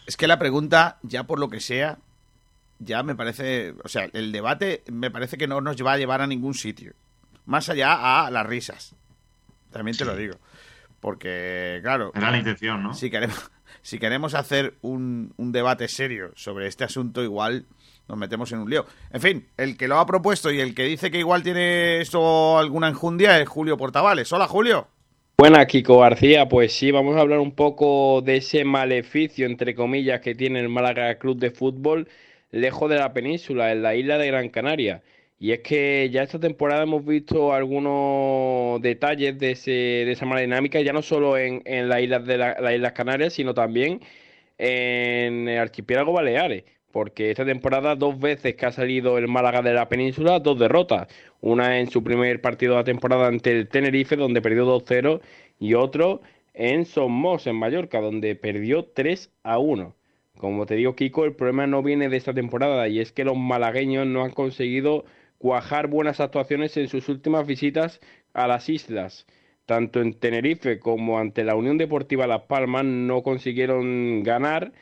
Es 0.06 0.16
que 0.16 0.26
la 0.26 0.39
pregunta, 0.39 0.98
ya 1.02 1.24
por 1.24 1.39
lo 1.39 1.48
que 1.48 1.60
sea, 1.60 1.98
ya 2.78 3.02
me 3.02 3.14
parece, 3.14 3.74
o 3.82 3.89
sea, 3.89 4.09
el 4.12 4.32
debate 4.32 4.82
me 4.90 5.10
parece 5.10 5.39
que 5.39 5.47
no 5.47 5.60
nos 5.60 5.76
va 5.76 5.93
a 5.93 5.98
llevar 5.98 6.20
a 6.20 6.26
ningún 6.26 6.55
sitio. 6.55 6.93
Más 7.47 7.68
allá 7.68 8.24
a 8.26 8.31
las 8.31 8.47
risas. 8.47 8.94
También 9.72 9.97
te 9.97 10.05
lo 10.05 10.14
digo. 10.16 10.36
Porque, 11.05 11.81
claro. 11.82 12.12
Era 12.14 12.31
la 12.31 12.39
intención, 12.39 12.82
¿no? 12.82 12.94
Si 12.94 13.10
queremos, 13.10 13.51
si 13.82 13.98
queremos 13.98 14.32
hacer 14.32 14.72
un, 14.81 15.35
debate 15.36 15.86
serio 15.86 16.31
sobre 16.35 16.66
este 16.66 16.82
asunto, 16.82 17.22
igual 17.22 17.66
nos 18.09 18.16
metemos 18.16 18.51
en 18.52 18.60
un 18.60 18.70
lío. 18.70 18.86
En 19.12 19.20
fin, 19.20 19.47
el 19.59 19.76
que 19.76 19.86
lo 19.86 19.98
ha 19.98 20.06
propuesto 20.06 20.51
y 20.51 20.60
el 20.60 20.74
que 20.74 20.85
dice 20.85 21.10
que 21.10 21.18
igual 21.18 21.43
tiene 21.43 22.01
esto 22.01 22.59
alguna 22.59 22.89
enjundia 22.89 23.39
es 23.39 23.47
Julio 23.47 23.76
Portavales. 23.76 24.32
Hola, 24.32 24.48
Julio. 24.48 24.89
Buena, 25.36 25.66
Kiko 25.66 25.98
García. 25.98 26.48
Pues 26.48 26.72
sí, 26.72 26.90
vamos 26.90 27.16
a 27.16 27.20
hablar 27.20 27.40
un 27.40 27.52
poco 27.52 28.22
de 28.22 28.39
ese 28.39 28.64
maleficio, 28.64 29.44
entre 29.44 29.74
comillas, 29.74 30.22
que 30.22 30.35
tiene 30.35 30.60
el 30.60 30.70
Málaga 30.70 31.16
Club 31.16 31.36
de 31.36 31.51
Fútbol 31.51 32.09
lejos 32.51 32.89
de 32.89 32.97
la 32.97 33.12
península, 33.12 33.72
en 33.72 33.82
la 33.82 33.94
isla 33.94 34.16
de 34.16 34.28
Gran 34.28 34.48
Canaria. 34.48 35.02
Y 35.45 35.53
es 35.53 35.61
que 35.61 36.09
ya 36.11 36.23
esta 36.23 36.41
temporada 36.41 36.85
hemos 36.85 37.05
visto 37.05 37.53
algunos 37.53 38.81
detalles 38.81 39.39
de, 39.39 39.51
ese, 39.51 39.71
de 39.73 40.12
esa 40.12 40.25
mala 40.25 40.41
dinámica, 40.41 40.81
ya 40.81 40.95
no 40.95 41.03
solo 41.03 41.37
en, 41.37 41.61
en 41.66 41.91
las 41.91 42.01
islas 42.01 42.25
de 42.25 42.39
las 42.39 42.75
Islas 42.75 42.93
Canarias, 42.93 43.35
sino 43.35 43.53
también 43.53 44.01
en 44.57 45.47
el 45.47 45.59
archipiélago 45.59 46.15
Baleares. 46.15 46.65
Porque 46.93 47.31
esta 47.31 47.45
temporada, 47.45 47.95
dos 47.95 48.19
veces 48.19 48.55
que 48.55 48.65
ha 48.65 48.73
salido 48.73 49.19
el 49.19 49.29
Málaga 49.29 49.61
de 49.61 49.75
la 49.75 49.87
península, 49.87 50.41
dos 50.41 50.59
derrotas. 50.59 51.09
Una 51.43 51.79
en 51.79 51.91
su 51.91 52.03
primer 52.03 52.41
partido 52.41 52.73
de 52.73 52.79
la 52.79 52.85
temporada 52.85 53.27
ante 53.27 53.51
el 53.53 53.69
Tenerife, 53.69 54.16
donde 54.16 54.41
perdió 54.41 54.65
2-0, 54.65 55.21
y 55.59 55.75
otro 55.75 56.23
en 56.55 56.87
Somos, 56.87 57.47
en 57.47 57.57
Mallorca, 57.57 58.01
donde 58.01 58.35
perdió 58.35 58.95
3-1. 58.95 59.93
Como 60.39 60.65
te 60.65 60.75
digo, 60.77 60.97
Kiko, 60.97 61.27
el 61.27 61.35
problema 61.35 61.66
no 61.66 61.83
viene 61.83 62.09
de 62.09 62.16
esta 62.16 62.33
temporada, 62.33 62.89
y 62.89 63.01
es 63.01 63.12
que 63.12 63.25
los 63.25 63.37
malagueños 63.37 64.07
no 64.07 64.25
han 64.25 64.31
conseguido 64.31 65.05
cuajar 65.45 65.89
buenas 65.89 66.21
actuaciones 66.21 66.75
en 66.79 66.89
sus 66.89 67.07
últimas 67.11 67.47
visitas 67.47 68.01
a 68.33 68.49
las 68.49 68.71
islas. 68.71 69.27
Tanto 69.66 70.01
en 70.01 70.15
Tenerife 70.15 70.79
como 70.79 71.19
ante 71.19 71.45
la 71.45 71.55
Unión 71.55 71.77
Deportiva 71.77 72.27
Las 72.27 72.45
Palmas 72.45 72.87
no 72.87 73.23
consiguieron 73.23 74.23
ganar, 74.23 74.73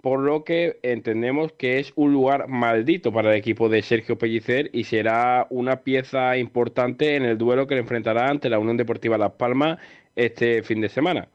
por 0.00 0.20
lo 0.20 0.44
que 0.44 0.78
entendemos 0.84 1.50
que 1.54 1.80
es 1.80 1.92
un 1.96 2.12
lugar 2.12 2.46
maldito 2.46 3.12
para 3.12 3.32
el 3.32 3.36
equipo 3.36 3.68
de 3.68 3.82
Sergio 3.82 4.16
Pellicer 4.16 4.70
y 4.72 4.84
será 4.84 5.48
una 5.50 5.80
pieza 5.80 6.36
importante 6.36 7.16
en 7.16 7.24
el 7.24 7.36
duelo 7.36 7.66
que 7.66 7.74
le 7.74 7.80
enfrentará 7.80 8.28
ante 8.28 8.48
la 8.48 8.60
Unión 8.60 8.76
Deportiva 8.76 9.18
Las 9.18 9.32
Palmas 9.32 9.80
este 10.14 10.62
fin 10.62 10.80
de 10.80 10.88
semana. 10.88 11.26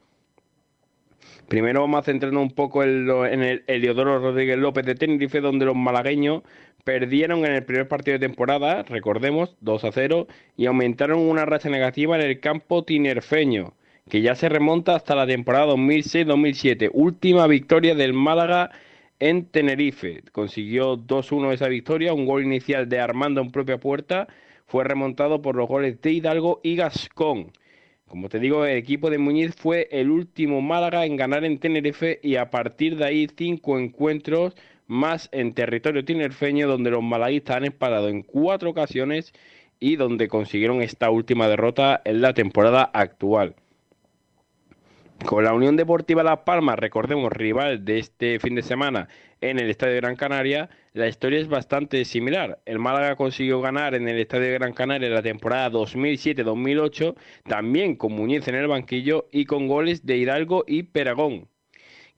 Primero 1.49 1.81
vamos 1.81 1.99
a 1.99 2.03
centrarnos 2.03 2.41
un 2.41 2.51
poco 2.51 2.83
en, 2.83 3.09
en 3.09 3.41
el 3.41 3.63
Eliodoro 3.67 4.19
Rodríguez 4.19 4.57
López 4.57 4.85
de 4.85 4.95
Tenerife, 4.95 5.41
donde 5.41 5.65
los 5.65 5.75
malagueños 5.75 6.43
perdieron 6.87 7.43
en 7.43 7.51
el 7.51 7.65
primer 7.65 7.89
partido 7.89 8.17
de 8.17 8.25
temporada, 8.25 8.83
recordemos, 8.83 9.57
2 9.59 9.83
a 9.83 9.91
0, 9.91 10.25
y 10.55 10.67
aumentaron 10.67 11.19
una 11.19 11.45
racha 11.45 11.69
negativa 11.69 12.15
en 12.15 12.21
el 12.21 12.39
campo 12.39 12.85
tinerfeño, 12.85 13.73
que 14.09 14.21
ya 14.21 14.35
se 14.35 14.47
remonta 14.47 14.95
hasta 14.95 15.13
la 15.13 15.27
temporada 15.27 15.73
2006-2007. 15.73 16.89
Última 16.93 17.45
victoria 17.47 17.93
del 17.93 18.13
Málaga 18.13 18.71
en 19.19 19.47
Tenerife. 19.47 20.23
Consiguió 20.31 20.95
2-1 20.95 21.51
esa 21.51 21.67
victoria, 21.67 22.13
un 22.13 22.25
gol 22.25 22.45
inicial 22.45 22.87
de 22.87 23.01
Armando 23.01 23.41
en 23.41 23.51
propia 23.51 23.81
puerta, 23.81 24.29
fue 24.65 24.85
remontado 24.85 25.41
por 25.41 25.57
los 25.57 25.67
goles 25.67 26.01
de 26.01 26.13
Hidalgo 26.13 26.61
y 26.63 26.77
Gascón. 26.77 27.51
Como 28.07 28.29
te 28.29 28.39
digo, 28.39 28.65
el 28.65 28.77
equipo 28.77 29.09
de 29.09 29.17
Muñiz 29.17 29.53
fue 29.57 29.89
el 29.91 30.09
último 30.09 30.61
Málaga 30.61 31.05
en 31.05 31.17
ganar 31.17 31.43
en 31.43 31.59
Tenerife 31.59 32.21
y 32.23 32.37
a 32.37 32.49
partir 32.49 32.95
de 32.95 33.03
ahí 33.03 33.27
cinco 33.37 33.77
encuentros 33.77 34.55
más 34.87 35.29
en 35.31 35.53
territorio 35.53 36.03
tinerfeño 36.03 36.67
donde 36.67 36.91
los 36.91 37.03
malaguistas 37.03 37.57
han 37.57 37.65
empatado 37.65 38.09
en 38.09 38.23
cuatro 38.23 38.71
ocasiones 38.71 39.33
y 39.79 39.95
donde 39.95 40.27
consiguieron 40.27 40.81
esta 40.81 41.09
última 41.09 41.47
derrota 41.47 42.01
en 42.03 42.21
la 42.21 42.33
temporada 42.33 42.89
actual. 42.93 43.55
Con 45.25 45.43
la 45.43 45.53
Unión 45.53 45.75
Deportiva 45.75 46.23
Las 46.23 46.39
Palmas, 46.39 46.77
recordemos, 46.77 47.31
rival 47.31 47.83
de 47.83 47.99
este 47.99 48.39
fin 48.39 48.53
de 48.53 48.61
semana 48.61 49.07
en 49.41 49.59
el 49.59 49.69
Estadio 49.69 49.93
de 49.93 50.01
Gran 50.01 50.15
Canaria, 50.15 50.69
la 50.93 51.07
historia 51.07 51.39
es 51.39 51.47
bastante 51.47 52.05
similar. 52.05 52.59
El 52.65 52.79
Málaga 52.79 53.15
consiguió 53.15 53.59
ganar 53.59 53.95
en 53.95 54.07
el 54.07 54.19
Estadio 54.19 54.45
de 54.45 54.53
Gran 54.53 54.73
Canaria 54.73 55.07
en 55.07 55.13
la 55.13 55.23
temporada 55.23 55.71
2007-2008, 55.71 57.15
también 57.47 57.95
con 57.95 58.13
Muñiz 58.13 58.47
en 58.47 58.55
el 58.55 58.67
banquillo 58.67 59.27
y 59.31 59.45
con 59.45 59.67
goles 59.67 60.05
de 60.05 60.17
Hidalgo 60.17 60.63
y 60.67 60.83
Peragón 60.83 61.47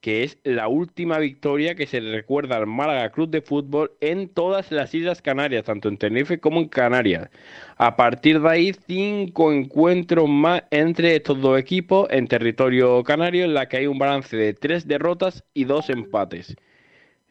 que 0.02 0.24
es 0.24 0.38
la 0.44 0.68
última 0.68 1.20
victoria 1.20 1.76
que 1.76 1.88
se 1.88 2.02
le 2.02 2.12
recuerda 2.12 2.58
al 2.58 2.68
Málaga 2.68 3.12
Club 3.12 3.30
de 3.30 3.42
Fútbol 3.42 3.92
en 4.02 4.30
todas 4.30 4.72
las 4.72 4.94
Islas 4.94 5.22
Canarias, 5.22 5.66
tanto 5.66 5.90
en 5.90 5.98
Tenerife 5.98 6.40
como 6.40 6.60
en 6.60 6.70
Canarias. 6.70 7.30
A 7.78 7.96
partir 7.96 8.42
de 8.42 8.50
ahí, 8.50 8.72
cinco 8.88 9.52
encuentros 9.52 10.30
más 10.30 10.64
entre 10.72 11.16
estos 11.16 11.42
dos 11.42 11.60
equipos 11.60 12.08
en 12.12 12.28
territorio 12.28 13.04
canario, 13.04 13.46
en 13.46 13.54
la 13.54 13.68
que 13.68 13.78
hay 13.78 13.88
un 13.88 14.00
balance 14.00 14.36
de 14.36 14.54
tres 14.54 14.88
derrotas 14.88 15.44
y 15.54 15.66
dos 15.66 15.90
empates. 15.90 16.56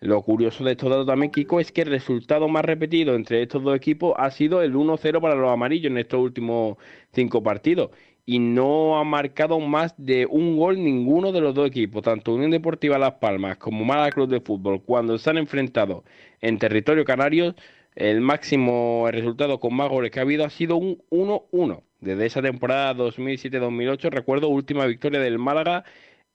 Lo 0.01 0.23
curioso 0.23 0.63
de 0.63 0.73
estos 0.73 0.91
datos 0.91 1.07
también, 1.07 1.33
Kiko, 1.33 1.59
es 1.59 1.73
que 1.73 1.83
el 1.83 1.89
resultado 1.89 2.47
más 2.49 2.65
repetido 2.65 3.17
entre 3.17 3.43
estos 3.43 3.65
dos 3.65 3.75
equipos 3.75 4.15
ha 4.17 4.31
sido 4.31 4.63
el 4.63 4.75
1-0 4.75 5.21
para 5.21 5.35
los 5.35 5.51
amarillos 5.51 5.91
en 5.91 5.99
estos 5.99 6.21
últimos 6.21 6.77
cinco 7.13 7.43
partidos 7.43 7.91
y 8.29 8.41
no 8.41 8.99
ha 8.99 9.05
marcado 9.05 9.59
más 9.59 9.95
de 9.97 10.27
un 10.27 10.59
gol 10.59 10.85
ninguno 10.85 11.33
de 11.33 11.41
los 11.41 11.55
dos 11.55 11.67
equipos, 11.67 12.03
tanto 12.03 12.35
Unión 12.35 12.51
Deportiva 12.51 12.99
Las 12.99 13.15
Palmas 13.15 13.57
como 13.57 13.87
Málaga 13.87 14.11
Club 14.11 14.29
de 14.29 14.43
Fútbol, 14.43 14.83
cuando 14.83 15.17
se 15.17 15.31
han 15.31 15.39
enfrentado 15.39 16.05
en 16.43 16.59
territorio 16.59 17.07
canario, 17.07 17.55
el 17.95 18.21
máximo 18.21 19.09
resultado 19.11 19.59
con 19.59 19.75
más 19.75 19.89
goles 19.89 20.11
que 20.11 20.19
ha 20.19 20.25
habido 20.25 20.45
ha 20.45 20.51
sido 20.51 20.77
un 20.77 21.03
1-1. 21.09 21.83
Desde 22.01 22.27
esa 22.27 22.43
temporada 22.43 22.95
2007-2008, 22.95 24.11
recuerdo, 24.11 24.49
última 24.49 24.85
victoria 24.85 25.21
del 25.21 25.39
Málaga 25.39 25.85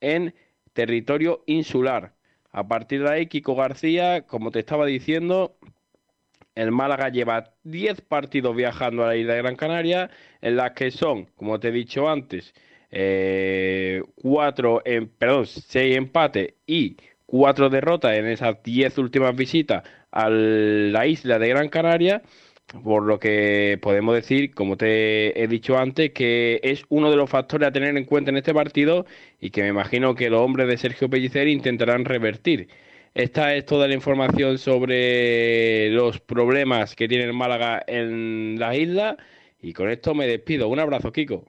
en 0.01 0.33
territorio 0.73 1.43
insular. 1.45 2.15
A 2.51 2.67
partir 2.67 3.03
de 3.03 3.11
ahí, 3.11 3.27
Kiko 3.27 3.53
García, 3.53 4.23
como 4.25 4.49
te 4.49 4.57
estaba 4.57 4.87
diciendo, 4.87 5.57
el 6.55 6.71
Málaga 6.71 7.09
lleva 7.09 7.53
10 7.63 8.01
partidos 8.01 8.55
viajando 8.55 9.03
a 9.03 9.07
la 9.07 9.15
isla 9.15 9.33
de 9.33 9.41
Gran 9.41 9.55
Canaria, 9.55 10.09
en 10.41 10.55
las 10.55 10.71
que 10.71 10.91
son, 10.91 11.25
como 11.35 11.59
te 11.59 11.69
he 11.69 11.71
dicho 11.71 12.09
antes, 12.09 12.53
eh, 12.91 14.03
cuatro, 14.15 14.81
perdón, 15.17 15.47
seis 15.47 15.97
empates 15.97 16.53
y 16.67 16.97
cuatro 17.25 17.69
derrotas 17.69 18.15
en 18.17 18.27
esas 18.27 18.61
10 18.61 18.97
últimas 18.99 19.35
visitas 19.35 19.83
a 20.11 20.29
la 20.29 21.07
isla 21.07 21.39
de 21.39 21.49
Gran 21.49 21.69
Canaria. 21.69 22.21
Por 22.83 23.03
lo 23.03 23.19
que 23.19 23.77
podemos 23.81 24.15
decir, 24.15 24.53
como 24.53 24.77
te 24.77 25.41
he 25.41 25.47
dicho 25.47 25.77
antes, 25.77 26.11
que 26.11 26.59
es 26.63 26.83
uno 26.89 27.11
de 27.11 27.17
los 27.17 27.29
factores 27.29 27.67
a 27.67 27.71
tener 27.71 27.95
en 27.97 28.05
cuenta 28.05 28.31
en 28.31 28.37
este 28.37 28.53
partido 28.53 29.05
y 29.39 29.49
que 29.51 29.61
me 29.63 29.69
imagino 29.69 30.15
que 30.15 30.29
los 30.29 30.41
hombres 30.41 30.67
de 30.67 30.77
Sergio 30.77 31.09
Pellicer 31.09 31.47
intentarán 31.47 32.05
revertir. 32.05 32.69
Esta 33.13 33.53
es 33.53 33.65
toda 33.65 33.87
la 33.87 33.93
información 33.93 34.57
sobre 34.57 35.89
los 35.91 36.19
problemas 36.19 36.95
que 36.95 37.07
tiene 37.07 37.25
el 37.25 37.33
Málaga 37.33 37.83
en 37.85 38.57
la 38.57 38.75
isla 38.75 39.17
y 39.61 39.71
con 39.71 39.89
esto 39.91 40.15
me 40.15 40.25
despido. 40.25 40.67
Un 40.67 40.79
abrazo, 40.79 41.11
Kiko. 41.11 41.45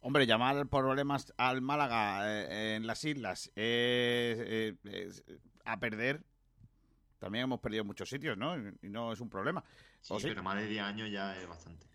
Hombre, 0.00 0.26
llamar 0.26 0.66
problemas 0.66 1.32
al 1.36 1.62
Málaga 1.62 2.24
eh, 2.26 2.74
en 2.74 2.88
las 2.88 3.04
islas 3.04 3.52
eh, 3.54 4.74
a 5.64 5.78
perder. 5.78 6.20
También 7.20 7.44
hemos 7.44 7.60
perdido 7.60 7.84
muchos 7.84 8.08
sitios, 8.08 8.36
¿no? 8.36 8.58
Y 8.58 8.88
no 8.88 9.12
es 9.12 9.20
un 9.20 9.30
problema. 9.30 9.62
Sí, 10.00 10.14
pero 10.20 10.42
más 10.42 10.56
de 10.56 10.66
10 10.66 10.82
años 10.82 11.10
ya 11.12 11.38
es 11.40 11.46
bastante. 11.46 11.86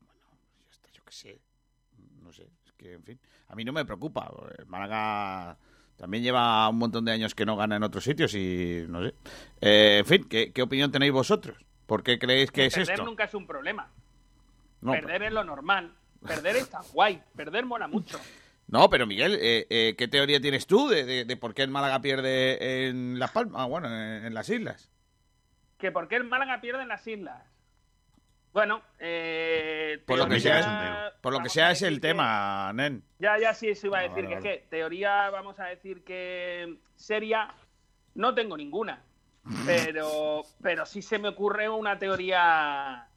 Bueno, 0.00 0.20
ya 0.62 0.70
está, 0.70 0.90
yo 0.90 1.02
qué 1.06 1.12
sé. 1.12 1.40
No 2.22 2.30
sé, 2.34 2.50
es 2.66 2.72
que, 2.72 2.92
en 2.92 3.02
fin, 3.02 3.18
a 3.48 3.54
mí 3.54 3.64
no 3.64 3.72
me 3.72 3.86
preocupa. 3.86 4.30
El 4.58 4.66
Málaga 4.66 5.56
también 6.02 6.24
lleva 6.24 6.68
un 6.68 6.78
montón 6.78 7.04
de 7.04 7.12
años 7.12 7.32
que 7.32 7.46
no 7.46 7.56
gana 7.56 7.76
en 7.76 7.84
otros 7.84 8.02
sitios 8.02 8.34
y 8.34 8.84
no 8.88 9.04
sé. 9.04 9.14
Eh, 9.60 9.98
en 9.98 10.04
fin, 10.04 10.28
¿qué, 10.28 10.60
opinión 10.60 10.90
tenéis 10.90 11.12
vosotros? 11.12 11.56
¿Por 11.86 12.02
qué 12.02 12.18
creéis 12.18 12.50
que, 12.50 12.66
es 12.66 12.76
esto? 12.76 12.90
Perder 12.90 13.06
nunca 13.06 13.22
es 13.22 13.34
un 13.34 13.46
problema. 13.46 13.88
perder 14.80 15.22
es 15.22 15.32
lo 15.32 15.44
normal. 15.44 15.92
Perder 16.26 16.56
está 16.56 16.80
guay. 16.92 17.22
Perder 17.36 17.66
mola 17.66 17.86
mucho. 17.86 18.18
No, 18.66 18.90
pero 18.90 19.06
Miguel, 19.06 19.38
eh, 19.40 19.68
eh, 19.70 19.94
¿qué 19.96 20.08
teoría 20.08 20.40
tienes 20.40 20.66
tú 20.66 20.88
de, 20.88 21.36
por 21.40 21.54
qué 21.54 21.62
el 21.62 21.70
Málaga 21.70 22.00
pierde 22.00 22.88
en 22.88 23.20
Las 23.20 23.30
Palmas? 23.30 23.62
Ah, 23.62 23.66
bueno, 23.66 23.86
en, 23.86 24.34
las 24.34 24.48
islas. 24.48 24.90
¿Que 25.78 25.92
por 25.92 26.08
qué 26.08 26.16
el 26.16 26.24
Málaga 26.24 26.60
pierde 26.60 26.82
en 26.82 26.88
las 26.88 27.06
islas? 27.06 27.44
Bueno, 28.52 28.82
eh, 28.98 30.02
por, 30.06 30.18
lo 30.18 30.28
que 30.28 30.38
sea, 30.38 31.08
es, 31.08 31.14
por 31.20 31.32
lo 31.32 31.40
que 31.40 31.48
sea 31.48 31.70
es 31.70 31.82
el 31.82 32.00
tema, 32.00 32.70
Nen. 32.74 33.02
Ya, 33.18 33.38
ya 33.38 33.54
sí, 33.54 33.68
eso 33.68 33.86
iba 33.86 34.00
a 34.00 34.08
decir, 34.08 34.26
que 34.26 34.34
es 34.34 34.42
que 34.42 34.66
teoría, 34.68 35.30
vamos 35.30 35.58
a 35.58 35.64
decir 35.66 36.04
que 36.04 36.76
seria, 36.94 37.48
no 38.14 38.34
tengo 38.34 38.56
ninguna. 38.56 39.02
Pero, 39.66 40.42
pero 40.62 40.86
sí 40.86 41.02
se 41.02 41.18
me 41.18 41.28
ocurre 41.28 41.68
una 41.68 41.98
teoría, 41.98 43.08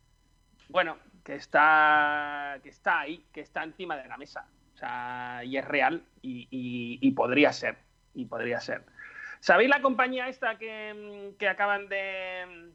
bueno, 0.70 0.98
que 1.24 1.36
está, 1.36 2.60
que 2.64 2.70
está 2.70 3.02
ahí, 3.02 3.26
que 3.34 3.42
está 3.42 3.64
encima 3.64 3.98
de 3.98 4.08
la 4.08 4.18
mesa. 4.18 4.48
O 4.76 4.78
sea, 4.78 5.42
y 5.44 5.58
es 5.58 5.66
real 5.66 6.04
y, 6.22 7.12
podría 7.12 7.52
ser. 7.52 7.78
Y 8.14 8.26
podría 8.26 8.60
ser. 8.60 8.84
¿Sabéis 9.40 9.70
la 9.70 9.82
compañía 9.82 10.28
esta 10.28 10.58
que, 10.58 11.36
acaban 11.50 11.88
de, 11.90 12.72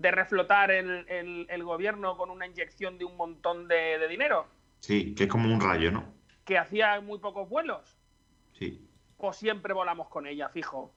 de 0.00 0.10
reflotar 0.10 0.70
el, 0.70 1.46
el, 1.48 1.64
gobierno 1.64 2.16
con 2.16 2.30
una 2.30 2.46
inyección 2.46 2.98
de 2.98 3.04
un 3.04 3.16
montón 3.16 3.68
de, 3.68 4.06
dinero? 4.08 4.46
Sí, 4.80 5.14
que 5.14 5.24
es 5.24 5.30
como 5.30 5.52
un 5.52 5.60
rayo, 5.60 5.90
¿no? 5.90 6.04
Que 6.44 6.58
hacía 6.58 7.00
muy 7.00 7.18
pocos 7.18 7.48
vuelos. 7.48 7.96
Sí. 8.52 8.88
Pues 9.16 9.36
siempre 9.36 9.74
volamos 9.74 10.08
con 10.08 10.26
ella, 10.26 10.48
fijo. 10.48 10.94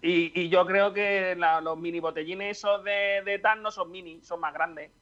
Y, 0.00 0.48
yo 0.48 0.64
creo 0.66 0.92
que 0.92 1.36
los 1.36 1.76
mini 1.78 1.98
botellines 1.98 2.58
esos 2.58 2.84
de, 2.84 3.22
de 3.24 3.38
TAN 3.40 3.62
no 3.62 3.72
son 3.72 3.90
mini, 3.90 4.22
son 4.22 4.40
más 4.40 4.54
grandes. 4.54 4.92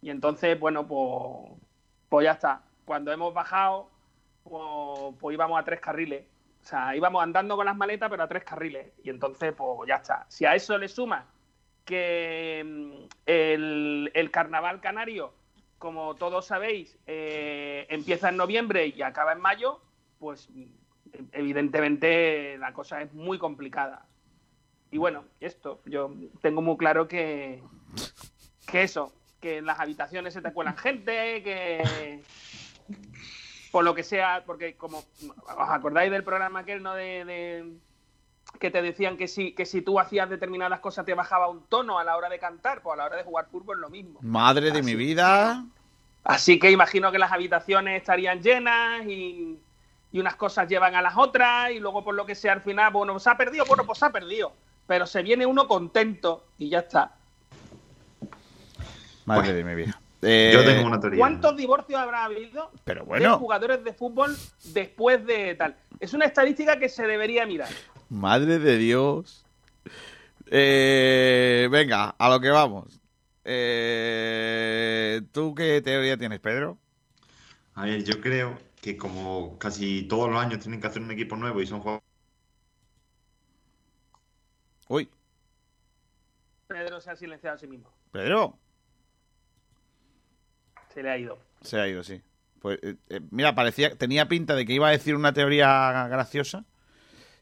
Y 0.00 0.10
entonces, 0.10 0.58
bueno, 0.58 0.86
pues, 0.86 1.60
pues 2.08 2.24
ya 2.24 2.32
está 2.32 2.62
cuando 2.86 3.12
hemos 3.12 3.34
bajado, 3.34 3.90
pues, 4.42 5.14
pues, 5.20 5.34
íbamos 5.34 5.60
a 5.60 5.64
tres 5.64 5.78
carriles. 5.78 6.24
O 6.62 6.64
sea, 6.64 6.96
íbamos 6.96 7.22
andando 7.22 7.54
con 7.54 7.66
las 7.66 7.76
maletas, 7.76 8.08
pero 8.08 8.22
a 8.22 8.28
tres 8.28 8.44
carriles. 8.44 8.92
Y 9.04 9.10
entonces, 9.10 9.52
pues 9.52 9.86
ya 9.86 9.96
está. 9.96 10.24
Si 10.28 10.46
a 10.46 10.54
eso 10.54 10.76
le 10.78 10.88
suma 10.88 11.26
que 11.88 12.62
mm, 12.64 12.92
el, 13.24 14.30
carnaval 14.30 14.80
canario, 14.80 15.32
como 15.78 16.14
todos 16.16 16.46
sabéis, 16.46 16.98
eh, 17.06 17.86
empieza 17.88 18.28
en 18.28 18.36
noviembre 18.36 18.92
y 18.94 19.00
acaba 19.00 19.32
en 19.32 19.40
mayo, 19.40 19.80
pues 20.18 20.50
evidentemente 21.32 22.58
la 22.58 22.74
cosa 22.74 23.00
es 23.00 23.14
muy 23.14 23.38
complicada. 23.38 24.04
Y 24.90 24.98
bueno, 24.98 25.24
esto, 25.40 25.80
yo 25.86 26.14
tengo 26.42 26.60
muy 26.60 26.76
claro 26.76 27.08
que, 27.08 27.62
que 28.70 28.82
eso, 28.82 29.14
que 29.40 29.58
en 29.58 29.66
las 29.66 29.80
habitaciones 29.80 30.34
se 30.34 30.42
te 30.42 30.52
cuelan 30.52 30.76
gente, 30.76 31.42
que, 31.42 32.22
por 33.72 33.82
lo 33.82 33.94
que 33.94 34.02
sea, 34.02 34.42
porque 34.44 34.76
como 34.76 34.98
os 34.98 35.68
acordáis 35.70 36.10
del 36.10 36.24
programa 36.24 36.60
aquel, 36.60 36.82
¿no? 36.82 36.94
De, 36.94 37.72
que 38.58 38.70
te 38.70 38.82
decían 38.82 39.16
que 39.16 39.28
si, 39.28 39.52
que 39.52 39.66
si 39.66 39.82
tú 39.82 40.00
hacías 40.00 40.28
determinadas 40.28 40.80
cosas 40.80 41.04
te 41.04 41.14
bajaba 41.14 41.48
un 41.48 41.62
tono 41.66 41.98
a 41.98 42.04
la 42.04 42.16
hora 42.16 42.28
de 42.28 42.38
cantar, 42.38 42.82
pues 42.82 42.94
a 42.94 42.96
la 42.96 43.04
hora 43.06 43.16
de 43.16 43.24
jugar 43.24 43.46
fútbol 43.50 43.80
lo 43.80 43.88
mismo. 43.88 44.18
Madre 44.22 44.70
de 44.70 44.82
mi 44.82 44.94
vida. 44.94 45.64
Así 46.24 46.58
que 46.58 46.70
imagino 46.70 47.12
que 47.12 47.18
las 47.18 47.32
habitaciones 47.32 48.00
estarían 48.00 48.42
llenas 48.42 49.06
y, 49.06 49.58
y, 50.12 50.20
unas 50.20 50.36
cosas 50.36 50.68
llevan 50.68 50.94
a 50.94 51.02
las 51.02 51.16
otras 51.16 51.70
y 51.70 51.80
luego 51.80 52.04
por 52.04 52.14
lo 52.14 52.26
que 52.26 52.34
sea 52.34 52.52
al 52.52 52.62
final, 52.62 52.92
bueno, 52.92 53.18
se 53.18 53.30
ha 53.30 53.36
perdido, 53.36 53.64
bueno, 53.66 53.84
pues 53.86 53.98
se 53.98 54.06
ha 54.06 54.10
perdido. 54.10 54.52
Pero 54.86 55.06
se 55.06 55.22
viene 55.22 55.46
uno 55.46 55.68
contento 55.68 56.46
y 56.58 56.70
ya 56.70 56.80
está. 56.80 57.14
Madre 59.24 59.52
de 59.52 59.64
mi 59.64 59.74
vida. 59.74 60.00
Eh, 60.22 60.50
Yo 60.52 60.64
tengo 60.64 60.86
una 60.86 60.98
teoría. 60.98 61.18
¿Cuántos 61.18 61.56
divorcios 61.56 62.00
habrá 62.00 62.24
habido 62.24 62.72
Pero 62.84 63.04
bueno. 63.04 63.32
de 63.32 63.36
jugadores 63.36 63.84
de 63.84 63.92
fútbol 63.92 64.36
después 64.64 65.24
de 65.24 65.54
tal? 65.54 65.76
Es 66.00 66.12
una 66.12 66.24
estadística 66.24 66.78
que 66.78 66.88
se 66.88 67.06
debería 67.06 67.46
mirar. 67.46 67.68
Madre 68.08 68.58
de 68.58 68.78
Dios. 68.78 69.44
Eh, 70.46 71.68
venga, 71.70 72.10
a 72.10 72.30
lo 72.30 72.40
que 72.40 72.48
vamos. 72.48 73.00
Eh, 73.44 75.22
¿Tú 75.32 75.54
qué 75.54 75.80
teoría 75.82 76.16
tienes, 76.16 76.40
Pedro? 76.40 76.78
A 77.74 77.84
ver, 77.84 78.02
yo 78.04 78.20
creo 78.20 78.58
que 78.80 78.96
como 78.96 79.58
casi 79.58 80.02
todos 80.04 80.30
los 80.30 80.40
años 80.40 80.60
tienen 80.60 80.80
que 80.80 80.86
hacer 80.86 81.02
un 81.02 81.10
equipo 81.10 81.36
nuevo 81.36 81.60
y 81.60 81.66
son 81.66 81.80
jugadores... 81.80 82.04
Uy. 84.88 85.08
Pedro 86.66 87.00
se 87.00 87.10
ha 87.10 87.16
silenciado 87.16 87.56
a 87.56 87.58
sí 87.58 87.66
mismo. 87.66 87.92
Pedro. 88.10 88.58
Se 90.92 91.02
le 91.02 91.10
ha 91.10 91.18
ido. 91.18 91.38
Se 91.60 91.78
ha 91.78 91.86
ido, 91.88 92.02
sí. 92.02 92.22
Pues, 92.60 92.78
eh, 92.82 92.96
eh, 93.10 93.20
mira, 93.30 93.54
parecía, 93.54 93.94
tenía 93.96 94.28
pinta 94.28 94.54
de 94.54 94.64
que 94.64 94.72
iba 94.72 94.88
a 94.88 94.92
decir 94.92 95.14
una 95.14 95.32
teoría 95.32 96.08
graciosa 96.08 96.64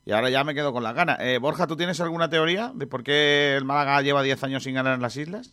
y 0.07 0.13
ahora 0.13 0.31
ya 0.31 0.45
me 0.45 0.55
quedo 0.55 0.73
con 0.73 0.85
la 0.85 0.93
gana. 0.93 1.19
Eh, 1.21 1.39
Borja, 1.39 1.67
¿tú 1.67 1.77
tienes 1.77 2.01
alguna 2.01 2.31
teoría 2.31 2.71
de 2.73 2.87
por 2.87 3.03
qué 3.03 3.57
el 3.57 3.65
Málaga 3.65 4.01
lleva 4.03 4.23
10 4.23 4.43
años 4.45 4.63
sin 4.63 4.77
ganar 4.77 4.95
en 4.95 5.03
las 5.03 5.17
islas? 5.17 5.53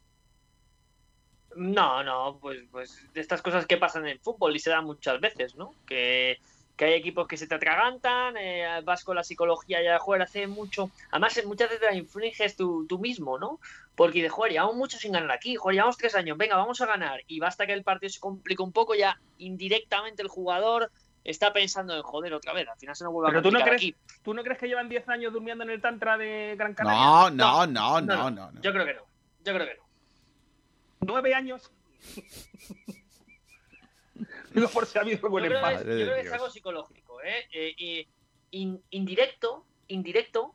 No, 1.56 2.04
no, 2.04 2.38
pues, 2.40 2.60
pues 2.72 3.06
de 3.14 3.20
estas 3.20 3.42
cosas 3.42 3.66
que 3.66 3.78
pasan 3.78 4.08
en 4.08 4.20
fútbol 4.20 4.56
y 4.56 4.60
se 4.60 4.70
dan 4.70 4.86
muchas 4.86 5.20
veces, 5.20 5.56
¿no? 5.56 5.74
Que 5.88 6.40
que 6.76 6.86
hay 6.86 6.94
equipos 6.94 7.28
que 7.28 7.38
se 7.38 7.48
te 7.48 7.56
atragantan, 7.56 8.36
eh, 8.38 8.82
vas 8.84 9.04
con 9.04 9.16
la 9.16 9.24
psicología 9.24 9.82
ya 9.84 9.94
de 9.94 10.00
jugar 10.00 10.24
hace 10.24 10.48
mucho. 10.48 10.90
Además, 11.12 11.40
muchas 11.46 11.70
veces 11.70 11.84
la 11.84 11.96
infringes 11.96 12.56
tú, 12.56 12.86
tú 12.88 12.98
mismo, 13.00 13.38
¿no? 13.38 13.60
Porque 13.96 14.24
de 14.24 14.30
jugar, 14.30 14.52
llevamos 14.52 14.76
mucho 14.76 14.98
sin 14.98 15.12
ganar 15.12 15.32
aquí, 15.32 15.56
joder, 15.56 15.76
llevamos 15.76 15.98
tres 15.98 16.16
años, 16.16 16.38
venga, 16.38 16.56
vamos 16.56 16.82
a 16.82 16.88
ganar. 16.88 17.22
Y 17.28 17.40
basta 17.40 17.68
que 17.68 17.74
el 17.74 17.84
partido 17.84 18.10
se 18.10 18.20
complique 18.20 18.64
un 18.64 18.72
poco, 18.72 18.96
ya 18.96 19.20
indirectamente 19.38 20.24
el 20.24 20.30
jugador 20.30 20.92
está 21.24 21.54
pensando 21.54 21.96
en 21.96 22.02
joder 22.02 22.34
otra 22.34 22.54
vez. 22.54 22.68
Al 22.68 22.78
final 22.78 22.96
se 22.96 23.04
nos 23.04 23.14
vuelve 23.14 23.30
Pero 23.30 23.40
a 23.40 23.44
tú 23.44 23.52
no 23.52 23.60
crees, 23.62 23.76
aquí. 23.76 23.96
¿Tú 24.24 24.34
no 24.34 24.44
crees 24.44 24.60
que 24.60 24.68
llevan 24.68 24.90
10 24.90 25.10
años 25.10 25.34
durmiendo 25.34 25.64
en 25.64 25.70
el 25.70 25.82
Tantra 25.82 26.18
de 26.18 26.56
Gran 26.58 26.74
Canaria? 26.74 27.00
No, 27.00 27.30
no, 27.30 27.68
no, 27.68 28.02
no, 28.02 28.32
no. 28.32 28.52
no, 28.52 28.62
Yo 28.62 28.72
creo 28.72 28.86
que 28.86 28.94
no. 28.94 29.02
Yo 29.44 29.54
creo 29.54 29.68
que 29.68 29.76
no. 29.76 29.84
¿Nueve 31.02 31.34
años? 31.34 31.72
No 34.54 34.68
por 34.70 34.86
si 34.86 35.00
ha 35.00 35.02
habido 35.02 35.30
buen 35.30 35.46
yo 35.46 35.50
Creo 35.50 35.72
yo 35.72 35.84
creo 35.84 36.16
que 36.16 36.22
es 36.22 36.32
algo 36.32 36.50
psicológico, 36.50 37.22
¿eh? 37.24 37.48
eh 37.52 38.08
indirecto, 38.52 39.66
indirecto, 39.88 40.54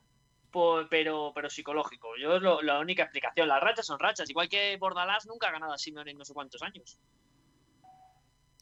pero, 0.88 1.32
pero 1.34 1.50
psicológico. 1.50 2.16
Yo 2.16 2.36
es 2.36 2.64
la 2.64 2.78
única 2.78 3.02
explicación. 3.02 3.48
Las 3.48 3.60
rachas 3.60 3.86
son 3.86 3.98
rachas. 3.98 4.30
Igual 4.30 4.48
que 4.48 4.76
Bordalás 4.76 5.26
nunca 5.26 5.48
ha 5.48 5.52
ganado 5.52 5.72
a 5.72 5.78
Simeone 5.78 6.12
en 6.12 6.18
no 6.18 6.24
sé 6.24 6.32
cuántos 6.32 6.62
años. 6.62 6.98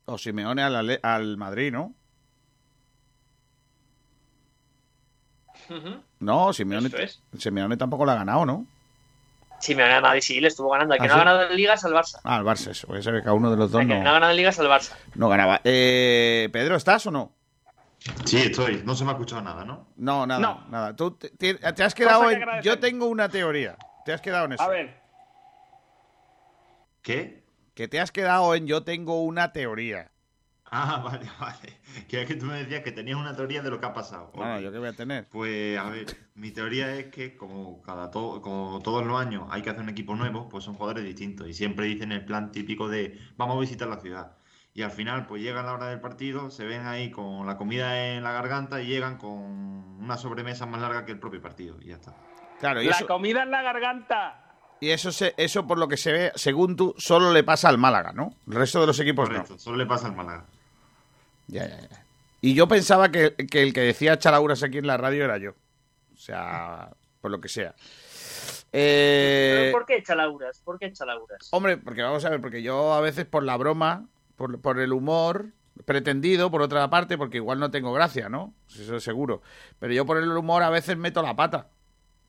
O 0.06 0.18
Simeone 0.18 0.62
al, 0.62 1.00
al 1.02 1.36
Madrid, 1.36 1.72
¿no? 1.72 1.94
No, 6.20 6.52
Simeone, 6.52 6.90
Simeone 7.36 7.76
tampoco 7.76 8.06
la 8.06 8.12
ha 8.12 8.16
ganado, 8.16 8.46
¿no? 8.46 8.66
Sí, 9.58 9.74
me 9.74 9.82
ha 9.82 9.88
ganado 9.88 10.20
sí, 10.20 10.40
le 10.40 10.48
estuvo 10.48 10.70
ganando. 10.70 10.94
El 10.94 11.00
que 11.00 11.06
¿Ah, 11.06 11.08
no 11.08 11.14
ha 11.14 11.18
ganado 11.18 11.50
en 11.50 11.56
Ligas 11.56 11.84
al 11.84 11.92
Barça. 11.92 12.20
Ah, 12.24 12.36
el 12.36 12.44
Barça, 12.44 12.70
eso. 12.70 12.86
Puede 12.86 13.02
ser 13.02 13.14
que 13.14 13.22
cada 13.22 13.34
uno 13.34 13.50
de 13.50 13.56
los 13.56 13.70
dos 13.70 13.80
el 13.80 13.88
no. 13.88 14.02
no 14.02 14.10
ha 14.10 14.12
ganado 14.12 14.30
en 14.30 14.36
Ligas 14.36 14.58
al 14.58 14.66
Barça. 14.66 14.92
No 15.14 15.28
ganaba. 15.28 15.60
Eh, 15.64 16.48
Pedro, 16.52 16.76
¿estás 16.76 17.06
o 17.06 17.10
no? 17.10 17.32
Sí, 18.24 18.36
estoy. 18.36 18.82
No 18.84 18.94
se 18.94 19.04
me 19.04 19.10
ha 19.10 19.14
escuchado 19.14 19.42
nada, 19.42 19.64
¿no? 19.64 19.88
No, 19.96 20.26
nada, 20.26 20.64
nada. 20.68 20.94
Tú 20.94 21.12
te, 21.12 21.58
has 21.64 21.94
quedado 21.94 22.30
en... 22.30 22.40
Yo 22.62 22.78
tengo 22.78 23.06
una 23.06 23.28
teoría. 23.28 23.76
Te 24.04 24.12
has 24.12 24.20
quedado 24.20 24.44
en 24.44 24.52
eso. 24.52 24.62
A 24.62 24.68
ver. 24.68 25.00
¿Qué? 27.02 27.45
Que 27.76 27.88
te 27.88 28.00
has 28.00 28.10
quedado 28.10 28.54
en 28.54 28.66
yo 28.66 28.82
tengo 28.84 29.22
una 29.22 29.52
teoría. 29.52 30.10
Ah, 30.64 31.00
vale, 31.04 31.30
vale. 31.38 31.78
Que 32.08 32.22
es 32.22 32.26
que 32.26 32.34
tú 32.34 32.46
me 32.46 32.54
decías 32.54 32.82
que 32.82 32.90
tenías 32.90 33.18
una 33.18 33.36
teoría 33.36 33.60
de 33.60 33.68
lo 33.68 33.78
que 33.78 33.84
ha 33.86 33.92
pasado. 33.92 34.32
Bueno, 34.34 34.58
yo 34.60 34.72
qué 34.72 34.78
voy 34.78 34.88
a 34.88 34.92
tener. 34.94 35.28
Pues 35.28 35.78
a 35.78 35.90
ver, 35.90 36.06
mi 36.34 36.50
teoría 36.52 36.92
es 36.96 37.06
que 37.08 37.36
como 37.36 37.82
cada 37.82 38.10
to- 38.10 38.40
como 38.40 38.80
todos 38.82 39.04
los 39.06 39.20
años 39.20 39.44
hay 39.50 39.60
que 39.60 39.68
hacer 39.68 39.82
un 39.82 39.90
equipo 39.90 40.16
nuevo, 40.16 40.48
pues 40.48 40.64
son 40.64 40.74
jugadores 40.74 41.04
distintos 41.04 41.46
y 41.48 41.52
siempre 41.52 41.84
dicen 41.84 42.12
el 42.12 42.24
plan 42.24 42.50
típico 42.50 42.88
de 42.88 43.20
vamos 43.36 43.58
a 43.58 43.60
visitar 43.60 43.88
la 43.88 44.00
ciudad. 44.00 44.38
Y 44.72 44.80
al 44.82 44.90
final, 44.90 45.26
pues 45.26 45.42
llega 45.42 45.62
la 45.62 45.74
hora 45.74 45.88
del 45.88 46.00
partido, 46.00 46.50
se 46.50 46.64
ven 46.64 46.86
ahí 46.86 47.10
con 47.10 47.46
la 47.46 47.58
comida 47.58 48.08
en 48.14 48.22
la 48.24 48.32
garganta 48.32 48.80
y 48.80 48.86
llegan 48.86 49.18
con 49.18 49.30
una 50.02 50.16
sobremesa 50.16 50.64
más 50.66 50.80
larga 50.80 51.04
que 51.04 51.12
el 51.12 51.18
propio 51.20 51.40
partido 51.42 51.76
y 51.82 51.88
ya 51.88 51.96
está. 51.96 52.14
Claro, 52.58 52.80
y 52.80 52.86
La 52.86 52.92
eso, 52.96 53.06
comida 53.06 53.42
en 53.42 53.50
la 53.50 53.60
garganta. 53.62 54.45
Y 54.80 54.90
eso, 54.90 55.10
se- 55.12 55.34
eso 55.36 55.66
por 55.66 55.78
lo 55.78 55.88
que 55.88 55.96
se 55.96 56.12
ve, 56.12 56.32
según 56.34 56.76
tú, 56.76 56.94
solo 56.98 57.32
le 57.32 57.42
pasa 57.44 57.68
al 57.68 57.78
Málaga, 57.78 58.12
¿no? 58.12 58.34
El 58.46 58.54
resto 58.54 58.80
de 58.80 58.86
los 58.86 58.98
equipos 59.00 59.28
Correcto, 59.28 59.54
no. 59.54 59.58
solo 59.58 59.76
le 59.76 59.86
pasa 59.86 60.06
al 60.06 60.16
Málaga. 60.16 60.44
Ya, 61.48 61.66
ya, 61.68 61.80
ya. 61.80 62.04
Y 62.40 62.54
yo 62.54 62.68
pensaba 62.68 63.10
que, 63.10 63.34
que 63.34 63.62
el 63.62 63.72
que 63.72 63.80
decía 63.80 64.18
Chalauras 64.18 64.62
aquí 64.62 64.78
en 64.78 64.86
la 64.86 64.96
radio 64.96 65.24
era 65.24 65.38
yo. 65.38 65.52
O 66.14 66.16
sea, 66.18 66.90
por 67.20 67.30
lo 67.30 67.40
que 67.40 67.48
sea. 67.48 67.74
Eh, 68.72 69.58
¿Pero 69.70 69.72
¿Por 69.72 69.86
qué 69.86 70.02
Chalauras? 70.02 70.60
¿Por 70.64 70.78
qué 70.78 70.92
Chalauras? 70.92 71.48
Hombre, 71.50 71.76
porque 71.78 72.02
vamos 72.02 72.24
a 72.24 72.30
ver, 72.30 72.40
porque 72.40 72.62
yo 72.62 72.92
a 72.92 73.00
veces 73.00 73.24
por 73.24 73.42
la 73.42 73.56
broma, 73.56 74.06
por, 74.36 74.60
por 74.60 74.78
el 74.80 74.92
humor 74.92 75.46
pretendido, 75.84 76.50
por 76.50 76.62
otra 76.62 76.88
parte, 76.90 77.16
porque 77.18 77.36
igual 77.38 77.58
no 77.58 77.70
tengo 77.70 77.92
gracia, 77.92 78.28
¿no? 78.28 78.54
Eso 78.68 78.96
es 78.96 79.02
seguro. 79.04 79.42
Pero 79.78 79.92
yo 79.92 80.04
por 80.06 80.16
el 80.18 80.30
humor 80.36 80.62
a 80.62 80.70
veces 80.70 80.96
meto 80.96 81.22
la 81.22 81.36
pata. 81.36 81.68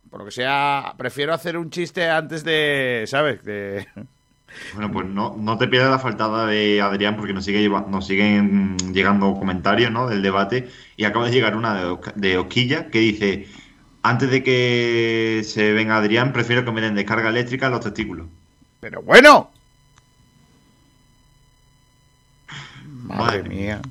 Por 0.09 0.19
lo 0.19 0.25
que 0.25 0.31
sea, 0.31 0.93
prefiero 0.97 1.33
hacer 1.33 1.57
un 1.57 1.69
chiste 1.69 2.09
antes 2.09 2.43
de, 2.43 3.03
¿sabes? 3.07 3.43
De... 3.43 3.87
Bueno, 4.73 4.91
pues 4.91 5.05
no, 5.05 5.35
no 5.37 5.57
te 5.57 5.67
pierdas 5.67 5.91
la 5.91 5.99
faltada 5.99 6.47
de 6.47 6.81
Adrián 6.81 7.17
porque 7.17 7.33
nos, 7.33 7.43
sigue 7.45 7.59
lleva- 7.61 7.85
nos 7.87 8.07
siguen 8.07 8.77
llegando 8.93 9.35
comentarios 9.35 9.91
¿no? 9.91 10.07
del 10.07 10.21
debate 10.23 10.69
y 10.95 11.03
acaba 11.03 11.25
de 11.25 11.31
llegar 11.31 11.55
una 11.55 11.75
de, 12.15 12.37
Osquilla 12.37 12.87
que 12.89 12.99
dice, 12.99 13.47
antes 14.03 14.31
de 14.31 14.43
que 14.43 15.41
se 15.45 15.73
venga 15.73 15.97
Adrián, 15.97 16.31
prefiero 16.33 16.63
que 16.63 16.71
me 16.71 16.81
den 16.81 16.95
descarga 16.95 17.29
eléctrica 17.29 17.69
los 17.69 17.81
testículos. 17.81 18.25
Pero 18.79 19.01
bueno. 19.03 19.51
Madre 23.03 23.43
Madre 23.43 23.49
mía. 23.49 23.81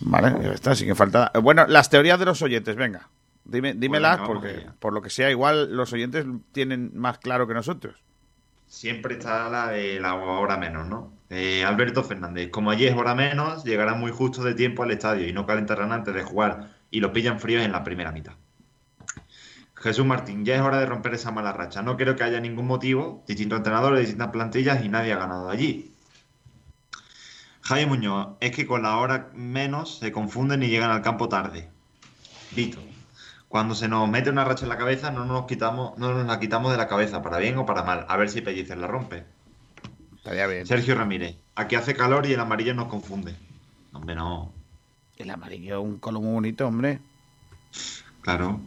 Vale, 0.00 0.34
ya 0.42 0.52
está, 0.52 0.74
sin 0.74 0.88
que 0.88 0.94
falta. 0.94 1.30
Bueno, 1.42 1.66
las 1.66 1.90
teorías 1.90 2.18
de 2.18 2.24
los 2.24 2.40
oyentes, 2.42 2.74
venga. 2.74 3.06
Dime, 3.48 3.72
dímelas, 3.74 4.20
porque 4.20 4.48
allá. 4.48 4.74
por 4.78 4.92
lo 4.92 5.00
que 5.00 5.08
sea, 5.08 5.30
igual 5.30 5.74
los 5.74 5.92
oyentes 5.94 6.26
tienen 6.52 6.92
más 6.94 7.18
claro 7.18 7.48
que 7.48 7.54
nosotros. 7.54 7.96
Siempre 8.66 9.14
está 9.14 9.48
la 9.48 9.68
de 9.68 9.98
la 9.98 10.14
hora 10.14 10.58
menos, 10.58 10.86
¿no? 10.86 11.10
Eh, 11.30 11.64
Alberto 11.64 12.04
Fernández, 12.04 12.50
como 12.50 12.70
allí 12.70 12.86
es 12.86 12.94
hora 12.94 13.14
menos, 13.14 13.64
llegarán 13.64 13.98
muy 13.98 14.12
justo 14.12 14.44
de 14.44 14.54
tiempo 14.54 14.82
al 14.82 14.90
estadio 14.90 15.26
y 15.26 15.32
no 15.32 15.46
calentarán 15.46 15.92
antes 15.92 16.14
de 16.14 16.22
jugar 16.22 16.74
y 16.90 17.00
lo 17.00 17.12
pillan 17.14 17.40
fríos 17.40 17.64
en 17.64 17.72
la 17.72 17.82
primera 17.84 18.12
mitad. 18.12 18.34
Jesús 19.74 20.04
Martín, 20.04 20.44
ya 20.44 20.56
es 20.56 20.60
hora 20.60 20.80
de 20.80 20.86
romper 20.86 21.14
esa 21.14 21.30
mala 21.30 21.52
racha. 21.52 21.80
No 21.80 21.96
creo 21.96 22.16
que 22.16 22.24
haya 22.24 22.40
ningún 22.40 22.66
motivo, 22.66 23.24
distintos 23.26 23.58
entrenadores, 23.58 24.00
distintas 24.00 24.28
plantillas 24.28 24.84
y 24.84 24.90
nadie 24.90 25.12
ha 25.14 25.18
ganado 25.18 25.48
allí. 25.48 25.94
Jaime 27.62 27.86
Muñoz, 27.86 28.36
es 28.40 28.50
que 28.50 28.66
con 28.66 28.82
la 28.82 28.96
hora 28.96 29.30
menos 29.34 29.98
se 29.98 30.12
confunden 30.12 30.62
y 30.62 30.68
llegan 30.68 30.90
al 30.90 31.02
campo 31.02 31.28
tarde. 31.28 31.70
Vito, 32.50 32.80
cuando 33.48 33.74
se 33.74 33.88
nos 33.88 34.08
mete 34.08 34.30
una 34.30 34.44
racha 34.44 34.64
en 34.64 34.68
la 34.68 34.76
cabeza 34.76 35.10
no 35.10 35.24
nos 35.24 35.46
quitamos, 35.46 35.96
no 35.98 36.12
nos 36.12 36.26
la 36.26 36.38
quitamos 36.38 36.70
de 36.70 36.78
la 36.78 36.86
cabeza, 36.86 37.22
para 37.22 37.38
bien 37.38 37.56
o 37.56 37.66
para 37.66 37.82
mal. 37.82 38.04
A 38.08 38.16
ver 38.16 38.28
si 38.28 38.42
Pellicer 38.42 38.76
la 38.76 38.86
rompe. 38.86 39.24
Estaría 40.16 40.46
bien. 40.46 40.66
Sergio 40.66 40.94
Ramírez, 40.94 41.36
aquí 41.54 41.74
hace 41.74 41.94
calor 41.94 42.26
y 42.26 42.34
el 42.34 42.40
amarillo 42.40 42.74
nos 42.74 42.88
confunde. 42.88 43.34
Hombre, 43.92 44.14
no. 44.14 44.52
El 45.16 45.30
amarillo, 45.30 45.80
un 45.80 45.98
color 45.98 46.22
muy 46.22 46.32
bonito, 46.32 46.66
hombre. 46.66 47.00
Claro. 48.20 48.60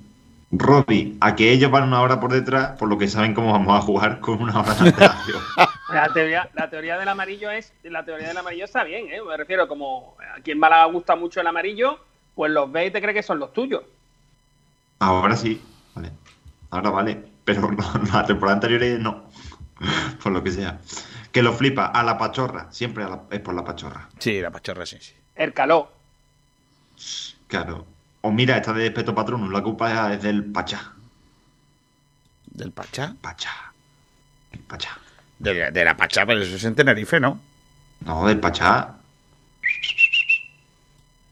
Robbie, 0.52 1.16
a 1.22 1.36
que 1.36 1.52
ellos 1.52 1.72
van 1.72 1.84
una 1.84 2.02
hora 2.02 2.20
por 2.20 2.34
detrás, 2.34 2.78
por 2.78 2.90
lo 2.90 2.98
que 2.98 3.08
saben 3.08 3.34
cómo 3.34 3.54
vamos 3.54 3.78
a 3.78 3.82
jugar 3.82 4.20
con 4.20 4.42
una 4.42 4.60
hora 4.60 4.74
de 4.74 4.90
antelación. 4.90 5.42
La 5.94 6.08
teoría, 6.14 6.50
la 6.54 6.70
teoría 6.70 6.98
del 6.98 7.10
amarillo 7.10 7.52
es. 7.52 7.74
La 7.84 8.06
teoría 8.06 8.30
del 8.30 8.38
amarillo 8.38 8.64
está 8.64 8.86
bien, 8.86 9.08
¿eh? 9.12 9.22
Me 9.22 9.36
refiero, 9.36 9.68
como 9.68 10.16
aquí 10.38 10.52
en 10.52 10.60
Málaga 10.60 10.86
gusta 10.86 11.18
mucho 11.18 11.42
el 11.42 11.48
amarillo, 11.48 12.00
pues 12.34 12.50
los 12.50 12.72
ves 12.72 12.88
y 12.88 12.92
te 12.92 13.02
crees 13.02 13.16
que 13.16 13.24
son 13.24 13.40
los 13.40 13.52
tuyos. 13.52 13.84
Ahora 15.02 15.36
sí, 15.36 15.62
vale. 15.96 16.12
Ahora 16.70 16.90
vale. 16.92 17.24
Pero 17.44 17.72
no, 17.72 17.94
la 18.14 18.26
temporada 18.26 18.56
anterior 18.58 19.00
no. 19.00 19.30
Por 20.24 20.32
lo 20.32 20.44
que 20.44 20.52
sea. 20.52 20.80
Que 21.32 21.42
lo 21.42 21.54
flipa 21.54 21.88
a 21.88 22.04
la 22.04 22.18
pachorra. 22.18 22.68
Siempre 22.72 23.04
a 23.04 23.10
la- 23.10 23.24
es 23.32 23.40
por 23.40 23.54
la 23.56 23.64
pachorra. 23.64 24.10
Sí, 24.20 24.40
la 24.42 24.52
pachorra, 24.52 24.86
sí, 24.86 24.98
sí. 25.00 25.14
El 25.36 25.54
caló. 25.54 25.92
Claro. 27.48 27.86
O 28.22 28.32
mira, 28.32 28.58
esta 28.58 28.74
de 28.74 28.92
Peto 28.92 29.16
Patronus, 29.16 29.52
la 29.52 29.64
culpa 29.64 30.14
es 30.14 30.22
del 30.22 30.44
Pachá. 30.46 30.92
¿Del 32.48 32.72
Pachá? 32.72 33.16
Pachá. 33.22 33.74
El 34.52 34.60
Pachá. 34.60 34.98
De, 35.40 35.54
la- 35.54 35.72
de 35.72 35.86
la 35.86 35.96
Pachá, 35.98 36.26
pero 36.26 36.42
eso 36.42 36.56
es 36.56 36.64
en 36.66 36.76
Tenerife, 36.76 37.20
¿no? 37.20 37.40
No, 38.02 38.28
del 38.28 38.40
Pachá. 38.40 38.96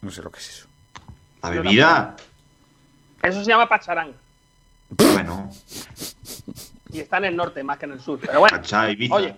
No 0.02 0.10
sé 0.10 0.24
lo 0.24 0.32
que 0.32 0.40
es 0.40 0.50
eso. 0.50 0.68
La 1.44 1.50
bebida. 1.50 2.16
Eso 3.24 3.44
se 3.44 3.50
llama 3.50 3.68
pacharán. 3.68 4.14
Bueno, 4.90 5.50
Y 6.91 7.00
está 7.00 7.18
en 7.18 7.26
el 7.26 7.36
norte 7.36 7.64
más 7.64 7.78
que 7.78 7.86
en 7.86 7.91
el 7.94 8.00
sur. 8.00 8.20
Pero 8.20 8.40
bueno. 8.40 8.58
Pachá, 8.58 8.90
Ibiza. 8.90 9.14
Oye, 9.16 9.36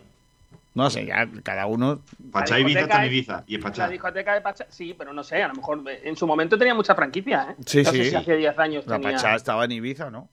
No 0.74 0.90
sé, 0.90 1.06
ya 1.06 1.28
cada 1.44 1.66
uno. 1.66 2.02
Pachá, 2.32 2.54
la 2.56 2.60
Ibiza 2.62 2.80
está 2.82 3.02
en 3.06 3.12
Ibiza. 3.12 3.44
Y 3.48 3.56
es 3.56 3.62
la 3.62 3.70
Pachá. 3.70 3.88
discoteca 3.90 4.34
de 4.34 4.42
Pachá. 4.42 4.66
Sí, 4.70 4.94
pero 4.98 5.12
no 5.14 5.24
sé, 5.24 5.44
a 5.44 5.48
lo 5.50 5.56
mejor 5.56 5.84
eh, 5.90 6.02
en 6.06 6.16
su 6.16 6.26
momento 6.26 6.58
tenía 6.58 6.74
muchas 6.74 6.96
franquicias, 6.96 7.50
¿eh? 7.50 7.56
Sí, 7.66 7.84
no 7.84 7.92
sí. 7.92 7.98
sé 8.06 8.10
si 8.12 8.16
hace 8.16 8.38
10 8.38 8.60
años 8.60 8.88
La 8.88 8.98
tenía. 9.00 9.18
Pachá 9.18 9.36
estaba 9.36 9.66
en 9.66 9.72
Ibiza, 9.74 10.10
¿no? 10.10 10.30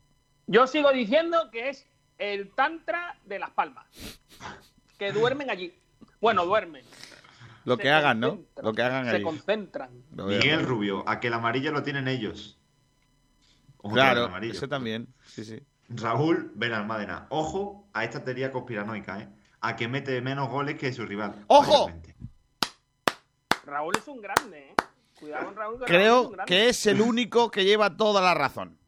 Yo 0.47 0.67
sigo 0.67 0.93
diciendo 0.93 1.51
que 1.51 1.71
es 1.71 1.87
el 2.19 2.51
Tantra 2.51 3.17
de 3.27 3.39
Las 3.41 3.51
Palmas. 3.51 3.87
Que 4.99 5.13
duermen 5.13 5.51
allí. 5.51 5.75
Bueno, 6.21 6.45
duermen. 6.47 6.85
Lo 7.65 7.77
Se 7.77 7.83
que 7.83 7.91
hagan, 7.91 8.19
¿no? 8.21 8.39
Lo 8.63 8.73
que 8.73 8.83
hagan 8.83 9.05
Se 9.07 9.17
ahí. 9.17 9.23
concentran. 9.23 9.91
Miguel 10.13 10.65
Rubio, 10.65 11.05
a 11.09 11.21
que 11.21 11.27
el 11.27 11.35
amarillo 11.35 11.71
lo 11.73 11.83
tienen 11.83 12.09
ellos. 12.09 12.57
Ojo 13.79 13.95
Claro, 13.95 14.25
amarillo. 14.27 14.53
eso 14.55 14.69
también. 14.69 15.09
Sí, 15.25 15.45
sí. 15.45 15.63
Raúl 15.89 16.53
Benalmádena, 16.55 17.27
ojo 17.31 17.89
a 17.95 18.05
esta 18.05 18.23
teoría 18.25 18.51
conspiranoica, 18.53 19.21
¿eh? 19.21 19.29
A 19.61 19.75
que 19.77 19.89
mete 19.89 20.21
menos 20.21 20.49
goles 20.49 20.77
que 20.79 20.93
su 20.93 21.05
rival. 21.07 21.45
¡Ojo! 21.47 21.91
Raúl 23.65 23.97
es 23.97 24.07
un 24.09 24.21
grande, 24.21 24.71
¿eh? 24.71 24.75
Cuidado 25.19 25.47
con 25.47 25.57
Raúl. 25.57 25.79
que 25.79 25.79
Raúl 25.79 25.83
es 25.85 25.89
Creo 25.89 26.23
un 26.23 26.33
grande. 26.33 26.49
que 26.55 26.69
es 26.69 26.87
el 26.87 27.01
único 27.01 27.51
que 27.51 27.65
lleva 27.65 27.97
toda 27.97 28.21
la 28.21 28.35
razón. 28.35 28.79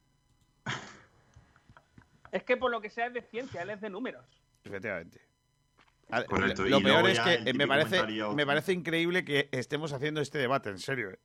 Es 2.32 2.44
que 2.44 2.56
por 2.56 2.70
lo 2.70 2.80
que 2.80 2.90
sea 2.90 3.06
es 3.06 3.14
de 3.14 3.22
ciencia, 3.22 3.62
él 3.62 3.70
es 3.70 3.80
de 3.80 3.90
números. 3.90 4.24
Efectivamente. 4.64 5.20
A- 6.10 6.22
Correcto, 6.24 6.64
Lo 6.64 6.78
y 6.78 6.82
peor 6.84 7.08
es 7.08 7.18
que 7.20 7.54
me 7.54 7.66
parece, 7.66 7.96
comentario 7.98 8.32
me 8.34 8.46
parece 8.46 8.72
increíble 8.72 9.24
que 9.24 9.48
estemos 9.52 9.92
haciendo 9.92 10.20
este 10.20 10.38
debate, 10.38 10.70
en 10.70 10.78
serio. 10.78 11.10
eh. 11.10 11.18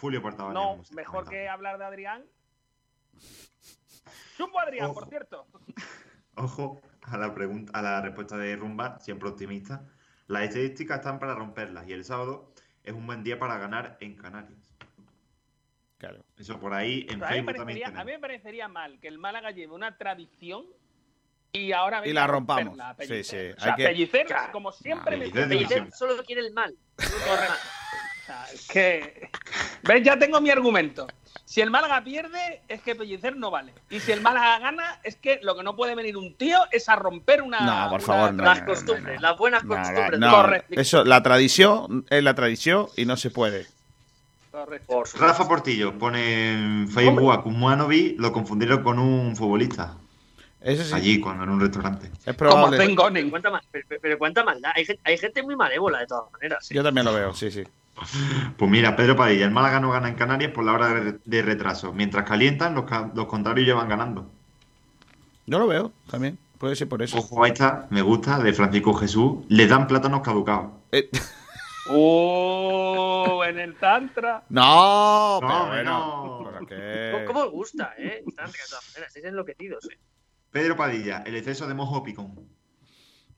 Julio 0.00 0.20
Portavales. 0.22 0.54
No, 0.54 0.82
mejor 0.94 1.28
que 1.28 1.48
hablar 1.48 1.78
de 1.78 1.84
Adrián. 1.84 2.24
Chumbo 4.36 4.60
Adrián, 4.60 4.92
por 4.92 5.08
cierto. 5.08 5.46
Ojo 6.36 6.80
a 7.02 7.16
la 7.16 7.34
pregunta, 7.34 7.78
a 7.78 7.82
la 7.82 8.00
respuesta 8.00 8.36
de 8.36 8.56
Rumba, 8.56 8.98
siempre 9.00 9.28
optimista. 9.28 9.84
Las 10.26 10.44
estadísticas 10.44 10.98
están 10.98 11.18
para 11.18 11.34
romperlas 11.34 11.86
y 11.86 11.92
el 11.92 12.04
sábado 12.04 12.52
es 12.82 12.92
un 12.94 13.06
buen 13.06 13.22
día 13.22 13.38
para 13.38 13.58
ganar 13.58 13.96
en 14.00 14.16
Canarias. 14.16 14.58
Claro. 15.98 16.24
Eso 16.36 16.58
por 16.58 16.74
ahí 16.74 17.06
en 17.08 17.20
Pero 17.20 17.26
a, 17.26 17.30
mí 17.30 17.36
Facebook 17.36 17.56
también 17.56 17.96
a 17.96 18.04
mí 18.04 18.12
me 18.12 18.18
parecería 18.18 18.68
mal 18.68 18.98
que 19.00 19.08
el 19.08 19.18
Málaga 19.18 19.52
lleve 19.52 19.72
una 19.74 19.96
tradición 19.96 20.66
y 21.52 21.72
ahora 21.72 22.06
Y 22.06 22.12
la 22.12 22.26
rompamos. 22.26 22.64
romperla, 22.76 22.90
a 22.90 22.94
Sí, 22.96 23.22
sí, 23.22 23.36
O 23.56 23.60
sea, 23.60 23.72
hay 23.72 23.76
que- 23.76 23.84
pellicer, 23.84 24.26
como 24.50 24.72
siempre, 24.72 25.16
me 25.16 25.30
Pellicer. 25.30 25.92
Solo 25.92 26.22
quiere 26.24 26.40
el 26.42 26.52
mal. 26.52 26.76
Sea, 28.26 28.46
es 28.52 28.66
que. 28.68 29.30
¿Ves? 29.82 30.02
Ya 30.02 30.18
tengo 30.18 30.40
mi 30.40 30.50
argumento. 30.50 31.06
Si 31.44 31.60
el 31.60 31.70
Málaga 31.70 32.02
pierde, 32.02 32.62
es 32.68 32.80
que 32.80 32.94
Pellicer 32.96 33.36
no 33.36 33.50
vale. 33.50 33.72
Y 33.90 34.00
si 34.00 34.10
el 34.12 34.20
Málaga 34.20 34.58
gana, 34.58 34.98
es 35.04 35.14
que 35.16 35.38
lo 35.42 35.54
que 35.56 35.62
no 35.62 35.76
puede 35.76 35.94
venir 35.94 36.16
un 36.16 36.34
tío 36.34 36.58
es 36.72 36.88
a 36.88 36.96
romper 36.96 37.42
una. 37.42 37.60
No, 37.60 37.90
por 37.90 37.98
una 38.00 38.06
favor, 38.06 38.34
no, 38.34 38.42
Las 38.44 38.60
no, 38.60 38.66
costumbres, 38.66 39.20
las 39.20 39.38
buenas 39.38 39.64
No, 39.64 39.76
costumbres. 39.76 40.18
no, 40.18 40.30
Correcto. 40.30 40.80
Eso, 40.80 41.04
la 41.04 41.22
tradición 41.22 42.06
es 42.10 42.22
la 42.24 42.34
tradición 42.34 42.88
y 42.96 43.04
no 43.04 43.16
se 43.16 43.30
puede. 43.30 43.66
Correcto. 44.50 45.02
Rafa 45.18 45.46
Portillo 45.48 45.98
pone 45.98 46.52
en 46.52 46.88
Facebook 46.88 47.32
a 47.32 47.42
Kumanovic, 47.42 48.18
lo 48.20 48.32
confundieron 48.32 48.82
con 48.82 48.98
un 48.98 49.36
futbolista. 49.36 49.96
Eso 50.60 50.82
sí. 50.82 50.94
Allí, 50.94 51.20
cuando 51.20 51.44
en 51.44 51.50
un 51.50 51.60
restaurante. 51.60 52.06
Es 52.06 52.24
Como 52.24 52.36
probable. 52.36 52.94
Cuánta, 53.30 53.50
ma- 53.50 53.62
pero, 53.70 53.84
pero- 53.88 54.00
pero 54.00 54.18
cuánta 54.18 54.44
maldad. 54.44 54.72
Hay, 54.74 54.86
hay 55.04 55.18
gente 55.18 55.42
muy 55.42 55.56
malévola 55.56 55.98
de 56.00 56.06
todas 56.06 56.32
maneras. 56.32 56.68
Yo 56.70 56.82
también 56.82 57.04
lo 57.04 57.12
veo, 57.12 57.34
sí, 57.34 57.50
sí. 57.50 57.64
Pues 58.56 58.70
mira, 58.70 58.96
Pedro 58.96 59.16
Padilla, 59.16 59.44
el 59.44 59.50
Málaga 59.50 59.78
no 59.80 59.90
gana 59.90 60.08
en 60.08 60.14
Canarias 60.16 60.50
por 60.52 60.64
la 60.64 60.72
hora 60.72 60.88
de- 61.24 61.42
retraso. 61.42 61.92
Mientras 61.92 62.28
calientan, 62.28 62.74
los, 62.74 62.84
ca- 62.84 63.10
los 63.14 63.26
contrarios 63.26 63.66
llevan 63.66 63.88
ganando. 63.88 64.30
Yo 65.46 65.58
lo 65.58 65.66
veo 65.66 65.92
también. 66.10 66.38
Puede 66.58 66.74
ser 66.76 66.88
por 66.88 67.02
eso. 67.02 67.18
Ojo 67.18 67.44
a 67.44 67.48
esta, 67.48 67.86
me 67.90 68.02
gusta, 68.02 68.38
de 68.38 68.52
Francisco 68.52 68.94
Jesús. 68.94 69.44
Le 69.48 69.66
dan 69.66 69.86
plátanos 69.86 70.22
caducados. 70.22 70.72
Eh, 70.92 71.08
¡Oh! 71.90 73.42
En 73.46 73.58
el 73.58 73.76
Tantra. 73.76 74.42
No, 74.48 75.38
pero 75.40 75.52
No, 75.52 75.66
bueno. 75.68 76.50
no. 76.60 76.66
¿pero 76.66 77.24
¿Cómo, 77.26 77.40
os 77.40 77.50
gusta, 77.52 77.92
eh? 77.98 78.24
Están 78.26 78.46
de 78.50 78.58
todas 78.68 78.88
maneras, 78.88 79.08
estáis 79.08 79.24
enloquecidos, 79.26 79.84
eh. 79.90 79.98
Pedro 80.50 80.76
Padilla, 80.76 81.22
el 81.26 81.34
exceso 81.36 81.66
de 81.66 81.74
mojo 81.74 82.02
picón. 82.02 82.34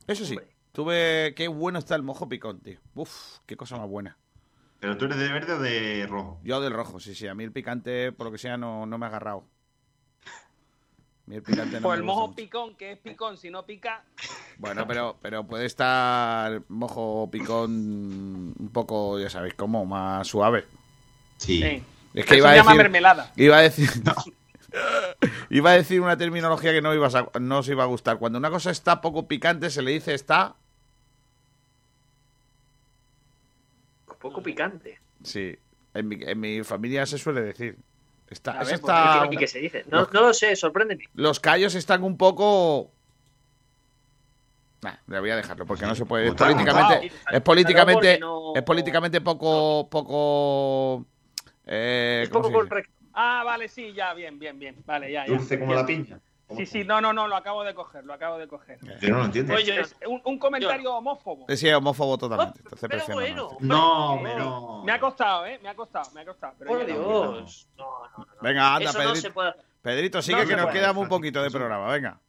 Eso 0.07 0.25
sí. 0.25 0.39
Tuve. 0.73 1.35
Qué 1.35 1.49
bueno 1.49 1.79
está 1.79 1.97
el 1.97 2.03
mojo 2.03 2.29
picón, 2.29 2.61
tío. 2.61 2.79
Uf, 2.95 3.39
qué 3.47 3.57
cosa 3.57 3.77
más 3.79 3.89
buena. 3.89 4.17
Pero 4.81 4.97
tú 4.97 5.07
eres 5.07 5.19
de 5.19 5.33
verde 5.33 5.53
o 5.55 5.59
de 5.59 6.07
rojo. 6.09 6.41
Yo 6.45 6.61
del 6.61 6.73
rojo, 6.73 7.01
sí, 7.01 7.15
sí. 7.15 7.27
A 7.29 7.35
mí 7.35 7.45
el 7.45 7.53
picante, 7.53 8.13
por 8.13 8.27
lo 8.27 8.33
que 8.33 8.39
sea, 8.39 8.57
no, 8.57 8.87
no 8.87 8.99
me 8.99 9.07
ha 9.07 9.09
agarrado. 9.09 9.45
A 10.25 11.31
mí 11.31 11.37
el 11.37 11.43
picante 11.43 11.77
no 11.77 11.83
Por 11.83 11.97
me 11.97 12.01
el 12.01 12.05
mojo 12.05 12.29
mucho. 12.29 12.37
picón, 12.37 12.77
que 12.77 12.93
es 12.93 12.99
picón, 12.99 13.37
si 13.37 13.51
no 13.51 13.65
pica. 13.67 14.05
Bueno, 14.59 14.87
pero, 14.87 15.17
pero 15.21 15.45
puede 15.47 15.65
estar 15.67 16.63
mojo 16.69 17.29
picón 17.33 17.71
un 18.59 18.71
poco, 18.73 19.19
ya 19.19 19.29
sabéis 19.31 19.55
cómo, 19.55 19.85
más 19.85 20.27
suave. 20.29 20.65
Sí. 21.39 21.61
Sí. 21.63 21.83
Es 22.15 22.25
que 22.25 22.35
Eso 22.35 22.37
iba 22.37 22.49
a 22.49 22.53
se 22.53 22.57
llama 22.59 22.71
decir. 22.73 22.83
mermelada. 22.83 23.33
Iba 23.37 23.57
a 23.59 23.61
decir. 23.63 23.91
iba 25.51 25.71
a 25.71 25.75
decir 25.75 26.01
una 26.01 26.17
terminología 26.17 26.73
que 26.73 26.81
no, 26.83 26.95
ibas 26.95 27.15
a- 27.15 27.29
no 27.41 27.59
os 27.59 27.69
iba 27.69 27.83
a 27.83 27.87
gustar. 27.87 28.19
Cuando 28.19 28.39
una 28.39 28.51
cosa 28.51 28.71
está 28.71 29.01
poco 29.01 29.27
picante, 29.27 29.71
se 29.71 29.83
le 29.83 29.91
dice 29.93 30.15
está. 30.15 30.55
Poco 34.21 34.43
picante. 34.43 34.99
Sí. 35.23 35.57
En 35.95 36.09
mi, 36.09 36.19
en 36.21 36.39
mi 36.41 36.63
familia 36.63 37.07
se 37.07 37.19
suele 37.19 37.43
decir. 37.43 37.77
Está, 38.29 38.53
A 38.53 38.65
ver, 38.65 38.67
pues, 38.67 38.75
está 38.75 39.29
¿qué- 39.31 39.39
qué 39.39 39.47
se 39.47 39.61
dice? 39.61 39.85
No, 39.91 40.09
no 40.13 40.21
lo 40.23 40.35
sé, 40.35 40.57
sorpréndeme. 40.57 41.05
Los 41.15 41.39
callos 41.41 41.75
están 41.75 42.03
un 42.03 42.17
poco. 42.17 42.91
Nah, 44.83 44.95
le 45.07 45.21
voy 45.21 45.31
a 45.31 45.37
dejarlo 45.37 45.65
porque 45.65 45.87
no 45.87 45.95
se 45.95 46.05
puede. 46.05 46.29
Es 46.29 46.35
políticamente, 46.35 47.11
es 47.31 47.41
políticamente, 47.41 48.21
es 48.55 48.63
políticamente 48.63 49.21
poco, 49.21 49.89
poco. 49.89 51.07
eh, 51.67 52.21
Es 52.25 52.29
¿cómo 52.31 52.43
poco 52.49 52.65
correcto. 52.69 52.93
Ah, 53.15 53.43
vale, 53.45 53.69
sí, 53.69 53.93
ya, 53.95 54.13
bien, 54.13 54.39
bien, 54.39 54.59
bien. 54.59 54.77
Vale, 54.85 55.11
ya, 55.11 55.27
ya. 55.27 55.33
Dulce 55.33 55.59
como 55.59 55.73
la 55.73 55.87
piña. 55.87 56.21
Sí, 56.57 56.65
sí, 56.65 56.85
no, 56.85 57.01
no, 57.01 57.13
no, 57.13 57.27
lo 57.27 57.35
acabo 57.35 57.65
de 57.65 57.75
coger, 57.75 58.05
lo 58.05 58.13
acabo 58.13 58.39
de 58.39 58.47
coger. 58.47 58.79
Yo 59.01 59.09
no 59.11 59.19
lo 59.19 59.25
entiendo. 59.25 59.55
Oye, 59.55 59.81
Es 59.81 59.97
un, 60.07 60.21
un 60.25 60.39
comentario 60.39 60.95
homófobo. 60.95 61.45
Eh, 61.49 61.57
Sí, 61.57 61.69
homófobo 61.73 62.17
totalmente. 62.17 62.61
Pero 62.81 62.99
no 63.09 63.15
bueno. 63.15 63.49
No, 63.61 64.21
no. 64.23 64.83
Me 64.85 64.93
ha 64.93 65.01
costado, 65.01 65.45
¿eh? 65.47 65.59
Me 65.61 65.69
ha 65.69 65.75
costado, 65.75 66.09
me 66.13 66.21
ha 66.21 66.25
costado. 66.25 66.55
Pero 66.59 66.71
por 66.71 66.87
Dios. 66.87 67.69
No, 67.77 67.85
no, 67.85 68.25
no. 68.25 68.27
Venga, 68.41 68.77
anda, 68.77 68.91
Eso 68.91 68.99
no 68.99 69.05
Pedrito. 69.07 69.21
se 69.27 69.31
puede 69.33 69.49
hacer. 69.51 69.65
Pedrito, 69.83 70.23
sigue 70.23 70.37
No 70.39 70.43
que 70.45 70.51
se 70.51 70.57
nos 70.57 70.67
queda 70.71 70.93
muy 70.93 71.07
Francisco, 71.07 71.17
poquito 71.17 71.43
de 71.43 71.51
programa. 71.51 71.89
Venga. 71.93 72.21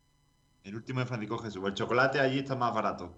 El 0.64 0.76
último 0.76 1.00
de 1.00 1.06
Francisco 1.06 1.38
Jesús. 1.38 1.64
El 1.68 1.74
chocolate 1.76 2.20
allí 2.20 2.40
está 2.40 2.56
más 2.56 2.74
barato. 2.74 3.14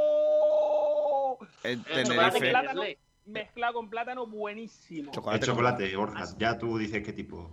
¡Oh! 0.00 1.38
En 1.64 1.84
El 1.90 2.04
Chocolate 2.06 2.38
chocolate 2.38 2.68
Tenerife. 2.68 3.00
mezclado 3.26 3.74
con 3.74 3.90
plátano, 3.90 4.26
buenísimo. 4.26 5.10
Chocolate 5.12 5.44
el 5.44 5.50
chocolate, 5.50 5.96
Borja. 5.96 6.24
Ya 6.38 6.56
tú 6.58 6.78
dices 6.78 7.02
qué 7.04 7.12
tipo. 7.12 7.50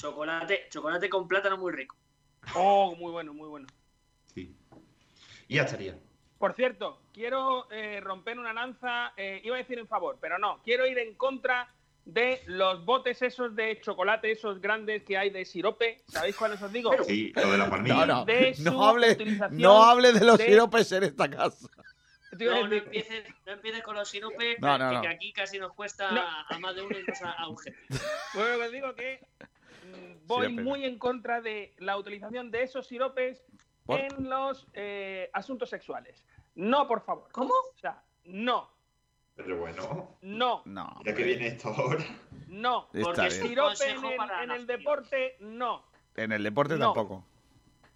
Chocolate, 0.00 0.66
chocolate 0.70 1.08
con 1.10 1.28
plátano 1.28 1.58
muy 1.58 1.72
rico. 1.72 1.96
Oh, 2.54 2.94
muy 2.96 3.12
bueno, 3.12 3.34
muy 3.34 3.48
bueno. 3.48 3.66
Sí. 4.34 4.56
Y 5.48 5.56
ya 5.56 5.62
estaría. 5.64 5.98
Por 6.38 6.54
cierto, 6.54 7.02
quiero 7.12 7.70
eh, 7.70 8.00
romper 8.00 8.38
una 8.38 8.52
lanza, 8.54 9.12
eh, 9.16 9.40
iba 9.44 9.56
a 9.56 9.58
decir 9.58 9.78
en 9.78 9.86
favor, 9.86 10.16
pero 10.20 10.38
no, 10.38 10.62
quiero 10.62 10.86
ir 10.86 10.98
en 10.98 11.14
contra 11.16 11.68
de 12.06 12.40
los 12.46 12.82
botes 12.86 13.20
esos 13.20 13.54
de 13.54 13.78
chocolate, 13.82 14.30
esos 14.32 14.58
grandes 14.60 15.02
que 15.02 15.18
hay 15.18 15.28
de 15.28 15.44
sirope. 15.44 16.02
¿Sabéis 16.08 16.34
cuáles 16.34 16.62
os 16.62 16.72
digo? 16.72 16.90
Sí, 17.04 17.30
lo 17.36 17.52
de 17.52 17.58
la 17.58 17.68
palmilla. 17.68 18.06
No, 18.06 18.14
no. 18.20 18.24
de 18.24 18.54
No 18.60 18.88
hable, 18.88 19.18
no 19.50 19.82
hable 19.84 20.12
de 20.14 20.24
los 20.24 20.38
de- 20.38 20.46
siropes 20.46 20.90
en 20.92 21.02
esta 21.04 21.28
casa. 21.28 21.68
No, 22.38 22.72
empieces, 22.72 23.24
no 23.44 23.52
empieces 23.52 23.82
con 23.82 23.96
los 23.96 24.08
sinopes, 24.08 24.60
No, 24.60 24.78
no, 24.78 24.88
que, 24.88 24.94
no. 24.94 25.00
que 25.02 25.08
aquí 25.08 25.32
casi 25.32 25.58
nos 25.58 25.74
cuesta 25.74 26.10
No. 26.12 26.22
a 26.48 26.58
más 26.60 26.74
de 26.76 26.82
uno 26.82 26.96
y 26.98 27.02
nos 27.02 27.20
a, 27.22 27.32
a 27.32 27.48
un 27.48 27.58
jefe. 27.58 27.76
Bueno, 28.34 28.64
os 28.64 28.72
digo 28.72 28.94
que 28.94 29.20
voy 30.26 30.46
Sirope, 30.46 30.62
muy 30.62 30.84
en 30.84 30.98
contra 30.98 31.40
de 31.40 31.74
la 31.78 31.96
utilización 31.96 32.50
de 32.50 32.62
esos 32.62 32.86
siropes 32.86 33.42
¿Por? 33.86 34.00
en 34.00 34.28
los 34.28 34.66
eh, 34.74 35.30
asuntos 35.32 35.70
sexuales. 35.70 36.24
No, 36.54 36.86
por 36.86 37.02
favor. 37.04 37.28
¿Cómo? 37.32 37.52
O 37.54 37.78
sea, 37.78 38.02
no, 38.24 38.70
Pero 39.36 39.56
bueno. 39.58 40.16
no, 40.22 40.62
No. 40.66 41.00
Ya 41.04 41.14
que 41.14 41.22
viene 41.24 41.46
esto 41.48 41.68
ahora. 41.68 42.04
no. 42.48 42.88
Está 42.92 43.04
Porque 43.12 43.30
Sirope 43.30 43.90
en 43.90 44.50
el, 44.50 44.60
en 44.60 44.66
deporte, 44.66 45.36
no. 45.40 45.84
En 46.16 46.32
el 46.32 46.42
deporte 46.42 46.74
No. 46.76 46.92
tampoco. 46.92 47.24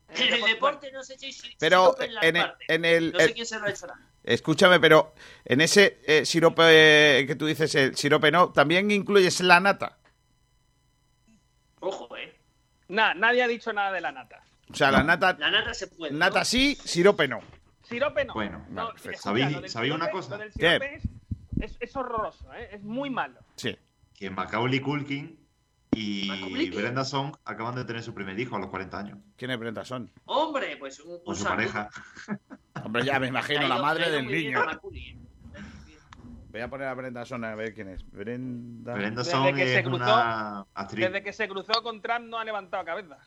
En 0.08 0.34
el 0.34 0.40
deporte 0.44 0.90
no 0.92 1.02
se 1.02 1.14
echéis 1.14 1.38
si- 1.38 1.56
Pero 1.58 1.94
en 2.00 2.36
el, 2.36 2.52
en 2.68 2.84
el- 2.84 3.12
No 3.12 3.18
sé 3.18 3.24
el- 3.26 3.34
quién 3.34 3.46
se 3.46 3.58
lo 3.58 3.66
echará. 3.68 3.94
escúchame, 4.22 4.78
pero 4.80 5.12
en 5.44 5.60
ese 5.60 5.98
eh, 6.06 6.24
sirope 6.24 6.62
eh, 7.20 7.26
que 7.26 7.34
tú 7.36 7.46
dices, 7.46 7.74
el 7.74 7.96
sirope 7.96 8.30
no, 8.30 8.52
también 8.52 8.90
incluyes 8.90 9.40
la 9.40 9.60
nata. 9.60 9.98
Nada, 12.88 13.14
nadie 13.14 13.42
ha 13.42 13.48
dicho 13.48 13.72
nada 13.72 13.92
de 13.92 14.00
la 14.00 14.12
nata. 14.12 14.42
O 14.70 14.74
sea, 14.74 14.90
la 14.90 15.02
nata, 15.02 15.36
La 15.38 15.50
nata 15.50 15.74
se 15.74 15.86
puede. 15.88 16.12
¿no? 16.12 16.18
nata 16.18 16.44
sí, 16.44 16.76
sirope 16.84 17.28
no. 17.28 17.40
Sirope 17.82 18.24
no. 18.24 18.34
Bueno, 18.34 18.64
No, 18.70 18.86
vale, 18.88 19.16
¿Sabéis- 19.68 19.94
una 19.94 20.10
cosa? 20.10 20.36
lo 20.36 20.38
del 20.38 20.52
¿Qué? 20.52 20.78
sirope 20.78 21.00
es, 21.60 21.76
es, 21.80 21.96
horroroso, 21.96 22.52
¿eh? 22.54 22.70
es 22.72 22.82
muy 22.82 23.10
malo. 23.10 23.40
Sí. 23.56 23.76
Que 24.14 24.30
Macaulay 24.30 24.80
Culkin 24.80 25.38
y 25.92 26.26
Macaulay. 26.28 26.70
Brenda 26.70 27.04
Song 27.04 27.34
acaban 27.44 27.74
de 27.74 27.84
tener 27.84 28.02
su 28.02 28.14
primer 28.14 28.38
hijo 28.40 28.56
a 28.56 28.58
los 28.58 28.68
40 28.70 28.98
años. 28.98 29.18
¿Quién 29.36 29.50
es 29.50 29.58
Brenda 29.58 29.84
Son? 29.84 30.10
Hombre, 30.24 30.76
pues 30.78 30.98
un, 31.00 31.22
Con 31.24 31.36
su 31.36 31.44
pareja. 31.44 31.88
Hombre, 32.82 33.04
ya 33.04 33.18
me 33.18 33.28
imagino, 33.28 33.66
la 33.68 33.78
madre 33.78 34.10
del 34.10 34.26
niño. 34.26 34.64
Macaulay, 34.64 35.08
eh. 35.10 35.18
Voy 36.54 36.60
a 36.62 36.68
poner 36.70 36.86
a 36.86 36.94
Brenda 36.94 37.24
Son 37.26 37.44
a 37.44 37.56
ver 37.56 37.74
quién 37.74 37.88
es. 37.88 38.08
Brenda. 38.12 38.94
Brenda 38.94 39.22
Desde 39.24 39.32
Song 39.32 39.56
que 39.56 39.66
se 39.66 39.78
es 39.80 39.84
cruzó- 39.84 39.96
una 39.96 40.60
actriz. 40.72 41.04
Desde 41.06 41.20
que 41.24 41.32
se 41.32 41.48
cruzó 41.48 41.82
con 41.82 42.00
Trump 42.00 42.26
no 42.26 42.38
ha 42.38 42.44
levantado 42.44 42.84
cabeza. 42.84 43.18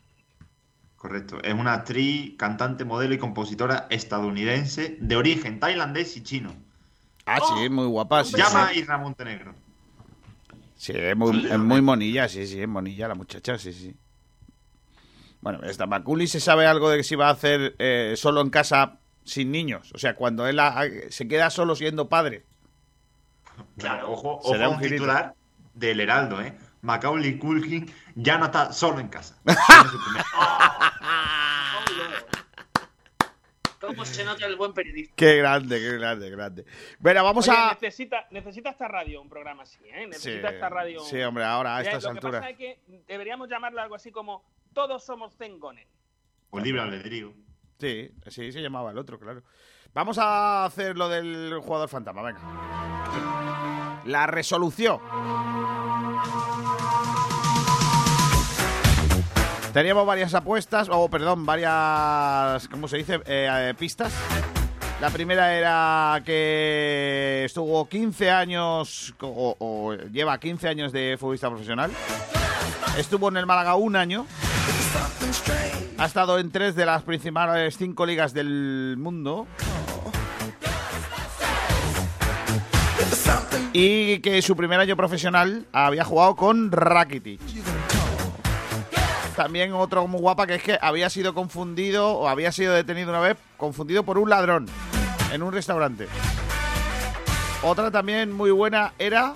Correcto. 0.96 1.38
Es 1.44 1.54
una 1.54 1.74
actriz, 1.74 2.36
cantante, 2.38 2.86
modelo 2.86 3.14
y 3.14 3.18
compositora 3.18 3.88
estadounidense 3.90 4.96
de 5.02 5.16
origen 5.18 5.60
tailandés 5.60 6.16
y 6.16 6.24
chino. 6.24 6.56
Ah, 7.26 7.40
sí, 7.46 7.66
es 7.66 7.70
muy 7.70 7.86
guapa. 7.88 8.24
Sí, 8.24 8.38
Llama 8.38 8.70
sí. 8.72 8.80
Isra 8.80 8.98
Montenegro. 8.98 9.54
Sí, 10.78 10.94
es 10.96 11.18
muy, 11.18 11.46
es 11.52 11.60
muy 11.60 11.82
monilla, 11.82 12.30
sí, 12.30 12.48
sí, 12.48 12.62
es 12.62 12.68
monilla 12.70 13.10
la 13.10 13.16
muchacha, 13.16 13.58
sí, 13.58 13.74
sí. 13.74 13.94
Bueno, 15.42 15.60
esta 15.64 15.86
Maculi 15.86 16.28
se 16.28 16.40
sabe 16.40 16.66
algo 16.66 16.90
de 16.90 16.96
que 16.96 17.04
se 17.04 17.16
iba 17.16 17.28
a 17.28 17.32
hacer 17.32 17.76
eh, 17.78 18.14
solo 18.16 18.40
en 18.40 18.50
casa 18.52 19.00
sin 19.26 19.52
niños. 19.52 19.92
O 19.94 19.98
sea, 19.98 20.16
cuando 20.16 20.48
él 20.48 20.58
ha- 20.62 20.86
se 21.10 21.28
queda 21.28 21.50
solo 21.50 21.76
siendo 21.76 22.08
padre. 22.08 22.46
Claro, 23.78 24.12
ojo, 24.12 24.40
Será 24.44 24.68
ojo 24.68 24.72
un 24.72 24.76
un 24.78 24.84
girito. 24.84 25.04
titular 25.04 25.36
del 25.74 26.00
Heraldo, 26.00 26.42
¿eh? 26.42 26.58
Macaulay 26.82 27.38
Culkin 27.38 27.92
ya 28.16 28.38
no 28.38 28.46
está 28.46 28.72
solo 28.72 29.00
en 29.00 29.08
casa. 29.10 29.38
¿Cómo 33.80 34.06
se 34.06 34.24
nota 34.26 34.46
el 34.48 34.56
buen 34.56 34.74
periodista? 34.74 35.14
Qué 35.16 35.36
grande, 35.38 35.80
qué 35.80 35.98
grande, 35.98 36.30
grande. 36.32 36.66
Bueno, 37.00 37.24
vamos 37.24 37.48
Oye, 37.48 37.58
a... 37.58 37.70
necesita, 37.74 38.26
necesita 38.32 38.72
esta 38.72 38.88
radio 38.88 39.22
un 39.22 39.30
programa 39.30 39.64
así, 39.64 39.78
¿eh? 39.86 40.02
Sí, 40.02 40.08
Necesita 40.08 40.50
esta 40.50 40.70
radio. 40.70 41.00
sí, 41.02 41.22
hombre, 41.22 41.44
ahora 41.44 41.78
a 41.78 41.82
estas 41.82 42.04
lo 42.04 42.10
que 42.12 42.18
alturas. 42.18 42.42
pasa 42.42 42.50
es 42.52 42.58
que 42.58 42.80
deberíamos 43.08 43.48
llamarlo 43.50 43.80
algo 43.82 43.96
así 43.96 44.12
como 44.12 44.44
Todos 44.74 45.04
somos 45.06 45.36
Zengonen. 45.38 45.88
O 46.50 46.60
libre 46.60 46.82
albedrío. 46.82 47.34
Sí, 47.80 48.10
sí, 48.28 48.52
se 48.52 48.62
llamaba 48.62 48.90
el 48.92 48.98
otro, 48.98 49.20
claro. 49.20 49.44
Vamos 49.94 50.18
a 50.18 50.66
hacer 50.66 50.98
lo 50.98 51.08
del 51.08 51.60
jugador 51.62 51.88
fantasma, 51.88 52.24
venga. 52.24 53.47
La 54.08 54.26
resolución. 54.26 55.00
Teníamos 59.74 60.08
varias 60.08 60.34
apuestas, 60.34 60.88
o 60.90 61.10
perdón, 61.10 61.46
varias, 61.46 62.68
¿cómo 62.70 62.88
se 62.88 62.98
dice? 62.98 63.16
Eh, 63.26 63.48
eh, 63.52 63.74
pistas. 63.78 64.14
La 65.02 65.10
primera 65.10 65.54
era 65.54 66.24
que 66.26 67.44
estuvo 67.46 67.88
15 67.88 68.32
años, 68.32 69.14
o, 69.22 69.56
o 69.60 69.94
lleva 69.94 70.40
15 70.40 70.70
años 70.70 70.92
de 70.94 71.18
futbolista 71.20 71.50
profesional. 71.50 71.92
Estuvo 72.98 73.28
en 73.28 73.38
el 73.38 73.46
Málaga 73.46 73.76
un 73.76 73.98
año. 73.98 74.26
Ha 75.98 76.06
estado 76.06 76.40
en 76.40 76.50
tres 76.50 76.76
de 76.76 76.86
las 76.86 77.04
principales 77.04 77.78
cinco 77.78 78.06
ligas 78.06 78.34
del 78.34 78.96
mundo. 78.98 79.48
Y 83.80 84.22
que 84.22 84.42
su 84.42 84.56
primer 84.56 84.80
año 84.80 84.98
profesional 84.98 85.68
había 85.72 86.04
jugado 86.04 86.36
con 86.36 86.72
Rakitic. 86.72 87.40
También 89.36 89.72
otro 89.74 90.08
muy 90.08 90.20
guapa 90.20 90.48
que 90.48 90.56
es 90.56 90.64
que 90.64 90.80
había 90.82 91.12
sido 91.12 91.36
confundido 91.36 92.10
o 92.14 92.28
había 92.28 92.52
sido 92.52 92.74
detenido 92.74 93.12
una 93.12 93.20
vez, 93.20 93.38
confundido 93.56 94.02
por 94.02 94.18
un 94.18 94.32
ladrón 94.32 94.66
en 95.32 95.44
un 95.44 95.54
restaurante. 95.54 96.08
Otra 97.62 97.92
también 97.92 98.34
muy 98.34 98.50
buena 98.50 98.94
era 98.98 99.36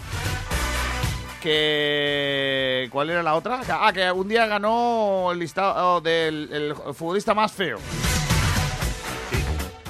que 1.40 2.90
¿cuál 2.92 3.12
era 3.12 3.22
la 3.22 3.36
otra? 3.36 3.62
Ah, 3.70 3.94
que 3.94 4.12
un 4.12 4.28
día 4.28 4.48
ganó 4.48 5.30
el 5.32 5.38
listado 5.38 6.02
del 6.02 6.50
el 6.52 6.96
futbolista 6.96 7.36
más 7.36 7.52
feo. 7.52 7.78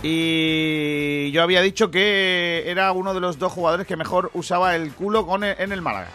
Y 0.03 1.31
yo 1.31 1.43
había 1.43 1.61
dicho 1.61 1.91
que 1.91 2.63
era 2.65 2.91
uno 2.91 3.13
de 3.13 3.19
los 3.19 3.37
dos 3.37 3.51
jugadores 3.51 3.85
que 3.85 3.95
mejor 3.95 4.31
usaba 4.33 4.75
el 4.75 4.91
culo 4.93 5.25
con 5.27 5.43
el- 5.43 5.55
en 5.59 5.71
el 5.71 5.81
Málaga. 5.81 6.07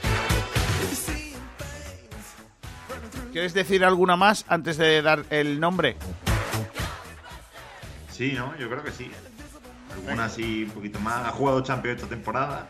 ¿Quieres 3.33 3.55
decir 3.55 3.85
alguna 3.85 4.17
más 4.17 4.45
antes 4.49 4.77
de 4.79 5.03
dar 5.03 5.25
el 5.31 5.61
nombre? 5.61 5.97
Sí, 8.11 8.33
¿no? 8.33 8.57
Yo 8.57 8.69
creo 8.71 8.83
que 8.83 8.91
sí. 8.93 9.11
Alguna 9.93 10.25
así 10.25 10.65
un 10.65 10.71
poquito 10.71 10.99
más. 11.01 11.27
Ha 11.27 11.31
jugado 11.33 11.61
Champions 11.63 11.97
esta 12.03 12.09
temporada. 12.09 12.69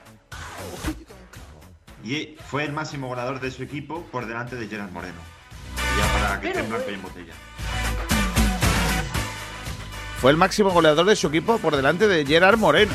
Y 2.04 2.36
fue 2.48 2.64
el 2.64 2.72
máximo 2.72 3.08
goleador 3.08 3.40
de 3.40 3.50
su 3.50 3.62
equipo 3.62 4.02
por 4.12 4.26
delante 4.26 4.56
de 4.56 4.66
Gerard 4.68 4.90
Moreno. 4.90 5.18
Ya 5.98 6.12
para 6.20 6.40
que 6.40 6.48
esté 6.48 6.60
en 6.60 6.68
blanco 6.68 6.90
y 6.90 6.94
en 6.94 7.02
botella. 7.02 7.32
Fue 10.20 10.30
el 10.30 10.36
máximo 10.36 10.70
goleador 10.70 11.04
de 11.06 11.14
su 11.16 11.28
equipo 11.28 11.58
por 11.58 11.76
delante 11.76 12.08
de 12.08 12.24
Gerard 12.24 12.56
Moreno. 12.58 12.92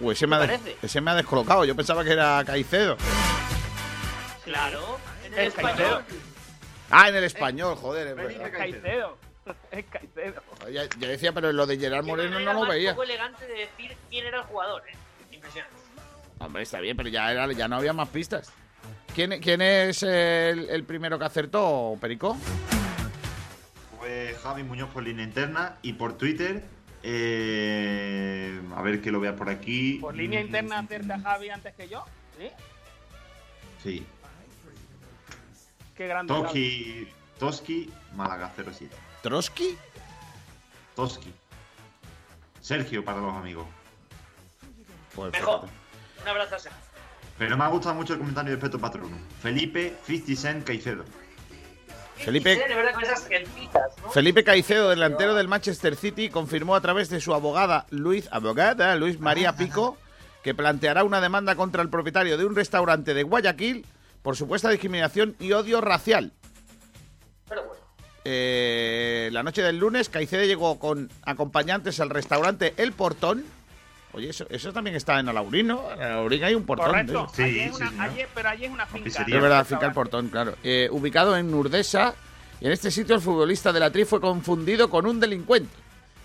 Uy, 0.00 0.12
ese, 0.14 0.26
me 0.26 0.36
ha, 0.36 0.60
ese 0.82 1.00
me 1.00 1.10
ha 1.10 1.14
descolocado. 1.14 1.64
Yo 1.64 1.76
pensaba 1.76 2.02
que 2.04 2.12
era 2.12 2.42
Caicedo. 2.44 2.96
Claro, 4.44 4.98
en 5.24 5.32
el 5.34 5.38
Es 5.40 5.46
español. 5.48 5.76
Caicedo. 5.76 6.02
Ah, 6.90 7.08
en 7.08 7.16
el 7.16 7.24
español, 7.24 7.76
joder. 7.76 8.06
es 8.08 8.16
verdad. 8.16 8.46
Es 8.46 8.52
Caicedo. 8.52 9.18
Es 9.70 9.84
Caicedo. 9.86 10.42
Ya, 10.72 10.84
ya 10.98 11.08
decía, 11.08 11.32
pero 11.32 11.52
lo 11.52 11.66
de 11.66 11.78
Gerard 11.78 12.04
Moreno 12.04 12.40
no 12.40 12.52
lo 12.52 12.66
veía. 12.66 12.90
poco 12.92 13.04
elegante 13.04 13.46
de 13.46 13.54
decir 13.54 13.96
quién 14.08 14.26
era 14.26 14.38
el 14.38 14.44
jugador, 14.44 14.82
¿eh? 14.88 14.96
Impresionante. 15.32 15.76
Hombre, 16.38 16.62
está 16.62 16.80
bien, 16.80 16.96
pero 16.96 17.08
ya, 17.10 17.30
era, 17.30 17.50
ya 17.52 17.68
no 17.68 17.76
había 17.76 17.92
más 17.92 18.08
pistas. 18.08 18.52
¿Quién, 19.14 19.40
quién 19.40 19.60
es 19.60 20.02
el, 20.02 20.68
el 20.70 20.84
primero 20.84 21.18
que 21.18 21.24
acertó, 21.26 21.96
Perico? 22.00 22.36
Fue 24.10 24.34
Javi 24.42 24.64
Muñoz 24.64 24.90
por 24.90 25.04
línea 25.04 25.24
interna 25.24 25.76
y 25.82 25.92
por 25.92 26.14
Twitter. 26.14 26.64
eh, 27.04 28.60
a 28.74 28.82
ver 28.82 29.00
que 29.00 29.12
lo 29.12 29.20
vea 29.20 29.36
por 29.36 29.48
aquí. 29.48 29.98
Por 30.00 30.16
línea 30.16 30.40
interna 30.40 30.80
acerca 30.80 31.20
Javi 31.20 31.48
antes 31.48 31.72
que 31.76 31.88
yo. 31.88 32.04
¿Sí? 32.36 32.50
Sí. 33.80 34.06
Qué 35.96 36.08
grande. 36.08 36.34
Toski, 36.34 37.08
Toski, 37.38 37.92
Málaga 38.16 38.52
07. 38.56 38.94
¿Trotsky? 39.22 39.78
Toski. 40.96 41.32
Sergio 42.60 43.04
para 43.04 43.20
los 43.20 43.34
amigos. 43.34 43.66
Pues 45.14 45.32
Mejor. 45.32 45.68
Un 46.20 46.28
abrazo 46.28 46.56
a 46.56 46.58
Sergio. 46.58 46.80
Pero 47.38 47.56
me 47.56 47.62
ha 47.62 47.68
gustado 47.68 47.94
mucho 47.94 48.14
el 48.14 48.18
comentario 48.18 48.50
de 48.50 48.58
Peto 48.58 48.78
Patrono. 48.80 49.16
Felipe 49.40 49.96
50 50.04 50.34
Cent 50.40 50.66
Caicedo. 50.66 51.04
Felipe, 52.24 52.54
Sí, 52.54 52.68
de 52.68 52.74
verdad 52.74 52.92
con 52.94 53.02
esas 53.04 53.24
trencitas, 53.26 53.98
¿no? 54.02 54.10
Felipe 54.10 54.44
Caicedo, 54.44 54.90
delantero 54.90 55.34
del 55.34 55.48
Manchester 55.48 55.96
City, 55.96 56.28
confirmó 56.28 56.74
a 56.74 56.80
través 56.80 57.08
de 57.08 57.20
su 57.20 57.34
abogada 57.34 57.86
Luis, 57.90 58.28
abogada 58.30 58.94
Luis 58.96 59.20
María 59.20 59.56
Pico 59.56 59.96
que 60.42 60.54
planteará 60.54 61.04
una 61.04 61.20
demanda 61.20 61.54
contra 61.54 61.82
el 61.82 61.90
propietario 61.90 62.38
de 62.38 62.44
un 62.44 62.56
restaurante 62.56 63.14
de 63.14 63.22
Guayaquil 63.22 63.84
por 64.22 64.36
supuesta 64.36 64.70
discriminación 64.70 65.36
y 65.38 65.52
odio 65.52 65.80
racial. 65.80 66.32
Pero 67.48 67.64
bueno. 67.64 67.80
Eh, 68.24 69.30
la 69.32 69.42
noche 69.42 69.62
del 69.62 69.78
lunes, 69.78 70.08
Caicedo 70.08 70.44
llegó 70.44 70.78
con 70.78 71.10
acompañantes 71.22 72.00
al 72.00 72.10
restaurante 72.10 72.74
El 72.76 72.92
Portón. 72.92 73.44
Oye, 74.12 74.30
eso, 74.30 74.44
eso 74.50 74.72
también 74.72 74.96
está 74.96 75.20
en 75.20 75.28
Alaurín, 75.28 75.68
¿no? 75.68 75.92
En 75.92 76.02
Alaurín 76.02 76.42
hay 76.42 76.54
un 76.54 76.64
portón. 76.64 76.86
Correcto. 76.88 77.30
de- 77.36 77.44
allí 77.44 77.60
es 77.60 77.72
una- 77.74 78.04
allí- 78.04 78.26
pero 78.34 78.48
allí 78.48 78.64
es 78.64 78.70
una 78.70 78.86
finca. 78.86 79.08
Es 79.08 79.26
verdad, 79.26 79.64
finca 79.64 79.86
El 79.86 79.92
Portón, 79.92 80.28
claro. 80.28 80.54
Eh, 80.64 80.88
ubicado 80.90 81.36
en 81.36 81.52
Urdesa, 81.54 82.14
y 82.60 82.66
en 82.66 82.72
este 82.72 82.90
sitio 82.90 83.14
el 83.14 83.20
futbolista 83.20 83.72
de 83.72 83.80
la 83.80 83.90
Tri 83.90 84.04
fue 84.04 84.20
confundido 84.20 84.90
con 84.90 85.06
un 85.06 85.20
delincuente. 85.20 85.74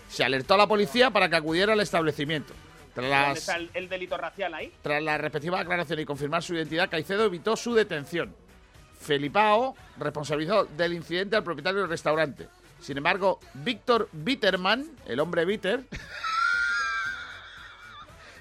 Se 0.08 0.24
alertó 0.24 0.54
a 0.54 0.56
la 0.56 0.66
policía 0.66 1.10
para 1.10 1.28
que 1.28 1.36
acudiera 1.36 1.72
al 1.74 1.80
establecimiento. 1.80 2.52
Tras 2.94 3.08
¿Dónde 3.08 3.28
las, 3.28 3.38
está 3.38 3.56
el, 3.56 3.70
el 3.74 3.88
delito 3.88 4.16
racial 4.16 4.54
ahí? 4.54 4.72
tras 4.82 5.02
la 5.02 5.18
respectiva 5.18 5.60
aclaración 5.60 6.00
y 6.00 6.04
confirmar 6.06 6.42
su 6.42 6.54
identidad, 6.54 6.88
Caicedo 6.90 7.24
evitó 7.26 7.54
su 7.56 7.74
detención. 7.74 8.34
Felipao 8.98 9.76
responsabilizó 9.98 10.64
del 10.64 10.94
incidente 10.94 11.36
al 11.36 11.44
propietario 11.44 11.80
del 11.80 11.90
restaurante. 11.90 12.48
Sin 12.80 12.96
embargo, 12.96 13.38
Víctor 13.54 14.08
Bitterman, 14.12 14.86
el 15.06 15.20
hombre 15.20 15.44
Bitter, 15.44 15.82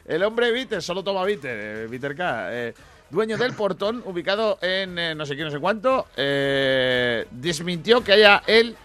el 0.06 0.24
hombre 0.24 0.52
Bitter, 0.52 0.82
solo 0.82 1.04
toma 1.04 1.24
Bitter, 1.26 1.60
eh, 1.60 1.88
Bitter 1.88 2.16
K, 2.16 2.48
eh, 2.54 2.74
dueño 3.10 3.38
del 3.38 3.54
portón, 3.54 4.04
ubicado 4.06 4.58
en 4.62 4.98
eh, 4.98 5.16
no 5.16 5.26
sé 5.26 5.36
qué, 5.36 5.44
no 5.44 5.52
sé 5.52 5.60
cuánto, 5.60 6.08
eh, 6.16 7.26
desmintió 7.32 8.04
que 8.04 8.14
haya 8.14 8.44
él 8.48 8.76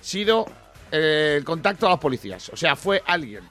sido 0.00 0.46
eh, 0.90 1.36
el 1.38 1.44
contacto 1.44 1.86
a 1.86 1.90
los 1.90 1.98
policías. 1.98 2.48
O 2.50 2.56
sea, 2.56 2.76
fue 2.76 3.02
alguien. 3.06 3.44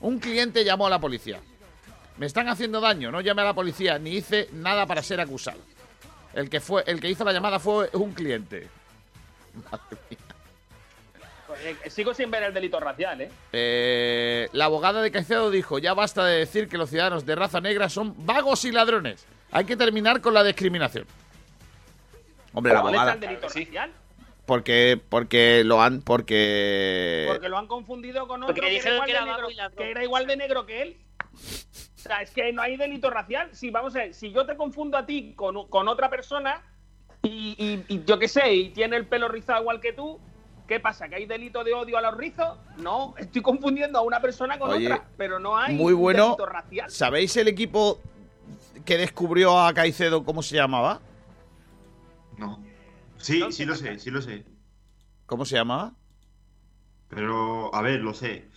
Un 0.00 0.18
cliente 0.18 0.64
llamó 0.64 0.86
a 0.86 0.90
la 0.90 0.98
policía. 0.98 1.40
Me 2.16 2.26
están 2.26 2.48
haciendo 2.48 2.80
daño, 2.80 3.10
no 3.10 3.20
llamé 3.20 3.42
a 3.42 3.46
la 3.46 3.54
policía 3.54 3.98
ni 3.98 4.16
hice 4.16 4.48
nada 4.52 4.86
para 4.86 5.02
ser 5.02 5.20
acusado. 5.20 5.60
El 6.34 6.50
que 6.50 6.60
fue, 6.60 6.82
el 6.86 7.00
que 7.00 7.10
hizo 7.10 7.24
la 7.24 7.32
llamada 7.32 7.58
fue 7.58 7.90
un 7.92 8.12
cliente. 8.12 8.68
Madre 9.70 9.98
mía. 10.10 10.18
Eh, 11.64 11.90
Sigo 11.90 12.14
sin 12.14 12.30
ver 12.30 12.42
el 12.44 12.54
delito 12.54 12.78
racial, 12.80 13.20
¿eh? 13.20 13.30
Eh, 13.52 14.48
la 14.52 14.66
abogada 14.66 15.02
de 15.02 15.10
Caicedo 15.10 15.50
dijo, 15.50 15.78
ya 15.78 15.94
basta 15.94 16.24
de 16.24 16.38
decir 16.38 16.68
que 16.68 16.78
los 16.78 16.90
ciudadanos 16.90 17.26
de 17.26 17.34
raza 17.34 17.60
negra 17.60 17.88
son 17.88 18.14
vagos 18.26 18.64
y 18.64 18.72
ladrones. 18.72 19.26
Hay 19.50 19.64
que 19.64 19.76
terminar 19.76 20.20
con 20.20 20.34
la 20.34 20.44
discriminación. 20.44 21.06
Hombre, 22.52 22.72
la 22.72 22.80
¿Cuál 22.80 22.94
está 22.94 23.02
abogada. 23.02 23.14
el 23.14 23.20
delito 23.20 23.48
racial? 23.48 23.92
Porque, 24.46 24.98
porque 25.08 25.62
lo 25.64 25.82
han, 25.82 26.00
porque... 26.00 27.26
Porque 27.28 27.48
lo 27.48 27.58
han 27.58 27.66
confundido 27.66 28.26
con 28.26 28.42
otro 28.42 28.54
que, 28.54 28.76
era 28.76 28.82
que 28.82 28.94
igual 28.94 29.10
era 29.10 29.24
negro, 29.26 29.48
que 29.76 29.90
era 29.90 30.02
igual 30.04 30.26
de 30.26 30.36
negro 30.36 30.64
que 30.66 30.82
él. 30.82 30.96
O 31.34 32.00
sea, 32.00 32.22
es 32.22 32.30
que 32.30 32.52
no 32.52 32.62
hay 32.62 32.76
delito 32.76 33.10
racial. 33.10 33.50
Si 33.52 33.70
vamos 33.70 33.94
a 33.96 33.98
ver, 34.00 34.14
si 34.14 34.32
yo 34.32 34.46
te 34.46 34.56
confundo 34.56 34.96
a 34.96 35.04
ti 35.04 35.34
con, 35.36 35.68
con 35.68 35.86
otra 35.88 36.08
persona 36.08 36.62
y, 37.22 37.54
y- 37.58 37.94
y 37.94 38.04
yo 38.04 38.18
qué 38.18 38.28
sé, 38.28 38.50
y 38.54 38.70
tiene 38.70 38.96
el 38.96 39.06
pelo 39.06 39.28
rizado 39.28 39.60
igual 39.60 39.80
que 39.80 39.92
tú, 39.92 40.18
¿qué 40.68 40.78
pasa? 40.78 41.08
¿Que 41.08 41.16
hay 41.16 41.26
delito 41.26 41.64
de 41.64 41.74
odio 41.74 41.98
a 41.98 42.02
los 42.02 42.16
rizos? 42.16 42.58
No, 42.76 43.14
estoy 43.16 43.42
confundiendo 43.42 43.98
a 43.98 44.02
una 44.02 44.20
persona 44.20 44.58
con 44.58 44.70
Oye, 44.70 44.86
otra, 44.86 45.08
pero 45.16 45.40
no 45.40 45.56
hay 45.56 45.74
muy 45.74 45.94
bueno. 45.94 46.24
delito 46.26 46.46
racial. 46.46 46.90
¿Sabéis 46.90 47.36
el 47.38 47.48
equipo 47.48 48.00
que 48.84 48.98
descubrió 48.98 49.58
a 49.58 49.72
Caicedo 49.72 50.24
cómo 50.24 50.42
se 50.42 50.56
llamaba? 50.56 51.00
No. 52.36 52.62
Sí, 53.16 53.42
sí 53.50 53.64
lo 53.64 53.74
sé, 53.74 53.98
sí 53.98 54.10
lo 54.10 54.22
sé. 54.22 54.44
¿Cómo 55.26 55.44
se 55.44 55.56
llamaba? 55.56 55.94
Pero, 57.08 57.74
a 57.74 57.82
ver, 57.82 58.00
lo 58.00 58.14
sé. 58.14 58.48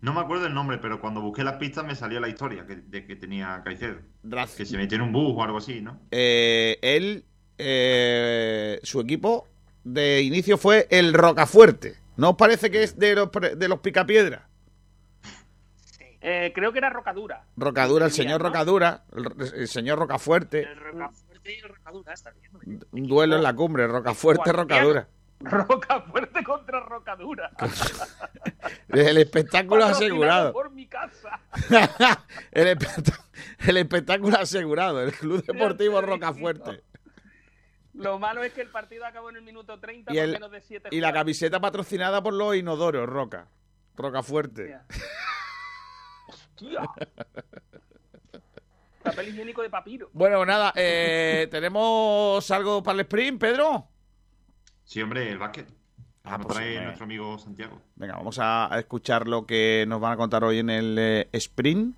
No 0.00 0.12
me 0.12 0.20
acuerdo 0.20 0.46
el 0.46 0.54
nombre, 0.54 0.78
pero 0.78 1.00
cuando 1.00 1.20
busqué 1.20 1.44
las 1.44 1.56
pistas 1.56 1.84
me 1.84 1.94
salió 1.94 2.18
la 2.18 2.28
historia 2.28 2.66
que, 2.66 2.76
de 2.76 3.06
que 3.06 3.14
tenía 3.14 3.62
Caicedo. 3.62 4.00
Gracias. 4.22 4.56
Que 4.56 4.66
se 4.66 4.76
metió 4.76 4.96
en 4.96 5.02
un 5.02 5.12
bus 5.12 5.34
o 5.36 5.44
algo 5.44 5.58
así, 5.58 5.80
¿no? 5.80 6.00
Eh, 6.10 6.78
él, 6.82 7.24
eh, 7.58 8.80
su 8.82 9.00
equipo 9.00 9.51
de 9.84 10.22
inicio 10.22 10.58
fue 10.58 10.86
el 10.90 11.12
Rocafuerte. 11.14 11.96
¿No 12.16 12.30
os 12.30 12.36
parece 12.36 12.70
que 12.70 12.82
es 12.82 12.98
de 12.98 13.14
los, 13.14 13.30
de 13.32 13.68
los 13.68 13.80
Picapiedra? 13.80 14.48
Eh, 16.20 16.52
creo 16.54 16.72
que 16.72 16.78
era 16.78 16.90
Rocadura. 16.90 17.44
Rocadura, 17.56 18.06
el 18.06 18.12
señor 18.12 18.40
Rocadura, 18.40 19.04
el, 19.16 19.26
el 19.54 19.68
señor 19.68 19.98
Rocafuerte. 19.98 20.60
El 20.62 20.76
Rocafuerte 20.76 21.52
y 21.52 21.58
el 21.58 21.68
Rocadura 21.68 22.12
está 22.12 22.30
bien. 22.30 22.80
Un 22.92 23.06
duelo 23.08 23.36
en 23.36 23.42
la 23.42 23.52
cumbre, 23.54 23.86
Rocafuerte, 23.88 24.52
Rocadura. 24.52 25.08
Rocafuerte 25.40 26.44
contra 26.44 26.78
Rocadura. 26.80 27.50
El 28.90 29.18
espectáculo 29.18 29.84
asegurado. 29.84 30.52
por 30.52 30.70
mi 30.70 30.86
casa. 30.86 31.40
el, 32.52 32.78
espect- 32.78 33.18
el 33.66 33.76
espectáculo 33.78 34.38
asegurado, 34.38 35.02
el 35.02 35.12
Club 35.12 35.44
Deportivo 35.44 36.00
Rocafuerte. 36.00 36.84
Lo 37.94 38.18
malo 38.18 38.42
es 38.42 38.52
que 38.52 38.62
el 38.62 38.68
partido 38.68 39.04
acabó 39.04 39.30
en 39.30 39.36
el 39.36 39.42
minuto 39.42 39.78
30 39.78 40.12
Y, 40.12 40.16
por 40.16 40.28
menos 40.28 40.50
de 40.50 40.60
7 40.60 40.88
y 40.92 41.00
la 41.00 41.12
camiseta 41.12 41.60
patrocinada 41.60 42.22
por 42.22 42.32
los 42.32 42.56
inodoros, 42.56 43.08
Roca. 43.08 43.48
Rocafuerte. 43.96 44.78
Papel 49.02 49.28
higiénico 49.28 49.62
de 49.62 49.70
papiro. 49.70 50.10
Bueno, 50.12 50.46
nada, 50.46 50.72
eh, 50.76 51.48
¿tenemos 51.50 52.48
algo 52.50 52.82
para 52.82 52.94
el 52.94 53.00
sprint, 53.00 53.40
Pedro? 53.40 53.88
Sí, 54.84 55.02
hombre, 55.02 55.30
el 55.30 55.38
básquet. 55.38 55.66
Ah, 56.24 56.38
Nos 56.38 56.46
pues, 56.46 56.58
trae 56.58 56.80
nuestro 56.84 57.04
amigo 57.04 57.36
Santiago. 57.36 57.82
Venga, 57.96 58.14
vamos 58.14 58.38
a, 58.38 58.72
a 58.72 58.78
escuchar 58.78 59.26
lo 59.26 59.44
que 59.44 59.84
nos 59.88 60.00
van 60.00 60.12
a 60.12 60.16
contar 60.16 60.44
hoy 60.44 60.60
en 60.60 60.70
el 60.70 60.96
eh, 60.98 61.28
sprint 61.32 61.96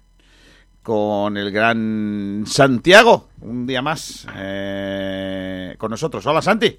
con 0.85 1.37
el 1.39 1.51
gran 1.51 2.45
Santiago. 2.47 3.31
Un 3.41 3.67
día 3.67 3.83
más 3.83 4.27
eh, 4.37 5.75
con 5.79 5.91
nosotros. 5.91 6.25
Hola, 6.27 6.43
Santi. 6.43 6.77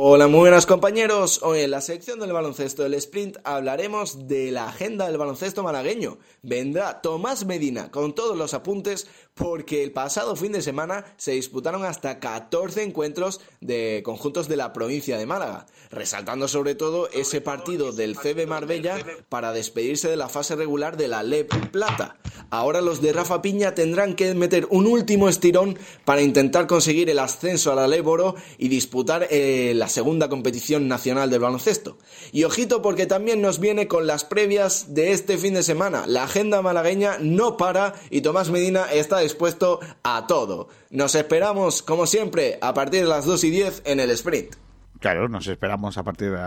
Hola, 0.00 0.28
muy 0.28 0.38
buenas 0.38 0.64
compañeros. 0.64 1.40
Hoy 1.42 1.58
en 1.58 1.72
la 1.72 1.80
sección 1.80 2.20
del 2.20 2.32
baloncesto 2.32 2.84
del 2.84 2.94
sprint 2.94 3.38
hablaremos 3.42 4.28
de 4.28 4.52
la 4.52 4.68
agenda 4.68 5.08
del 5.08 5.18
baloncesto 5.18 5.64
malagueño. 5.64 6.18
Vendrá 6.40 7.00
Tomás 7.02 7.46
Medina 7.46 7.90
con 7.90 8.14
todos 8.14 8.38
los 8.38 8.54
apuntes 8.54 9.08
porque 9.34 9.82
el 9.82 9.90
pasado 9.90 10.36
fin 10.36 10.52
de 10.52 10.62
semana 10.62 11.04
se 11.16 11.32
disputaron 11.32 11.84
hasta 11.84 12.20
14 12.20 12.84
encuentros 12.84 13.40
de 13.60 14.02
conjuntos 14.04 14.46
de 14.46 14.56
la 14.56 14.72
provincia 14.72 15.18
de 15.18 15.26
Málaga, 15.26 15.66
resaltando 15.90 16.46
sobre 16.46 16.76
todo 16.76 17.08
ese 17.10 17.40
partido 17.40 17.90
del 17.90 18.16
CB 18.16 18.46
Marbella 18.46 18.98
para 19.28 19.52
despedirse 19.52 20.08
de 20.08 20.16
la 20.16 20.28
fase 20.28 20.54
regular 20.54 20.96
de 20.96 21.08
la 21.08 21.24
LEP 21.24 21.72
Plata. 21.72 22.18
Ahora 22.50 22.80
los 22.80 23.02
de 23.02 23.12
Rafa 23.12 23.42
Piña 23.42 23.74
tendrán 23.74 24.14
que 24.14 24.32
meter 24.34 24.68
un 24.70 24.86
último 24.86 25.28
estirón 25.28 25.76
para 26.04 26.22
intentar 26.22 26.66
conseguir 26.68 27.10
el 27.10 27.18
ascenso 27.18 27.72
a 27.72 27.74
la 27.74 27.88
LEP 27.88 28.06
Oro 28.06 28.36
y 28.58 28.68
disputar 28.68 29.26
eh, 29.30 29.72
segunda 29.88 30.28
competición 30.28 30.88
nacional 30.88 31.30
del 31.30 31.40
baloncesto. 31.40 31.98
Y 32.32 32.44
ojito 32.44 32.82
porque 32.82 33.06
también 33.06 33.40
nos 33.40 33.58
viene 33.58 33.88
con 33.88 34.06
las 34.06 34.24
previas 34.24 34.94
de 34.94 35.12
este 35.12 35.38
fin 35.38 35.54
de 35.54 35.62
semana. 35.62 36.06
La 36.06 36.24
agenda 36.24 36.62
malagueña 36.62 37.18
no 37.20 37.56
para 37.56 37.94
y 38.10 38.20
Tomás 38.20 38.50
Medina 38.50 38.90
está 38.92 39.20
dispuesto 39.20 39.80
a 40.02 40.26
todo. 40.26 40.68
Nos 40.90 41.14
esperamos, 41.14 41.82
como 41.82 42.06
siempre, 42.06 42.58
a 42.60 42.74
partir 42.74 43.00
de 43.02 43.08
las 43.08 43.24
2 43.24 43.44
y 43.44 43.50
10 43.50 43.82
en 43.84 44.00
el 44.00 44.10
sprint. 44.10 44.54
Claro, 45.00 45.28
nos 45.28 45.46
esperamos 45.46 45.96
a 45.96 46.02
partir 46.02 46.32
de, 46.32 46.38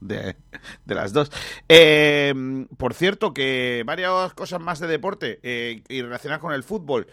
de, 0.84 0.94
las 0.94 1.12
2. 1.12 1.30
Eh, 1.68 2.66
por 2.76 2.94
cierto, 2.94 3.34
que 3.34 3.82
varias 3.84 4.32
cosas 4.34 4.60
más 4.60 4.78
de 4.78 4.86
deporte 4.86 5.40
eh, 5.42 5.82
y 5.88 6.02
relacionadas 6.02 6.40
con 6.40 6.52
el 6.52 6.62
fútbol. 6.62 7.08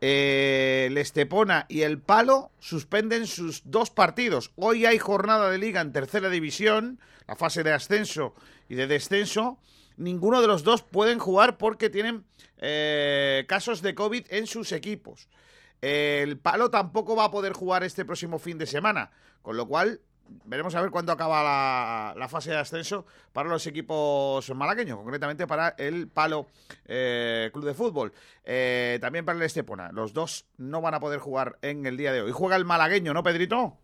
Eh, 0.00 0.84
el 0.86 0.98
Estepona 0.98 1.66
y 1.68 1.82
el 1.82 2.00
Palo 2.00 2.52
suspenden 2.60 3.26
sus 3.26 3.62
dos 3.64 3.90
partidos. 3.90 4.52
Hoy 4.54 4.86
hay 4.86 4.98
jornada 4.98 5.50
de 5.50 5.58
liga 5.58 5.80
en 5.80 5.92
tercera 5.92 6.30
división, 6.30 7.00
la 7.26 7.34
fase 7.34 7.64
de 7.64 7.72
ascenso 7.72 8.34
y 8.68 8.76
de 8.76 8.86
descenso. 8.86 9.58
Ninguno 9.96 10.40
de 10.40 10.46
los 10.46 10.62
dos 10.62 10.82
pueden 10.82 11.18
jugar 11.18 11.58
porque 11.58 11.90
tienen 11.90 12.24
eh, 12.58 13.44
casos 13.48 13.82
de 13.82 13.96
COVID 13.96 14.26
en 14.30 14.46
sus 14.46 14.70
equipos. 14.70 15.28
El 15.80 16.38
Palo 16.38 16.70
tampoco 16.70 17.16
va 17.16 17.24
a 17.24 17.30
poder 17.30 17.52
jugar 17.52 17.82
este 17.82 18.04
próximo 18.04 18.38
fin 18.38 18.58
de 18.58 18.66
semana, 18.66 19.10
con 19.42 19.56
lo 19.56 19.66
cual 19.66 20.00
veremos 20.44 20.74
a 20.74 20.82
ver 20.82 20.90
cuándo 20.90 21.12
acaba 21.12 22.14
la, 22.16 22.28
fase 22.28 22.50
de 22.50 22.56
ascenso 22.56 23.06
para 23.32 23.48
los 23.48 23.66
equipos 23.66 24.48
malagueños, 24.54 24.98
concretamente 24.98 25.46
para 25.46 25.74
el 25.78 26.08
Palo 26.08 26.46
eh, 26.86 27.50
Club 27.52 27.64
de 27.64 27.74
Fútbol. 27.74 28.12
Eh, 28.44 28.98
también 29.00 29.24
para 29.24 29.38
el 29.38 29.44
Estepona. 29.44 29.92
Los 29.92 30.12
dos 30.12 30.46
no 30.56 30.80
van 30.80 30.94
a 30.94 31.00
poder 31.00 31.20
jugar 31.20 31.58
en 31.62 31.86
el 31.86 31.96
día 31.96 32.12
de 32.12 32.22
hoy. 32.22 32.32
Juega 32.32 32.56
el 32.56 32.64
malagueño, 32.64 33.14
¿no, 33.14 33.22
Pedrito? 33.22 33.76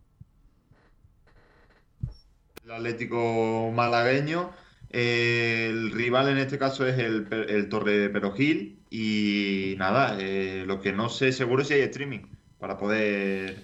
El 2.63 2.71
Atlético 2.71 3.71
malagueño. 3.73 4.51
Eh, 4.89 5.67
el 5.69 5.91
rival 5.91 6.29
en 6.29 6.37
este 6.37 6.57
caso 6.57 6.87
es 6.87 6.97
el, 6.99 7.27
el 7.49 7.69
Torre 7.69 8.09
Perojil. 8.09 8.79
Y 8.89 9.75
nada, 9.77 10.17
lo 10.65 10.79
que 10.79 10.93
no 10.93 11.09
sé 11.09 11.33
seguro 11.33 11.63
es 11.63 11.67
si 11.67 11.73
hay 11.73 11.81
streaming 11.81 12.21
para 12.59 12.77
poder 12.77 13.57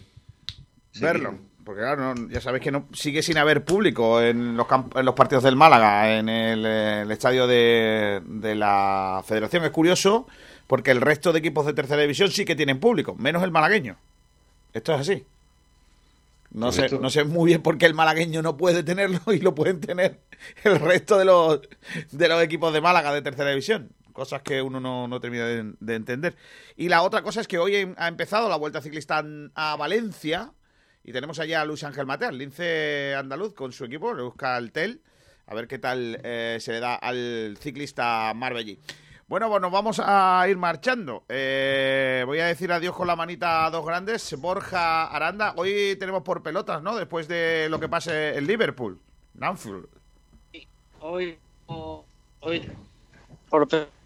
verlo. 1.00 1.51
Porque 1.72 1.84
claro, 1.84 2.16
ya 2.28 2.42
sabéis 2.42 2.66
que 2.66 2.72
no 2.72 2.90
sigue 2.92 3.24
sin 3.24 3.38
haber 3.38 3.64
público 3.64 4.22
en 4.22 4.58
los, 4.58 4.68
en 4.94 5.06
los 5.06 5.16
partidos 5.16 5.46
del 5.46 5.56
Málaga, 5.56 6.18
en 6.18 6.28
el, 6.28 7.10
estadio 7.10 7.48
de, 7.48 8.22
la 8.58 9.24
Federación. 9.26 9.64
Es 9.64 9.72
curioso 9.72 10.28
porque 10.68 10.92
el 10.92 11.00
resto 11.00 11.32
de 11.32 11.40
equipos 11.40 11.66
de 11.66 11.72
tercera 11.72 12.02
división 12.02 12.30
sí 12.30 12.44
que 12.44 12.58
tienen 12.58 12.82
público, 12.82 13.16
menos 13.16 13.42
el 13.44 13.52
malagueño. 13.52 13.96
Esto 14.74 14.94
es 14.96 15.00
así. 15.00 15.24
No 16.52 16.74
sé, 16.74 16.90
no 16.90 17.10
sé 17.10 17.24
muy 17.24 17.48
bien 17.48 17.62
por 17.62 17.78
qué 17.78 17.86
el 17.86 17.94
malagueño 17.94 18.42
no 18.42 18.58
puede 18.58 18.84
tenerlo 18.84 19.22
y 19.34 19.40
lo 19.40 19.56
pueden 19.56 19.80
tener 19.80 20.20
el 20.66 20.78
resto 20.78 21.18
de 21.18 21.24
los, 21.24 21.62
de 22.12 22.28
los 22.28 22.44
equipos 22.44 22.74
de 22.74 22.82
Málaga 22.82 23.14
de 23.14 23.22
tercera 23.22 23.52
división. 23.52 23.94
Cosas 24.12 24.42
que 24.42 24.62
uno 24.62 24.82
no, 24.82 25.22
termina 25.22 25.46
de, 25.46 25.72
de, 25.80 25.96
entender. 25.96 26.36
Y 26.76 26.90
la 26.90 27.02
otra 27.02 27.22
cosa 27.22 27.40
es 27.40 27.48
que 27.48 27.60
hoy 27.60 27.94
ha 27.96 28.10
empezado 28.10 28.50
la 28.50 28.58
Vuelta 28.58 28.82
Ciclista 28.82 29.24
a 29.56 29.78
Valencia 29.78 30.52
y 31.04 31.12
tenemos 31.12 31.40
allá 31.40 31.62
a 31.62 31.66
Luis 31.66 31.84
Ángel 31.84 32.06
Mater, 32.06 32.34
lince 32.34 33.16
andaluz, 33.16 33.54
con 33.54 33.72
su 33.72 33.86
equipo, 33.86 34.14
le 34.14 34.24
busca 34.24 34.58
el 34.58 34.72
TEL, 34.72 35.02
a 35.48 35.56
ver 35.56 35.68
qué 35.68 35.80
tal 35.80 36.20
eh, 36.24 36.58
se 36.60 36.72
le 36.74 36.80
da 36.80 36.96
al 36.96 37.58
ciclista 37.60 38.34
Marbellí. 38.36 38.80
Bueno, 39.28 39.48
bueno, 39.48 39.70
pues 39.70 39.74
vamos 39.74 40.02
a 40.04 40.46
ir 40.50 40.58
marchando. 40.58 41.24
Eh, 41.30 42.24
voy 42.26 42.40
a 42.40 42.48
decir 42.48 42.70
adiós 42.72 42.94
con 42.94 43.08
la 43.08 43.16
manita 43.16 43.66
a 43.66 43.70
dos 43.70 43.86
grandes. 43.86 44.36
Borja 44.38 45.06
Aranda, 45.06 45.54
hoy 45.56 45.96
tenemos 45.98 46.22
por 46.22 46.44
pelotas, 46.44 46.84
¿no? 46.84 46.98
Después 46.98 47.30
de 47.30 47.68
lo 47.70 47.80
que 47.80 47.88
pase 47.88 48.38
en 48.38 48.46
Liverpool. 48.46 49.00
Nanfield. 49.36 49.88
Hoy, 51.00 51.38
hoy 52.42 52.70
por 53.50 53.70
pelotas 53.70 54.01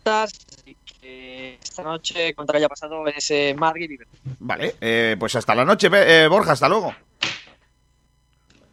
esta 1.02 1.84
noche 1.84 2.34
contra 2.34 2.58
haya 2.58 2.70
pasado 2.70 3.08
en 3.08 3.14
ese 3.16 3.54
Madrid. 3.56 4.02
Vale, 4.40 4.76
eh, 4.82 5.16
pues 5.20 5.36
hasta 5.36 5.56
la 5.56 5.66
noche, 5.66 5.90
eh, 5.94 6.28
Borja, 6.28 6.54
hasta 6.54 6.70
luego. 6.70 6.94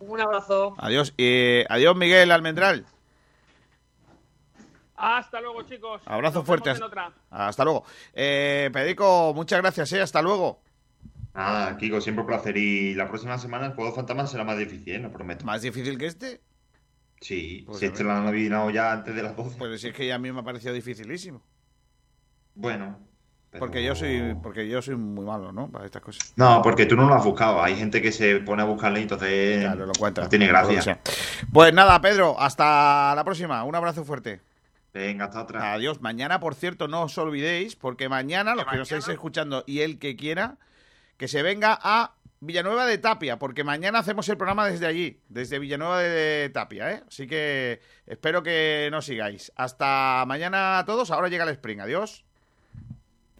Un 0.00 0.20
abrazo. 0.20 0.74
Adiós. 0.78 1.14
y 1.16 1.64
adiós, 1.68 1.96
Miguel 1.96 2.30
Almendral. 2.32 2.84
Hasta 4.96 5.40
luego, 5.40 5.62
chicos. 5.62 6.00
Abrazo 6.04 6.44
fuerte. 6.44 6.72
Hasta, 7.30 7.64
luego. 7.64 7.84
Eh, 8.14 8.70
Pedrico, 8.72 9.32
muchas 9.34 9.60
gracias, 9.60 9.92
¿eh? 9.94 10.00
Hasta 10.00 10.22
luego. 10.22 10.60
Nada, 11.34 11.76
Kiko, 11.76 12.00
siempre 12.00 12.20
un 12.20 12.28
placer. 12.28 12.56
Y 12.56 12.94
la 12.94 13.08
próxima 13.08 13.36
semana 13.38 13.66
el 13.66 13.72
juego 13.72 13.92
fantasma 13.92 14.26
será 14.26 14.44
más 14.44 14.58
difícil, 14.58 14.94
¿eh? 14.94 14.98
lo 15.00 15.10
prometo. 15.10 15.44
¿Más 15.44 15.62
difícil 15.62 15.98
que 15.98 16.06
este? 16.06 16.40
Sí, 17.22 17.62
pues 17.64 17.78
si 17.78 17.86
este 17.86 18.02
lo 18.02 18.12
han 18.12 18.26
adivinado 18.26 18.68
ya 18.70 18.92
antes 18.92 19.14
de 19.14 19.22
las 19.22 19.36
12. 19.36 19.56
Pues 19.56 19.80
si 19.80 19.88
es 19.88 19.94
que 19.94 20.06
ya 20.06 20.16
a 20.16 20.18
mí 20.18 20.30
me 20.32 20.40
ha 20.40 20.42
parecido 20.42 20.74
dificilísimo. 20.74 21.40
Bueno. 22.54 22.98
Porque 23.58 23.84
yo 23.84 23.94
soy 23.94 24.34
porque 24.42 24.66
yo 24.66 24.80
soy 24.80 24.96
muy 24.96 25.26
malo, 25.26 25.52
¿no? 25.52 25.70
Para 25.70 25.84
estas 25.84 26.00
cosas. 26.00 26.32
No, 26.36 26.62
porque 26.62 26.86
tú 26.86 26.96
no 26.96 27.06
lo 27.06 27.14
has 27.14 27.24
buscado. 27.24 27.62
Hay 27.62 27.76
gente 27.76 28.00
que 28.00 28.10
se 28.10 28.36
pone 28.36 28.62
a 28.62 28.64
buscarle 28.64 29.00
y 29.00 29.02
entonces 29.02 29.60
claro, 29.60 29.86
lo 29.86 29.92
No 30.10 30.28
tiene 30.28 30.46
gracia. 30.46 31.00
Pues 31.52 31.72
nada, 31.74 32.00
Pedro, 32.00 32.40
hasta 32.40 33.14
la 33.14 33.24
próxima. 33.24 33.62
Un 33.64 33.74
abrazo 33.74 34.04
fuerte. 34.04 34.40
Venga, 34.94 35.26
hasta 35.26 35.42
otra. 35.42 35.74
Adiós. 35.74 36.00
Mañana, 36.00 36.40
por 36.40 36.54
cierto, 36.54 36.88
no 36.88 37.02
os 37.02 37.16
olvidéis, 37.18 37.76
porque 37.76 38.08
mañana, 38.08 38.54
los 38.54 38.64
que 38.66 38.76
nos 38.76 38.90
estáis 38.90 39.08
escuchando 39.08 39.64
y 39.66 39.80
el 39.80 39.98
que 39.98 40.16
quiera, 40.16 40.56
que 41.18 41.28
se 41.28 41.42
venga 41.42 41.78
a 41.80 42.14
Villanueva 42.44 42.86
de 42.86 42.98
Tapia, 42.98 43.38
porque 43.38 43.62
mañana 43.62 44.00
hacemos 44.00 44.28
el 44.28 44.36
programa 44.36 44.66
desde 44.66 44.86
allí, 44.86 45.20
desde 45.28 45.60
Villanueva 45.60 46.00
de 46.00 46.50
Tapia, 46.52 46.90
¿eh? 46.90 47.04
Así 47.06 47.28
que 47.28 47.78
espero 48.04 48.42
que 48.42 48.88
nos 48.90 49.04
sigáis. 49.04 49.52
Hasta 49.54 50.24
mañana 50.26 50.80
a 50.80 50.84
todos. 50.84 51.12
Ahora 51.12 51.28
llega 51.28 51.44
el 51.44 51.50
Spring. 51.50 51.78
Adiós. 51.78 52.24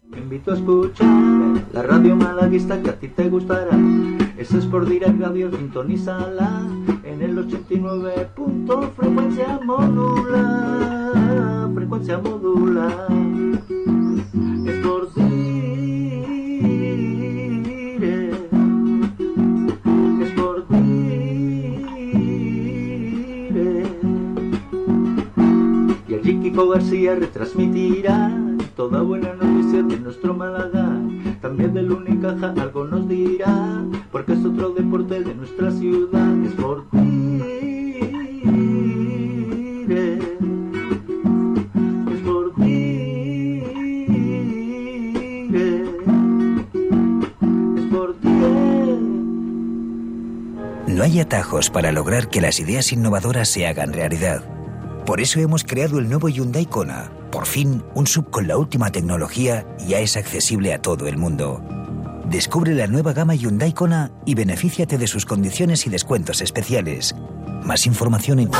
Te 0.09 0.19
invito 0.19 0.51
a 0.51 0.53
escuchar 0.55 1.05
la 1.73 1.83
radio 1.83 2.15
malaguista 2.15 2.81
que 2.81 2.91
a 2.91 2.97
ti 2.97 3.09
te 3.09 3.27
gustará. 3.27 3.77
Ese 4.37 4.59
es 4.59 4.65
por 4.67 4.87
Direct 4.87 5.19
Radio, 5.19 5.51
sintonízala 5.51 6.61
en 7.03 7.21
el 7.21 7.37
89. 7.37 8.29
frecuencia 8.95 9.59
modula, 9.65 11.69
frecuencia 11.75 12.19
modula. 12.19 13.07
Es 14.65 14.77
por 14.77 15.11
Kiko 26.53 26.69
García 26.69 27.15
retransmitirá 27.15 28.29
toda 28.75 29.01
buena 29.01 29.33
noticia 29.33 29.81
de 29.81 29.99
nuestro 29.99 30.35
Málaga. 30.35 30.87
También 31.41 31.73
del 31.73 31.91
Unicaja 31.91 32.53
algo 32.55 32.85
nos 32.85 33.09
dirá, 33.09 33.83
porque 34.11 34.33
es 34.33 34.45
otro 34.45 34.69
deporte 34.69 35.23
de 35.23 35.33
nuestra 35.33 35.71
ciudad. 35.71 36.31
Es 36.45 36.53
por 36.53 36.85
Es 42.11 42.21
por 42.21 42.53
Es 47.75 47.85
por 47.89 48.15
No 50.85 51.03
hay 51.03 51.19
atajos 51.19 51.71
para 51.71 51.91
lograr 51.91 52.29
que 52.29 52.41
las 52.41 52.59
ideas 52.59 52.93
innovadoras 52.93 53.49
se 53.49 53.65
hagan 53.65 53.91
realidad. 53.91 54.62
Por 55.05 55.21
eso 55.21 55.39
hemos 55.39 55.63
creado 55.63 55.99
el 55.99 56.09
nuevo 56.09 56.29
Hyundai 56.29 56.65
Kona 56.65 57.11
por 57.33 57.47
fin, 57.47 57.83
un 57.95 58.05
sub 58.05 58.29
con 58.29 58.47
la 58.47 58.57
última 58.57 58.91
tecnología 58.91 59.65
ya 59.87 59.97
es 59.97 60.17
accesible 60.17 60.71
a 60.71 60.79
todo 60.79 61.07
el 61.07 61.17
mundo. 61.17 61.63
Descubre 62.25 62.75
la 62.75 62.85
nueva 62.85 63.11
gama 63.11 63.33
Hyundai 63.33 63.73
Kona 63.73 64.11
y 64.23 64.35
benefíciate 64.35 64.99
de 64.99 65.07
sus 65.07 65.25
condiciones 65.25 65.87
y 65.87 65.89
descuentos 65.89 66.41
especiales. 66.41 67.15
Más 67.63 67.87
información 67.87 68.39
en... 68.39 68.51